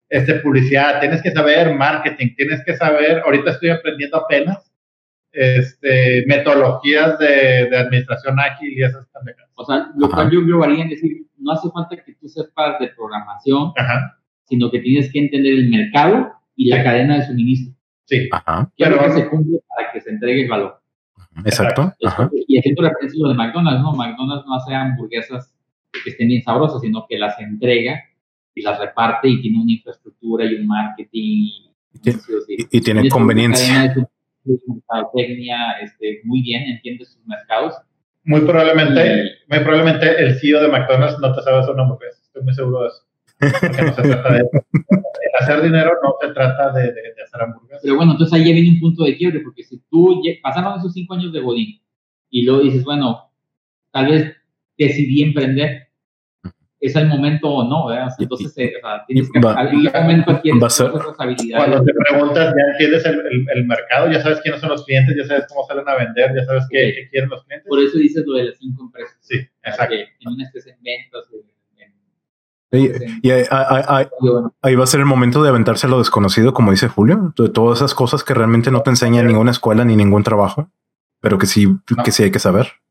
este, 0.07 0.35
publicidad, 0.35 1.01
tienes 1.01 1.21
que 1.21 1.31
saber 1.31 1.75
marketing, 1.75 2.35
tienes 2.37 2.63
que 2.63 2.77
saber, 2.77 3.21
ahorita 3.25 3.51
estoy 3.51 3.69
aprendiendo 3.69 4.15
apenas, 4.15 4.72
este, 5.33 6.23
metodologías 6.27 7.17
de, 7.19 7.67
de 7.69 7.77
administración 7.77 8.39
ágil 8.39 8.71
y 8.71 8.83
esas 8.83 9.07
pendejadas. 9.07 9.51
O 9.55 9.65
sea, 9.65 9.91
lo 9.97 10.09
cual 10.09 10.31
yo 10.31 10.45
probaría 10.45 10.83
en 10.83 10.89
decir, 10.89 11.27
no 11.37 11.51
hace 11.51 11.69
falta 11.71 11.95
que 11.97 12.13
tú 12.13 12.27
sepas 12.27 12.79
de 12.79 12.89
programación, 12.89 13.73
sino 14.45 14.69
que 14.71 14.79
tienes 14.79 15.11
que 15.11 15.19
entender 15.19 15.53
el 15.53 15.69
mercado 15.69 16.31
y 16.55 16.69
la 16.69 16.83
cadena 16.83 17.17
de 17.17 17.25
suministro. 17.25 17.73
Sí. 18.05 18.29
Ajá. 18.31 18.71
Pero 18.77 19.11
se 19.11 19.29
cumple 19.29 19.59
para 19.67 19.91
que 19.91 20.01
se 20.01 20.11
entregue 20.11 20.43
el 20.43 20.49
valor. 20.49 20.79
Exacto. 21.45 21.93
Y 22.47 22.59
haciendo 22.59 22.83
referencia 22.83 23.17
a 23.19 23.23
lo 23.23 23.29
de 23.29 23.35
McDonald's, 23.35 23.81
¿no? 23.81 23.93
McDonald's 23.93 24.45
no 24.45 24.55
hace 24.55 24.73
hamburguesas 24.73 25.53
que 26.03 26.11
estén 26.11 26.27
bien 26.27 26.43
sabrosas, 26.43 26.81
sino 26.81 27.05
que 27.07 27.17
las 27.17 27.39
entrega 27.39 28.01
y 28.53 28.61
las 28.61 28.79
reparte 28.79 29.29
y 29.29 29.41
tiene 29.41 29.61
una 29.61 29.71
infraestructura 29.71 30.45
y 30.45 30.55
un 30.55 30.67
marketing. 30.67 31.49
Y, 32.71 32.81
tiene 32.81 33.09
conveniencia. 33.09 33.95
Mercadotecnia 34.45 35.79
este, 35.81 36.21
muy 36.23 36.41
bien, 36.41 36.63
entiende 36.63 37.05
sus 37.05 37.25
mercados 37.25 37.75
muy 38.25 38.41
probablemente, 38.41 39.31
muy 39.49 39.59
probablemente 39.59 40.23
el 40.23 40.39
CEO 40.39 40.61
de 40.61 40.69
McDonald's 40.69 41.19
no 41.19 41.33
te 41.33 41.41
sabe 41.41 41.59
hacer 41.59 41.73
una 41.73 41.83
hamburguesa. 41.83 42.21
Estoy 42.23 42.43
muy 42.43 42.53
seguro 42.53 42.83
de 42.83 42.87
eso. 42.87 43.03
Porque 43.59 43.81
no 43.81 43.93
se 43.93 44.01
trata 44.01 44.33
de. 44.33 44.39
El 44.39 45.31
hacer 45.41 45.61
dinero 45.61 45.91
no 46.01 46.15
se 46.21 46.33
trata 46.33 46.71
de, 46.71 46.83
de, 46.83 47.21
hacer 47.21 47.41
hamburguesas. 47.41 47.81
Pero 47.83 47.97
bueno, 47.97 48.13
entonces 48.13 48.33
ahí 48.33 48.47
ya 48.47 48.53
viene 48.53 48.69
un 48.69 48.79
punto 48.79 49.03
de 49.03 49.17
quiebre, 49.17 49.41
porque 49.41 49.63
si 49.63 49.81
tú 49.89 50.21
pasaron 50.41 50.79
esos 50.79 50.93
cinco 50.93 51.15
años 51.15 51.33
de 51.33 51.41
Godín 51.41 51.81
y 52.29 52.45
luego 52.45 52.61
dices, 52.61 52.85
bueno, 52.85 53.29
tal 53.91 54.07
vez 54.07 54.33
decidí 54.77 55.21
emprender, 55.21 55.89
es 56.83 56.95
el 56.97 57.07
momento 57.07 57.47
o 57.49 57.69
no, 57.69 57.87
¿verdad? 57.87 58.09
Entonces, 58.19 58.53
eh, 58.57 58.73
o 58.77 58.85
sea, 58.85 59.05
tienes 59.07 59.31
que, 59.31 59.39
va, 59.39 59.55
momento 59.63 60.31
adquieres 60.31 60.63
esas 60.63 61.15
habilidades. 61.17 61.65
Cuando 61.65 61.85
te 61.85 61.93
preguntas, 61.93 62.53
ya 62.53 62.71
entiendes 62.73 63.05
el, 63.05 63.47
el, 63.55 63.65
mercado, 63.65 64.11
ya 64.11 64.21
sabes 64.21 64.41
quiénes 64.41 64.59
son 64.59 64.69
los 64.69 64.83
clientes, 64.83 65.15
ya 65.15 65.25
sabes 65.25 65.45
cómo 65.47 65.65
salen 65.65 65.87
a 65.87 65.95
vender, 65.95 66.31
ya 66.35 66.43
sabes 66.43 66.65
qué, 66.69 66.93
qué 66.93 67.09
quieren 67.09 67.29
los 67.29 67.41
clientes. 67.45 67.69
Por 67.69 67.79
eso 67.79 67.97
dices 67.97 68.25
lo 68.27 68.35
de 68.35 68.43
las 68.43 68.57
cinco 68.57 68.83
empresas. 68.83 69.15
Sí, 69.21 69.35
exacto. 69.63 69.95
en 69.95 70.27
un 70.27 70.41
estés 70.41 70.67
en 70.67 70.75
ventas, 70.83 71.29
y, 72.73 73.29
ahí, 73.29 73.43
ahí, 73.51 74.05
ahí, 74.63 74.75
va 74.75 74.83
a 74.83 74.87
ser 74.87 74.99
el 74.99 75.05
momento 75.05 75.43
de 75.43 75.49
aventarse 75.49 75.85
a 75.85 75.91
lo 75.91 75.99
desconocido, 75.99 76.55
como 76.55 76.71
dice 76.71 76.87
Julio, 76.87 77.31
de 77.37 77.49
todas 77.49 77.77
esas 77.77 77.93
cosas 77.93 78.23
que 78.23 78.33
realmente 78.33 78.71
no 78.71 78.81
te 78.81 78.89
enseña 78.89 79.21
ninguna 79.21 79.51
escuela 79.51 79.85
ni 79.85 79.95
ningún 79.95 80.23
trabajo, 80.23 80.71
pero 81.21 81.37
que 81.37 81.45
sí, 81.45 81.67
que 82.03 82.11
sí 82.11 82.23
hay 82.23 82.31
que 82.31 82.39
saber. 82.39 82.82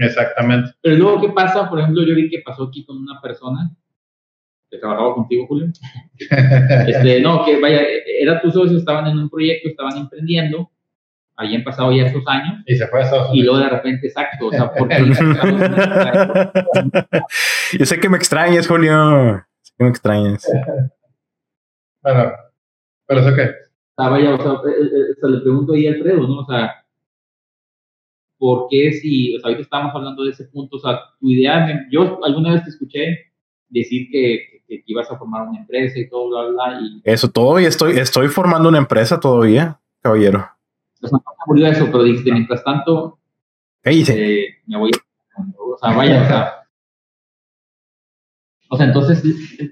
Exactamente. 0.00 0.72
Pero 0.80 0.96
luego, 0.96 1.20
¿qué 1.20 1.28
pasa? 1.28 1.68
Por 1.68 1.78
ejemplo, 1.78 2.02
yo 2.02 2.14
vi 2.14 2.30
que 2.30 2.40
pasó 2.44 2.64
aquí 2.64 2.84
con 2.86 2.96
una 2.96 3.20
persona 3.20 3.70
que 4.70 4.78
trabajaba 4.78 5.14
contigo, 5.14 5.46
Julio. 5.46 5.66
este, 6.86 7.20
no, 7.20 7.44
que 7.44 7.60
vaya, 7.60 7.82
era 8.18 8.40
tus 8.40 8.54
socios, 8.54 8.78
estaban 8.78 9.08
en 9.08 9.18
un 9.18 9.28
proyecto, 9.28 9.68
estaban 9.68 9.98
emprendiendo, 9.98 10.70
habían 11.36 11.62
pasado 11.64 11.92
ya 11.92 12.06
esos 12.06 12.26
años. 12.26 12.62
Y 12.66 12.76
se 12.76 12.86
fue 12.86 13.02
a 13.02 13.10
Y 13.34 13.42
luego 13.42 13.58
de 13.58 13.68
repente, 13.68 14.06
exacto, 14.06 14.46
o 14.46 14.50
sea, 14.50 14.72
porque... 14.72 14.96
yo 17.78 17.84
sé 17.84 18.00
que 18.00 18.08
me 18.08 18.16
extrañas, 18.16 18.66
Julio. 18.66 19.44
Sé 19.60 19.74
que 19.76 19.84
me 19.84 19.90
extrañas. 19.90 20.50
bueno, 22.02 22.32
pero 23.06 23.20
eso 23.20 23.36
qué. 23.36 23.50
Ah, 23.98 24.08
vaya, 24.08 24.34
o 24.34 24.42
sea, 24.42 24.52
eh, 24.52 24.80
eh, 24.80 25.12
o 25.14 25.20
sea, 25.20 25.28
le 25.28 25.40
pregunto 25.40 25.74
ahí 25.74 25.86
a 25.86 25.90
Alfredo, 25.90 26.26
¿no? 26.26 26.38
O 26.38 26.46
sea, 26.46 26.79
¿por 28.40 28.68
qué 28.70 28.94
si, 28.94 29.36
o 29.36 29.38
sea, 29.38 29.48
ahorita 29.48 29.62
estamos 29.62 29.94
hablando 29.94 30.24
de 30.24 30.30
ese 30.30 30.46
punto, 30.46 30.78
o 30.78 30.80
sea, 30.80 30.98
tu 31.20 31.28
idea, 31.28 31.86
yo 31.92 32.18
alguna 32.24 32.54
vez 32.54 32.64
te 32.64 32.70
escuché 32.70 33.32
decir 33.68 34.08
que, 34.10 34.62
que, 34.66 34.82
ibas 34.86 35.10
a 35.10 35.18
formar 35.18 35.46
una 35.46 35.60
empresa 35.60 35.98
y 35.98 36.08
todo, 36.08 36.30
bla, 36.30 36.48
bla, 36.48 36.80
y... 36.80 37.02
Eso, 37.04 37.30
todavía 37.30 37.68
estoy, 37.68 37.98
estoy 37.98 38.28
formando 38.28 38.70
una 38.70 38.78
empresa 38.78 39.20
todavía, 39.20 39.78
caballero. 40.00 40.48
Pues 40.98 41.12
no 41.12 41.22
murió 41.46 41.66
eso, 41.66 41.86
pero 41.92 42.02
dijiste, 42.02 42.32
mientras 42.32 42.64
tanto, 42.64 43.18
¿Qué 43.82 43.92
hice? 43.92 44.42
Eh, 44.42 44.48
me 44.66 44.78
voy 44.78 44.90
o 45.56 45.76
sea, 45.78 45.96
vaya, 45.96 46.22
o 46.22 46.26
sea, 46.26 46.54
o 48.70 48.76
sea, 48.76 48.86
entonces, 48.86 49.22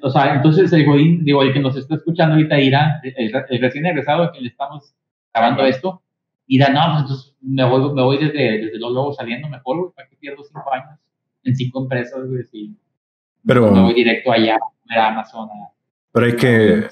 o 0.02 0.10
sea, 0.10 0.34
entonces 0.34 0.72
el 0.72 0.84
Godín, 0.84 1.24
digo, 1.24 1.42
el 1.42 1.52
que 1.52 1.60
nos 1.60 1.76
está 1.76 1.94
escuchando 1.94 2.34
ahorita 2.34 2.60
irá, 2.60 3.00
el, 3.02 3.32
el 3.48 3.60
recién 3.60 3.86
egresado 3.86 4.30
que 4.32 4.40
le 4.40 4.48
estamos 4.48 4.94
grabando 5.32 5.64
esto, 5.64 6.02
dirá, 6.48 6.70
no, 6.70 6.80
pues 6.92 7.02
entonces 7.02 7.36
me 7.42 7.64
voy, 7.64 7.94
me 7.94 8.02
voy 8.02 8.18
desde, 8.18 8.64
desde 8.64 8.78
luego 8.78 9.12
saliendo 9.12 9.48
mejor, 9.48 9.92
¿para 9.94 10.08
que 10.08 10.16
pierdo 10.16 10.42
cinco 10.42 10.72
años 10.72 10.98
en 11.44 11.54
cinco 11.54 11.82
empresas, 11.82 12.26
güey? 12.26 12.42
Si 12.44 12.74
pero, 13.46 13.70
me 13.70 13.80
voy 13.80 13.94
directo 13.94 14.32
allá, 14.32 14.58
a 14.90 15.06
Amazon. 15.06 15.48
Pero 16.12 16.26
hay 16.26 16.36
que... 16.36 16.88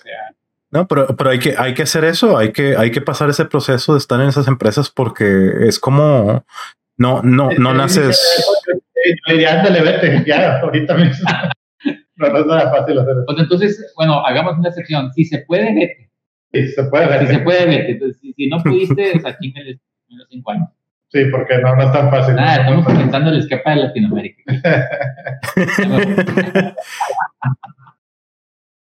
No, 0.71 0.87
pero, 0.87 1.07
pero 1.17 1.31
hay 1.31 1.39
que 1.39 1.55
hay 1.57 1.75
que 1.75 1.83
hacer 1.83 2.05
eso, 2.05 2.37
hay 2.37 2.53
que 2.53 2.77
hay 2.77 2.91
que 2.91 3.01
pasar 3.01 3.31
ese 3.31 3.45
proceso 3.45 3.93
de 3.93 3.99
estar 3.99 4.21
en 4.21 4.29
esas 4.29 4.49
empresas 4.49 4.91
porque 4.91 5.51
es 5.61 5.79
como 5.79 6.45
no 6.99 7.23
no 7.23 7.51
no 7.53 7.73
naces. 7.73 8.21
Ya, 9.29 9.63
vete, 9.63 10.25
ya 10.27 10.61
ahorita 10.61 10.95
mismo. 10.97 11.29
No, 12.19 12.31
no 12.31 12.39
es 12.39 12.47
nada 12.47 12.71
fácil 12.71 12.99
hacer 12.99 13.15
Pues 13.27 13.39
entonces, 13.39 13.93
bueno, 13.95 14.25
hagamos 14.25 14.57
una 14.57 14.71
excepción. 14.71 15.13
Si 15.13 15.27
se 15.27 15.41
puede, 15.41 15.75
vete. 15.75 16.11
Sí, 16.53 16.69
se 16.69 16.85
puede, 16.85 17.09
vete. 17.09 17.27
Si 17.27 17.35
se 17.35 17.41
puede, 17.41 17.67
vete. 17.67 17.93
Entonces, 17.93 18.21
si, 18.21 18.49
no 18.49 18.63
pudiste, 18.63 19.13
o 19.17 19.21
sea, 19.21 19.37
los 20.09 20.29
cinco 20.29 20.51
años. 20.51 20.69
Sí, 21.09 21.25
porque 21.31 21.59
no, 21.59 21.77
no 21.77 21.83
es 21.83 21.93
tan 21.93 22.11
fácil. 22.11 22.35
Ah, 22.39 22.57
estamos 22.57 22.85
comenzando 22.85 23.31
el 23.31 23.39
escape 23.39 23.71
de 23.71 23.77
Latinoamérica. 23.77 24.43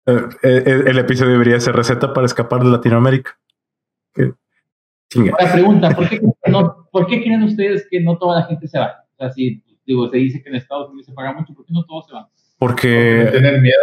Eh, 0.08 0.20
eh, 0.42 0.84
el, 0.88 0.98
episodio 0.98 1.34
debería 1.34 1.60
ser 1.60 1.76
receta 1.76 2.12
para 2.12 2.26
escapar 2.26 2.64
de 2.64 2.72
Latinoamérica. 2.72 3.38
La 5.14 5.54
pregunta, 5.54 5.92
¿por 5.92 6.10
qué, 6.10 6.20
no, 6.48 6.90
¿por 6.92 7.06
qué 7.06 7.22
creen 7.22 7.44
ustedes 7.44 7.88
que 7.90 8.02
no 8.02 8.18
toda 8.18 8.40
la 8.40 8.46
gente 8.48 8.68
se 8.68 8.80
va? 8.80 9.06
O 9.14 9.18
sea, 9.18 9.30
si 9.30 9.64
digo, 9.86 10.10
se 10.10 10.18
dice 10.18 10.42
que 10.42 10.50
en 10.50 10.56
Estados 10.56 10.90
Unidos 10.90 11.06
se 11.06 11.14
paga 11.14 11.34
mucho, 11.34 11.54
¿por 11.54 11.66
qué 11.66 11.74
no 11.74 11.86
todos 11.86 12.08
se 12.08 12.14
van? 12.14 12.26
Porque... 12.58 13.28
tienen 13.32 13.62
miedo, 13.62 13.76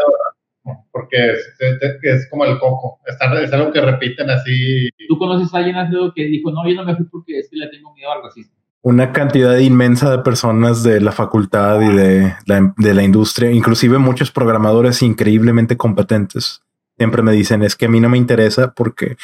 porque 0.93 1.33
es, 1.33 1.55
es, 2.03 2.29
como 2.31 2.45
el 2.45 2.59
coco, 2.59 3.01
es, 3.07 3.17
es, 3.43 3.53
algo 3.53 3.73
que 3.73 3.81
repiten 3.81 4.31
así. 4.31 4.89
¿Tú 5.09 5.19
conoces 5.19 5.53
a 5.55 5.59
alguien 5.59 5.77
que 6.15 6.25
dijo, 6.25 6.51
no, 6.51 6.69
yo 6.69 6.75
no 6.75 6.85
me 6.85 6.97
fui 6.97 7.07
porque 7.07 7.39
es 7.39 7.49
que 7.51 7.57
le 7.57 7.69
tengo 7.69 7.95
miedo 7.95 8.13
al 8.13 8.23
racismo? 8.23 8.55
Una 8.83 9.13
cantidad 9.13 9.57
inmensa 9.57 10.11
de 10.11 10.19
personas 10.19 10.83
de 10.83 11.01
la 11.01 11.13
facultad 11.13 11.81
y 11.83 11.95
de 11.95 12.35
la, 12.47 12.73
de 12.77 12.95
la 12.95 13.03
industria, 13.03 13.51
inclusive 13.51 13.99
muchos 13.99 14.31
programadores 14.31 15.03
increíblemente 15.03 15.77
competentes, 15.77 16.63
siempre 16.97 17.23
me 17.23 17.33
dicen, 17.33 17.63
es 17.63 17.77
que 17.77 17.87
a 17.87 17.89
mí 17.89 18.01
no 18.01 18.09
me 18.09 18.19
interesa 18.19 18.73
porque 18.73 19.17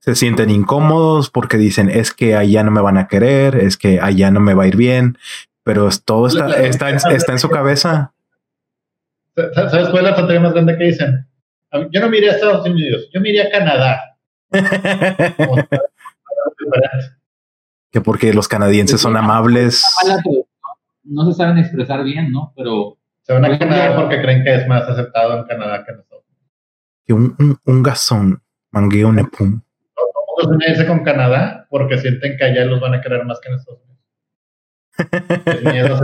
se 0.00 0.14
sienten 0.14 0.50
incómodos, 0.50 1.30
porque 1.30 1.58
dicen, 1.58 1.90
es 1.90 2.12
que 2.12 2.34
allá 2.34 2.62
no 2.62 2.70
me 2.70 2.80
van 2.80 2.96
a 2.96 3.08
querer, 3.08 3.56
es 3.56 3.76
que 3.76 4.00
allá 4.00 4.30
no 4.30 4.40
me 4.40 4.54
va 4.54 4.64
a 4.64 4.68
ir 4.68 4.76
bien, 4.76 5.18
pero 5.64 5.88
todo 6.04 6.28
está, 6.28 6.62
está, 6.62 6.90
está 6.90 7.32
en 7.32 7.38
su 7.38 7.50
cabeza. 7.50 8.14
¿Sabes 9.54 9.88
cuál 9.88 10.04
es 10.04 10.10
la 10.10 10.16
tontería 10.16 10.40
más 10.40 10.52
grande 10.52 10.76
que 10.76 10.84
dicen? 10.84 11.26
Yo 11.90 12.00
no 12.00 12.08
miré 12.08 12.30
a 12.30 12.32
Estados 12.32 12.66
Unidos, 12.66 13.08
yo 13.12 13.20
miré 13.20 13.42
a 13.42 13.50
Canadá. 13.50 14.16
que 17.90 18.00
porque 18.00 18.32
los 18.32 18.48
canadienses 18.48 19.00
son 19.00 19.16
amables. 19.16 19.84
No 21.04 21.24
se 21.26 21.34
saben 21.34 21.58
expresar 21.58 22.02
bien, 22.04 22.32
¿no? 22.32 22.52
Pero. 22.56 22.96
Se 23.22 23.34
van 23.34 23.44
a 23.44 23.58
Canadá 23.58 23.94
porque 23.94 24.22
creen 24.22 24.42
que 24.42 24.54
es 24.54 24.66
más 24.66 24.88
aceptado 24.88 25.38
en 25.38 25.44
Canadá 25.44 25.84
que 25.84 25.92
nosotros. 25.92 26.24
Que 27.04 27.12
un, 27.12 27.36
un, 27.38 27.58
un 27.62 27.82
gasón, 27.82 28.42
mangueo 28.70 29.12
nepum. 29.12 29.60
Todos 29.94 30.50
unirse 30.50 30.86
con 30.86 31.04
Canadá 31.04 31.66
porque 31.68 31.98
sienten 31.98 32.38
que 32.38 32.44
allá 32.44 32.64
los 32.64 32.80
van 32.80 32.94
a 32.94 33.02
querer 33.02 33.26
más 33.26 33.38
que 33.40 33.50
nosotros. 33.50 33.88
El 35.44 35.64
miedo 35.72 35.98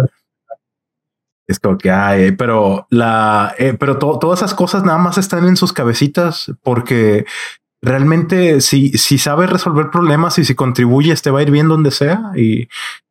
es 1.47 1.61
como 1.61 1.76
que 1.76 1.90
hay, 1.90 2.32
pero 2.32 2.86
la, 2.90 3.55
eh, 3.59 3.74
pero 3.78 3.99
todas 3.99 4.40
esas 4.40 4.55
cosas 4.55 4.84
nada 4.84 4.99
más 4.99 5.18
están 5.18 5.47
en 5.47 5.57
sus 5.57 5.72
cabecitas 5.72 6.53
porque 6.62 7.26
realmente 7.82 8.61
si, 8.61 8.92
si 8.92 9.18
sabes 9.18 9.51
resolver 9.51 9.90
problemas 9.90 10.38
y 10.38 10.45
si 10.45 10.55
contribuyes 10.55 11.20
te 11.22 11.30
va 11.30 11.40
a 11.40 11.42
ir 11.42 11.51
bien 11.51 11.68
donde 11.68 11.90
sea. 11.90 12.32
Y 12.34 12.68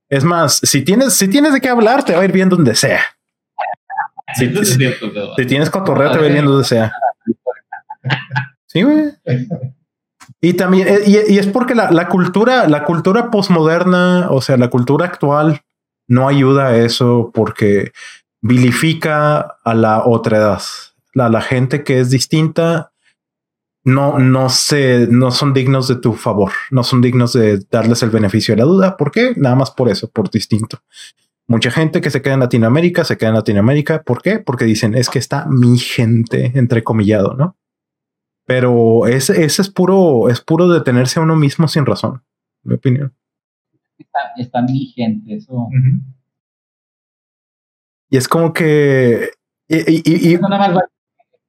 es 0.09 0.23
más, 0.23 0.59
si 0.63 0.81
tienes, 0.81 1.13
si 1.13 1.27
tienes 1.27 1.53
de 1.53 1.61
qué 1.61 1.69
hablar, 1.69 2.03
te 2.03 2.13
va 2.13 2.21
a 2.21 2.25
ir 2.25 2.31
bien 2.31 2.49
donde 2.49 2.75
sea. 2.75 3.01
Si, 4.35 4.47
tienes 5.45 5.69
cotorreo, 5.69 6.11
te 6.11 6.17
va 6.17 6.23
a 6.23 6.27
ir 6.27 6.33
bien 6.33 6.45
donde 6.45 6.63
sea. 6.63 6.91
Sí, 8.65 8.81
güey. 8.81 9.11
Y 10.41 10.53
también, 10.53 10.87
eh, 10.87 11.01
y, 11.05 11.37
es 11.37 11.47
porque 11.47 11.75
la, 11.75 11.91
la 11.91 12.09
cultura, 12.09 12.67
la 12.67 12.83
cultura 12.83 13.29
postmoderna, 13.29 14.27
o 14.31 14.41
sea, 14.41 14.57
la 14.57 14.69
cultura 14.69 15.05
actual, 15.05 15.61
no 16.07 16.27
ayuda 16.27 16.67
a 16.67 16.77
eso 16.77 17.31
porque 17.33 17.91
vilifica 18.43 19.57
a 19.63 19.73
la 19.73 20.05
otra 20.05 20.37
edad. 20.37 20.61
La, 21.13 21.29
la 21.29 21.41
gente 21.41 21.83
que 21.83 21.99
es 21.99 22.09
distinta 22.09 22.91
no, 23.85 24.19
no 24.19 24.49
se, 24.49 25.07
no 25.09 25.31
son 25.31 25.53
dignos 25.53 25.87
de 25.87 25.95
tu 25.95 26.13
favor, 26.13 26.51
no 26.69 26.83
son 26.83 27.01
dignos 27.01 27.33
de 27.33 27.59
darles 27.71 28.03
el 28.03 28.09
beneficio 28.09 28.53
de 28.53 28.61
la 28.61 28.67
duda. 28.67 28.97
¿Por 28.97 29.11
qué? 29.11 29.33
Nada 29.37 29.55
más 29.55 29.71
por 29.71 29.89
eso, 29.89 30.09
por 30.11 30.29
distinto. 30.29 30.79
Mucha 31.47 31.71
gente 31.71 32.01
que 32.01 32.09
se 32.09 32.21
queda 32.21 32.35
en 32.35 32.41
Latinoamérica 32.41 33.03
se 33.03 33.17
queda 33.17 33.29
en 33.29 33.35
Latinoamérica. 33.35 34.03
¿Por 34.03 34.21
qué? 34.21 34.39
Porque 34.39 34.65
dicen 34.65 34.93
es 34.93 35.09
que 35.09 35.19
está 35.19 35.45
mi 35.49 35.77
gente, 35.77 36.51
entrecomillado, 36.55 37.35
¿no? 37.35 37.57
Pero 38.45 39.07
ese, 39.07 39.45
ese 39.45 39.61
es 39.61 39.69
puro, 39.69 40.29
es 40.29 40.41
puro 40.41 40.67
detenerse 40.67 41.19
a 41.19 41.23
uno 41.23 41.37
mismo 41.37 41.69
sin 41.69 41.85
razón, 41.85 42.23
mi 42.63 42.75
opinión. 42.75 43.13
Está, 44.37 44.61
mi 44.61 44.87
gente, 44.87 45.35
eso. 45.35 45.69
Y 48.13 48.17
es 48.17 48.27
como 48.27 48.53
que. 48.53 49.31
Y, 49.67 50.35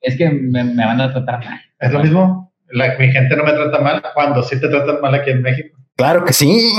es 0.00 0.16
que 0.16 0.30
me, 0.30 0.64
van 0.74 0.98
a 0.98 1.12
tratar 1.12 1.44
mal. 1.44 1.60
Es 1.78 1.92
lo 1.92 2.00
mismo. 2.00 2.54
mi 2.72 3.12
gente 3.12 3.36
no 3.36 3.44
me 3.44 3.52
trata 3.52 3.80
mal 3.80 4.02
cuando 4.14 4.42
sí 4.42 4.58
te 4.58 4.68
tratan 4.68 4.98
mal 5.02 5.14
aquí 5.14 5.28
en 5.28 5.42
México. 5.42 5.76
Claro 5.94 6.24
que 6.24 6.32
sí. 6.32 6.72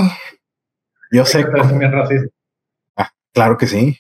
Yo 1.12 1.24
sé. 1.24 1.46
Que 1.46 1.52
ah, 2.98 3.12
claro 3.32 3.60
que 3.60 3.68
sí. 3.68 4.00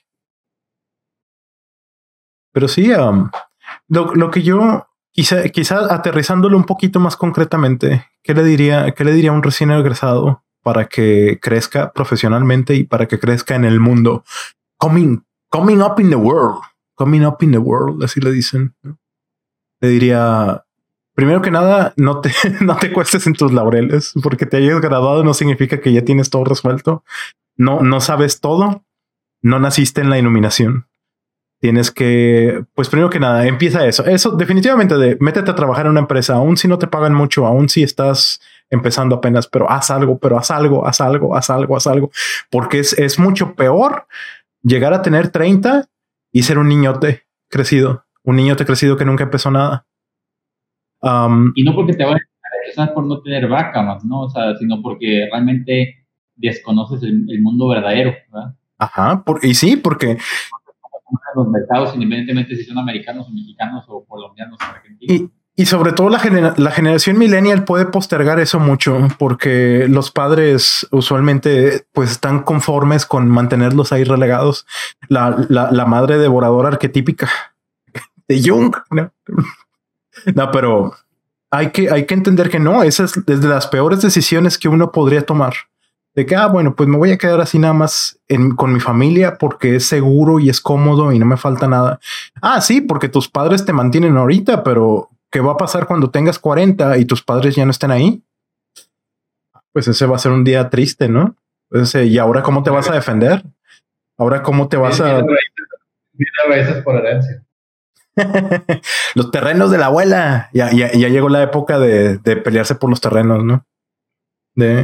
Pero 2.51 2.67
sí, 2.67 2.91
um, 2.91 3.29
lo, 3.87 4.31
que 4.31 4.41
yo 4.41 4.87
quizá, 5.11 5.47
quizá 5.49 5.93
aterrizándolo 5.93 6.57
un 6.57 6.65
poquito 6.65 6.99
más 6.99 7.15
concretamente, 7.15 8.07
¿qué 8.23 8.33
le 8.33 8.43
diría, 8.43 8.91
qué 8.93 9.03
le 9.03 9.13
diría 9.13 9.29
a 9.29 9.33
un 9.33 9.43
recién 9.43 9.69
egresado 9.69 10.43
para 10.63 10.85
que 10.87 11.37
crezca 11.39 11.93
profesionalmente 11.93 12.73
y 12.73 12.85
para 12.85 13.05
que 13.05 13.19
crezca 13.19 13.53
en 13.53 13.65
el 13.65 13.79
mundo? 13.79 14.23
Coming, 14.77 15.24
coming 15.55 15.81
up 15.81 15.99
in 15.99 16.09
the 16.09 16.17
world, 16.17 16.61
coming 16.97 17.25
up 17.25 17.41
in 17.41 17.51
the 17.51 17.57
world, 17.57 18.03
así 18.03 18.19
le 18.19 18.31
dicen. 18.31 18.75
Le 19.81 19.89
diría, 19.89 20.65
primero 21.13 21.41
que 21.41 21.51
nada, 21.51 21.93
no 21.95 22.19
te, 22.19 22.31
no 22.61 22.75
te 22.75 22.91
cuestes 22.91 23.25
en 23.27 23.33
tus 23.33 23.53
laureles, 23.53 24.13
porque 24.21 24.45
te 24.45 24.57
hayas 24.57 24.81
graduado 24.81 25.23
no 25.23 25.33
significa 25.33 25.79
que 25.79 25.93
ya 25.93 26.03
tienes 26.03 26.29
todo 26.29 26.43
resuelto. 26.43 27.03
No, 27.55 27.81
no 27.81 28.01
sabes 28.01 28.41
todo, 28.41 28.83
no 29.41 29.59
naciste 29.59 30.01
en 30.01 30.09
la 30.09 30.19
iluminación. 30.19 30.87
Tienes 31.61 31.89
que, 31.89 32.65
pues 32.73 32.89
primero 32.89 33.09
que 33.09 33.21
nada, 33.21 33.47
empieza 33.47 33.87
eso. 33.87 34.05
Eso 34.05 34.31
definitivamente 34.31 34.97
de 34.97 35.17
métete 35.21 35.51
a 35.51 35.55
trabajar 35.55 35.85
en 35.85 35.91
una 35.91 36.01
empresa, 36.01 36.33
aún 36.33 36.57
si 36.57 36.67
no 36.67 36.77
te 36.77 36.87
pagan 36.87 37.13
mucho, 37.13 37.45
aún 37.47 37.69
si 37.69 37.81
estás 37.81 38.41
empezando 38.69 39.15
apenas, 39.15 39.47
pero 39.47 39.69
haz 39.71 39.89
algo, 39.89 40.17
pero 40.17 40.37
haz 40.37 40.51
algo, 40.51 40.85
haz 40.85 40.99
algo, 40.99 41.35
haz 41.35 41.49
algo, 41.49 41.77
haz 41.77 41.87
algo, 41.87 42.11
porque 42.51 42.79
es, 42.79 42.91
es 42.99 43.17
mucho 43.17 43.55
peor 43.55 44.05
llegar 44.65 44.93
a 44.93 45.01
tener 45.01 45.29
30 45.29 45.85
y 46.31 46.43
ser 46.43 46.57
un 46.57 46.67
niñote 46.67 47.21
crecido, 47.47 48.03
un 48.23 48.35
niñote 48.35 48.65
crecido 48.65 48.97
que 48.97 49.05
nunca 49.05 49.23
empezó 49.23 49.51
nada. 49.51 49.85
y 51.55 51.63
no 51.63 51.75
porque 51.75 51.93
te 51.93 52.03
vayas 52.03 52.21
a 52.77 52.93
por 52.93 53.05
no 53.05 53.21
tener 53.21 53.47
vaca 53.47 53.81
más, 53.83 54.03
¿no? 54.03 54.21
O 54.21 54.29
sea, 54.29 54.55
sino 54.55 54.81
porque 54.81 55.27
realmente 55.31 56.07
desconoces 56.35 57.03
el, 57.03 57.41
mundo 57.41 57.67
verdadero, 57.67 58.13
¿verdad? 58.31 58.55
Ajá, 58.77 59.23
por, 59.23 59.45
y 59.45 59.53
sí, 59.53 59.77
porque 59.77 60.17
los 61.35 61.47
mercados, 61.47 61.93
independientemente 61.93 62.55
si 62.55 62.63
son 62.63 62.79
americanos 62.79 63.27
o 63.27 63.31
mexicanos 63.31 63.85
o 63.87 64.03
colombianos 64.05 64.57
o 64.59 64.65
argentinos. 64.65 65.15
Y 65.15 65.31
sobre 65.63 65.93
todo 65.93 66.09
la, 66.09 66.53
la, 66.57 66.71
generación 66.71 67.17
millennial 67.17 67.63
puede 67.63 67.85
postergar 67.85 68.41
eso 68.41 68.59
mucho 68.59 69.07
porque 69.17 69.87
los 69.87 70.11
padres 70.11 70.85
usualmente 70.91 71.85
pues 71.93 72.11
están 72.11 72.43
conformes 72.43 73.05
con 73.05 73.29
mantenerlos 73.29 73.93
ahí 73.93 74.03
relegados. 74.03 74.65
La, 75.07 75.45
la, 75.47 75.71
la 75.71 75.85
madre 75.85 76.17
devoradora 76.17 76.67
arquetípica 76.67 77.29
de 78.27 78.41
Jung. 78.43 78.75
No, 78.91 79.11
no 80.35 80.51
pero 80.51 80.93
hay 81.51 81.71
que, 81.71 81.89
hay 81.89 82.05
que 82.05 82.13
entender 82.13 82.49
que 82.49 82.59
no, 82.59 82.83
esa 82.83 83.05
es 83.05 83.13
de 83.25 83.47
las 83.47 83.67
peores 83.67 84.01
decisiones 84.01 84.57
que 84.57 84.67
uno 84.67 84.91
podría 84.91 85.25
tomar. 85.25 85.53
De 86.15 86.25
que, 86.25 86.35
ah, 86.35 86.47
bueno, 86.47 86.75
pues 86.75 86.87
me 86.87 86.97
voy 86.97 87.11
a 87.11 87.17
quedar 87.17 87.41
así 87.41 87.59
nada 87.59 87.73
más 87.73 88.19
en, 88.29 88.55
con 88.55 88.71
mi 88.73 88.79
familia 88.79 89.37
porque 89.37 89.75
es 89.75 89.85
seguro 89.85 90.39
y 90.39 90.49
es 90.49 90.61
cómodo 90.61 91.11
y 91.11 91.19
no 91.19 91.25
me 91.25 91.35
falta 91.35 91.67
nada. 91.67 91.99
Ah, 92.41 92.61
sí, 92.61 92.79
porque 92.79 93.09
tus 93.09 93.27
padres 93.27 93.65
te 93.65 93.73
mantienen 93.73 94.15
ahorita, 94.15 94.63
pero 94.63 95.09
¿qué 95.31 95.39
va 95.39 95.53
a 95.53 95.57
pasar 95.57 95.87
cuando 95.87 96.09
tengas 96.09 96.39
40 96.39 96.97
y 96.97 97.05
tus 97.05 97.23
padres 97.23 97.55
ya 97.55 97.65
no 97.65 97.71
estén 97.71 97.91
ahí? 97.91 98.23
Pues 99.71 99.87
ese 99.87 100.05
va 100.05 100.15
a 100.15 100.19
ser 100.19 100.31
un 100.31 100.43
día 100.43 100.69
triste, 100.69 101.09
¿no? 101.09 101.35
Pues 101.69 101.93
¿Y 101.95 102.17
ahora 102.17 102.41
cómo 102.43 102.63
te 102.63 102.69
vas 102.69 102.89
a 102.89 102.93
defender? 102.93 103.43
¿Ahora 104.17 104.41
cómo 104.41 104.69
te 104.69 104.77
vas 104.77 105.01
a...? 105.01 105.23
por 106.83 106.95
herencia. 106.95 107.43
los 109.15 109.31
terrenos 109.31 109.71
de 109.71 109.77
la 109.77 109.87
abuela. 109.87 110.49
Ya, 110.53 110.71
ya, 110.71 110.91
llegó 110.93 111.27
la 111.29 111.43
época 111.43 111.79
de, 111.79 112.19
pelearse 112.19 112.75
por 112.75 112.89
los 112.89 113.01
terrenos, 113.01 113.43
¿no? 113.43 113.65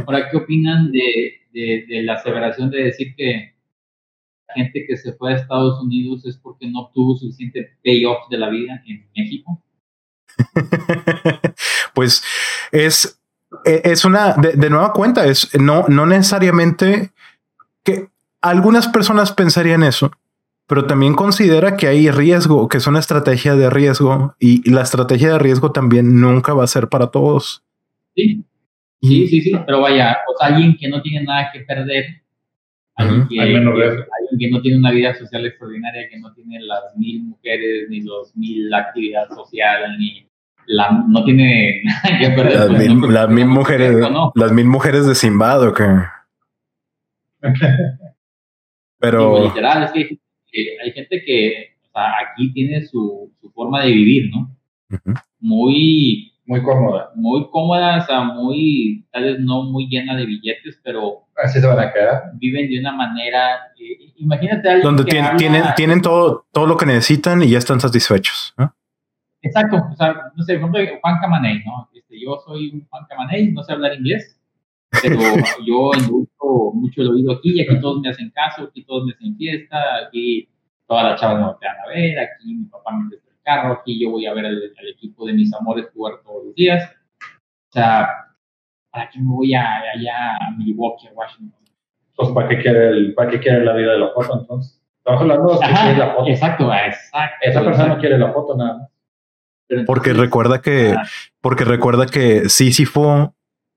Ahora, 0.06 0.28
¿qué 0.30 0.36
opinan 0.36 0.92
de, 0.92 1.40
de 1.52 2.02
la 2.02 2.14
aseveración 2.14 2.70
de 2.70 2.84
decir 2.84 3.14
que 3.16 3.54
la 4.48 4.54
gente 4.54 4.84
que 4.86 4.96
se 4.98 5.14
fue 5.14 5.32
a 5.32 5.36
Estados 5.36 5.82
Unidos 5.82 6.26
es 6.26 6.36
porque 6.36 6.66
no 6.68 6.80
obtuvo 6.80 7.16
suficiente 7.16 7.78
payoff 7.82 8.28
de 8.28 8.38
la 8.38 8.50
vida 8.50 8.82
en 8.86 9.08
México? 9.16 9.62
pues 11.94 12.22
es, 12.70 13.18
e, 13.64 13.82
es 13.84 14.04
una, 14.04 14.34
de, 14.34 14.70
nueva 14.70 14.92
cuenta, 14.92 15.26
es 15.26 15.54
no, 15.58 15.84
no 15.88 16.06
necesariamente 16.06 17.10
que 17.84 18.08
algunas 18.40 18.88
personas 18.88 19.32
pensarían 19.32 19.82
eso, 19.82 20.10
pero 20.66 20.86
también 20.86 21.14
considera 21.14 21.76
que 21.76 21.86
hay 21.86 22.10
riesgo, 22.10 22.68
que 22.68 22.78
es 22.78 22.86
una 22.86 22.98
estrategia 22.98 23.54
de 23.56 23.70
riesgo 23.70 24.34
y, 24.38 24.68
la 24.70 24.82
estrategia 24.82 25.32
de 25.32 25.38
riesgo 25.38 25.72
también 25.72 26.20
nunca 26.20 26.54
va 26.54 26.64
a 26.64 26.68
ser 26.68 26.88
para 26.88 27.08
todos. 27.08 27.62
Sí, 28.14 28.44
sí, 29.00 29.28
sí, 29.28 29.40
sí, 29.42 29.52
pero 29.66 29.80
vaya, 29.80 30.18
o 30.32 30.38
sea, 30.38 30.48
alguien 30.48 30.76
que 30.78 30.88
no 30.88 31.02
tiene 31.02 31.24
nada 31.24 31.50
que 31.52 31.60
perder, 31.60 32.21
alguien, 32.96 33.28
que, 33.28 33.40
alguien 33.40 34.38
que 34.38 34.50
no 34.50 34.60
tiene 34.60 34.78
una 34.78 34.90
vida 34.90 35.14
social 35.14 35.46
extraordinaria, 35.46 36.08
que 36.08 36.18
no 36.18 36.32
tiene 36.34 36.60
las 36.60 36.96
mil 36.96 37.22
mujeres, 37.22 37.88
ni 37.88 38.02
los 38.02 38.36
mil 38.36 38.72
actividades 38.72 39.34
sociales, 39.34 39.90
ni 39.98 40.26
la, 40.66 40.90
no 41.08 41.24
tiene 41.24 41.82
nada 42.04 42.18
que 42.18 42.30
perder. 42.30 42.54
Las, 42.54 42.68
pues, 42.68 42.88
mil, 42.88 43.12
las 43.12 43.28
mil 43.28 43.46
mujeres, 43.46 43.96
las 44.34 44.52
mil 44.52 44.66
mujeres 44.66 45.06
de 45.06 45.14
Simbado 45.14 45.72
que... 45.72 45.84
Pero... 48.98 49.46
literal, 49.46 49.84
es 49.84 49.92
que 49.92 50.18
hay 50.84 50.92
gente 50.92 51.22
que 51.24 51.72
o 51.82 51.90
sea, 51.92 52.12
aquí 52.22 52.52
tiene 52.52 52.86
su, 52.86 53.32
su, 53.40 53.50
forma 53.50 53.84
de 53.84 53.90
vivir, 53.90 54.30
¿no? 54.30 54.56
Muy... 55.40 56.31
Muy 56.44 56.62
cómoda. 56.62 57.10
Muy 57.14 57.48
cómoda, 57.50 57.98
o 57.98 58.06
sea, 58.06 58.22
muy, 58.22 59.06
tal 59.12 59.24
vez 59.24 59.40
no 59.40 59.62
muy 59.62 59.86
llena 59.88 60.16
de 60.16 60.26
billetes, 60.26 60.80
pero... 60.82 61.26
Así 61.36 61.60
se 61.60 61.66
van 61.66 61.78
a 61.78 61.92
quedar. 61.92 62.32
Viven 62.34 62.68
de 62.68 62.80
una 62.80 62.92
manera... 62.92 63.72
Eh, 63.78 64.12
imagínate 64.16 64.68
algo 64.68 64.84
Donde 64.84 65.04
tienen, 65.04 65.36
tienen, 65.36 65.62
tienen 65.76 66.02
todo, 66.02 66.46
todo 66.52 66.66
lo 66.66 66.76
que 66.76 66.86
necesitan 66.86 67.42
y 67.42 67.50
ya 67.50 67.58
están 67.58 67.80
satisfechos. 67.80 68.54
Exacto, 69.42 69.76
o 69.90 69.96
sea, 69.96 70.14
no 70.36 70.44
sé, 70.44 70.58
por 70.58 70.70
ejemplo, 70.70 70.98
Juan 71.00 71.18
Camaney, 71.20 71.62
¿no? 71.64 71.88
Este, 71.92 72.20
yo 72.20 72.40
soy 72.46 72.70
un 72.70 72.86
Juan 72.88 73.04
Camaney, 73.08 73.52
no 73.52 73.62
sé 73.64 73.72
hablar 73.72 73.94
inglés, 73.94 74.40
pero 75.02 75.16
yo 75.66 75.90
induzco 75.98 76.72
mucho 76.74 77.02
el 77.02 77.08
oído 77.08 77.32
aquí 77.32 77.52
y 77.52 77.60
aquí 77.60 77.80
todos 77.80 78.00
me 78.00 78.10
hacen 78.10 78.30
caso, 78.30 78.64
aquí 78.64 78.84
todos 78.84 79.06
me 79.06 79.12
hacen 79.12 79.36
fiesta, 79.36 79.76
aquí 80.06 80.48
todas 80.86 81.04
las 81.04 81.20
chavas 81.20 81.38
me 81.38 81.44
van 81.44 81.56
a 81.84 81.88
ver, 81.88 82.18
aquí 82.20 82.54
mi 82.54 82.66
papá 82.66 82.92
me 82.92 83.16
carro, 83.42 83.74
aquí 83.74 84.00
yo 84.00 84.10
voy 84.10 84.26
a 84.26 84.34
ver 84.34 84.46
al, 84.46 84.62
equipo 84.94 85.26
de 85.26 85.32
mis 85.32 85.52
amores 85.54 85.86
jugar 85.94 86.14
todos 86.24 86.46
los 86.46 86.54
días. 86.54 86.90
O 87.70 87.72
sea, 87.72 88.08
¿para 88.90 89.08
qué 89.10 89.18
me 89.20 89.30
voy 89.30 89.54
a, 89.54 89.78
allá 89.94 90.36
a 90.36 90.50
Milwaukee, 90.56 91.08
a 91.08 91.12
Washington? 91.12 91.60
Pues, 92.16 92.30
¿para 92.30 92.48
qué 92.48 92.58
quiere, 92.58 92.88
el, 92.88 93.14
¿para 93.14 93.30
qué 93.30 93.40
quiere 93.40 93.64
la 93.64 93.74
vida 93.74 93.92
de 93.92 93.98
la 93.98 94.10
foto 94.10 94.38
entonces? 94.40 94.80
Estamos 94.98 95.22
hablando 95.22 95.54
de 95.54 95.58
que 95.58 95.98
la 95.98 96.14
foto. 96.14 96.28
Exacto, 96.28 96.72
exacto. 96.72 97.36
Esa 97.40 97.64
persona 97.64 97.98
quiere 97.98 98.18
la 98.18 98.32
foto 98.32 98.56
nada 98.56 98.78
más. 98.78 98.88
Porque 99.86 100.12
recuerda 100.12 100.60
que, 100.60 100.94
porque 101.40 101.64
recuerda 101.64 102.06
que 102.06 102.48
Sísifo 102.48 103.34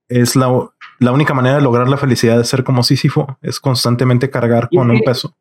es 0.09 0.35
la, 0.35 0.69
la 0.99 1.11
única 1.11 1.33
manera 1.33 1.55
de 1.55 1.61
lograr 1.61 1.87
la 1.87 1.97
felicidad 1.97 2.37
de 2.37 2.43
ser 2.43 2.63
como 2.63 2.83
Sísifo, 2.83 3.37
es 3.41 3.59
constantemente 3.59 4.29
cargar 4.29 4.69
con 4.69 4.91
un 4.91 4.99
peso. 5.01 5.35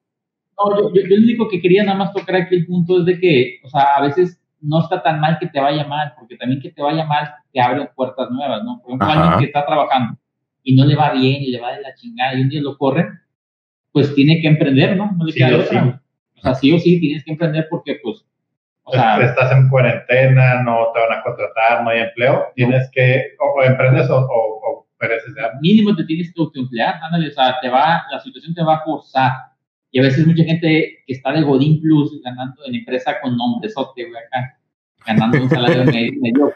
No, 0.58 0.76
yo, 0.76 0.94
yo, 0.94 1.16
lo 1.16 1.24
único 1.24 1.48
que 1.48 1.60
quería 1.60 1.84
nada 1.84 1.98
más 1.98 2.12
tocar 2.12 2.36
aquí 2.36 2.54
el 2.54 2.66
punto 2.66 3.00
es 3.00 3.06
de 3.06 3.18
que, 3.18 3.60
o 3.64 3.68
sea, 3.68 3.94
a 3.96 4.02
veces 4.02 4.40
no 4.60 4.80
está 4.80 5.02
tan 5.02 5.20
mal 5.20 5.38
que 5.38 5.46
te 5.46 5.60
vaya 5.60 5.86
mal, 5.86 6.14
porque 6.18 6.36
también 6.36 6.60
que 6.60 6.70
te 6.70 6.82
vaya 6.82 7.04
mal 7.04 7.34
te 7.52 7.60
abren 7.60 7.88
puertas 7.94 8.30
nuevas, 8.30 8.62
¿no? 8.64 8.80
Por 8.80 8.90
ejemplo, 8.90 9.08
alguien 9.08 9.38
que 9.38 9.44
está 9.46 9.66
trabajando 9.66 10.18
y 10.62 10.74
no 10.74 10.86
le 10.86 10.96
va 10.96 11.12
bien 11.12 11.42
y 11.42 11.50
le 11.50 11.60
va 11.60 11.72
de 11.72 11.82
la 11.82 11.94
chingada 11.94 12.34
y 12.34 12.42
un 12.42 12.48
día 12.48 12.62
lo 12.62 12.76
corre, 12.78 13.06
pues 13.92 14.14
tiene 14.14 14.40
que 14.40 14.48
emprender, 14.48 14.96
¿no? 14.96 15.12
No 15.16 15.24
le 15.24 15.32
queda 15.32 15.58
otra. 15.58 16.02
O 16.36 16.40
sea, 16.40 16.54
sí 16.54 16.72
o 16.72 16.78
sí 16.78 16.98
tienes 17.00 17.24
que 17.24 17.32
emprender 17.32 17.66
porque, 17.70 17.98
pues, 18.02 18.24
o 18.86 18.92
sea, 18.92 19.18
estás 19.18 19.52
en 19.52 19.68
cuarentena, 19.68 20.62
no 20.62 20.88
te 20.92 21.00
van 21.00 21.18
a 21.18 21.22
contratar, 21.22 21.82
no 21.82 21.90
hay 21.90 22.00
empleo, 22.00 22.44
tienes 22.54 22.90
que, 22.92 23.34
o, 23.38 23.62
emprendes 23.62 24.10
o, 24.10 24.18
o, 24.18 24.86
pereces 24.98 25.34
de 25.34 25.42
Mínimo 25.60 25.94
te 25.96 26.04
tienes 26.04 26.32
que 26.32 26.40
autoemplear, 26.40 26.96
ándale, 27.02 27.28
o 27.28 27.32
sea, 27.32 27.58
te 27.60 27.68
va, 27.68 28.04
la 28.10 28.20
situación 28.20 28.54
te 28.54 28.62
va 28.62 28.76
a 28.76 28.84
forzar. 28.84 29.32
Y 29.94 30.00
a 30.00 30.02
veces 30.02 30.26
mucha 30.26 30.42
gente 30.42 31.04
que 31.06 31.12
está 31.12 31.30
de 31.30 31.42
Godín 31.42 31.80
Plus 31.80 32.20
ganando 32.20 32.64
en 32.66 32.74
empresa 32.74 33.20
con 33.22 33.36
nombresote, 33.36 34.02
güey, 34.08 34.16
acá, 34.26 34.58
ganando 35.06 35.40
un 35.40 35.48
salario 35.48 35.84
medio, 36.20 36.52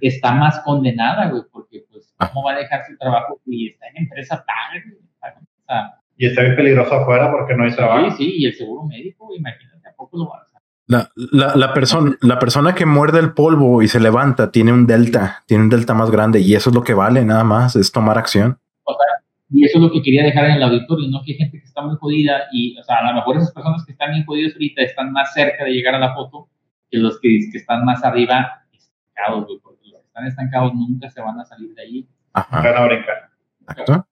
está 0.00 0.32
más 0.32 0.58
condenada, 0.60 1.28
güey, 1.28 1.42
porque 1.52 1.84
pues, 1.90 2.14
¿cómo 2.16 2.46
va 2.46 2.52
a 2.52 2.60
dejar 2.60 2.86
su 2.86 2.96
trabajo 2.96 3.38
y 3.44 3.68
está 3.68 3.88
en 3.88 4.04
empresa 4.04 4.42
tal, 4.46 4.82
o 4.90 5.64
sea, 5.66 5.98
y 6.16 6.26
está 6.26 6.42
bien 6.42 6.56
peligroso 6.56 6.94
afuera 6.94 7.30
porque 7.30 7.54
no 7.54 7.64
hay 7.64 7.76
trabajo. 7.76 8.10
Sí, 8.12 8.24
sí, 8.24 8.34
y 8.38 8.46
el 8.46 8.54
seguro 8.54 8.84
médico, 8.84 9.28
imagínate, 9.36 9.88
¿a 9.88 9.92
poco 9.92 10.16
lo 10.16 10.30
va 10.30 10.38
a 10.38 10.52
la, 10.86 11.10
la, 11.14 11.54
la, 11.54 11.74
persona, 11.74 12.16
la 12.22 12.38
persona 12.38 12.74
que 12.74 12.86
muerde 12.86 13.18
el 13.18 13.34
polvo 13.34 13.82
y 13.82 13.88
se 13.88 14.00
levanta 14.00 14.50
tiene 14.50 14.72
un 14.72 14.86
delta, 14.86 15.42
tiene 15.46 15.64
un 15.64 15.68
delta 15.68 15.92
más 15.92 16.10
grande 16.10 16.40
y 16.40 16.54
eso 16.54 16.70
es 16.70 16.74
lo 16.74 16.82
que 16.82 16.94
vale 16.94 17.22
nada 17.24 17.44
más, 17.44 17.76
es 17.76 17.92
tomar 17.92 18.16
acción. 18.16 18.58
Y 19.52 19.64
eso 19.64 19.78
es 19.78 19.84
lo 19.84 19.92
que 19.92 20.02
quería 20.02 20.24
dejar 20.24 20.46
en 20.46 20.52
el 20.52 20.62
auditorio, 20.62 21.08
¿no? 21.08 21.22
Que 21.24 21.32
hay 21.32 21.38
gente 21.38 21.58
que 21.58 21.64
está 21.64 21.82
muy 21.82 21.96
jodida 21.96 22.44
y, 22.52 22.78
o 22.78 22.82
sea, 22.82 22.98
a 22.98 23.10
lo 23.10 23.14
mejor 23.14 23.36
esas 23.36 23.52
personas 23.52 23.84
que 23.84 23.92
están 23.92 24.12
bien 24.12 24.24
jodidas 24.24 24.54
ahorita 24.54 24.82
están 24.82 25.12
más 25.12 25.32
cerca 25.34 25.64
de 25.64 25.72
llegar 25.72 25.94
a 25.94 25.98
la 25.98 26.14
foto 26.14 26.48
que 26.90 26.98
los 26.98 27.20
que, 27.20 27.28
que 27.50 27.58
están 27.58 27.84
más 27.84 28.02
arriba 28.04 28.64
estancados, 28.72 29.46
porque 29.62 29.88
los 29.88 30.00
que 30.00 30.06
están 30.06 30.26
estancados 30.26 30.74
nunca 30.74 31.10
se 31.10 31.20
van 31.20 31.38
a 31.38 31.44
salir 31.44 31.74
de 31.74 31.82
ahí. 31.82 32.08
Ajá. 32.32 32.62
Van 32.62 32.76
a 32.76 32.86
brincar. 32.86 33.30
Exacto 33.68 34.06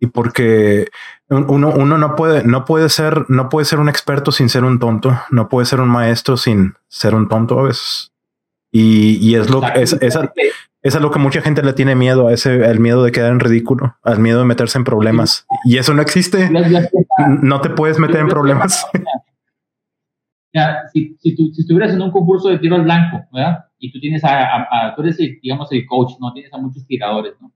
y 0.00 0.06
porque 0.06 0.86
uno, 1.28 1.70
uno 1.70 1.98
no 1.98 2.16
puede, 2.16 2.44
no 2.44 2.64
puede 2.64 2.88
ser, 2.88 3.24
no 3.28 3.48
puede 3.48 3.64
ser 3.64 3.80
un 3.80 3.88
experto 3.88 4.30
sin 4.32 4.48
ser 4.48 4.64
un 4.64 4.78
tonto, 4.78 5.18
no 5.30 5.48
puede 5.48 5.66
ser 5.66 5.80
un 5.80 5.88
maestro 5.88 6.36
sin 6.36 6.74
ser 6.86 7.14
un 7.14 7.28
tonto 7.28 7.58
a 7.58 7.64
veces. 7.64 8.12
Y, 8.70 9.16
y 9.16 9.34
es 9.34 9.50
lo 9.50 9.66
es, 9.74 9.94
es, 9.94 10.18
es 10.88 10.96
a 10.96 11.00
lo 11.00 11.10
que 11.10 11.18
mucha 11.18 11.40
gente 11.40 11.62
le 11.62 11.72
tiene 11.72 11.94
miedo, 11.94 12.28
a 12.28 12.32
ese, 12.32 12.64
el 12.64 12.80
miedo 12.80 13.04
de 13.04 13.12
quedar 13.12 13.32
en 13.32 13.40
ridículo, 13.40 13.96
al 14.02 14.18
miedo 14.18 14.40
de 14.40 14.46
meterse 14.46 14.78
en 14.78 14.84
problemas. 14.84 15.46
Y 15.64 15.78
eso 15.78 15.94
no 15.94 16.02
existe. 16.02 16.50
No 17.40 17.60
te 17.60 17.70
puedes 17.70 17.98
meter 17.98 18.20
en 18.20 18.28
problemas. 18.28 18.86
si, 20.92 21.16
si, 21.20 21.36
tú, 21.36 21.50
si 21.54 21.60
estuvieras 21.60 21.92
en 21.92 22.02
un 22.02 22.10
concurso 22.10 22.48
de 22.48 22.58
tiro 22.58 22.76
al 22.76 22.82
blanco, 22.82 23.24
¿verdad? 23.32 23.66
Y 23.78 23.92
tú 23.92 24.00
tienes 24.00 24.24
a, 24.24 24.62
a, 24.62 24.94
tú 24.96 25.02
eres, 25.02 25.16
digamos, 25.16 25.70
el 25.72 25.86
coach, 25.86 26.14
¿no? 26.20 26.32
Tienes 26.32 26.52
a 26.52 26.58
muchos 26.58 26.86
tiradores, 26.86 27.34
¿no? 27.40 27.52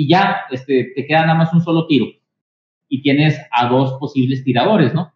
y 0.00 0.08
ya 0.08 0.46
este, 0.50 0.92
te 0.94 1.06
queda 1.06 1.26
nada 1.26 1.34
más 1.34 1.52
un 1.52 1.60
solo 1.60 1.86
tiro 1.86 2.06
y 2.88 3.02
tienes 3.02 3.38
a 3.52 3.68
dos 3.68 3.98
posibles 4.00 4.42
tiradores, 4.42 4.94
¿no? 4.94 5.12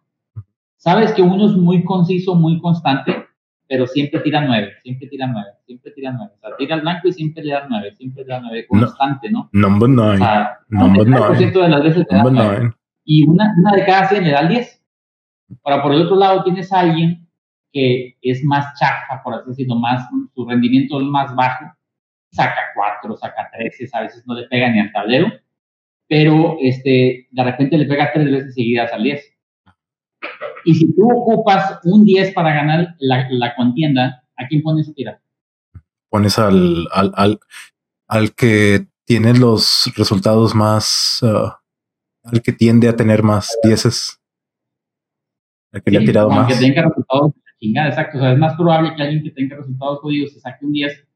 Sabes 0.77 1.11
que 1.13 1.23
uno 1.23 1.47
es 1.47 1.53
muy 1.53 1.83
conciso, 1.83 2.35
muy 2.35 2.59
constante, 2.59 3.24
pero 3.67 3.87
siempre 3.87 4.19
tira 4.19 4.41
nueve, 4.41 4.73
siempre 4.83 5.07
tira 5.07 5.27
nueve, 5.27 5.49
siempre 5.65 5.91
tira 5.91 6.11
nueve. 6.11 6.33
O 6.35 6.39
sea, 6.39 6.55
tira 6.57 6.75
al 6.75 6.81
blanco 6.81 7.07
y 7.07 7.13
siempre 7.13 7.43
le 7.43 7.53
da 7.53 7.65
nueve, 7.69 7.95
siempre 7.95 8.23
le 8.23 8.29
da 8.29 8.39
nueve, 8.39 8.67
constante, 8.67 9.29
¿no? 9.31 9.49
Number 9.53 9.89
nine. 9.89 10.25
number 10.69 11.07
nine. 11.07 11.51
de 11.51 11.69
las 11.69 11.83
veces 11.83 12.05
number 12.11 12.33
nine. 12.33 12.71
Y 13.03 13.23
una, 13.27 13.53
una 13.57 13.71
de 13.71 13.85
cada 13.85 14.07
100 14.07 14.23
le 14.23 14.31
da 14.31 14.39
el 14.39 14.49
10. 14.49 14.83
Ahora, 15.63 15.83
por 15.83 15.93
el 15.93 16.01
otro 16.01 16.15
lado, 16.15 16.43
tienes 16.43 16.71
a 16.73 16.79
alguien 16.79 17.27
que 17.71 18.17
es 18.21 18.43
más 18.43 18.79
chafa, 18.79 19.21
por 19.21 19.33
así 19.33 19.49
decirlo, 19.49 19.75
más, 19.75 20.07
su 20.33 20.47
rendimiento 20.47 20.99
es 20.99 21.07
más 21.07 21.35
bajo, 21.35 21.65
saca 22.31 22.71
cuatro, 22.73 23.17
saca 23.17 23.49
tres, 23.51 23.93
a 23.93 24.01
veces 24.01 24.25
no 24.25 24.33
le 24.33 24.47
pega 24.47 24.69
ni 24.69 24.79
al 24.79 24.93
tablero, 24.93 25.27
pero 26.07 26.57
este, 26.61 27.27
de 27.29 27.43
repente 27.43 27.77
le 27.77 27.85
pega 27.85 28.13
tres 28.13 28.31
veces 28.31 28.53
seguidas 28.53 28.93
al 28.93 29.03
10. 29.03 29.33
Y 30.65 30.75
si 30.75 30.93
tú 30.95 31.09
ocupas 31.09 31.79
un 31.83 32.03
10 32.03 32.33
para 32.33 32.53
ganar 32.53 32.95
la, 32.99 33.27
la 33.29 33.55
contienda, 33.55 34.23
¿a 34.35 34.47
quién 34.47 34.61
pones 34.61 34.89
a 34.89 34.93
tirar? 34.93 35.21
Pones 36.09 36.37
al, 36.39 36.87
al, 36.91 37.11
al, 37.15 37.39
al 38.07 38.33
que 38.33 38.87
tiene 39.05 39.33
los 39.33 39.91
resultados 39.95 40.55
más, 40.55 41.21
uh, 41.21 41.51
al 42.23 42.41
que 42.41 42.51
tiende 42.51 42.87
a 42.89 42.95
tener 42.95 43.23
más 43.23 43.57
dieces. 43.63 44.19
Al 45.71 45.83
que 45.83 45.91
le 45.91 45.97
ha 45.99 46.01
tirado 46.01 46.29
más. 46.29 46.47
Que 46.47 46.59
tenga 46.59 46.83
resultados 46.83 47.33
chingada, 47.59 47.89
exacto. 47.89 48.17
O 48.17 48.21
sea, 48.21 48.33
es 48.33 48.39
más 48.39 48.55
probable 48.55 48.93
que 48.95 49.03
alguien 49.03 49.23
que 49.23 49.31
tenga 49.31 49.57
resultados 49.57 49.99
jodidos 49.99 50.33
se 50.33 50.39
saque 50.39 50.65
un 50.65 50.71
10 50.71 51.07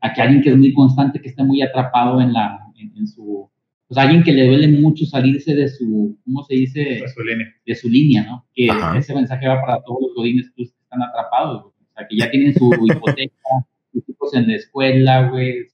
a 0.00 0.12
que 0.12 0.22
alguien 0.22 0.42
que 0.42 0.50
es 0.50 0.56
muy 0.56 0.72
constante, 0.72 1.20
que 1.20 1.28
esté 1.28 1.42
muy 1.42 1.62
atrapado 1.62 2.20
en, 2.20 2.32
la, 2.32 2.58
en, 2.76 3.06
su... 3.06 3.50
Pues 3.88 3.98
alguien 3.98 4.22
que 4.22 4.32
le 4.32 4.46
duele 4.46 4.68
mucho 4.68 5.04
salirse 5.04 5.54
de 5.54 5.68
su, 5.68 6.18
¿cómo 6.24 6.42
se 6.44 6.54
dice? 6.54 6.80
De 6.80 7.08
su 7.08 7.22
línea. 7.22 7.46
De 7.66 7.74
su 7.74 7.88
línea, 7.88 8.24
¿no? 8.24 8.46
Que 8.54 8.68
ese 8.96 9.14
mensaje 9.14 9.46
va 9.46 9.60
para 9.60 9.82
todos 9.82 9.98
los 10.00 10.14
godines 10.14 10.50
que 10.56 10.62
están 10.62 11.02
atrapados, 11.02 11.66
O 11.66 11.72
sea, 11.94 12.06
que 12.08 12.16
ya 12.16 12.30
tienen 12.30 12.54
su 12.54 12.70
hipoteca, 12.86 13.34
sus 13.92 14.08
hijos 14.08 14.34
en 14.34 14.48
la 14.48 14.56
escuela, 14.56 15.28
güey, 15.28 15.68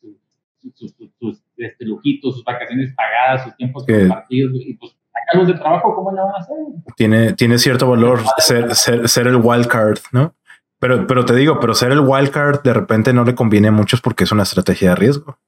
sus, 0.74 0.94
sus, 1.18 1.42
este, 1.56 1.84
lujitos, 1.84 2.34
sus 2.34 2.44
vacaciones 2.44 2.92
pagadas, 2.94 3.44
sus 3.44 3.56
tiempos 3.56 3.86
compartidos, 3.86 4.52
y 4.54 4.74
pues 4.74 4.96
sacarlos 5.12 5.48
de 5.48 5.54
trabajo, 5.54 5.94
¿cómo 5.94 6.12
le 6.12 6.20
van 6.20 6.34
a 6.34 6.38
hacer? 6.38 6.56
Tiene, 6.96 7.32
tiene 7.34 7.58
cierto 7.58 7.88
valor 7.88 8.20
ser, 8.38 8.74
ser, 8.74 9.08
ser 9.08 9.26
el 9.26 9.36
wild 9.36 9.66
card, 9.66 9.98
¿no? 10.12 10.34
Pero, 10.80 11.06
pero 11.06 11.24
te 11.26 11.34
digo, 11.36 11.60
pero 11.60 11.74
ser 11.74 11.92
el 11.92 12.00
wildcard 12.00 12.62
de 12.62 12.72
repente 12.72 13.12
no 13.12 13.24
le 13.24 13.34
conviene 13.34 13.68
a 13.68 13.72
muchos 13.72 14.00
porque 14.00 14.24
es 14.24 14.32
una 14.32 14.44
estrategia 14.44 14.90
de 14.90 14.96
riesgo. 14.96 15.38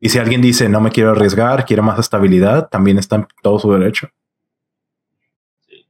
Y 0.00 0.08
si 0.08 0.18
alguien 0.18 0.40
dice 0.40 0.68
no 0.68 0.80
me 0.80 0.90
quiero 0.90 1.10
arriesgar, 1.10 1.64
quiero 1.64 1.82
más 1.82 1.98
estabilidad, 1.98 2.68
también 2.68 2.98
está 2.98 3.16
en 3.16 3.26
todo 3.42 3.58
su 3.58 3.70
derecho. 3.72 4.08
Sí. 5.60 5.86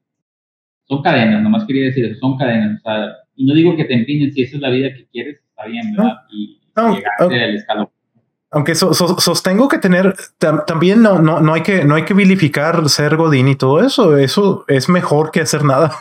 Son 0.88 1.00
cadenas, 1.02 1.42
nomás 1.42 1.64
quería 1.64 1.86
decir 1.86 2.04
eso, 2.04 2.18
son 2.18 2.36
cadenas. 2.36 2.80
O 2.80 2.82
sea, 2.82 3.16
y 3.36 3.46
no 3.46 3.54
digo 3.54 3.76
que 3.76 3.84
te 3.84 3.94
empinen 3.94 4.32
si 4.32 4.42
esa 4.42 4.56
es 4.56 4.62
la 4.62 4.70
vida 4.70 4.92
que 4.92 5.06
quieres, 5.06 5.40
está 5.48 5.66
bien, 5.66 5.94
¿verdad? 5.96 6.16
Y 6.30 6.60
no, 6.76 6.94
llegar 6.94 7.20
al 7.20 7.54
escalón. 7.54 7.88
Aunque 8.52 8.74
sostengo 8.74 9.68
que 9.68 9.78
tener 9.78 10.14
también 10.66 11.02
no, 11.02 11.20
no, 11.20 11.40
no 11.40 11.54
hay 11.54 11.62
que 11.62 11.84
no 11.84 11.94
hay 11.94 12.04
que 12.04 12.14
vilificar 12.14 12.88
ser 12.88 13.16
Godín 13.16 13.46
y 13.48 13.54
todo 13.54 13.84
eso. 13.84 14.16
Eso 14.16 14.64
es 14.66 14.88
mejor 14.88 15.30
que 15.30 15.40
hacer 15.40 15.64
nada. 15.64 15.92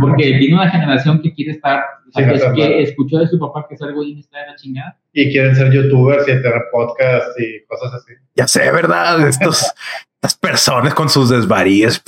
porque 0.00 0.32
viene 0.38 0.54
una 0.54 0.70
generación 0.70 1.20
que 1.20 1.34
quiere 1.34 1.52
estar, 1.52 1.82
que, 2.14 2.82
escuchó 2.82 3.18
de 3.18 3.26
su 3.26 3.40
papá 3.40 3.66
que 3.68 3.76
ser 3.76 3.92
Godín 3.92 4.18
está 4.18 4.38
de 4.38 4.46
la 4.46 4.56
chingada. 4.56 4.96
Y 5.12 5.32
quieren 5.32 5.56
ser 5.56 5.72
youtubers 5.72 6.28
y 6.28 6.32
hacer 6.32 6.52
podcasts 6.70 7.34
y 7.40 7.64
cosas 7.66 7.94
así. 7.94 8.12
Ya 8.36 8.46
sé, 8.46 8.70
¿verdad? 8.70 9.26
Estos, 9.26 9.64
estas 10.14 10.36
personas 10.36 10.94
con 10.94 11.08
sus 11.08 11.28
desvaríos. 11.28 12.00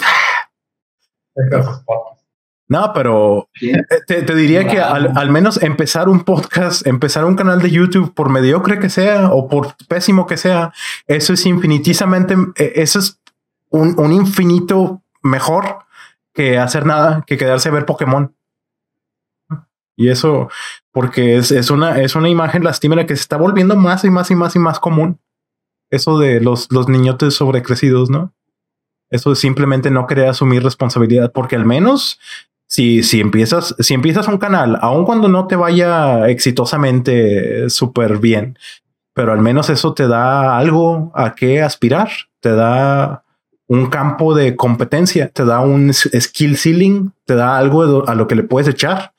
No, 2.69 2.93
pero 2.93 3.49
eh, 3.63 3.83
te, 4.07 4.35
diría 4.35 4.69
que 4.69 4.79
al, 4.79 5.31
menos 5.31 5.63
empezar 5.63 6.07
un 6.11 6.21
podcast, 6.21 6.87
empezar 6.87 7.25
un 7.25 7.35
canal 7.35 7.63
de 7.63 7.71
YouTube, 7.71 8.13
por 8.13 8.29
mediocre 8.29 8.79
que 8.79 8.91
sea 8.91 9.31
o 9.31 9.49
por 9.49 9.75
pésimo 9.89 10.27
que 10.27 10.37
sea, 10.37 10.75
eso 11.07 11.33
es 11.33 11.47
infinitísimamente, 11.47 12.37
eh, 12.57 12.73
eso 12.77 12.99
es 12.99 13.19
un, 13.71 14.13
infinito 14.13 15.03
mejor 15.23 15.79
que 16.35 16.59
hacer 16.59 16.85
nada, 16.85 17.25
que 17.27 17.39
quedarse 17.39 17.71
a 17.71 17.73
ver 17.73 17.87
Pokémon. 17.87 18.35
Y 19.97 20.11
eso, 20.11 20.51
porque 20.93 21.39
es, 21.39 21.51
es, 21.51 21.71
una, 21.71 22.01
es 22.03 22.17
una 22.17 22.29
imagen 22.29 22.65
lastimera 22.65 23.07
que 23.07 23.17
se 23.17 23.23
está 23.23 23.39
volviendo 23.39 23.77
más 23.77 24.05
y 24.05 24.11
más 24.11 24.31
y 24.31 24.35
más 24.35 24.55
y 24.55 24.59
más 24.59 24.79
común. 24.79 25.19
Eso 25.91 26.19
de 26.19 26.41
los, 26.41 26.71
los 26.71 26.87
niñotes 26.87 27.35
sobrecrecidos, 27.35 28.11
¿no? 28.11 28.35
Eso 29.11 29.33
es 29.33 29.39
simplemente 29.39 29.91
no 29.91 30.07
querer 30.07 30.29
asumir 30.29 30.63
responsabilidad, 30.63 31.33
porque 31.33 31.57
al 31.57 31.65
menos 31.65 32.21
si, 32.69 33.03
si, 33.03 33.21
empiezas, 33.21 33.75
si 33.79 33.95
empiezas 33.95 34.29
un 34.29 34.39
canal, 34.39 34.79
aun 34.83 35.05
cuando 35.05 35.27
no 35.27 35.47
te 35.47 35.57
vaya 35.57 36.29
exitosamente 36.29 37.71
súper 37.71 38.19
bien, 38.19 38.59
pero 39.15 39.33
al 39.33 39.41
menos 39.41 39.71
eso 39.71 39.95
te 39.95 40.07
da 40.07 40.59
algo 40.59 41.11
a 41.15 41.35
qué 41.35 41.63
aspirar, 41.63 42.11
te 42.41 42.55
da 42.55 43.25
un 43.67 43.87
campo 43.87 44.35
de 44.35 44.55
competencia, 44.55 45.29
te 45.29 45.45
da 45.45 45.61
un 45.61 45.93
skill 45.93 46.57
ceiling, 46.57 47.11
te 47.25 47.35
da 47.35 47.59
algo 47.59 48.07
a 48.07 48.15
lo 48.15 48.27
que 48.27 48.35
le 48.35 48.43
puedes 48.43 48.69
echar. 48.69 49.13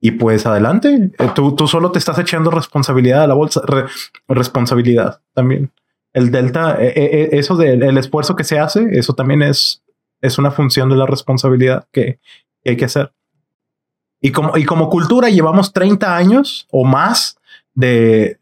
Y 0.00 0.12
pues 0.12 0.46
adelante, 0.46 1.10
eh, 1.18 1.30
tú, 1.34 1.54
tú 1.54 1.66
solo 1.66 1.92
te 1.92 1.98
estás 1.98 2.18
echando 2.18 2.50
responsabilidad 2.50 3.24
a 3.24 3.26
la 3.26 3.34
bolsa, 3.34 3.60
responsabilidad 4.28 5.20
también. 5.34 5.70
El 6.12 6.30
delta, 6.30 6.76
eh, 6.80 6.92
eh, 6.96 7.28
eso 7.32 7.56
del 7.56 7.96
esfuerzo 7.98 8.36
que 8.36 8.44
se 8.44 8.58
hace, 8.58 8.88
eso 8.92 9.14
también 9.14 9.42
es, 9.42 9.82
es 10.22 10.38
una 10.38 10.50
función 10.50 10.88
de 10.88 10.96
la 10.96 11.06
responsabilidad 11.06 11.86
que, 11.92 12.18
que 12.62 12.70
hay 12.70 12.76
que 12.76 12.84
hacer. 12.84 13.12
Y 14.20 14.32
como, 14.32 14.56
y 14.56 14.64
como 14.64 14.90
cultura 14.90 15.28
llevamos 15.30 15.72
30 15.72 16.16
años 16.16 16.66
o 16.70 16.84
más 16.84 17.38
de 17.74 18.40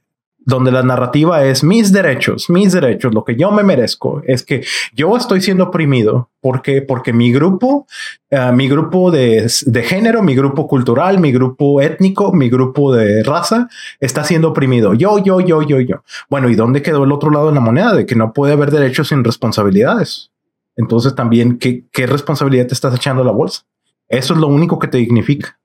donde 0.49 0.73
la 0.73 0.83
narrativa 0.83 1.45
es 1.45 1.63
mis 1.63 1.93
derechos, 1.93 2.49
mis 2.49 2.73
derechos, 2.73 3.13
lo 3.13 3.23
que 3.23 3.37
yo 3.37 3.51
me 3.51 3.63
merezco, 3.63 4.23
es 4.25 4.43
que 4.43 4.65
yo 4.95 5.15
estoy 5.15 5.43
siendo 5.43 5.65
oprimido 5.65 6.31
porque, 6.41 6.81
porque 6.81 7.13
mi 7.13 7.31
grupo, 7.31 7.87
eh, 8.31 8.51
mi 8.55 8.67
grupo 8.67 9.11
de, 9.11 9.47
de, 9.67 9.83
género, 9.83 10.23
mi 10.23 10.35
grupo 10.35 10.67
cultural, 10.67 11.19
mi 11.19 11.33
grupo 11.33 11.83
étnico, 11.83 12.33
mi 12.33 12.49
grupo 12.49 12.95
de 12.95 13.23
raza 13.25 13.69
está 14.01 14.25
siendo 14.25 14.49
oprimido. 14.49 14.95
Yo, 14.95 15.23
yo, 15.23 15.41
yo, 15.41 15.61
yo, 15.61 15.81
yo. 15.81 16.03
Bueno, 16.31 16.49
¿y 16.49 16.55
dónde 16.55 16.81
quedó 16.81 17.05
el 17.05 17.13
otro 17.13 17.31
lado 17.31 17.49
de 17.49 17.55
la 17.55 17.61
moneda 17.61 17.93
de 17.93 18.07
que 18.07 18.15
no 18.15 18.33
puede 18.33 18.55
haber 18.55 18.71
derechos 18.71 19.09
sin 19.09 19.25
responsabilidades? 19.25 20.31
Entonces 20.77 21.15
también, 21.15 21.59
¿qué, 21.59 21.85
qué 21.93 22.07
responsabilidad 22.07 22.69
te 22.69 22.75
estás 22.75 22.95
echando 22.95 23.21
a 23.21 23.27
la 23.27 23.33
bolsa? 23.33 23.67
Eso 24.09 24.35
es 24.35 24.41
lo 24.41 24.49
único 24.49 24.79
que 24.79 24.89
te 24.89 24.99
dignifica, 24.99 25.61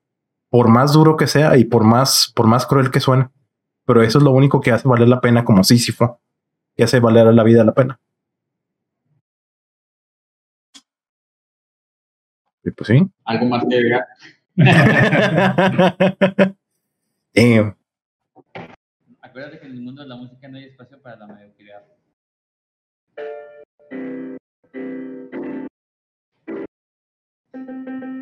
por 0.50 0.68
más 0.68 0.94
duro 0.94 1.16
que 1.16 1.28
sea 1.28 1.58
y 1.58 1.64
por 1.64 1.84
más, 1.84 2.32
por 2.36 2.48
más 2.48 2.66
cruel 2.66 2.92
que 2.92 3.00
suene. 3.00 3.30
Pero 3.86 4.02
eso 4.02 4.18
es 4.18 4.24
lo 4.24 4.32
único 4.32 4.62
que 4.62 4.72
hace 4.72 4.88
valer 4.88 5.10
la 5.10 5.22
pena 5.22 5.46
como 5.46 5.64
Sísifo, 5.64 6.20
que 6.76 6.84
hace 6.84 7.00
valer 7.00 7.34
la 7.34 7.44
vida 7.44 7.64
la 7.64 7.74
pena. 7.74 8.00
Y 12.66 12.72
pues 12.72 12.88
sí. 12.88 13.06
Algo 13.26 13.46
más 13.46 13.66
que 13.70 13.76
agregar. 13.76 14.08
Acuérdate 19.22 19.60
que 19.60 19.66
en 19.66 19.72
el 19.72 19.82
mundo 19.82 20.04
de 20.04 20.08
la 20.08 20.16
música 20.16 20.48
no 20.48 20.58
hay 20.58 20.66
espacio 20.66 21.02
para 21.02 21.18
la 21.18 21.28
mediocridad. 21.28 21.84
Se 27.52 28.13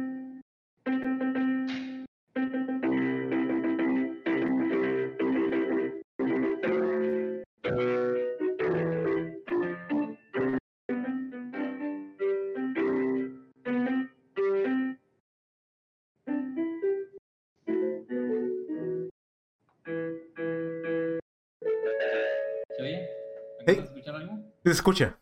dyskucie. 24.81 25.20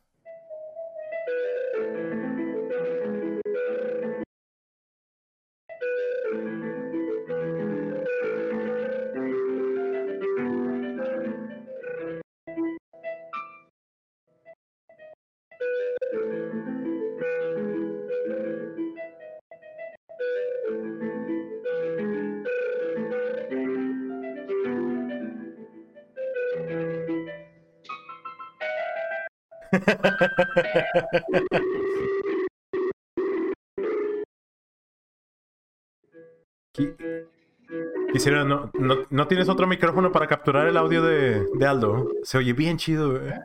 Quisiera, 38.11 38.43
no, 38.43 38.71
no, 39.09 39.27
tienes 39.27 39.49
otro 39.49 39.67
micrófono 39.67 40.11
para 40.11 40.27
capturar 40.27 40.67
el 40.67 40.77
audio 40.77 41.03
de, 41.03 41.45
Aldo. 41.65 42.09
Se 42.23 42.37
oye 42.37 42.53
bien 42.53 42.77
chido. 42.77 43.17
¿eh? 43.17 43.39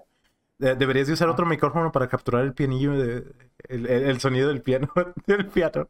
deberías 0.59 1.07
de 1.09 1.15
usar 1.15 1.29
otro 1.29 1.45
micrófono 1.45 1.93
para 1.93 2.09
capturar 2.09 2.45
el 2.45 2.55
pianillo, 2.55 2.93
de, 2.93 3.25
el, 3.69 4.21
sonido 4.21 4.49
del 4.49 4.63
piano. 4.63 4.89
Del 5.27 5.47
piano. 5.47 5.87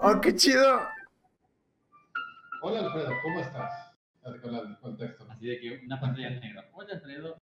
¡Oh, 0.00 0.20
qué 0.20 0.34
chido! 0.34 0.80
Hola 2.62 2.80
Alfredo, 2.80 3.12
¿cómo 3.22 3.40
estás? 3.40 3.87
Con 4.36 4.54
el 4.54 4.78
contexto. 4.78 5.26
Así 5.30 5.46
de 5.46 5.58
que 5.58 5.80
una 5.86 5.98
pantalla 5.98 6.30
negra. 6.30 6.68
Hola 6.72 6.92
Alfredo. 6.92 7.40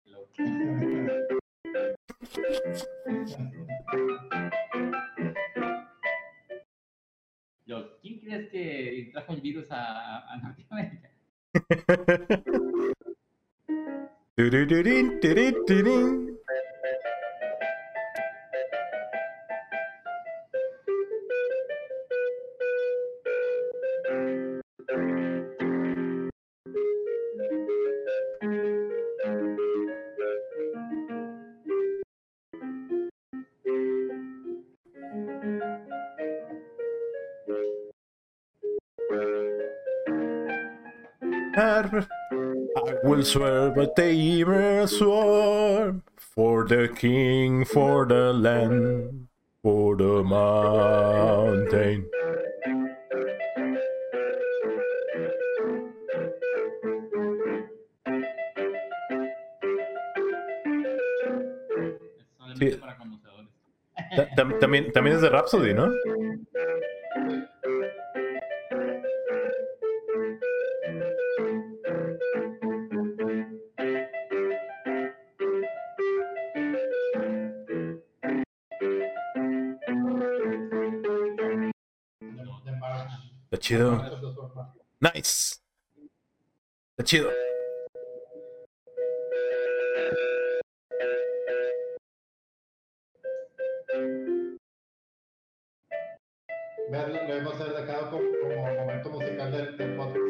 ¿quién 8.01 8.21
crees 8.21 8.51
que 8.51 9.11
trajo 9.13 9.35
el 9.35 9.43
virus 9.43 9.71
a, 9.71 10.33
a 10.33 10.37
Norteamérica? 10.39 11.11
will 43.21 43.27
swear 43.27 43.71
by 43.71 43.87
the 43.97 44.87
sword 44.89 46.01
for 46.17 46.65
the 46.67 46.89
king, 46.89 47.67
for 47.67 48.07
the 48.07 48.33
land, 48.33 49.29
for 49.63 49.95
the 49.95 50.23
mountain. 50.25 52.07
también, 64.37 64.93
también 64.93 65.17
es 65.17 65.23
de 65.23 65.29
Rhapsody, 65.29 65.75
¿no? 65.75 65.91
Chido. 83.71 84.03
Nice. 85.01 85.61
Está 86.91 87.05
chido. 87.05 87.31
Lo 96.91 97.37
hemos 97.37 97.59
dejado 97.59 98.11
como, 98.11 98.25
como 98.41 98.75
momento 98.75 99.11
musical 99.11 99.53
del, 99.53 99.77
del, 99.77 99.97
podcast. 99.97 100.25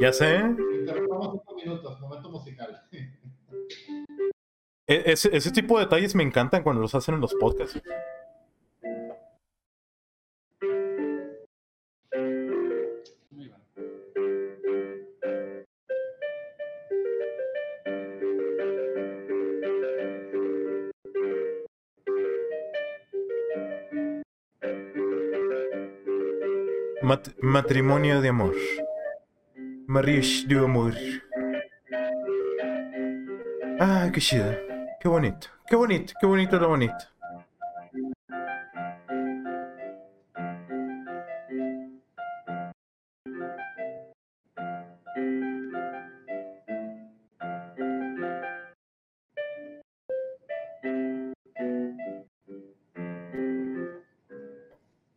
Ya 0.00 0.12
sé. 0.12 0.36
Interrumpamos 0.80 1.30
cinco 1.32 1.54
minutos, 1.54 2.00
momento 2.00 2.30
musical. 2.30 2.82
E, 4.86 5.02
ese, 5.06 5.34
ese 5.34 5.50
tipo 5.50 5.78
de 5.78 5.86
detalles 5.86 6.14
me 6.14 6.22
encantan 6.22 6.62
cuando 6.62 6.82
los 6.82 6.94
hacen 6.94 7.14
en 7.14 7.22
los 7.22 7.34
podcasts. 7.34 7.80
Matrimonio 27.64 28.20
de 28.20 28.28
amor. 28.28 28.54
Mariage 29.86 30.46
de 30.46 30.58
amor. 30.58 30.92
Ah, 33.80 34.10
qué 34.12 34.20
chido. 34.20 34.52
Qué 35.00 35.08
bonito. 35.08 35.46
Qué 35.66 35.74
bonito, 35.74 36.12
qué 36.20 36.26
bonito 36.26 36.58
lo 36.58 36.68
bonito. 36.68 37.14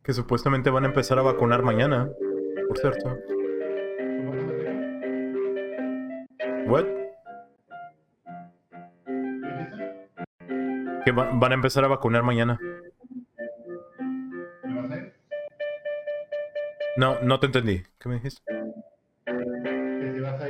que 0.07 0.14
supuestamente 0.14 0.69
van 0.69 0.86
a 0.86 0.88
empezar 0.88 1.19
a 1.19 1.22
vacunar 1.22 1.64
mañana, 1.64 2.10
por 2.68 2.77
cierto. 2.77 3.18
What? 6.68 6.85
Que 11.06 11.11
van 11.11 11.52
a 11.52 11.56
empezar 11.56 11.85
a 11.85 11.88
vacunar 11.88 12.23
mañana. 12.23 12.60
No, 16.98 17.22
no 17.22 17.39
te 17.39 17.45
entendí. 17.45 17.84
¿Qué 17.99 18.10
me 18.10 18.15
dijiste? 18.15 18.41
Que 19.26 20.14
si 20.14 20.19
vas 20.19 20.41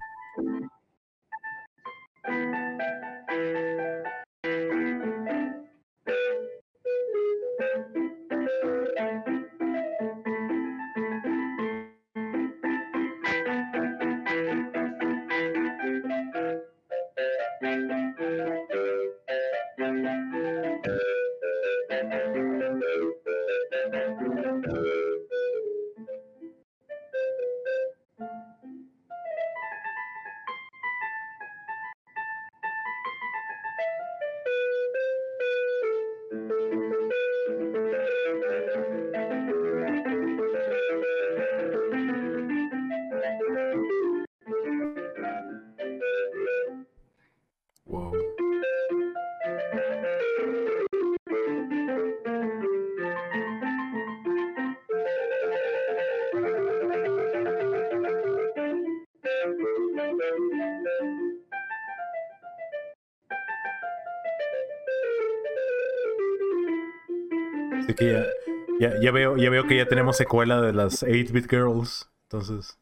Ya, 69.10 69.12
veo, 69.12 69.36
ya 69.36 69.50
veo 69.50 69.66
que 69.66 69.76
ya 69.76 69.86
tenemos 69.86 70.16
secuela 70.16 70.60
de 70.60 70.72
las 70.72 71.02
8-Bit 71.02 71.50
Girls. 71.50 72.08
Entonces. 72.24 72.78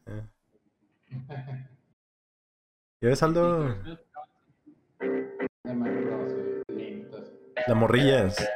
¿Ya 3.01 3.09
ves, 3.09 3.23
Aldo? 3.23 3.75
Las 7.67 7.75
morrillas. 7.75 8.47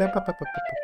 Es 0.00 0.14
la 0.14 0.24
de 0.24 0.79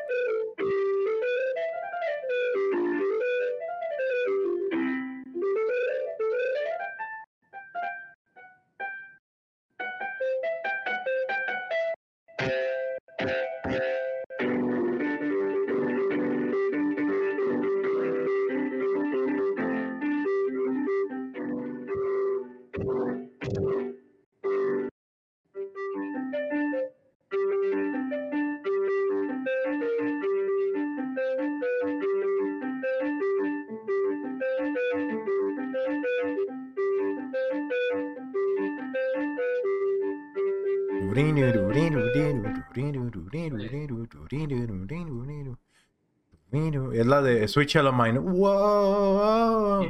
Sweet 47.46 47.68
Child 47.68 47.86
of 47.86 47.94
Mine. 47.94 48.22
Wow, 48.22 49.88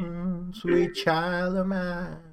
Sweet 0.53 0.95
Child 0.95 1.57
of 1.57 1.67
Mine. 1.67 2.26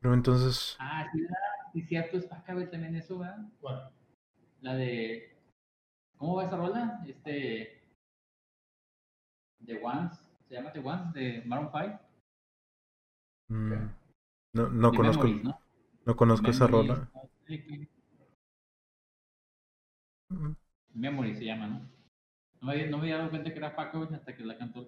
Pero 0.00 0.14
entonces. 0.14 0.76
Ah, 0.78 1.06
sí, 1.12 1.26
sí 1.72 1.82
cierto, 1.82 2.18
es 2.18 2.26
para 2.26 2.42
también 2.44 2.96
eso, 2.96 3.18
¿verdad? 3.18 3.38
Bueno. 3.60 3.90
La 4.60 4.74
de 4.74 5.32
¿Cómo 6.22 6.36
va 6.36 6.44
esa 6.44 6.56
rola? 6.56 7.02
Este. 7.04 7.82
The 9.66 9.82
Ones. 9.82 10.16
¿Se 10.48 10.54
llama 10.54 10.72
The 10.72 10.78
Ones 10.78 11.12
de 11.14 11.42
Maroon 11.46 11.70
5? 11.72 12.00
Mm, 13.48 13.72
no, 14.52 14.68
no 14.68 14.92
conozco. 14.92 15.26
¿no? 15.26 15.58
¿no? 16.04 16.16
conozco 16.16 16.48
esa 16.48 16.68
rola. 16.68 17.10
Mm. 20.28 20.52
Memory 20.94 21.34
se 21.34 21.44
llama, 21.44 21.66
¿no? 21.66 21.90
No 22.60 22.68
me, 22.68 22.86
no 22.86 22.98
me 22.98 23.02
había 23.02 23.18
dado 23.18 23.30
cuenta 23.30 23.50
que 23.50 23.58
era 23.58 23.74
Paco 23.74 24.08
hasta 24.12 24.36
que 24.36 24.44
la 24.44 24.56
cantó. 24.56 24.86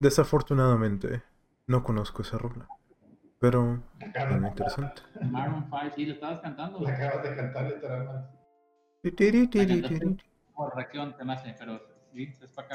Desafortunadamente, 0.00 1.22
no 1.66 1.82
conozco 1.82 2.22
esa 2.22 2.38
rola. 2.38 2.68
Pero, 3.38 3.82
es 4.00 4.40
muy 4.40 4.48
interesante. 4.48 5.02
Maroon 5.20 5.66
5, 5.70 5.94
sí, 5.94 6.06
lo 6.06 6.14
estabas 6.14 6.40
cantando. 6.40 6.80
La 6.80 6.94
acabas 6.94 7.22
de 7.22 7.36
cantar 7.36 7.66
literalmente. 7.66 8.30
Por 10.54 10.74
reacción, 10.74 11.14
te 11.16 11.30
hace, 11.30 11.54
pero 11.58 11.80
sí, 12.12 12.32
es 12.42 12.50
Paco. 12.52 12.74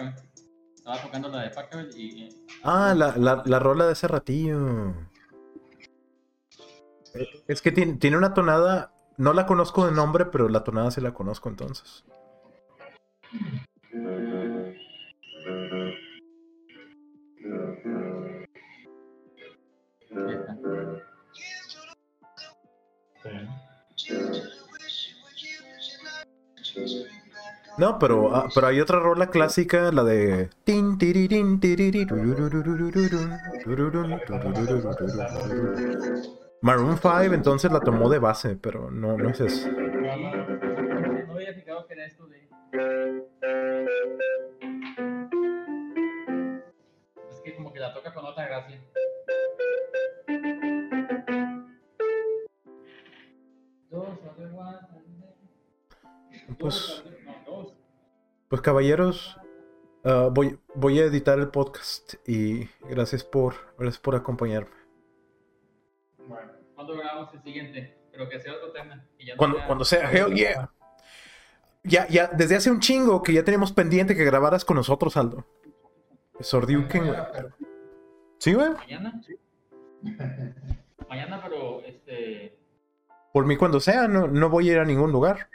Estaba 0.75 1.01
tocando 1.01 1.29
la 1.29 1.41
de 1.41 1.49
Paco 1.49 1.79
y. 1.95 2.29
Ah, 2.63 2.93
la, 2.95 3.17
la, 3.17 3.41
la 3.45 3.59
rola 3.59 3.87
de 3.87 3.93
ese 3.93 4.07
ratillo. 4.07 4.93
Es 7.47 7.61
que 7.61 7.71
tiene, 7.71 7.93
tiene 7.93 8.17
una 8.17 8.33
tonada. 8.33 8.93
No 9.17 9.33
la 9.33 9.45
conozco 9.45 9.85
de 9.85 9.91
nombre, 9.91 10.25
pero 10.25 10.47
la 10.47 10.63
tonada 10.63 10.91
sí 10.91 11.01
la 11.01 11.13
conozco 11.13 11.49
entonces. 11.49 12.05
No, 27.77 27.97
pero, 27.99 28.35
ah, 28.35 28.49
pero 28.53 28.67
hay 28.67 28.79
otra 28.79 28.99
rola 28.99 29.27
clásica, 29.27 29.91
la 29.91 30.03
de. 30.03 30.49
Maroon 36.61 36.97
5 36.97 37.21
entonces 37.33 37.71
la 37.71 37.79
tomó 37.79 38.09
de 38.09 38.19
base, 38.19 38.55
pero 38.55 38.91
no, 38.91 39.17
no 39.17 39.29
es 39.29 39.39
eso. 39.39 39.69
No 39.71 41.33
había 41.33 41.53
fijado 41.53 41.87
que 41.87 41.93
era 41.93 42.05
esto 42.05 42.27
de. 42.27 42.49
Es 47.29 47.41
que 47.43 47.55
como 47.55 47.73
que 47.73 47.79
la 47.79 47.93
toca 47.93 48.13
con 48.13 48.25
otra 48.25 48.45
gracia. 48.47 48.79
Pues, 56.61 57.03
pues 58.47 58.61
caballeros, 58.61 59.37
uh, 60.03 60.29
voy, 60.31 60.59
voy 60.75 60.99
a 60.99 61.05
editar 61.05 61.39
el 61.39 61.49
podcast 61.49 62.15
y 62.27 62.69
gracias 62.89 63.23
por, 63.23 63.55
gracias 63.77 63.99
por 63.99 64.15
acompañarme. 64.15 64.71
Bueno, 66.17 66.51
¿cuándo 66.75 66.95
grabamos 66.95 67.33
el 67.33 67.41
siguiente? 67.41 67.97
Pero 68.11 68.29
que 68.29 68.39
sea 68.39 68.53
otro 68.53 68.71
tema. 68.71 69.03
cuando, 69.37 69.57
cuando 69.65 69.85
sea, 69.85 70.11
hell 70.11 70.33
yeah. 70.35 70.71
Ya, 71.83 72.07
ya, 72.07 72.27
desde 72.27 72.55
hace 72.57 72.69
un 72.69 72.79
chingo 72.79 73.23
que 73.23 73.33
ya 73.33 73.43
tenemos 73.43 73.71
pendiente 73.71 74.15
que 74.15 74.23
grabaras 74.23 74.63
con 74.63 74.77
nosotros, 74.77 75.17
Aldo. 75.17 75.47
Sordiuken, 76.39 77.07
güey. 77.07 77.19
¿Sí, 78.37 78.53
güey? 78.53 78.69
Mañana, 78.69 79.21
sí. 79.25 79.35
Mañana, 81.09 81.41
pero 81.43 81.81
este. 81.81 82.59
Por 83.33 83.45
mí, 83.45 83.57
cuando 83.57 83.79
sea, 83.79 84.07
no, 84.07 84.27
no 84.27 84.49
voy 84.49 84.69
a 84.69 84.73
ir 84.73 84.79
a 84.79 84.85
ningún 84.85 85.11
lugar. 85.11 85.49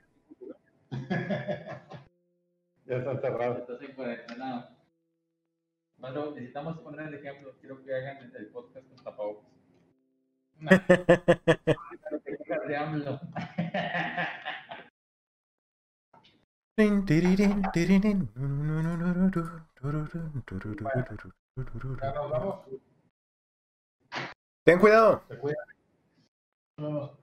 ya 2.86 2.96
está 2.96 3.20
cerrado. 3.20 3.58
Entonces, 3.58 3.90
pues, 3.94 4.20
nada. 4.36 4.76
Bueno, 5.98 6.30
necesitamos 6.32 6.78
poner 6.78 7.08
el 7.08 7.14
ejemplo. 7.14 7.54
Quiero 7.60 7.82
que 7.82 7.94
hagan 7.94 8.30
el 8.34 8.46
podcast 8.48 8.86
con 8.88 9.04
tapabocas. 9.04 9.50
No. 10.58 10.70
Ten 24.64 24.78
cuidado. 24.78 25.22
Ten 25.28 25.38
cuidado. 25.38 27.18